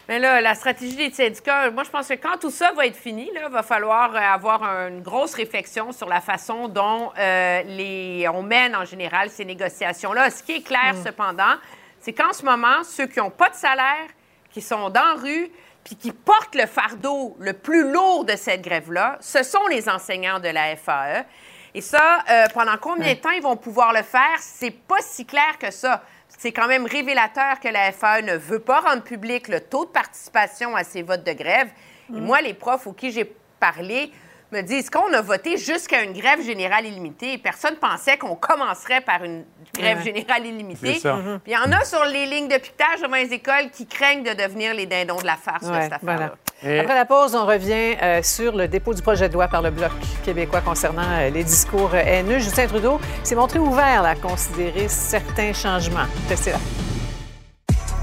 Mais 0.10 0.20
là, 0.20 0.42
la 0.42 0.56
stratégie 0.56 0.98
des 0.98 1.12
syndicats, 1.12 1.72
moi, 1.72 1.84
je 1.84 1.90
pense 1.90 2.08
que 2.08 2.16
quand 2.16 2.38
tout 2.38 2.52
ça 2.52 2.74
va 2.74 2.86
être 2.86 2.98
fini, 2.98 3.32
il 3.34 3.50
va 3.50 3.64
falloir 3.64 4.14
avoir 4.16 4.64
une 4.88 5.02
grosse 5.02 5.34
réflexion 5.34 5.94
sur 5.94 6.10
la 6.10 6.20
façon 6.20 6.68
dont 6.68 7.12
euh, 7.18 7.62
les, 7.64 8.28
on 8.34 8.44
mène 8.44 8.76
en 8.76 8.84
général 8.84 9.30
ces 9.30 9.46
négociations-là. 9.46 10.30
Ce 10.30 10.44
qui 10.44 10.54
est 10.54 10.64
clair, 10.64 10.96
mmh. 10.96 11.06
cependant, 11.06 11.56
c'est 12.00 12.12
qu'en 12.12 12.34
ce 12.34 12.44
moment, 12.44 12.84
ceux 12.84 13.08
qui 13.08 13.20
n'ont 13.20 13.30
pas 13.30 13.50
de 13.50 13.56
salaire, 13.56 14.08
qui 14.52 14.60
sont 14.60 14.90
dans 14.90 15.16
la 15.16 15.22
rue, 15.22 15.50
puis 15.84 15.96
qui 15.96 16.12
portent 16.12 16.56
le 16.56 16.66
fardeau 16.66 17.36
le 17.40 17.54
plus 17.54 17.92
lourd 17.92 18.26
de 18.26 18.36
cette 18.36 18.62
grève-là, 18.62 19.18
ce 19.20 19.44
sont 19.44 19.66
les 19.68 19.90
enseignants 19.90 20.40
de 20.40 20.50
la 20.50 20.76
FAE. 20.76 21.26
Et 21.74 21.82
ça, 21.82 22.24
euh, 22.30 22.46
pendant 22.54 22.78
combien 22.78 23.14
de 23.14 23.20
temps 23.20 23.32
ils 23.32 23.42
vont 23.42 23.56
pouvoir 23.56 23.94
le 23.94 24.04
faire, 24.04 24.38
c'est 24.40 24.72
pas 24.72 25.02
si 25.02 25.26
clair 25.26 25.58
que 25.60 25.72
ça. 25.72 26.04
C'est 26.28 26.52
quand 26.52 26.68
même 26.68 26.86
révélateur 26.86 27.60
que 27.60 27.68
la 27.68 27.92
FAE 27.92 28.22
ne 28.24 28.36
veut 28.36 28.60
pas 28.60 28.82
rendre 28.82 29.04
public 29.04 29.48
le 29.48 29.62
taux 29.62 29.86
de 29.86 29.92
participation 29.92 30.76
à 30.76 30.84
ces 30.84 31.02
votes 31.02 31.24
de 31.24 31.34
grève. 31.34 31.70
Et 32.10 32.20
moi, 32.20 32.42
les 32.42 32.54
profs 32.54 32.88
auxquels 32.88 33.12
j'ai 33.12 33.36
parlé 33.60 34.12
me 34.52 34.62
disent 34.62 34.90
qu'on 34.90 35.14
a 35.14 35.22
voté 35.22 35.58
jusqu'à 35.58 36.04
une 36.04 36.14
grève 36.14 36.42
générale 36.42 36.86
illimitée. 36.86 37.38
Personne 37.38 37.76
pensait 37.76 38.18
qu'on 38.18 38.36
commencerait 38.36 39.02
par 39.02 39.24
une 39.24 39.46
grève 39.76 40.00
ouais. 40.00 40.04
générale 40.04 40.46
illimitée. 40.46 41.00
Mm-hmm. 41.00 41.40
Puis 41.40 41.52
il 41.52 41.54
y 41.54 41.58
en 41.58 41.72
a 41.72 41.84
sur 41.86 42.04
les 42.06 42.26
lignes 42.26 42.48
de 42.48 42.58
piquetage 42.58 43.02
devant 43.02 43.16
les 43.16 43.34
écoles 43.34 43.70
qui 43.72 43.88
craignent 43.88 44.24
de 44.24 44.34
devenir 44.34 44.74
les 44.74 44.86
dindons 44.86 45.18
de 45.18 45.26
la 45.26 45.38
farce 45.38 45.64
ouais, 45.64 45.78
de 45.78 45.84
cette 45.84 45.94
affaire-là. 45.94 46.34
Voilà. 46.62 46.76
Et... 46.76 46.80
Après 46.80 46.96
la 46.96 47.06
pause, 47.06 47.36
on 47.36 47.46
revient 47.46 47.96
euh, 48.02 48.22
sur 48.22 48.56
le 48.56 48.68
dépôt 48.68 48.94
du 48.94 49.02
projet 49.02 49.30
de 49.30 49.34
loi 49.34 49.48
par 49.48 49.62
le 49.62 49.72
Bloc 49.72 49.92
québécois 50.24 50.62
concernant 50.62 51.02
euh, 51.10 51.30
les 51.30 51.44
discours 51.44 51.96
haineux. 51.96 52.40
Justin 52.40 52.68
Trudeau 52.68 53.00
s'est 53.24 53.36
montré 53.36 53.60
ouvert 53.60 54.04
là, 54.04 54.10
à 54.10 54.16
considérer 54.16 54.88
certains 54.88 55.54
changements. 55.54 56.06
Restez 56.30 56.52
là. 56.52 56.60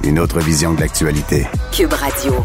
Une 0.02 0.18
autre 0.18 0.38
vision 0.38 0.74
de 0.74 0.80
l'actualité. 0.80 1.46
Cube 1.72 1.92
Radio. 1.92 2.44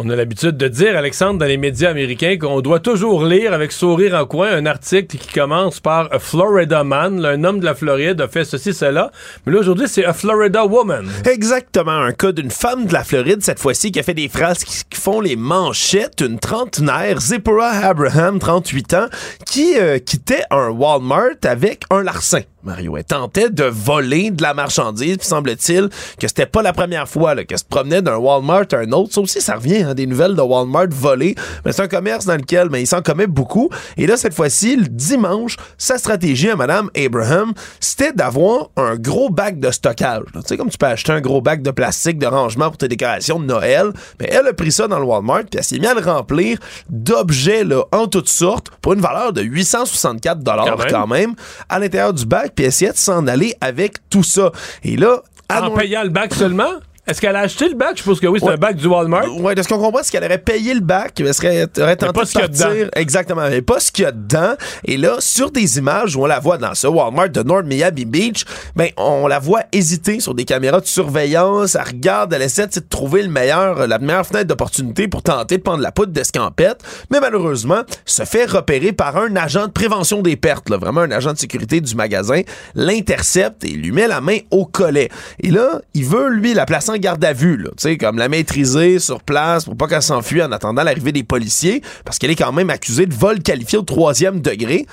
On 0.00 0.08
a 0.10 0.14
l'habitude 0.14 0.56
de 0.56 0.68
dire, 0.68 0.96
Alexandre, 0.96 1.40
dans 1.40 1.46
les 1.46 1.56
médias 1.56 1.90
américains, 1.90 2.36
qu'on 2.38 2.60
doit 2.60 2.78
toujours 2.78 3.24
lire 3.24 3.52
avec 3.52 3.72
sourire 3.72 4.14
en 4.14 4.26
coin 4.26 4.48
un 4.48 4.64
article 4.64 5.18
qui 5.18 5.32
commence 5.32 5.80
par 5.80 6.08
A 6.12 6.20
Florida 6.20 6.84
Man, 6.84 7.20
là, 7.20 7.30
un 7.30 7.42
homme 7.42 7.58
de 7.58 7.64
la 7.64 7.74
Floride 7.74 8.20
a 8.20 8.28
fait 8.28 8.44
ceci, 8.44 8.72
cela. 8.72 9.10
Mais 9.44 9.52
là, 9.52 9.58
aujourd'hui, 9.58 9.88
c'est 9.88 10.04
A 10.04 10.12
Florida 10.12 10.64
Woman. 10.64 11.10
Exactement, 11.28 11.90
un 11.98 12.12
cas 12.12 12.30
d'une 12.30 12.52
femme 12.52 12.86
de 12.86 12.92
la 12.92 13.02
Floride, 13.02 13.42
cette 13.42 13.58
fois-ci, 13.58 13.90
qui 13.90 13.98
a 13.98 14.04
fait 14.04 14.14
des 14.14 14.28
phrases 14.28 14.62
qui, 14.62 14.84
font 14.94 15.20
les 15.20 15.34
manchettes. 15.34 16.20
Une 16.20 16.38
trentenaire, 16.38 17.20
Zipporah 17.20 17.84
Abraham, 17.88 18.38
38 18.38 18.94
ans, 18.94 19.06
qui 19.46 19.76
euh, 19.78 19.98
quittait 19.98 20.44
un 20.52 20.68
Walmart 20.68 21.42
avec 21.42 21.82
un 21.90 22.04
larcin. 22.04 22.42
Mario, 22.68 22.96
elle 22.98 23.04
tentait 23.04 23.48
de 23.48 23.64
voler 23.64 24.30
de 24.30 24.42
la 24.42 24.52
marchandise, 24.52 25.16
puis 25.16 25.26
semble-t-il 25.26 25.88
que 26.20 26.28
c'était 26.28 26.46
pas 26.46 26.60
la 26.60 26.74
première 26.74 27.08
fois 27.08 27.34
qu'elle 27.44 27.58
se 27.58 27.64
promenait 27.64 28.02
d'un 28.02 28.16
Walmart 28.16 28.66
à 28.72 28.76
un 28.76 28.92
autre. 28.92 29.14
Ça 29.14 29.20
aussi, 29.22 29.40
ça 29.40 29.54
revient, 29.54 29.82
hein, 29.82 29.94
des 29.94 30.06
nouvelles 30.06 30.34
de 30.34 30.42
Walmart 30.42 30.88
volées. 30.90 31.34
Mais 31.64 31.72
c'est 31.72 31.82
un 31.82 31.88
commerce 31.88 32.26
dans 32.26 32.36
lequel 32.36 32.68
mais 32.70 32.82
il 32.82 32.86
s'en 32.86 33.00
commet 33.00 33.26
beaucoup. 33.26 33.70
Et 33.96 34.06
là, 34.06 34.16
cette 34.16 34.34
fois-ci, 34.34 34.76
le 34.76 34.86
dimanche, 34.86 35.56
sa 35.78 35.96
stratégie 35.96 36.50
à 36.50 36.56
Madame 36.56 36.90
Abraham, 36.94 37.54
c'était 37.80 38.12
d'avoir 38.12 38.68
un 38.76 38.96
gros 38.96 39.30
bac 39.30 39.58
de 39.58 39.70
stockage. 39.70 40.24
Tu 40.34 40.40
sais, 40.44 40.56
comme 40.56 40.68
tu 40.68 40.76
peux 40.76 40.86
acheter 40.86 41.12
un 41.12 41.20
gros 41.20 41.40
bac 41.40 41.62
de 41.62 41.70
plastique 41.70 42.18
de 42.18 42.26
rangement 42.26 42.68
pour 42.68 42.76
tes 42.76 42.88
décorations 42.88 43.40
de 43.40 43.46
Noël. 43.46 43.92
Mais 44.20 44.28
elle 44.30 44.46
a 44.46 44.52
pris 44.52 44.72
ça 44.72 44.88
dans 44.88 44.98
le 44.98 45.04
Walmart, 45.06 45.44
puis 45.50 45.58
elle 45.58 45.64
s'est 45.64 45.78
mise 45.78 45.88
à 45.88 45.94
le 45.94 46.00
remplir 46.00 46.58
d'objets 46.90 47.64
là, 47.64 47.84
en 47.92 48.06
toutes 48.06 48.28
sortes 48.28 48.70
pour 48.82 48.92
une 48.92 49.00
valeur 49.00 49.32
de 49.32 49.40
864 49.40 50.40
dollars 50.40 50.76
quand 50.90 51.06
même 51.06 51.34
à 51.68 51.78
l'intérieur 51.78 52.12
du 52.12 52.26
bac, 52.26 52.52
puis 52.58 52.66
de 52.66 52.96
s'en 52.96 53.28
aller 53.28 53.54
avec 53.60 53.98
tout 54.10 54.24
ça. 54.24 54.50
Et 54.82 54.96
là, 54.96 55.22
En 55.48 55.70
payant 55.70 56.02
le 56.02 56.08
bac 56.08 56.34
seulement? 56.34 56.72
Est-ce 57.08 57.20
qu'elle 57.22 57.36
a 57.36 57.40
acheté 57.40 57.68
le 57.70 57.74
bac? 57.74 57.92
Je 57.94 57.98
suppose 58.02 58.20
que 58.20 58.26
oui, 58.26 58.38
c'est 58.38 58.46
Ouais. 58.46 58.52
un 58.52 58.56
bac 58.58 58.76
du 58.76 58.86
Walmart. 58.86 59.34
Ouais, 59.40 59.54
de 59.54 59.62
ce 59.62 59.68
qu'on 59.68 59.78
comprend, 59.78 60.00
c'est 60.02 60.12
qu'elle 60.12 60.24
aurait 60.24 60.36
payé 60.38 60.74
le 60.74 60.80
bac, 60.80 61.14
elle 61.18 61.32
serait, 61.32 61.66
aurait 61.80 61.96
tenté 61.96 62.12
pas 62.12 62.24
de 62.24 62.32
partir. 62.32 62.90
Exactement, 62.94 63.48
mais 63.48 63.62
pas 63.62 63.80
ce 63.80 63.90
qu'il 63.90 64.04
y 64.04 64.06
a 64.06 64.12
dedans. 64.12 64.52
Et 64.84 64.98
là, 64.98 65.16
sur 65.20 65.50
des 65.50 65.78
images 65.78 66.16
où 66.16 66.22
on 66.22 66.26
la 66.26 66.38
voit 66.38 66.58
dans 66.58 66.74
ce 66.74 66.86
Walmart 66.86 67.30
de 67.30 67.42
North 67.42 67.64
Miami 67.64 68.04
Beach, 68.04 68.44
ben, 68.76 68.88
on 68.98 69.26
la 69.26 69.38
voit 69.38 69.62
hésiter 69.72 70.20
sur 70.20 70.34
des 70.34 70.44
caméras 70.44 70.80
de 70.80 70.86
surveillance. 70.86 71.74
Elle 71.76 71.82
regarde, 71.86 72.32
elle 72.34 72.42
essaie 72.42 72.66
de 72.66 72.78
trouver 72.80 73.22
le 73.22 73.30
meilleur, 73.30 73.86
la 73.86 73.98
meilleure 73.98 74.26
fenêtre 74.26 74.46
d'opportunité 74.48 75.08
pour 75.08 75.22
tenter 75.22 75.56
de 75.56 75.62
prendre 75.62 75.82
la 75.82 75.92
poudre 75.92 76.12
d'escampette. 76.12 76.82
Mais 77.10 77.20
malheureusement, 77.20 77.80
se 78.04 78.24
fait 78.24 78.44
repérer 78.44 78.92
par 78.92 79.16
un 79.16 79.34
agent 79.36 79.66
de 79.66 79.72
prévention 79.72 80.20
des 80.20 80.36
pertes, 80.36 80.68
là, 80.68 80.76
vraiment 80.76 81.00
un 81.00 81.10
agent 81.10 81.32
de 81.32 81.38
sécurité 81.38 81.80
du 81.80 81.94
magasin, 81.94 82.42
l'intercepte 82.74 83.64
et 83.64 83.68
lui 83.70 83.92
met 83.92 84.08
la 84.08 84.20
main 84.20 84.38
au 84.50 84.66
collet. 84.66 85.08
Et 85.40 85.50
là, 85.50 85.80
il 85.94 86.04
veut, 86.04 86.28
lui, 86.28 86.52
la 86.52 86.66
placer 86.66 86.97
en 86.98 87.00
garde 87.00 87.24
à 87.24 87.32
vue, 87.32 87.56
là, 87.56 87.70
tu 87.70 87.74
sais, 87.78 87.96
comme 87.96 88.18
la 88.18 88.28
maîtriser 88.28 88.98
sur 88.98 89.22
place 89.22 89.64
pour 89.64 89.76
pas 89.76 89.86
qu'elle 89.86 90.02
s'enfuit 90.02 90.42
en 90.42 90.52
attendant 90.52 90.82
l'arrivée 90.82 91.12
des 91.12 91.22
policiers, 91.22 91.82
parce 92.04 92.18
qu'elle 92.18 92.30
est 92.30 92.36
quand 92.36 92.52
même 92.52 92.70
accusée 92.70 93.06
de 93.06 93.14
vol 93.14 93.40
qualifié 93.40 93.78
au 93.78 93.82
troisième 93.82 94.40
degré. 94.40 94.86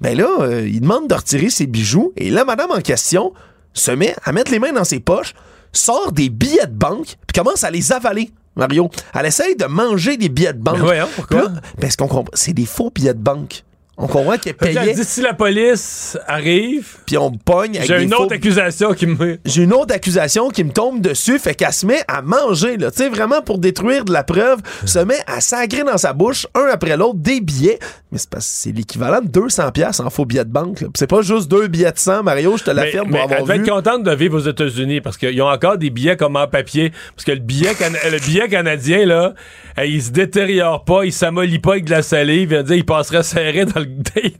Ben 0.00 0.16
là, 0.16 0.28
euh, 0.40 0.68
il 0.68 0.80
demande 0.80 1.08
de 1.08 1.14
retirer 1.14 1.50
ses 1.50 1.66
bijoux, 1.66 2.12
et 2.16 2.30
la 2.30 2.44
madame 2.44 2.70
en 2.70 2.80
question 2.80 3.32
se 3.72 3.90
met 3.90 4.14
à 4.24 4.32
mettre 4.32 4.50
les 4.50 4.58
mains 4.58 4.72
dans 4.72 4.84
ses 4.84 5.00
poches, 5.00 5.34
sort 5.72 6.12
des 6.12 6.28
billets 6.28 6.66
de 6.66 6.74
banque, 6.74 7.16
puis 7.26 7.42
commence 7.42 7.64
à 7.64 7.70
les 7.70 7.92
avaler. 7.92 8.30
Mario, 8.56 8.90
elle 9.14 9.26
essaye 9.26 9.56
de 9.56 9.64
manger 9.64 10.16
des 10.16 10.28
billets 10.28 10.52
de 10.52 10.58
banque. 10.58 10.76
Mais 10.76 10.84
voyons, 10.84 11.08
pourquoi? 11.14 11.42
Là, 11.42 11.48
parce 11.80 11.96
qu'on 11.96 12.06
comprend, 12.06 12.30
c'est 12.34 12.52
des 12.52 12.66
faux 12.66 12.90
billets 12.94 13.14
de 13.14 13.18
banque. 13.18 13.64
On 13.96 14.06
comprend 14.08 14.36
qu'elle 14.36 14.54
Fait 14.54 14.58
que 14.58 14.66
elle 14.66 14.74
payait, 14.74 14.94
dit, 14.94 15.04
si 15.04 15.20
la 15.20 15.34
police 15.34 16.18
arrive, 16.26 16.96
puis 17.06 17.16
on 17.16 17.30
pogne 17.30 17.76
avec 17.76 17.88
j'ai 17.88 18.02
une 18.02 18.12
faux 18.12 18.24
autre 18.24 18.34
accusation 18.34 18.92
qui 18.92 19.06
me. 19.06 19.38
j'ai 19.44 19.62
une 19.62 19.72
autre 19.72 19.94
accusation 19.94 20.48
qui 20.48 20.64
me 20.64 20.72
tombe 20.72 21.00
dessus, 21.00 21.38
fait 21.38 21.54
qu'elle 21.54 21.72
se 21.72 21.86
met 21.86 22.02
à 22.08 22.20
manger, 22.20 22.76
là, 22.76 22.90
tu 22.90 22.98
sais, 22.98 23.08
vraiment 23.08 23.40
pour 23.42 23.58
détruire 23.58 24.04
de 24.04 24.12
la 24.12 24.24
preuve, 24.24 24.58
se 24.84 24.98
met 24.98 25.18
à 25.26 25.40
sagrer 25.40 25.84
dans 25.84 25.96
sa 25.98 26.12
bouche, 26.12 26.46
un 26.54 26.66
après 26.72 26.96
l'autre, 26.96 27.18
des 27.18 27.40
billets. 27.40 27.78
Mais 28.10 28.18
c'est 28.18 28.30
parce 28.30 28.46
que 28.46 28.52
c'est 28.52 28.72
l'équivalent 28.72 29.20
de 29.20 29.28
200 29.28 29.70
pièces 29.72 30.00
en 30.00 30.10
faux 30.10 30.24
billets 30.24 30.44
de 30.44 30.50
banque. 30.50 30.84
C'est 30.96 31.06
pas 31.08 31.22
juste 31.22 31.48
deux 31.48 31.68
billets 31.68 31.92
de 31.92 31.98
100, 31.98 32.22
Mario, 32.24 32.56
je 32.56 32.64
te 32.64 32.70
l'affirme 32.70 33.08
mais 33.10 33.18
pour 33.20 33.32
avoir 33.32 33.50
elle 33.50 33.60
vu. 33.60 33.64
être 33.64 33.70
contente 33.74 34.02
de 34.02 34.14
vivre 34.14 34.36
aux 34.36 34.48
États-Unis 34.48 35.00
parce 35.00 35.16
qu'ils 35.16 35.40
ont 35.40 35.48
encore 35.48 35.78
des 35.78 35.90
billets 35.90 36.16
comme 36.16 36.36
en 36.36 36.46
papier. 36.48 36.92
Parce 37.14 37.24
que 37.24 37.32
le 37.32 37.38
billet, 37.40 37.74
cana- 37.74 37.98
le 38.10 38.18
billet 38.18 38.48
canadien, 38.48 39.06
là, 39.06 39.34
euh, 39.78 39.86
il 39.86 40.02
se 40.02 40.10
détériore 40.10 40.84
pas, 40.84 41.04
il 41.04 41.12
s'amollit 41.12 41.58
pas 41.58 41.72
avec 41.72 41.84
de 41.84 41.90
la 41.90 42.02
salive. 42.02 42.52
Il, 42.52 42.62
dire, 42.64 42.76
il 42.76 42.84
passerait 42.84 43.22
serré 43.22 43.64
dans 43.64 43.80
le, 43.80 43.83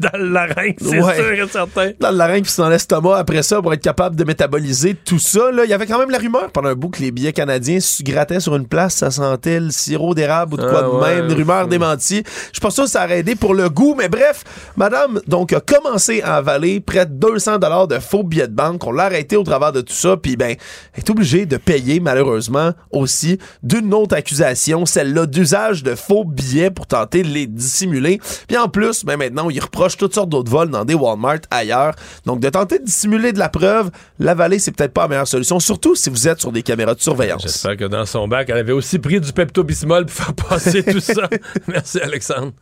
dans 0.00 0.18
le 0.18 0.28
larynx, 0.30 0.74
c'est 0.80 1.00
Ouais. 1.02 1.14
sûr 1.16 1.32
et 1.32 1.48
certain. 1.48 1.90
Dans 2.00 2.10
le 2.10 2.16
larynx 2.16 2.42
puis 2.54 2.62
dans 2.62 2.68
l'estomac 2.68 3.16
après 3.16 3.42
ça 3.42 3.60
pour 3.62 3.72
être 3.72 3.82
capable 3.82 4.16
de 4.16 4.24
métaboliser 4.24 4.94
tout 4.94 5.18
ça. 5.18 5.50
Là, 5.52 5.64
il 5.64 5.70
y 5.70 5.72
avait 5.74 5.86
quand 5.86 5.98
même 5.98 6.10
la 6.10 6.18
rumeur 6.18 6.50
pendant 6.52 6.68
un 6.68 6.74
bout 6.74 6.88
que 6.90 7.00
les 7.00 7.10
billets 7.10 7.32
canadiens 7.32 7.80
se 7.80 8.02
grattaient 8.02 8.40
sur 8.40 8.56
une 8.56 8.66
place, 8.66 8.94
ça 8.96 9.10
sentait 9.10 9.60
le 9.60 9.70
sirop 9.70 10.14
d'érable 10.14 10.54
ou 10.54 10.56
de 10.56 10.62
quoi 10.68 10.80
Ah 10.80 10.82
de 10.82 10.88
ouais, 10.88 11.14
même. 11.16 11.26
Une 11.30 11.32
rumeur 11.36 11.66
démentie. 11.68 12.22
Je 12.26 12.52
suis 12.52 12.60
pas 12.60 12.70
sûr 12.70 12.84
que 12.84 12.90
ça 12.90 13.04
aurait 13.04 13.18
aidé 13.20 13.34
pour 13.34 13.54
le 13.54 13.68
goût, 13.68 13.94
mais 13.96 14.08
bref, 14.08 14.44
madame 14.76 15.20
donc 15.26 15.52
a 15.52 15.60
commencé 15.60 16.22
à 16.22 16.36
avaler 16.36 16.80
près 16.80 17.06
de 17.06 17.12
200 17.12 17.58
dollars 17.58 17.88
de 17.88 17.98
faux 17.98 18.22
billets 18.22 18.48
de 18.48 18.54
banque. 18.54 18.84
On 18.86 18.92
l'a 18.92 19.04
arrêté 19.04 19.36
au 19.36 19.42
travers 19.42 19.72
de 19.72 19.80
tout 19.80 19.92
ça, 19.94 20.16
puis 20.16 20.36
ben, 20.36 20.54
elle 20.94 20.98
est 21.00 21.10
obligée 21.10 21.46
de 21.46 21.56
payer 21.56 22.00
malheureusement 22.00 22.72
aussi 22.92 23.38
d'une 23.62 23.92
autre 23.94 24.14
accusation, 24.14 24.86
celle-là 24.86 25.26
d'usage 25.26 25.82
de 25.82 25.94
faux 25.94 26.24
billets 26.24 26.70
pour 26.70 26.86
tenter 26.86 27.22
de 27.22 27.28
les 27.28 27.46
dissimuler. 27.46 28.20
Puis 28.46 28.56
en 28.56 28.68
plus, 28.68 29.04
ben 29.04 29.16
maintenant, 29.16 29.33
il 29.50 29.60
reproche 29.60 29.96
toutes 29.96 30.14
sortes 30.14 30.28
d'autres 30.28 30.50
vols 30.50 30.70
dans 30.70 30.84
des 30.84 30.94
Walmart 30.94 31.40
ailleurs. 31.50 31.94
Donc 32.24 32.40
de 32.40 32.48
tenter 32.48 32.78
de 32.78 32.84
dissimuler 32.84 33.32
de 33.32 33.38
la 33.38 33.48
preuve, 33.48 33.90
l'avaler, 34.18 34.58
c'est 34.58 34.72
peut-être 34.72 34.92
pas 34.92 35.02
la 35.02 35.08
meilleure 35.08 35.28
solution, 35.28 35.60
surtout 35.60 35.94
si 35.94 36.10
vous 36.10 36.28
êtes 36.28 36.40
sur 36.40 36.52
des 36.52 36.62
caméras 36.62 36.94
de 36.94 37.00
surveillance. 37.00 37.42
J'espère 37.42 37.76
que 37.76 37.84
dans 37.84 38.06
son 38.06 38.28
bac, 38.28 38.48
elle 38.50 38.58
avait 38.58 38.72
aussi 38.72 38.98
pris 38.98 39.20
du 39.20 39.32
Pepto-Bismol 39.32 40.06
pour 40.06 40.14
faire 40.14 40.34
passer 40.34 40.82
tout 40.82 41.00
ça. 41.00 41.28
Merci, 41.68 42.00
Alexandre. 42.00 42.52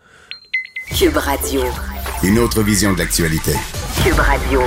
Cube 0.97 1.16
Radio. 1.16 1.62
Une 2.23 2.39
autre 2.39 2.62
vision 2.62 2.93
de 2.93 2.99
l'actualité. 2.99 3.53
Cube 4.05 4.19
Radio. 4.19 4.61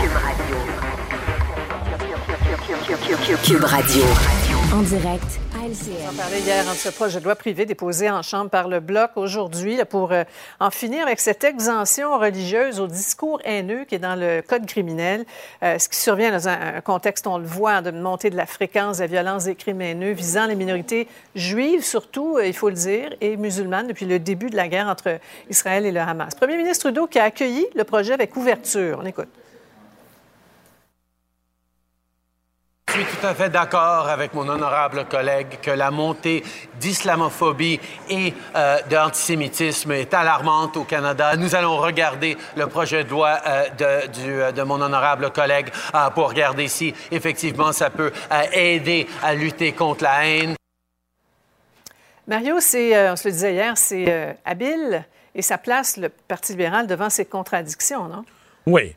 Cube 3.43 3.63
Radio. 3.63 4.44
En 4.75 4.81
direct 4.81 5.39
à 5.57 5.65
LCN. 5.65 6.09
On 6.11 6.15
parlait 6.17 6.41
hier 6.41 6.65
de 6.65 6.69
ce 6.75 6.89
projet 6.89 7.21
de 7.21 7.23
loi 7.23 7.35
privé 7.35 7.65
déposé 7.65 8.09
en 8.09 8.21
Chambre 8.21 8.49
par 8.49 8.67
le 8.67 8.81
Bloc 8.81 9.11
aujourd'hui 9.15 9.77
pour 9.89 10.11
euh, 10.11 10.25
en 10.59 10.69
finir 10.69 11.03
avec 11.03 11.21
cette 11.21 11.45
exemption 11.45 12.19
religieuse 12.19 12.81
au 12.81 12.87
discours 12.87 13.39
haineux 13.45 13.85
qui 13.85 13.95
est 13.95 13.99
dans 13.99 14.19
le 14.19 14.41
Code 14.41 14.65
criminel. 14.65 15.23
Euh, 15.63 15.79
ce 15.79 15.87
qui 15.87 15.97
survient 15.97 16.29
dans 16.29 16.49
un, 16.49 16.81
contexte, 16.81 17.25
on 17.25 17.37
le 17.37 17.45
voit, 17.45 17.81
de 17.81 17.91
montée 17.91 18.29
de 18.29 18.35
la 18.35 18.45
fréquence 18.45 18.97
des 18.97 19.07
violences 19.07 19.45
des 19.45 19.55
crimes 19.55 19.79
haineux 19.79 20.11
visant 20.11 20.45
les 20.45 20.55
minorités 20.55 21.07
juives, 21.35 21.85
surtout, 21.85 22.35
euh, 22.35 22.45
il 22.45 22.53
faut 22.53 22.67
le 22.67 22.75
dire, 22.75 23.15
et 23.21 23.37
musulmanes 23.37 23.87
depuis 23.87 24.05
le 24.05 24.19
début 24.19 24.49
de 24.49 24.57
la 24.57 24.67
guerre 24.67 24.87
entre 24.87 25.19
Israël 25.49 25.85
et 25.85 25.91
le 25.93 26.01
Hamas. 26.01 26.35
Premier 26.35 26.57
ministre 26.57 26.89
Trudeau 26.89 27.07
qui 27.07 27.17
a 27.17 27.23
accueilli 27.23 27.65
le 27.75 27.85
projet 27.85 28.11
avec 28.11 28.35
ouverture. 28.35 28.99
On 29.01 29.05
écoute. 29.05 29.29
Suis 32.95 33.17
tout 33.17 33.27
à 33.27 33.35
fait 33.35 33.49
d'accord 33.49 34.07
avec 34.07 34.33
mon 34.33 34.47
honorable 34.47 35.03
collègue 35.05 35.59
que 35.61 35.71
la 35.71 35.91
montée 35.91 36.45
d'islamophobie 36.75 37.79
et 38.09 38.33
euh, 38.55 38.77
d'antisémitisme 38.89 39.91
est 39.91 40.13
alarmante 40.13 40.77
au 40.77 40.85
Canada. 40.85 41.35
Nous 41.35 41.55
allons 41.55 41.75
regarder 41.77 42.37
le 42.55 42.67
projet 42.67 43.03
de 43.03 43.09
loi 43.09 43.37
euh, 43.45 43.69
de, 43.69 44.07
du, 44.07 44.41
euh, 44.41 44.51
de 44.53 44.63
mon 44.63 44.79
honorable 44.79 45.31
collègue 45.31 45.67
euh, 45.93 46.09
pour 46.11 46.29
regarder 46.29 46.69
si 46.69 46.93
effectivement 47.11 47.73
ça 47.73 47.89
peut 47.89 48.13
euh, 48.31 48.41
aider 48.53 49.07
à 49.21 49.33
lutter 49.33 49.73
contre 49.73 50.05
la 50.05 50.25
haine. 50.25 50.55
Mario, 52.27 52.61
c'est, 52.61 52.95
euh, 52.95 53.11
on 53.11 53.15
se 53.17 53.27
le 53.27 53.33
disait 53.33 53.53
hier, 53.55 53.77
c'est 53.77 54.05
euh, 54.07 54.31
habile 54.45 55.03
et 55.33 55.41
ça 55.41 55.57
place 55.57 55.97
le 55.97 56.07
Parti 56.07 56.53
libéral 56.53 56.87
devant 56.87 57.09
ses 57.09 57.25
contradictions, 57.25 58.05
non? 58.07 58.23
Oui. 58.65 58.95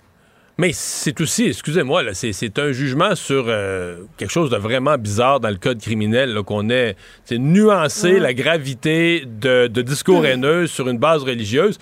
Mais 0.60 0.72
c'est 0.72 1.20
aussi, 1.20 1.44
excusez-moi, 1.44 2.02
là, 2.02 2.14
c'est, 2.14 2.59
un 2.59 2.72
jugement 2.72 3.14
sur 3.14 3.44
euh, 3.47 3.98
quelque 4.16 4.32
chose 4.32 4.51
de 4.51 4.56
vraiment 4.56 4.98
bizarre 4.98 5.39
dans 5.39 5.51
le 5.51 5.56
code 5.56 5.80
criminel, 5.80 6.43
qu'on 6.43 6.68
ait 6.68 6.97
c'est 7.24 7.39
nuancé 7.39 8.14
Mhm. 8.14 8.18
la 8.22 8.35
gravité 8.35 9.22
de, 9.24 9.68
de 9.68 9.82
discours 9.82 10.26
haineux 10.26 10.66
sur 10.66 10.89
une 10.89 10.98
base 10.98 11.22
religieuse. 11.22 11.78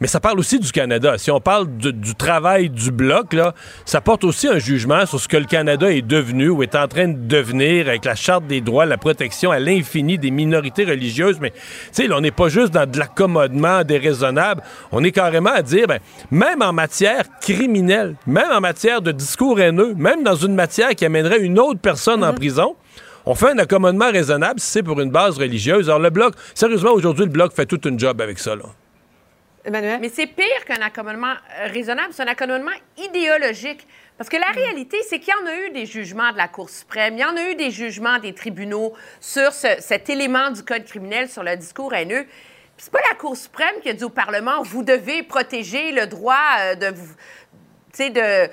Mais 0.00 0.06
ça 0.06 0.20
parle 0.20 0.38
aussi 0.38 0.58
du 0.58 0.70
Canada. 0.72 1.18
Si 1.18 1.30
on 1.30 1.40
parle 1.40 1.68
du, 1.76 1.92
du 1.92 2.14
travail 2.14 2.70
du 2.70 2.90
bloc, 2.90 3.32
là, 3.32 3.54
ça 3.84 4.00
porte 4.00 4.24
aussi 4.24 4.48
un 4.48 4.58
jugement 4.58 5.06
sur 5.06 5.20
ce 5.20 5.28
que 5.28 5.36
le 5.36 5.44
Canada 5.44 5.90
est 5.90 6.02
devenu 6.02 6.48
ou 6.48 6.62
est 6.62 6.74
en 6.74 6.88
train 6.88 7.08
de 7.08 7.18
devenir 7.26 7.88
avec 7.88 8.04
la 8.04 8.14
Charte 8.14 8.46
des 8.46 8.60
droits, 8.60 8.86
la 8.86 8.98
protection 8.98 9.50
à 9.50 9.58
l'infini 9.58 10.18
des 10.18 10.30
minorités 10.30 10.84
religieuses. 10.84 11.38
Mais, 11.40 11.50
tu 11.50 11.58
sais, 11.92 12.12
on 12.12 12.20
n'est 12.20 12.30
pas 12.30 12.48
juste 12.48 12.72
dans 12.72 12.88
de 12.88 12.98
l'accommodement 12.98 13.84
déraisonnable. 13.84 14.62
On 14.92 15.02
est 15.04 15.12
carrément 15.12 15.52
à 15.52 15.62
dire, 15.62 15.86
ben, 15.86 15.98
même 16.30 16.62
en 16.62 16.72
matière 16.72 17.24
criminelle, 17.40 18.16
même 18.26 18.50
en 18.52 18.60
matière 18.60 19.02
de 19.02 19.12
discours 19.12 19.60
haineux, 19.60 19.94
même 19.94 20.22
dans 20.22 20.36
une 20.36 20.54
matière 20.54 20.90
qui 20.94 21.04
amènerait 21.04 21.40
une 21.40 21.58
autre 21.58 21.80
personne 21.80 22.24
en 22.24 22.32
prison, 22.32 22.76
on 23.26 23.34
fait 23.34 23.50
un 23.50 23.58
accommodement 23.58 24.10
raisonnable 24.10 24.60
si 24.60 24.70
c'est 24.70 24.82
pour 24.82 25.00
une 25.00 25.10
base 25.10 25.38
religieuse. 25.38 25.88
Alors, 25.88 26.00
le 26.00 26.10
Bloc, 26.10 26.34
sérieusement, 26.54 26.92
aujourd'hui, 26.92 27.24
le 27.24 27.30
Bloc 27.30 27.54
fait 27.54 27.66
toute 27.66 27.86
une 27.86 27.98
job 27.98 28.20
avec 28.20 28.38
ça, 28.38 28.54
là. 28.54 28.64
Emmanuel? 29.64 29.98
Mais 30.00 30.08
c'est 30.08 30.26
pire 30.26 30.64
qu'un 30.66 30.82
accommodement 30.82 31.34
raisonnable, 31.66 32.08
c'est 32.12 32.22
un 32.22 32.26
accommodement 32.28 32.72
idéologique. 32.98 33.86
Parce 34.18 34.28
que 34.30 34.36
la 34.36 34.50
Mm. 34.50 34.56
réalité, 34.56 34.98
c'est 35.08 35.18
qu'il 35.18 35.32
y 35.34 35.42
en 35.42 35.46
a 35.50 35.56
eu 35.66 35.70
des 35.70 35.86
jugements 35.86 36.30
de 36.32 36.36
la 36.36 36.48
Cour 36.48 36.70
suprême, 36.70 37.14
il 37.14 37.20
y 37.20 37.24
en 37.24 37.36
a 37.36 37.50
eu 37.50 37.54
des 37.56 37.70
jugements 37.70 38.18
des 38.18 38.32
tribunaux 38.34 38.92
sur 39.20 39.52
ce- 39.52 39.80
cet 39.80 40.08
élément 40.10 40.50
du 40.50 40.62
Code 40.62 40.84
criminel, 40.84 41.28
sur 41.28 41.42
le 41.42 41.56
discours 41.56 41.94
haineux. 41.94 42.24
Puis 42.76 42.84
c'est 42.86 42.92
pas 42.92 43.00
la 43.10 43.16
Cour 43.16 43.36
suprême 43.36 43.74
qui 43.82 43.88
a 43.88 43.92
dit 43.92 44.04
au 44.04 44.10
Parlement, 44.10 44.62
vous 44.62 44.82
devez 44.84 45.22
protéger 45.22 45.92
le 45.92 46.06
droit 46.06 46.36
euh, 46.60 46.74
de 46.76 48.48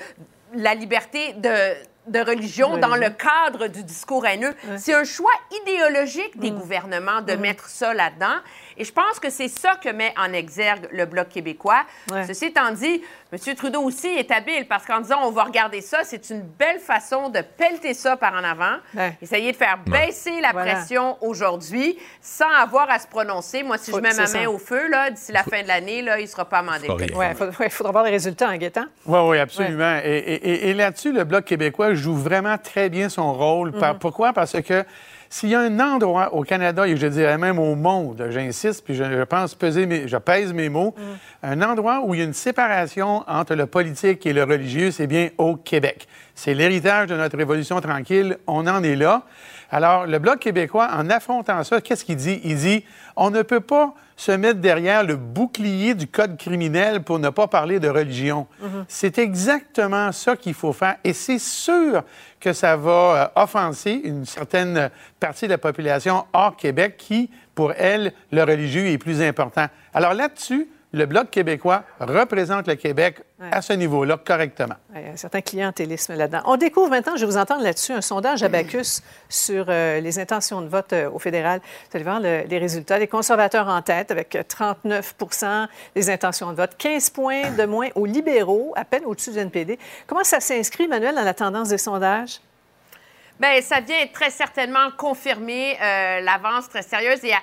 la 0.54 0.76
liberté 0.76 1.34
de, 1.34 1.74
de 2.08 2.20
religion 2.20 2.78
dans 2.78 2.96
le 2.96 3.10
cadre 3.10 3.68
du 3.68 3.84
discours 3.84 4.26
haineux. 4.28 4.54
C'est 4.78 4.94
un 4.94 5.04
choix 5.04 5.32
idéologique 5.62 6.38
des 6.40 6.52
gouvernements 6.52 7.22
de 7.22 7.34
mettre 7.34 7.68
ça 7.70 7.94
là-dedans. 7.94 8.36
Et 8.78 8.84
je 8.86 8.92
pense 8.92 9.20
que 9.20 9.30
c'est 9.30 9.48
ça 9.48 9.76
que 9.76 9.90
met 9.90 10.14
en 10.18 10.32
exergue 10.34 10.88
le 10.92 11.06
Bloc 11.06 11.30
québécois. 11.30 11.84
Ouais. 12.12 12.26
Ceci 12.26 12.46
étant 12.46 12.72
dit, 12.72 13.02
M. 13.34 13.56
Trudeau 13.56 13.82
aussi 13.82 14.08
est 14.08 14.30
habile 14.32 14.68
parce 14.68 14.86
qu'en 14.86 15.00
disant 15.02 15.20
on 15.24 15.32
va 15.32 15.44
regarder 15.44 15.82
ça, 15.82 16.00
c'est 16.04 16.30
une 16.30 16.42
belle 16.42 16.80
façon 16.80 17.30
de 17.30 17.42
pelleter 17.42 17.94
ça 17.94 18.18
par 18.18 18.34
en 18.34 18.44
avant, 18.44 18.78
Ouais. 18.96 19.18
essayer 19.22 19.52
de 19.52 19.58
faire 19.58 19.78
baisser 19.86 20.42
la 20.42 20.52
Voilà. 20.52 20.74
pression 20.76 21.18
aujourd'hui 21.22 21.98
sans 22.22 22.50
avoir 22.50 22.90
à 22.90 23.00
se 23.00 23.08
prononcer. 23.08 23.64
Moi, 23.64 23.78
si 23.78 23.92
Faut- 23.92 23.98
je 23.98 24.02
mets 24.02 24.10
ma 24.14 24.22
main 24.22 24.26
ça. 24.28 24.50
au 24.50 24.58
feu, 24.58 24.88
là, 24.90 25.10
d'ici 25.12 25.32
la 25.32 25.44
fin 25.44 25.62
de 25.64 25.68
l'année, 25.68 26.02
là, 26.02 26.20
il 26.20 26.24
ne 26.24 26.28
sera 26.28 26.46
pas 26.46 26.60
amendé. 26.60 26.88
il 26.90 27.70
faudra 27.70 27.92
voir 27.92 28.04
les 28.04 28.12
résultats 28.12 28.50
en 28.50 28.56
guettant. 28.58 28.86
Oui, 29.06 29.20
oui, 29.24 29.38
absolument. 29.40 30.00
Et, 30.04 30.10
et- 30.18 30.50
et- 30.50 30.70
et 30.70 30.74
là-dessus, 30.74 31.12
le 31.12 31.24
Bloc 31.24 31.46
québécois 31.46 31.94
joue 31.94 32.16
vraiment 32.16 32.58
très 32.58 32.90
bien 32.90 33.10
son 33.10 33.34
rôle. 33.34 33.72
Par- 33.72 33.94
Mhm. 33.94 34.00
Pourquoi? 34.00 34.34
Parce 34.34 34.62
que 34.62 34.84
s'il 35.34 35.50
y 35.50 35.56
a 35.56 35.62
un 35.62 35.80
endroit 35.80 36.34
au 36.36 36.44
Canada, 36.44 36.86
et 36.86 36.98
je 36.98 37.08
dirais 37.08 37.38
même 37.38 37.58
au 37.58 37.74
monde, 37.76 38.28
j'insiste, 38.32 38.84
puis 38.84 38.94
je, 38.96 39.04
je 39.06 39.24
pense 39.24 39.56
peser 39.56 39.86
mes, 39.86 40.08
je 40.08 40.18
pèse 40.18 40.52
mes 40.54 40.68
mots, 40.70 40.94
Mhm. 40.98 41.04
un 41.44 41.62
endroit 41.72 42.02
où 42.04 42.14
il 42.14 42.18
y 42.20 42.22
a 42.22 42.26
une 42.26 42.34
séparation 42.34 43.24
entre 43.28 43.56
le 43.56 43.66
politique 43.66 44.26
et 44.26 44.34
le 44.34 44.44
religieux, 44.44 44.92
c'est 44.92 45.08
bien 45.08 45.30
au 45.38 45.56
Québec. 45.56 46.08
C'est 46.36 46.54
l'héritage 46.54 47.08
de 47.08 47.16
notre 47.16 47.38
Révolution 47.38 47.80
tranquille. 47.80 48.38
On 48.46 48.68
en 48.68 48.84
est 48.84 48.96
là. 48.98 49.24
Alors, 49.72 50.06
le 50.06 50.20
Bloc 50.20 50.40
québécois, 50.40 50.90
en 50.94 51.10
affrontant 51.10 51.64
ça, 51.64 51.80
qu'est-ce 51.80 52.04
qu'il 52.04 52.18
dit? 52.18 52.42
Il 52.44 52.58
dit, 52.58 52.84
on 53.16 53.30
ne 53.30 53.42
peut 53.42 53.62
pas 53.62 53.94
se 54.16 54.32
mettre 54.32 54.60
derrière 54.60 55.04
le 55.04 55.16
bouclier 55.16 55.94
du 55.94 56.08
code 56.08 56.38
criminel 56.38 57.02
pour 57.02 57.20
ne 57.20 57.30
pas 57.30 57.48
parler 57.48 57.80
de 57.80 57.90
religion. 57.90 58.48
C'est 58.88 59.18
exactement 59.18 60.12
ça 60.12 60.36
qu'il 60.36 60.54
faut 60.54 60.74
faire. 60.74 60.98
Et 61.04 61.14
c'est 61.14 61.40
sûr 61.40 62.04
que 62.40 62.54
ça 62.54 62.76
va 62.76 62.92
euh, 62.92 63.42
offenser 63.42 64.02
une 64.04 64.26
certaine 64.26 64.90
partie 65.20 65.46
de 65.46 65.52
la 65.52 65.58
population 65.58 66.26
hors 66.34 66.56
Québec 66.56 66.96
qui, 66.98 67.30
pour 67.56 67.74
elle, 67.74 68.14
le 68.32 68.44
religieux 68.44 68.88
est 68.88 68.98
plus 68.98 69.22
important. 69.22 69.68
Alors 69.94 70.14
là-dessus, 70.14 70.68
le 70.94 71.06
Bloc 71.06 71.30
québécois 71.30 71.84
représente 72.00 72.68
le 72.68 72.76
Québec 72.76 73.22
à 73.52 73.62
ce 73.62 73.72
niveau-là 73.74 74.18
correctement. 74.18 74.76
Ouais, 74.94 75.02
Il 75.02 75.08
y 75.08 75.10
a 75.10 75.14
un 75.14 75.18
certain 75.18 75.40
clientélisme 75.42 76.16
là-dedans. 76.16 76.42
On 76.46 76.58
découvre 76.58 76.90
maintenant, 76.90 77.16
je 77.16 77.22
vais 77.22 77.32
vous 77.32 77.38
entendre 77.38 77.64
là-dessus, 77.64 77.94
un 77.94 78.02
sondage 78.02 78.44
Abacus 78.44 79.02
sur 79.30 79.66
euh, 79.70 80.00
les 80.02 80.20
intentions 80.20 80.62
de 80.62 80.68
vote 80.68 80.92
euh, 80.94 81.10
au 81.10 81.18
fédéral. 81.18 81.62
Vous 81.90 81.96
allez 81.96 82.04
voir 82.04 82.20
le- 82.20 82.44
les 82.48 82.58
résultats. 82.58 83.00
Les 83.00 83.08
conservateurs 83.08 83.68
en 83.70 83.82
tête 83.82 84.12
avec 84.12 84.36
euh, 84.36 84.44
39% 84.44 85.68
des 85.96 86.10
intentions 86.10 86.52
de 86.52 86.58
vote, 86.58 86.72
15 86.78 87.10
points 87.12 87.52
de 87.52 87.64
moins 87.66 87.88
aux 87.96 88.06
libéraux, 88.06 88.74
à 88.76 88.84
peine 88.84 89.06
au-dessus 89.06 89.32
du 89.32 89.40
NPD. 89.40 89.80
Comment 90.08 90.24
ça 90.26 90.40
s'inscrit, 90.42 90.88
Manuel, 90.90 91.16
dans 91.16 91.24
la 91.24 91.34
tendance 91.34 91.70
des 91.70 91.78
sondages? 91.78 92.40
Bien, 93.40 93.60
ça 93.62 93.80
vient 93.80 94.06
très 94.14 94.30
certainement 94.30 94.90
confirmer 94.98 95.76
euh, 95.82 96.20
l'avance 96.20 96.70
très 96.70 96.84
sérieuse 96.84 97.24
et 97.24 97.34
à, 97.34 97.38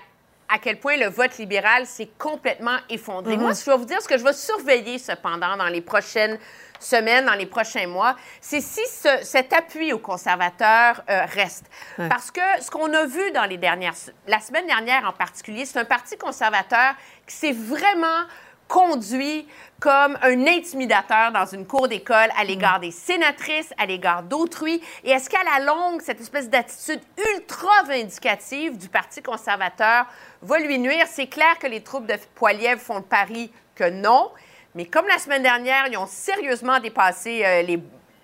à 0.48 0.58
quel 0.58 0.78
point 0.80 0.96
le 0.96 1.08
vote 1.08 1.36
libéral 1.38 1.86
s'est 1.86 2.08
complètement 2.18 2.78
effondré. 2.88 3.36
Mhm. 3.36 3.42
Moi, 3.42 3.52
je 3.52 3.70
vais 3.70 3.76
vous 3.76 3.84
dire 3.84 4.00
ce 4.00 4.08
que 4.08 4.16
je 4.16 4.24
vais 4.24 4.32
surveiller 4.32 4.98
cependant 4.98 5.56
dans 5.56 5.68
les 5.68 5.80
prochaines 5.82 6.38
semaines, 6.80 7.26
dans 7.26 7.34
les 7.34 7.46
prochains 7.46 7.86
mois, 7.88 8.14
c'est 8.40 8.60
si 8.60 8.80
ce- 8.86 9.24
cet 9.24 9.52
appui 9.52 9.92
aux 9.92 9.98
conservateurs 9.98 11.02
euh, 11.10 11.24
reste. 11.26 11.64
Ouais. 11.98 12.08
Parce 12.08 12.30
que 12.30 12.40
ce 12.60 12.70
qu'on 12.70 12.92
a 12.94 13.04
vu 13.04 13.30
dans 13.32 13.44
les 13.44 13.56
dernières... 13.56 13.94
La 14.28 14.38
semaine 14.40 14.66
dernière 14.66 15.04
en 15.06 15.12
particulier, 15.12 15.64
c'est 15.66 15.78
un 15.80 15.84
parti 15.84 16.16
conservateur 16.16 16.94
qui 17.26 17.34
s'est 17.34 17.52
vraiment 17.52 18.24
conduit 18.68 19.48
comme 19.80 20.18
un 20.22 20.46
intimidateur 20.46 21.30
dans 21.32 21.46
une 21.46 21.66
cour 21.66 21.86
d'école 21.86 22.30
à 22.36 22.44
l'égard 22.44 22.80
des 22.80 22.90
sénatrices, 22.90 23.72
à 23.78 23.86
l'égard 23.86 24.24
d'autrui. 24.24 24.82
Et 25.04 25.10
est-ce 25.10 25.30
qu'à 25.30 25.44
la 25.44 25.64
longue, 25.64 26.00
cette 26.00 26.20
espèce 26.20 26.50
d'attitude 26.50 27.00
ultra 27.34 27.84
vindicative 27.84 28.76
du 28.76 28.88
Parti 28.88 29.22
conservateur 29.22 30.06
va 30.42 30.58
lui 30.58 30.78
nuire? 30.78 31.06
C'est 31.06 31.28
clair 31.28 31.58
que 31.60 31.68
les 31.68 31.82
troupes 31.82 32.06
de 32.06 32.14
Poiliev 32.34 32.78
font 32.78 32.96
le 32.96 33.02
pari 33.02 33.52
que 33.76 33.88
non. 33.88 34.30
Mais 34.74 34.84
comme 34.84 35.06
la 35.06 35.18
semaine 35.18 35.42
dernière, 35.42 35.86
ils 35.86 35.96
ont 35.96 36.06
sérieusement 36.06 36.80
dépassé 36.80 37.44
euh, 37.44 37.62
les, 37.62 37.80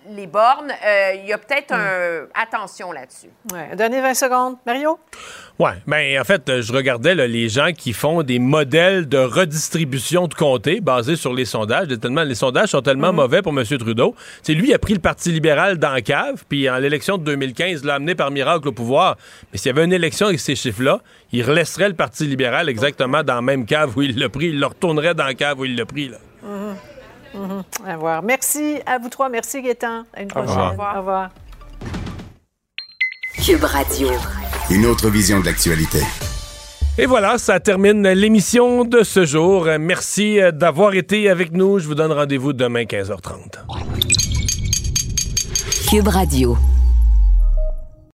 les 0.09 0.27
bornes, 0.27 0.71
euh, 0.71 1.13
il 1.15 1.25
y 1.27 1.33
a 1.33 1.37
peut-être 1.37 1.73
un... 1.73 2.27
Attention 2.33 2.91
là-dessus. 2.91 3.29
Ouais. 3.51 3.75
Donnez 3.75 4.01
20 4.01 4.13
secondes. 4.13 4.55
Mario? 4.65 4.99
Oui, 5.57 5.71
ben 5.87 6.19
en 6.19 6.23
fait, 6.23 6.61
je 6.61 6.73
regardais 6.73 7.15
là, 7.15 7.27
les 7.27 7.47
gens 7.47 7.71
qui 7.71 7.93
font 7.93 8.23
des 8.23 8.39
modèles 8.39 9.07
de 9.07 9.17
redistribution 9.17 10.27
de 10.27 10.33
comté 10.33 10.81
basés 10.81 11.15
sur 11.15 11.33
les 11.33 11.45
sondages. 11.45 11.87
Tellement, 11.99 12.23
les 12.23 12.35
sondages 12.35 12.69
sont 12.69 12.81
tellement 12.81 13.13
mauvais 13.13 13.41
pour 13.41 13.57
M. 13.57 13.63
Trudeau. 13.65 14.15
C'est 14.43 14.53
lui 14.53 14.73
a 14.73 14.79
pris 14.79 14.93
le 14.93 14.99
Parti 14.99 15.31
libéral 15.31 15.77
dans 15.77 15.91
la 15.91 16.01
cave, 16.01 16.43
puis 16.49 16.69
en 16.69 16.77
l'élection 16.77 17.17
de 17.17 17.23
2015, 17.23 17.85
l'a 17.85 17.95
amené 17.95 18.15
par 18.15 18.31
miracle 18.31 18.67
au 18.67 18.73
pouvoir. 18.73 19.17
Mais 19.51 19.57
s'il 19.57 19.67
y 19.67 19.75
avait 19.75 19.85
une 19.85 19.93
élection 19.93 20.27
avec 20.27 20.39
ces 20.39 20.55
chiffres-là, 20.55 20.99
il 21.31 21.43
relaisserait 21.43 21.89
le 21.89 21.95
Parti 21.95 22.25
libéral 22.25 22.67
exactement 22.67 23.23
dans 23.23 23.35
la 23.35 23.41
même 23.41 23.65
cave 23.65 23.97
où 23.97 24.01
il 24.01 24.19
l'a 24.19 24.29
pris. 24.29 24.47
Il 24.47 24.59
le 24.59 24.65
retournerait 24.65 25.13
dans 25.13 25.25
la 25.25 25.35
cave 25.35 25.59
où 25.59 25.65
il 25.65 25.75
l'a 25.75 25.85
pris. 25.85 26.09
Là. 26.09 26.17
Mhm. 27.35 27.63
À 27.85 27.97
voir. 27.97 28.23
Merci 28.23 28.79
à 28.85 28.97
vous 28.97 29.09
trois. 29.09 29.29
Merci, 29.29 29.61
Gaétan. 29.61 30.03
À 30.13 30.21
une 30.21 30.27
Au 30.31 30.41
prochaine. 30.43 30.69
revoir. 30.69 30.95
Au 30.95 30.99
revoir. 30.99 31.29
Cube 33.45 33.63
Radio. 33.63 34.09
Une 34.69 34.85
autre 34.85 35.09
vision 35.09 35.39
de 35.41 35.45
l'actualité. 35.45 35.99
Et 36.97 37.05
voilà, 37.05 37.37
ça 37.37 37.59
termine 37.59 38.07
l'émission 38.07 38.85
de 38.85 39.03
ce 39.03 39.25
jour. 39.25 39.67
Merci 39.79 40.39
euh, 40.39 40.51
d'avoir 40.51 40.93
été 40.93 41.29
avec 41.29 41.51
nous. 41.51 41.77
Je 41.79 41.87
vous 41.87 41.95
donne 41.95 42.13
rendez-vous 42.13 42.53
demain 42.53 42.83
15h30. 42.83 43.57
Cube 45.89 46.07
Radio. 46.07 46.57